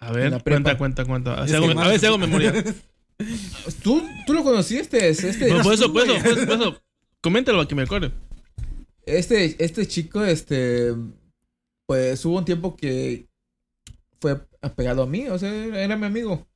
A 0.00 0.12
ver, 0.12 0.26
En 0.26 0.30
la 0.32 0.38
prepa. 0.40 0.76
cuenta, 0.76 0.78
cuenta, 0.78 1.04
cuenta. 1.04 1.34
A 1.34 1.40
ver 1.40 1.48
si 1.48 1.54
hago- 1.56 1.70
a 1.70 1.74
más- 1.74 1.88
ver 1.88 2.00
si 2.00 2.06
hago 2.06 2.18
memoria. 2.26 2.52
¿Tú, 3.82 4.02
tú 4.26 4.32
lo 4.34 4.42
conociste, 4.42 5.08
este. 5.08 5.28
Por, 5.32 5.38
por 5.38 5.48
eras 5.48 5.66
eso, 5.80 5.92
por 5.92 6.02
eso, 6.02 6.14
por 6.22 6.32
eso, 6.32 6.46
por 6.46 6.54
eso. 6.56 6.82
Coméntalo 7.20 7.58
para 7.58 7.68
que 7.68 7.74
me 7.74 7.82
acuerde. 7.82 8.10
Este, 9.06 9.62
este 9.64 9.86
chico, 9.86 10.24
este, 10.24 10.94
pues 11.86 12.24
hubo 12.24 12.38
un 12.38 12.44
tiempo 12.44 12.74
que 12.76 13.28
fue 14.20 14.40
apegado 14.62 15.02
a 15.02 15.06
mí, 15.06 15.28
o 15.28 15.38
sea, 15.38 15.50
era 15.52 15.96
mi 15.96 16.06
amigo. 16.06 16.46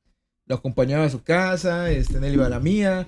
Lo 0.49 0.55
acompañaba 0.55 1.05
a 1.05 1.09
su 1.09 1.21
casa, 1.23 1.91
este, 1.91 2.17
él 2.17 2.33
iba 2.33 2.47
a 2.47 2.49
la 2.49 2.59
mía, 2.59 3.07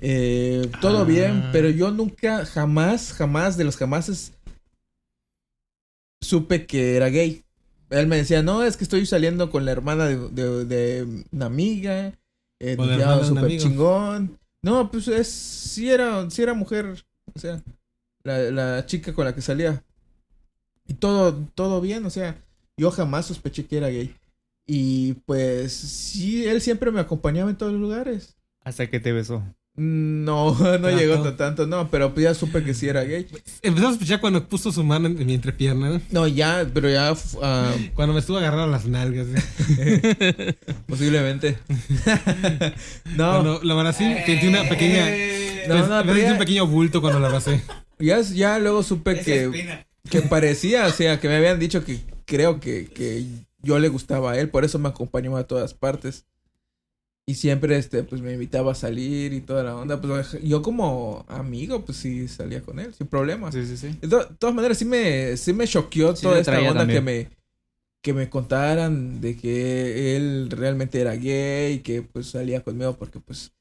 eh, 0.00 0.70
todo 0.82 0.98
Ah. 0.98 1.04
bien, 1.04 1.48
pero 1.50 1.70
yo 1.70 1.90
nunca, 1.90 2.44
jamás, 2.44 3.12
jamás, 3.14 3.56
de 3.56 3.64
los 3.64 3.76
jamases, 3.78 4.32
supe 6.20 6.66
que 6.66 6.96
era 6.96 7.08
gay. 7.08 7.42
Él 7.90 8.06
me 8.06 8.16
decía, 8.16 8.42
no, 8.42 8.62
es 8.62 8.76
que 8.76 8.84
estoy 8.84 9.06
saliendo 9.06 9.50
con 9.50 9.64
la 9.64 9.72
hermana 9.72 10.06
de, 10.06 10.16
de- 10.30 10.64
de 10.64 11.24
una 11.32 11.46
amiga, 11.46 12.12
eh, 12.60 12.76
súper 13.24 13.56
chingón. 13.58 14.38
No, 14.62 14.90
pues 14.90 15.08
es, 15.08 15.28
sí 15.28 15.90
era, 15.90 16.28
sí 16.30 16.42
era 16.42 16.54
mujer, 16.54 17.02
o 17.34 17.38
sea, 17.38 17.62
la, 18.22 18.38
la 18.50 18.86
chica 18.86 19.12
con 19.12 19.24
la 19.26 19.34
que 19.34 19.42
salía. 19.42 19.82
Y 20.86 20.94
todo, 20.94 21.34
todo 21.54 21.80
bien, 21.80 22.04
o 22.06 22.10
sea, 22.10 22.36
yo 22.76 22.90
jamás 22.90 23.26
sospeché 23.26 23.64
que 23.66 23.76
era 23.78 23.88
gay. 23.88 24.14
Y 24.66 25.14
pues 25.26 25.72
sí, 25.72 26.46
él 26.46 26.60
siempre 26.60 26.90
me 26.90 27.00
acompañaba 27.00 27.50
en 27.50 27.56
todos 27.56 27.72
los 27.72 27.80
lugares. 27.80 28.36
Hasta 28.62 28.88
que 28.88 29.00
te 29.00 29.12
besó. 29.12 29.42
No, 29.76 30.52
no 30.58 30.78
Trato. 30.78 30.90
llegó 30.96 31.14
hasta 31.14 31.36
tanto, 31.36 31.66
no, 31.66 31.90
pero 31.90 32.14
pues 32.14 32.24
ya 32.24 32.34
supe 32.34 32.62
que 32.62 32.74
sí 32.74 32.88
era 32.88 33.02
gay. 33.02 33.26
Empezó 33.60 33.88
a 33.88 33.90
sospechar 33.90 34.20
cuando 34.20 34.46
puso 34.48 34.70
su 34.70 34.84
mano 34.84 35.08
en 35.08 35.26
mi 35.26 35.34
entrepierna. 35.34 36.00
No, 36.10 36.28
ya, 36.28 36.66
pero 36.72 36.88
ya 36.88 37.12
ah, 37.42 37.74
Cuando 37.94 38.14
me 38.14 38.20
estuvo 38.20 38.38
agarrando 38.38 38.68
las 38.68 38.86
nalgas. 38.86 39.26
¿eh? 39.78 40.54
posiblemente. 40.86 41.58
no, 43.16 43.32
Cuando 43.32 43.60
lo 43.64 43.74
abracé, 43.74 44.22
sentí 44.24 44.46
una 44.46 44.68
pequeña... 44.68 45.06
no, 45.68 45.86
no, 45.86 46.02
pero 46.02 46.14
sentí 46.14 46.32
un 46.32 46.38
pequeño 46.38 46.66
bulto 46.66 47.00
cuando 47.00 47.18
lo 47.18 47.26
abracé. 47.26 47.60
ya, 47.98 48.20
ya 48.20 48.58
luego 48.60 48.84
supe 48.84 49.20
que, 49.20 49.84
que 50.08 50.22
parecía, 50.22 50.86
o 50.86 50.90
sea, 50.92 51.18
que 51.18 51.28
me 51.28 51.36
habían 51.36 51.58
dicho 51.58 51.84
que 51.84 51.98
creo 52.26 52.60
que, 52.60 52.86
que 52.86 53.24
yo 53.64 53.78
le 53.80 53.88
gustaba 53.88 54.32
a 54.32 54.38
él, 54.40 54.50
por 54.50 54.64
eso 54.64 54.78
me 54.78 54.88
acompañó 54.90 55.36
a 55.36 55.46
todas 55.46 55.74
partes. 55.74 56.26
Y 57.26 57.36
siempre, 57.36 57.76
este, 57.78 58.02
pues 58.02 58.20
me 58.20 58.34
invitaba 58.34 58.72
a 58.72 58.74
salir 58.74 59.32
y 59.32 59.40
toda 59.40 59.62
la 59.64 59.74
onda. 59.76 59.98
Pues 60.00 60.38
yo 60.42 60.60
como 60.60 61.24
amigo, 61.28 61.82
pues 61.84 61.96
sí 61.98 62.28
salía 62.28 62.60
con 62.60 62.78
él, 62.78 62.92
sin 62.92 63.06
problema. 63.06 63.50
Sí, 63.50 63.64
sí, 63.66 63.76
sí. 63.78 63.98
De 64.02 64.08
to- 64.08 64.26
todas 64.38 64.54
maneras, 64.54 64.76
sí 64.76 64.84
me, 64.84 65.36
sí 65.38 65.52
me 65.54 65.66
choqueó 65.66 66.12
Sí 66.14 66.22
toda 66.22 66.38
esta 66.38 66.60
onda 66.60 66.86
que 66.86 67.00
me, 67.00 67.30
que 68.02 68.14
me 68.14 68.30
contaran 68.30 69.20
de 69.20 69.36
que 69.36 70.16
él 70.16 70.50
realmente 70.50 71.00
era 71.00 71.16
gay 71.16 71.74
y 71.74 71.80
que 71.80 72.02
pues 72.02 72.28
salía 72.28 72.62
conmigo 72.64 72.96
porque 72.98 73.20
pues 73.20 73.52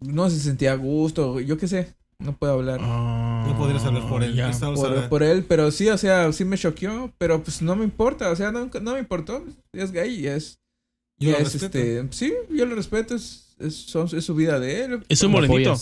no 0.00 0.30
se 0.30 0.40
sentía 0.40 0.72
a 0.72 0.76
gusto, 0.76 1.40
yo 1.40 1.58
qué 1.58 1.68
sé, 1.68 1.95
no 2.18 2.36
puedo 2.36 2.54
hablar 2.54 2.80
No 2.80 3.54
podrías 3.58 3.84
hablar 3.84 4.08
por 4.08 4.22
él. 4.24 4.34
Ya. 4.34 4.50
Por, 4.58 5.08
por 5.08 5.22
él, 5.22 5.44
pero 5.48 5.70
sí, 5.70 5.88
o 5.88 5.98
sea, 5.98 6.32
sí 6.32 6.44
me 6.44 6.56
choqueó, 6.58 7.12
pero 7.18 7.42
pues 7.42 7.62
no 7.62 7.76
me 7.76 7.84
importa, 7.84 8.30
o 8.30 8.36
sea, 8.36 8.52
no, 8.52 8.66
no 8.80 8.92
me 8.94 8.98
importó, 8.98 9.44
es 9.72 9.92
gay 9.92 10.20
y 10.20 10.26
es, 10.26 10.58
Yo 11.18 11.28
y 11.30 11.32
lo 11.32 11.38
es 11.38 11.52
respeto. 11.52 11.78
este, 11.78 12.06
sí, 12.10 12.32
yo 12.50 12.66
lo 12.66 12.74
respeto, 12.74 13.14
es, 13.14 13.54
es, 13.58 13.74
son- 13.74 14.08
es 14.16 14.24
su 14.24 14.34
vida 14.34 14.58
de 14.60 14.84
él, 14.84 15.04
Es 15.08 15.22
un 15.22 15.32
morenito. 15.32 15.76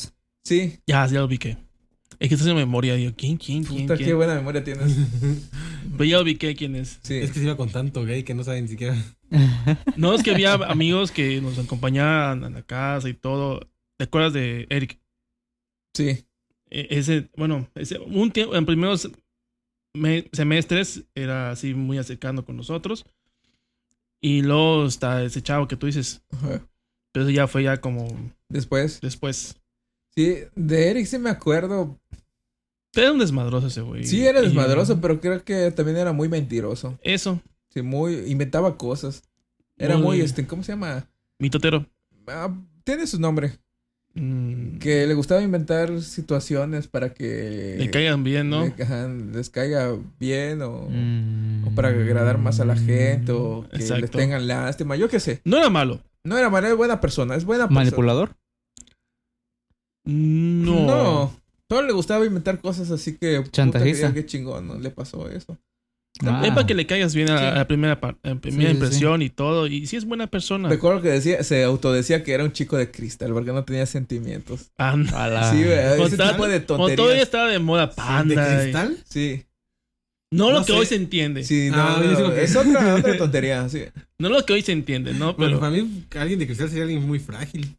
sí, 0.45 0.79
Ya, 0.87 1.07
ya 1.07 1.21
lo 1.21 1.27
ubiqué. 1.27 1.57
Es 2.21 2.29
que 2.29 2.35
estás 2.37 2.49
en 2.49 2.57
memoria, 2.57 2.95
digo, 2.95 3.13
¿quién, 3.17 3.37
quién, 3.37 3.65
quién? 3.65 3.83
puta, 3.87 3.97
qué 3.99 4.15
buena 4.15 4.35
memoria 4.37 4.63
tienes, 4.63 4.97
Pero 5.93 6.05
ya 6.05 6.21
ubiqué 6.21 6.55
quién 6.55 6.77
es. 6.77 6.99
sí, 7.03 7.15
Es 7.17 7.31
que 7.33 7.39
se 7.41 7.45
iba 7.45 7.57
con 7.57 7.71
tanto 7.71 8.05
gay 8.05 8.23
que 8.23 8.35
no 8.35 8.45
sabe 8.45 8.63
ni 8.63 8.69
siquiera. 8.69 8.97
No, 9.97 10.15
es 10.15 10.23
que 10.23 10.31
había 10.31 10.55
amigos 10.55 11.11
que 11.11 11.41
nos 11.41 11.59
acompañaban 11.59 12.45
a 12.45 12.51
la 12.51 12.63
casa 12.63 13.09
y 13.09 13.15
todo. 13.15 13.69
¿Te 13.99 14.05
acuerdas 14.05 14.33
de 14.33 14.67
Eric? 14.71 14.99
Sí, 15.95 16.27
E- 16.71 16.89
Ese, 16.91 17.29
bueno, 17.37 17.69
ese, 17.75 17.99
un 18.01 18.31
tiempo, 18.33 18.55
en 18.57 18.67
primeros 18.67 19.09
me- 19.95 20.29
semestres 20.33 21.05
era 21.15 21.51
así 21.51 21.73
muy 21.75 21.99
acercando 21.99 22.45
con 22.45 22.57
nosotros. 22.57 23.05
Y 24.21 24.43
luego 24.43 24.87
está 24.87 25.23
ese 25.23 25.43
chavo 25.43 25.69
que 25.69 25.77
tú 25.77 25.87
dices. 25.87 26.23
ajá. 26.31 26.67
Pero 27.13 27.27
eso 27.27 27.31
ya 27.31 27.47
fue 27.47 27.63
ya 27.63 27.77
como 27.81 28.09
después, 28.49 29.01
después. 29.01 29.57
sí, 30.17 30.39
de 30.57 30.91
Eric 30.91 31.07
sí 31.07 31.17
me 31.19 31.31
acuerdo, 31.31 32.01
era 32.93 33.13
un 33.13 33.19
desmadroso 33.21 33.67
ese 33.69 33.83
güey. 33.83 34.05
Sí, 34.05 34.27
era 34.27 34.41
Y- 34.41 34.45
desmadroso, 34.47 35.01
pero 35.01 35.21
creo 35.21 35.45
que 35.45 35.71
también 35.71 35.97
era 35.99 36.13
muy 36.13 36.29
mentiroso. 36.29 36.99
Eso, 37.03 37.41
Sí, 37.69 37.83
muy... 37.83 38.31
Inventaba 38.31 38.77
cosas. 38.79 39.23
Era 39.77 39.97
Muy- 39.97 40.05
muy, 40.05 40.21
este... 40.21 40.47
¿Cómo 40.47 40.63
se 40.63 40.73
llama? 40.73 41.09
mitotero. 41.41 41.85
Ah, 42.29 42.53
tiene 42.85 43.05
su 43.09 43.19
nombre. 43.21 43.59
Mm, 44.17 44.79
Que 44.79 45.07
le 45.09 45.15
gustaba 45.15 45.43
inventar 45.43 46.01
situaciones 46.01 46.87
para 46.87 47.13
que... 47.13 47.75
le 47.79 47.91
caigan 47.91 48.23
bien, 48.23 48.49
¿no? 48.49 48.65
le- 48.65 48.83
ajá, 48.85 49.09
les 49.09 49.51
caiga 49.51 49.93
bien 50.21 50.63
o... 50.63 50.87
Mm. 50.89 51.67
o 51.67 51.75
para 51.75 51.89
agradar 51.89 52.39
más 52.39 52.61
a 52.61 52.65
la 52.65 52.77
gente 52.77 53.33
o 53.33 53.67
que 53.71 53.79
les 53.79 53.91
Exacto. 53.91 54.17
tengan 54.19 54.47
lástima. 54.47 54.95
Yo 54.97 55.09
qué 55.09 55.19
sé. 55.19 55.41
No 55.45 55.57
era 55.59 55.69
malo. 55.69 56.01
No 56.23 56.39
era 56.39 56.49
mala, 56.49 56.69
es 56.69 56.77
buena 56.77 57.01
persona. 57.01 57.35
Es 57.35 57.45
buena 57.45 57.65
persona. 57.65 57.81
¿Manipulador? 57.81 58.37
No. 60.05 60.87
No. 60.87 61.37
Solo 61.69 61.87
le 61.87 61.93
gustaba 61.93 62.25
inventar 62.25 62.61
cosas 62.61 62.91
así 62.91 63.17
que... 63.17 63.39
puta, 63.41 63.51
Chantajista. 63.51 64.09
que- 64.09 64.21
Qué 64.21 64.27
chingón, 64.27 64.69
¿no? 64.69 64.79
Le 64.79 64.91
pasó 64.91 65.29
eso. 65.29 65.59
Ah. 66.25 66.43
Es 66.45 66.53
para 66.53 66.65
que 66.67 66.75
le 66.75 66.87
caigas 66.87 67.13
bien 67.15 67.29
a, 67.31 67.39
Sí. 67.39 67.45
a 67.45 67.51
la 67.55 67.67
primera, 67.67 67.99
a 68.01 68.15
la 68.29 68.35
primera 68.37 68.71
Sí, 68.71 68.77
sí, 68.77 68.83
impresión 68.83 69.23
y 69.23 69.31
todo. 69.31 69.67
Y 69.67 69.87
sí 69.89 69.97
es 69.97 70.05
buena 70.05 70.29
persona. 70.29 70.69
Recuerdo 70.69 71.03
que 71.03 71.09
decía, 71.09 71.43
se 71.43 71.65
autodecía 71.65 72.23
que 72.23 72.33
era 72.33 72.45
un 72.45 72.53
chico 72.53 72.77
de 72.77 72.91
cristal 72.91 73.33
porque 73.33 73.53
no 73.53 73.65
tenía 73.65 73.85
sentimientos. 73.87 74.71
Ah, 74.79 74.95
no. 74.97 75.17
A 75.17 75.27
la- 75.29 75.51
Sí, 75.51 75.65
güey, 75.65 75.77
Como 75.97 76.07
ese 76.07 76.17
tal- 76.17 76.33
tipo 76.33 76.47
de 76.47 76.65
Como 76.65 76.77
todavía 76.79 76.97
tonterías. 76.97 77.23
estaba 77.25 77.49
de 77.49 77.59
moda 77.59 77.87
¿De 77.89 77.95
panda. 77.95 78.55
y- 78.55 78.63
cristal? 78.63 78.99
Sí, 79.09 79.45
No 80.31 80.51
lo 80.53 80.65
que 80.65 80.73
hoy 80.73 80.87
se 80.87 80.95
entiende. 80.97 81.43
sí, 81.45 81.69
no, 81.71 81.77
Ah, 81.83 82.01
no, 82.05 82.33
que- 82.35 82.45
es 82.45 82.55
otra, 82.57 82.95
otra 82.95 83.17
tontería, 83.17 83.69
sí. 83.69 83.83
No 84.19 84.29
lo 84.29 84.45
que 84.47 84.53
hoy 84.53 84.63
se 84.63 84.73
entiende, 84.73 85.15
¿no? 85.15 85.37
Pero 85.37 85.49
Pero 85.49 85.61
para 85.61 85.73
mí, 85.73 86.05
alguien 86.17 86.39
de 86.39 86.47
cristal 86.47 86.69
sería 86.69 86.85
alguien 86.85 87.05
muy 87.07 87.19
frágil. 87.19 87.77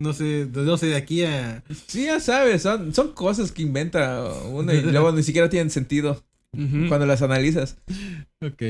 No 0.00 0.12
sé, 0.12 0.48
no 0.52 0.76
sé, 0.76 0.86
de 0.86 0.96
aquí 0.96 1.22
a. 1.22 1.62
Sí, 1.86 2.06
ya 2.06 2.18
sabes, 2.18 2.62
son, 2.62 2.92
son 2.92 3.12
cosas 3.12 3.52
que 3.52 3.62
inventa 3.62 4.32
uno 4.50 4.72
y 4.74 4.80
luego 4.82 5.12
ni 5.12 5.22
siquiera 5.22 5.48
tienen 5.48 5.70
sentido 5.70 6.24
Ujú. 6.56 6.88
cuando 6.88 7.06
las 7.06 7.22
analizas. 7.22 7.78
Ok. 8.40 8.62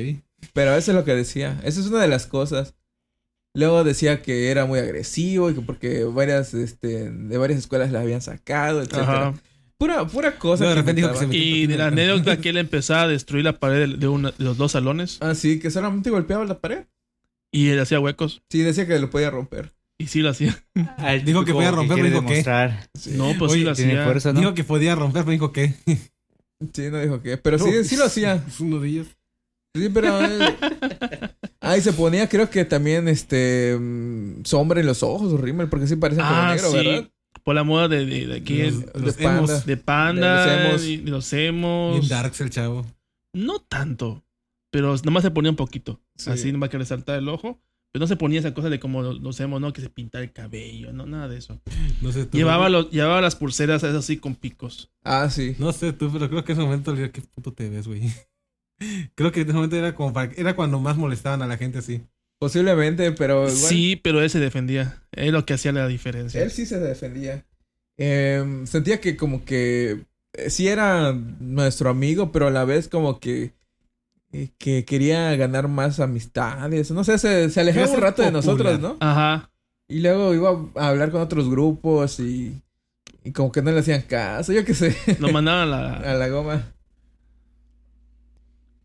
Pero 0.53 0.74
eso 0.76 0.91
es 0.91 0.97
lo 0.97 1.05
que 1.05 1.14
decía, 1.14 1.61
esa 1.64 1.80
es 1.80 1.87
una 1.87 2.01
de 2.01 2.09
las 2.09 2.26
cosas. 2.26 2.74
Luego 3.55 3.85
decía 3.85 4.22
que 4.22 4.51
era 4.51 4.64
muy 4.66 4.78
agresivo 4.78 5.51
y 5.51 5.55
que 5.55 5.61
porque 5.61 6.05
varias, 6.05 6.55
este, 6.55 7.11
de 7.11 7.39
varias 7.39 7.59
escuelas 7.61 7.91
la 7.93 8.01
habían 8.01 8.22
sacado, 8.22 8.80
etcétera. 8.80 9.28
Ajá. 9.28 9.35
Pura, 9.78 10.07
pura 10.07 10.39
cosa. 10.39 10.64
No, 10.64 10.70
de 10.70 10.76
repente 10.76 11.03
dijo 11.03 11.12
que 11.12 11.18
se 11.18 11.37
Y 11.37 11.66
de 11.66 11.76
la 11.76 11.89
anécdota 11.89 12.41
que 12.41 12.51
él 12.51 12.57
empezaba 12.57 13.03
a 13.03 13.09
destruir 13.09 13.45
la 13.45 13.59
pared 13.59 13.97
de, 13.99 14.09
una- 14.09 14.30
de 14.30 14.45
los 14.45 14.57
dos 14.57 14.72
salones 14.72 15.18
Ah, 15.20 15.35
sí, 15.35 15.59
que 15.59 15.70
solamente 15.70 16.09
golpeaba 16.11 16.45
la 16.45 16.61
pared. 16.61 16.85
y 17.53 17.68
él 17.68 17.80
hacía 17.80 17.99
huecos. 18.01 18.43
Sí, 18.49 18.61
decía 18.62 18.87
que 18.87 18.99
lo 18.99 19.11
podía 19.11 19.30
romper. 19.30 19.72
Y 19.99 20.07
sí 20.07 20.20
lo 20.20 20.30
hacía. 20.30 20.57
Ah, 20.99 21.12
Dijo 21.14 21.45
que 21.45 21.53
podía 21.53 21.70
romper, 21.72 21.97
pero 21.97 22.09
dijo 22.09 22.26
que-. 22.26 22.43
Sí. 22.99 23.11
No, 23.16 23.35
pues 23.39 23.53
sí 23.53 23.59
Oye, 23.59 23.64
lo 23.66 23.74
Tiene 23.74 23.93
hacía. 23.93 24.05
fuerza, 24.05 24.33
¿no? 24.33 24.41
Dijo 24.41 24.55
que 24.55 24.64
podía 24.64 24.95
romper, 24.95 25.22
pero 25.24 25.33
dijo 25.33 25.53
que. 25.53 25.74
Sí, 26.72 26.88
no 26.90 27.00
dijo 27.00 27.22
que. 27.22 27.36
Pero 27.36 27.58
sí, 27.58 27.84
sí 27.84 27.96
lo 27.96 28.04
hacía. 28.04 28.42
Es 28.46 28.60
uno 28.60 28.78
de 28.80 28.88
ellos. 28.88 29.06
Sí, 29.74 29.88
pero. 29.92 30.18
él- 30.20 30.40
Ah, 31.64 31.76
y 31.78 31.80
se 31.80 31.92
ponía, 31.92 32.28
creo 32.28 32.50
que 32.50 32.64
también, 32.64 33.06
este. 33.06 33.76
mm, 33.78 34.42
sombra 34.44 34.80
en 34.80 34.86
los 34.86 35.04
ojos, 35.04 35.40
rímel, 35.40 35.68
porque 35.68 35.86
sí 35.86 35.94
parecen 35.94 36.24
como 36.24 36.36
Ah, 36.36 36.54
negro, 36.54 36.70
sí. 36.72 36.76
¿verdad? 36.76 37.08
Por 37.44 37.54
la 37.54 37.62
moda 37.62 37.86
de, 37.86 38.04
de, 38.04 38.26
de 38.26 38.34
aquí, 38.36 38.62
Los- 38.64 38.74
en- 38.74 38.86
los 39.04 39.16
de 39.16 39.22
panda. 39.22 39.38
emos. 39.38 39.66
de 39.66 39.76
panda, 39.76 40.46
de 40.46 40.56
los 40.56 40.66
emos. 40.66 40.84
y 40.84 40.96
de 40.96 41.10
los 41.12 41.30
Bien 41.30 41.44
emos. 41.46 42.08
darks 42.08 42.40
el 42.40 42.50
chavo. 42.50 42.84
No 43.32 43.60
tanto, 43.60 44.24
pero 44.72 44.96
nomás 45.04 45.22
se 45.22 45.30
ponía 45.30 45.50
un 45.52 45.56
poquito. 45.56 46.00
Sí. 46.16 46.30
Así 46.30 46.50
nomás 46.52 46.68
que 46.68 46.78
le 46.78 46.84
saltaba 46.84 47.16
el 47.18 47.28
ojo. 47.28 47.60
Pero 47.93 48.03
no 48.05 48.07
se 48.07 48.16
ponía 48.16 48.40
esa 48.40 48.55
cosa 48.55 48.70
de 48.70 48.80
como 48.80 49.03
los, 49.03 49.20
los 49.20 49.38
emos, 49.40 49.61
¿no? 49.61 49.72
Que 49.72 49.82
se 49.82 49.90
pintaba 49.90 50.24
el 50.24 50.32
cabello, 50.32 50.93
no, 50.93 51.07
nada 51.07 51.28
de 51.28 51.36
eso. 51.38 51.61
No 52.01 52.11
sé 52.11 52.24
tú. 52.24 52.38
Llevaba, 52.38 52.70
los, 52.70 52.90
llevaba 52.90 53.20
las 53.20 53.36
pulseras 53.36 53.82
esas 53.82 53.97
así 53.97 54.16
con 54.16 54.34
picos. 54.34 54.90
Ah, 55.05 55.28
sí. 55.28 55.55
No 55.59 55.72
sé 55.72 55.93
tú, 55.93 56.11
pero 56.11 56.28
creo 56.30 56.43
que 56.45 56.53
en 56.53 56.59
ese 56.59 56.64
momento 56.66 56.95
le 56.95 57.11
¿qué 57.11 57.20
puto 57.20 57.53
te 57.53 57.68
ves, 57.68 57.86
güey? 57.86 58.03
Creo 59.14 59.30
que 59.30 59.43
en 59.43 59.47
ese 59.49 59.55
momento 59.55 59.76
era 59.76 59.95
como 59.95 60.12
para... 60.12 60.32
Era 60.34 60.57
cuando 60.57 60.80
más 60.80 60.97
molestaban 60.97 61.40
a 61.43 61.47
la 61.47 61.57
gente 61.57 61.78
así. 61.78 62.03
Posiblemente, 62.40 63.12
pero. 63.12 63.43
igual- 63.43 63.55
Sí, 63.57 63.95
pero 64.03 64.20
él 64.20 64.28
se 64.28 64.40
defendía. 64.40 65.01
Es 65.12 65.30
lo 65.30 65.47
que 65.47 65.53
hacía 65.55 65.70
la 65.70 65.86
diferencia. 65.86 66.43
Él 66.43 66.51
sí 66.51 66.66
se 66.66 66.80
defendía. 66.80 67.45
Em, 67.97 68.66
sentía 68.66 69.01
que 69.01 69.16
como 69.16 69.45
que 69.45 70.07
eh, 70.32 70.51
sí 70.51 70.66
era 70.66 71.12
nuestro 71.12 71.88
amigo, 71.90 72.32
pero 72.32 72.49
a 72.49 72.51
la 72.51 72.64
vez 72.64 72.88
como 72.88 73.20
que 73.20 73.53
que 74.59 74.85
quería 74.85 75.37
ganar 75.37 75.68
más 75.68 76.01
amistades. 76.01 76.91
No 76.91 77.04
sé, 77.04 77.18
se, 77.18 77.50
se 77.50 77.61
alejaba 77.61 77.91
un 77.92 78.00
rato 78.00 78.22
de 78.22 78.33
nosotros. 78.33 78.80
¿no? 78.80 78.96
Ajá. 79.00 79.50
Y 79.88 80.00
luego 80.00 80.33
iba 80.34 80.50
a 80.76 80.88
hablar 80.88 81.11
con 81.11 81.21
otros 81.21 81.50
grupos 81.50 82.18
y, 82.18 82.63
y 83.25 83.33
como 83.33 83.53
que 83.53 83.61
no 83.63 83.71
le 83.72 83.80
hacían 83.80 84.03
caso, 84.03 84.53
yo 84.53 84.64
qué 84.64 84.75
sé, 84.75 84.96
Lo 85.18 85.30
mandaban 85.30 85.72
a 85.72 85.96
a 85.96 86.00
la... 86.00 86.14
la 86.14 86.29
goma. 86.29 86.72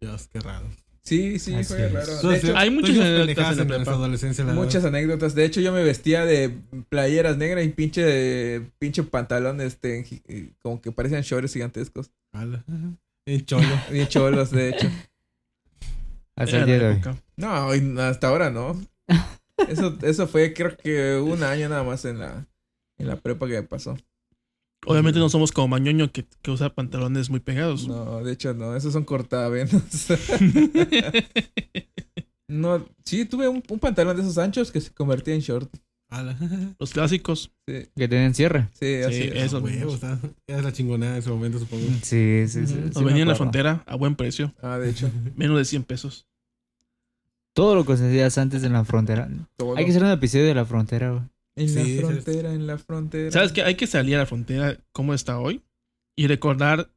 Dios, 0.02 0.28
qué 0.32 0.40
raro. 0.40 0.65
Sí, 1.03 1.40
sí, 1.40 1.56
Así 1.56 1.74
fue 1.74 1.86
es. 1.86 1.94
raro. 1.94 2.30
De 2.30 2.38
hecho, 2.38 2.57
hay 2.57 2.69
muchas 2.69 2.98
anécdotas 2.98 3.57
en 3.57 3.69
la 3.69 3.76
adolescencia, 3.78 4.44
la 4.44 4.53
muchas 4.53 4.84
verdad. 4.84 4.99
anécdotas. 4.99 5.36
De 5.36 5.45
hecho, 5.45 5.61
yo 5.61 5.72
me 5.72 5.82
vestía 5.84 6.26
de 6.26 6.53
playeras 6.90 7.38
negras 7.38 7.64
y 7.65 7.69
pinche, 7.69 8.61
pinche 8.78 9.03
pantalón, 9.03 9.61
este, 9.61 10.06
y 10.28 10.52
como 10.61 10.82
que 10.82 10.91
parecían 10.91 11.22
shorts 11.22 11.53
gigantescos. 11.53 12.11
Ala. 12.34 12.64
En 13.26 13.45
cholo. 13.45 13.68
Bien 13.91 14.07
cholos, 14.07 14.52
de 14.52 14.69
hecho. 14.69 14.88
Hasta 16.38 16.57
el 16.57 16.65
día 16.65 16.77
la 16.77 16.77
de 16.77 16.88
hoy. 16.88 16.93
época. 16.93 17.23
No, 17.35 18.01
hasta 18.01 18.30
ahora 18.30 18.49
no. 18.51 18.80
Eso, 19.68 19.97
eso 20.03 20.27
fue 20.27 20.53
creo 20.53 20.77
que 20.77 21.18
un 21.18 21.43
año 21.43 21.68
nada 21.68 21.84
más 21.84 22.05
en 22.05 22.19
la, 22.19 22.47
en 22.99 23.07
la 23.07 23.19
prepa 23.19 23.47
que 23.47 23.53
me 23.53 23.64
pasó. 23.64 23.97
Obviamente 24.85 25.19
no 25.19 25.30
somos 25.30 25.51
como 25.51 25.69
Mañoño 25.69 26.11
que, 26.11 26.27
que 26.43 26.51
usa 26.51 26.76
pantalones 26.76 27.30
muy 27.30 27.39
pegados. 27.39 27.88
No, 27.88 28.23
de 28.23 28.34
hecho 28.34 28.53
no, 28.53 28.76
esos 28.76 28.93
son 28.93 29.03
cortavenos. 29.03 29.73
no, 32.47 32.85
sí, 33.03 33.26
tuve 33.26 33.47
un, 33.47 33.64
un 33.68 33.80
pantalón 33.80 34.15
de 34.15 34.22
esos 34.22 34.38
anchos 34.38 34.72
que 34.72 34.80
se 34.80 34.93
convertía 34.93 35.34
en 35.34 35.41
short. 35.41 35.73
Los 36.79 36.91
clásicos. 36.93 37.51
Sí, 37.67 37.88
Que 37.95 38.07
tienen 38.07 38.34
cierre. 38.34 38.69
sí, 38.73 38.95
así 39.05 39.13
Sí, 39.23 39.29
es. 39.34 39.43
Esos 39.45 39.61
Huevos, 39.63 39.99
Era 40.47 40.61
la 40.61 40.71
chingonada 40.71 41.13
en 41.13 41.19
ese 41.19 41.29
momento, 41.29 41.59
supongo. 41.59 41.85
Sí, 42.03 42.45
sí, 42.47 42.65
sí. 42.65 42.67
Sí 42.67 42.75
Nos 42.75 42.97
me 42.97 43.05
venían 43.05 43.23
en 43.23 43.27
la 43.29 43.35
frontera 43.35 43.84
a 43.85 43.95
buen 43.95 44.15
precio. 44.15 44.53
Ah, 44.61 44.77
de 44.77 44.89
hecho. 44.89 45.09
Menos 45.35 45.57
de 45.57 45.65
100 45.65 45.84
pesos. 45.84 46.25
Todo 47.53 47.75
lo 47.75 47.85
que 47.85 47.93
hacías 47.93 48.38
antes 48.38 48.63
en 48.63 48.73
la 48.73 48.85
frontera. 48.85 49.27
todo. 49.57 49.75
Hay 49.77 49.84
que 49.85 49.91
hacer 49.91 50.03
un 50.03 50.11
episodio 50.11 50.45
de 50.45 50.53
la 50.55 50.65
frontera, 50.65 51.09
güey. 51.11 51.23
En 51.55 51.75
la 51.75 51.84
Sí, 51.84 51.95
sí, 51.95 51.99
frontera, 51.99 52.53
en 52.53 52.67
la 52.67 52.77
frontera. 52.77 53.31
¿Sabes 53.31 53.51
qué? 53.51 53.63
Hay 53.63 53.75
que 53.75 53.88
salir 53.88 54.15
a 54.15 54.19
la 54.19 54.25
frontera 54.27 54.77
como 54.91 55.13
está 55.15 55.39
hoy 55.39 55.63
y 56.15 56.27
recordar 56.27 56.91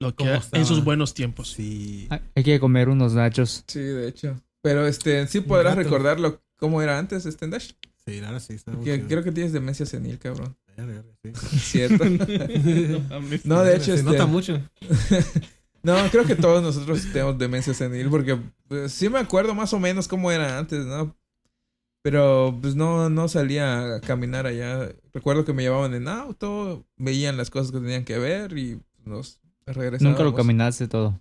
lo 0.00 0.14
que 0.16 0.24
era 0.24 0.42
en 0.52 0.64
sus 0.64 0.82
buenos 0.82 1.12
tiempos. 1.12 1.50
Sí. 1.52 2.08
Hay 2.34 2.42
que 2.42 2.58
comer 2.58 2.88
unos 2.88 3.12
nachos. 3.12 3.62
Sí, 3.66 3.78
de 3.80 4.08
hecho. 4.08 4.40
Pero 4.62 4.86
este, 4.86 5.26
sí 5.26 5.40
podrás 5.40 5.76
gato. 5.76 5.84
recordarlo 5.84 6.42
cómo 6.56 6.80
era 6.80 6.98
antes, 6.98 7.26
este 7.26 7.46
Dash. 7.48 7.72
Sí, 8.06 8.20
ahora 8.24 8.40
sí. 8.40 8.52
Está 8.54 8.72
muy 8.72 8.84
Que- 8.84 8.96
chido. 8.96 9.08
creo 9.08 9.24
que 9.24 9.32
tienes 9.32 9.52
demencia 9.52 9.84
senil, 9.86 10.18
cabrón. 10.18 10.56
Sí. 11.22 11.32
Cierto. 11.58 12.04
No 13.44 13.62
de 13.64 13.74
hecho, 13.76 13.84
Se 13.86 13.94
este. 13.94 14.02
nota 14.04 14.26
mucho. 14.26 14.60
No, 15.82 15.94
creo 16.10 16.24
que 16.24 16.34
todos 16.34 16.64
nosotros 16.64 17.06
tenemos 17.12 17.38
demencia 17.38 17.72
senil 17.72 18.08
porque 18.10 18.36
pues, 18.66 18.90
sí 18.90 19.08
me 19.08 19.20
acuerdo 19.20 19.54
más 19.54 19.72
o 19.72 19.78
menos 19.78 20.08
cómo 20.08 20.32
era 20.32 20.58
antes, 20.58 20.84
¿no? 20.84 21.16
Pero 22.02 22.58
pues 22.60 22.74
no, 22.74 23.08
no 23.08 23.28
salía 23.28 23.94
a 23.96 24.00
caminar 24.00 24.46
allá. 24.46 24.92
Recuerdo 25.14 25.44
que 25.44 25.52
me 25.52 25.62
llevaban 25.62 25.94
en 25.94 26.08
auto, 26.08 26.84
veían 26.96 27.36
las 27.36 27.50
cosas 27.50 27.70
que 27.70 27.78
tenían 27.78 28.04
que 28.04 28.18
ver 28.18 28.58
y 28.58 28.80
nos 29.04 29.40
regresábamos. 29.64 30.02
Nunca 30.18 30.24
lo 30.24 30.34
caminaste 30.34 30.88
todo. 30.88 31.20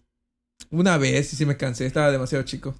Una 0.72 0.98
vez 0.98 1.32
y 1.32 1.36
sí 1.36 1.45
me 1.45 1.57
cansé, 1.57 1.86
estaba 1.86 2.12
demasiado 2.12 2.44
chico. 2.44 2.74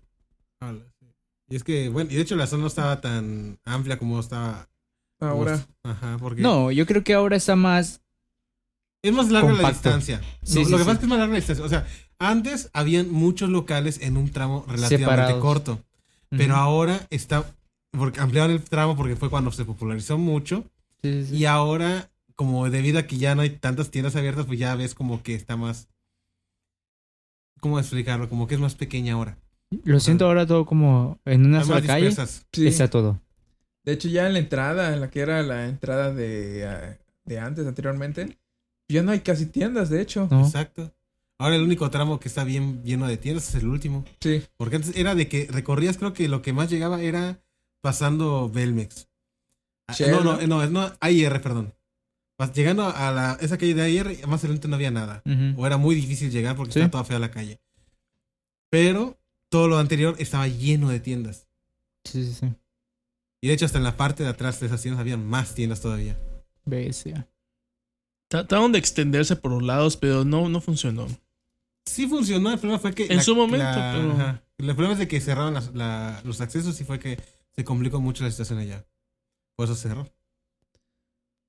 Y 1.50 1.56
es 1.56 1.64
que, 1.64 1.90
bueno, 1.90 2.12
y 2.12 2.16
de 2.16 2.22
hecho 2.22 2.36
la 2.36 2.48
zona 2.48 2.62
no 2.62 2.68
estaba 2.68 3.02
tan 3.02 3.60
amplia 3.66 3.98
como 4.00 4.20
estaba. 4.20 4.68
Ahora, 5.20 5.66
Ajá, 5.84 6.18
porque. 6.20 6.42
No, 6.42 6.72
yo 6.72 6.86
creo 6.86 7.04
que 7.04 7.14
ahora 7.14 7.36
está 7.38 7.56
más. 7.56 8.02
Es 9.02 9.14
más 9.14 9.30
larga 9.30 9.54
la 9.54 9.70
distancia. 9.70 10.20
Sí, 10.42 10.60
lo 10.60 10.66
sí, 10.66 10.72
lo 10.72 10.78
que 10.78 10.84
sí. 10.84 10.88
pasa 10.88 10.92
es 10.94 10.98
que 11.00 11.06
es 11.06 11.10
más 11.10 11.20
larga 11.20 11.34
la 11.34 11.40
distancia. 11.40 11.66
O 11.66 11.70
sea, 11.70 11.88
antes 12.18 12.70
habían 12.74 13.12
muchos 13.12 13.50
locales 13.50 14.02
en 14.02 14.18
un 14.18 14.32
tramo 14.32 14.66
relativamente 14.68 14.98
Separados. 14.98 15.42
corto. 15.42 15.84
Pero 16.30 16.56
ahora 16.56 17.06
está. 17.12 17.46
Porque 17.92 18.20
ampliaron 18.20 18.52
el 18.52 18.62
tramo 18.64 18.98
porque 18.98 19.16
fue 19.16 19.30
cuando 19.30 19.52
se 19.52 19.64
popularizó 19.64 20.18
mucho. 20.18 20.66
Sí. 21.02 21.28
Y 21.32 21.46
ahora, 21.46 22.10
como 22.36 22.68
debido 22.70 23.00
a 23.00 23.04
que 23.04 23.18
ya 23.18 23.36
no 23.36 23.44
hay 23.44 23.52
tantas 23.52 23.92
tiendas 23.92 24.16
abiertas, 24.16 24.48
pues 24.48 24.60
ya 24.60 24.76
ves 24.76 24.96
como 24.96 25.22
que 25.22 25.36
está 25.36 25.56
más. 25.56 25.88
¿Cómo 27.62 27.80
explicarlo? 27.80 28.28
Como 28.28 28.48
que 28.48 28.56
es 28.56 28.62
más 28.62 28.76
pequeña 28.76 29.14
ahora. 29.14 29.38
Lo 29.84 30.00
siento 30.00 30.26
ahora 30.26 30.46
todo 30.46 30.66
como 30.66 31.20
en 31.26 31.46
una 31.46 31.64
sola 31.64 31.82
calle. 31.82 32.12
sí. 32.52 32.68
Está 32.68 32.90
todo. 32.90 33.20
De 33.84 33.94
hecho, 33.94 34.08
ya 34.08 34.26
en 34.28 34.34
la 34.34 34.40
entrada, 34.40 34.94
en 34.94 35.02
la 35.02 35.10
que 35.10 35.20
era 35.20 35.42
la 35.44 35.68
entrada 35.68 36.12
de, 36.14 36.66
ah, 36.68 36.98
de 37.26 37.40
antes, 37.40 37.68
anteriormente, 37.68 38.38
ya 38.88 39.04
no 39.04 39.12
hay 39.12 39.20
casi 39.20 39.46
tiendas, 39.48 39.90
de 39.90 40.02
hecho. 40.02 40.28
¿no? 40.32 40.46
Exacto. 40.46 40.92
Ahora 41.38 41.56
el 41.56 41.62
único 41.64 41.90
tramo 41.92 42.20
que 42.20 42.28
está 42.30 42.44
bien 42.44 42.82
lleno 42.84 43.08
de 43.08 43.18
tiendas 43.18 43.50
es 43.50 43.56
el 43.62 43.68
último. 43.68 44.06
Sí. 44.22 44.42
Porque 44.58 44.78
antes 44.78 44.96
era 44.96 45.14
de 45.16 45.28
que 45.28 45.48
recorrías, 45.52 45.98
creo 45.98 46.14
que 46.14 46.28
lo 46.30 46.42
que 46.42 46.54
más 46.54 46.70
llegaba 46.70 47.02
era 47.02 47.40
pasando 47.82 48.50
Belmex. 48.50 49.08
Ah, 49.88 49.96
No, 50.10 50.24
no, 50.24 50.48
¿no? 50.48 50.66
no, 50.68 50.92
AIR, 51.02 51.42
perdón. 51.42 51.74
Llegando 52.54 52.88
a 52.88 53.12
la, 53.12 53.38
esa 53.42 53.58
calle 53.58 53.76
de 53.76 53.82
AIR, 53.84 54.28
más 54.28 54.44
adelante 54.44 54.68
no 54.68 54.76
había 54.76 54.92
nada. 54.92 55.22
Ujú. 55.26 55.62
O 55.62 55.68
era 55.68 55.78
muy 55.78 55.94
difícil 55.96 56.32
llegar 56.32 56.56
porque 56.56 56.74
Sí. 56.74 56.80
estaba 56.80 56.92
toda 56.92 57.04
fea 57.04 57.20
la 57.20 57.32
calle. 57.32 57.60
Pero 58.70 59.18
todo 59.56 59.68
lo 59.70 59.78
anterior 59.78 60.16
estaba 60.20 60.50
lleno 60.50 60.90
de 60.90 61.00
tiendas. 61.00 61.48
Sí, 62.04 62.26
sí, 62.26 62.34
sí. 62.34 62.54
Y 63.42 63.48
de 63.48 63.54
hecho, 63.54 63.66
hasta 63.66 63.78
en 63.78 63.86
la 63.86 63.96
parte 63.96 64.22
de 64.24 64.30
atrás 64.30 64.60
de 64.60 64.66
esas 64.66 64.82
tiendas 64.82 65.00
había 65.00 65.16
más 65.16 65.56
tiendas 65.56 65.80
todavía. 65.80 66.20
Bestia. 66.66 67.26
Trataron 68.28 68.74
de 68.74 68.80
extenderse 68.80 69.38
por 69.38 69.52
los 69.52 69.64
lados, 69.64 69.96
pero 69.96 70.26
no, 70.26 70.50
no 70.50 70.60
funcionó. 70.60 71.08
Sí 71.86 72.06
funcionó, 72.08 72.52
el 72.52 72.60
problema 72.60 72.80
fue 72.80 72.94
que... 72.94 73.06
En 73.06 73.22
su 73.22 73.34
momento, 73.34 73.64
la- 73.66 73.94
pero- 73.96 74.12
ajá. 74.12 74.44
El 74.58 74.66
problema 74.68 74.94
es 74.94 75.00
de 75.00 75.08
que 75.08 75.22
cerraron 75.22 75.54
las- 75.54 75.74
la- 75.74 76.20
los 76.26 76.42
accesos 76.42 76.82
y 76.82 76.84
fue 76.84 77.00
que 77.00 77.18
se 77.56 77.64
complicó 77.64 78.02
mucho 78.02 78.24
la 78.26 78.32
situación 78.32 78.60
allá. 78.60 78.86
Por 79.56 79.66
eso 79.66 79.76
cerró. 79.76 80.10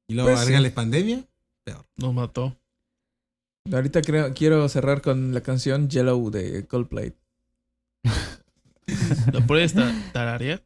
Y 0.06 0.14
luego 0.14 0.28
Pues 0.28 0.38
sí. 0.38 0.44
agrégale 0.44 0.70
pandemia. 0.70 1.24
Nos 1.96 2.14
mató. 2.14 2.56
Ahorita 3.72 4.00
creo, 4.02 4.32
quiero 4.32 4.68
cerrar 4.68 5.02
con 5.02 5.34
la 5.34 5.40
canción 5.40 5.88
Yellow 5.88 6.30
de 6.30 6.66
Coldplay. 6.68 7.14
¿La 9.32 9.46
puedes 9.46 9.74
ta- 9.74 9.92
tararear? 10.12 10.64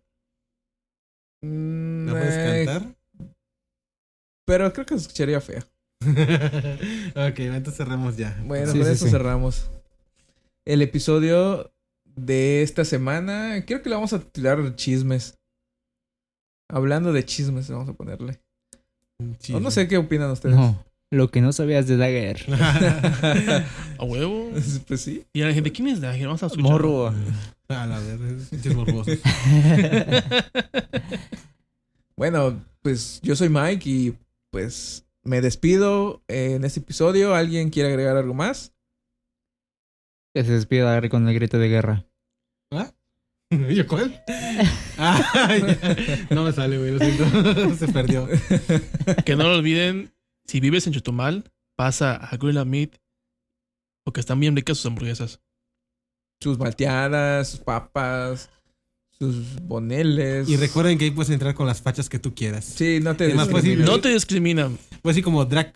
Mm, 1.42 2.06
¿La 2.06 2.12
puedes 2.12 2.36
eh, 2.36 2.64
cantar? 2.66 2.94
Pero 4.46 4.72
creo 4.72 4.86
que 4.86 4.94
se 4.98 5.02
escucharía 5.02 5.40
fea. 5.40 5.66
ok, 6.02 7.38
entonces 7.38 7.76
cerremos 7.76 8.16
ya. 8.16 8.38
Bueno, 8.44 8.72
Sí, 8.72 8.78
con 8.78 8.86
sí, 8.86 8.92
eso 8.92 9.04
sí. 9.06 9.10
cerramos. 9.10 9.70
El 10.66 10.82
episodio 10.82 11.72
de 12.04 12.62
esta 12.62 12.84
semana, 12.84 13.64
creo 13.66 13.82
que 13.82 13.88
le 13.88 13.94
vamos 13.94 14.12
a 14.12 14.20
tirar 14.20 14.74
chismes. 14.76 15.38
Hablando 16.70 17.12
de 17.12 17.24
chismes, 17.24 17.70
vamos 17.70 17.88
a 17.88 17.94
ponerle. 17.94 18.40
O 19.52 19.60
no 19.60 19.70
sé 19.70 19.88
qué 19.88 19.98
opinan 19.98 20.30
ustedes. 20.30 20.56
No, 20.56 20.82
lo 21.10 21.30
que 21.30 21.40
no 21.40 21.52
sabías 21.52 21.86
de 21.86 21.96
Dagger. 21.96 22.46
¿A 23.98 24.04
huevo? 24.04 24.50
pues 24.86 25.00
sí. 25.00 25.24
Y 25.32 25.42
a 25.42 25.48
la 25.48 25.52
gente, 25.52 25.72
¿quién 25.72 25.88
es 25.88 26.00
Dagger? 26.00 26.26
Vamos 26.26 26.42
a 26.42 26.46
escuchar. 26.46 26.70
Morro. 26.70 27.14
A 27.68 27.86
la 27.86 28.00
morbosos. 28.74 29.16
Bueno, 32.16 32.64
pues 32.82 33.20
yo 33.22 33.36
soy 33.36 33.48
Mike 33.48 33.88
y 33.88 34.18
pues 34.50 35.06
me 35.22 35.40
despido 35.40 36.20
en 36.26 36.64
este 36.64 36.80
episodio. 36.80 37.32
¿Alguien 37.32 37.70
quiere 37.70 37.90
agregar 37.90 38.16
algo 38.16 38.34
más? 38.34 38.72
Que 40.34 40.42
se 40.42 40.50
despide 40.50 40.80
Dagger 40.80 41.10
con 41.10 41.28
el 41.28 41.34
grito 41.34 41.60
de 41.60 41.68
guerra. 41.68 42.04
¿Ah? 42.72 42.92
¿Yo 43.50 43.86
cuál? 43.86 44.20
Ah, 44.98 45.56
no 46.30 46.42
me 46.42 46.52
sale, 46.52 46.76
güey, 46.76 46.90
lo 46.90 46.98
siento. 46.98 47.76
Se 47.76 47.86
perdió. 47.86 48.28
Que 49.24 49.36
no 49.36 49.44
lo 49.44 49.58
olviden, 49.58 50.12
si 50.50 50.58
vives 50.60 50.86
en 50.86 50.92
Chetumal, 50.92 51.50
pasa 51.76 52.16
a 52.16 52.36
Gorilla 52.36 52.64
Meat, 52.64 52.96
porque 54.04 54.20
están 54.20 54.40
bien 54.40 54.56
ricas 54.56 54.78
sus 54.78 54.86
hamburguesas. 54.86 55.40
Sus 56.42 56.58
malteadas, 56.58 57.48
sus 57.50 57.60
papas, 57.60 58.50
sus 59.18 59.60
boneles. 59.62 60.48
Y 60.48 60.56
recuerden 60.56 60.98
que 60.98 61.04
ahí 61.04 61.10
puedes 61.10 61.30
entrar 61.30 61.54
con 61.54 61.66
las 61.66 61.82
fachas 61.82 62.08
que 62.08 62.18
tú 62.18 62.34
quieras. 62.34 62.64
Sí, 62.64 62.98
no 63.02 63.14
te 63.14 63.24
Además, 63.26 63.48
pues. 63.48 63.64
No 63.78 64.00
te 64.00 64.08
discriminan. 64.08 64.78
Puedes 65.02 65.16
decir 65.16 65.24
como 65.24 65.44
drag, 65.44 65.72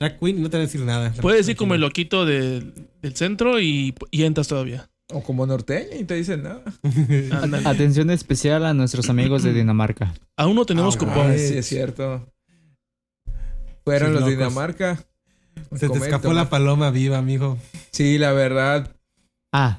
drag 0.00 0.18
queen 0.18 0.38
y 0.38 0.40
no 0.40 0.48
te 0.50 0.56
van 0.56 0.62
a 0.62 0.66
decir 0.66 0.80
nada. 0.82 1.12
Puedes 1.20 1.48
ir 1.48 1.56
como 1.56 1.74
el 1.74 1.80
loquito 1.80 2.24
de- 2.24 2.72
del 3.02 3.16
centro 3.16 3.60
y, 3.60 3.94
y 4.10 4.22
entras 4.22 4.48
todavía. 4.48 4.88
O 5.12 5.22
como 5.22 5.46
norteña 5.46 5.96
y 5.96 6.04
te 6.04 6.14
dicen 6.14 6.42
nada. 6.44 6.62
Atención 7.68 8.10
especial 8.10 8.64
a 8.64 8.74
nuestros 8.74 9.08
amigos 9.10 9.42
de 9.42 9.52
Dinamarca. 9.52 10.14
Aún 10.36 10.56
no 10.56 10.64
tenemos 10.64 10.96
Ah, 10.96 10.98
cupón. 10.98 11.38
Sí, 11.38 11.58
es 11.58 11.66
cierto. 11.66 12.26
Fueron 13.86 14.14
los 14.14 14.24
de. 14.26 14.32
Dinamarca. 14.32 15.02
Se 15.76 15.88
te 15.88 15.96
escapó 15.98 16.32
la 16.34 16.50
paloma 16.50 16.90
viva, 16.90 17.16
amigo. 17.18 17.56
Sí, 17.92 18.18
la 18.18 18.32
verdad. 18.32 18.94
Ah, 19.52 19.78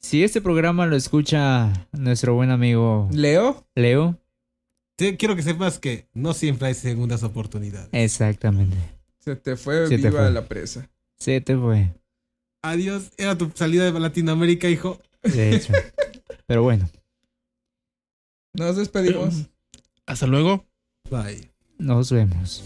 si 0.00 0.22
este 0.22 0.40
programa 0.40 0.86
lo 0.86 0.94
escucha 0.96 1.72
nuestro 1.92 2.34
buen 2.34 2.50
amigo 2.50 3.08
Leo, 3.12 3.66
Leo, 3.74 4.18
Sí, 4.98 5.16
quiero 5.16 5.34
que 5.34 5.42
sepas 5.42 5.78
que 5.78 6.06
no 6.12 6.34
siempre 6.34 6.68
hay 6.68 6.74
segundas 6.74 7.22
oportunidades. 7.22 7.88
exactamente. 7.92 8.76
se 9.18 9.34
te 9.34 9.56
fue 9.56 9.86
Se 9.88 9.96
te 9.98 10.08
viva 10.08 10.20
fue. 10.22 10.30
la 10.30 10.44
presa. 10.46 10.88
Se 11.18 11.40
te 11.40 11.56
fue, 11.56 11.88
Adiós, 12.62 13.10
era 13.16 13.36
tu 13.36 13.50
salida 13.54 13.90
de 13.90 13.98
Latinoamérica, 13.98 14.68
hijo. 14.68 15.00
de 15.22 15.56
hecho. 15.56 15.72
Pero 16.46 16.62
bueno, 16.62 16.88
Nos 18.54 18.76
despedimos. 18.76 19.46
Hasta 20.06 20.26
luego. 20.26 20.64
Bye. 21.10 21.50
nos 21.78 22.12
vemos. 22.12 22.62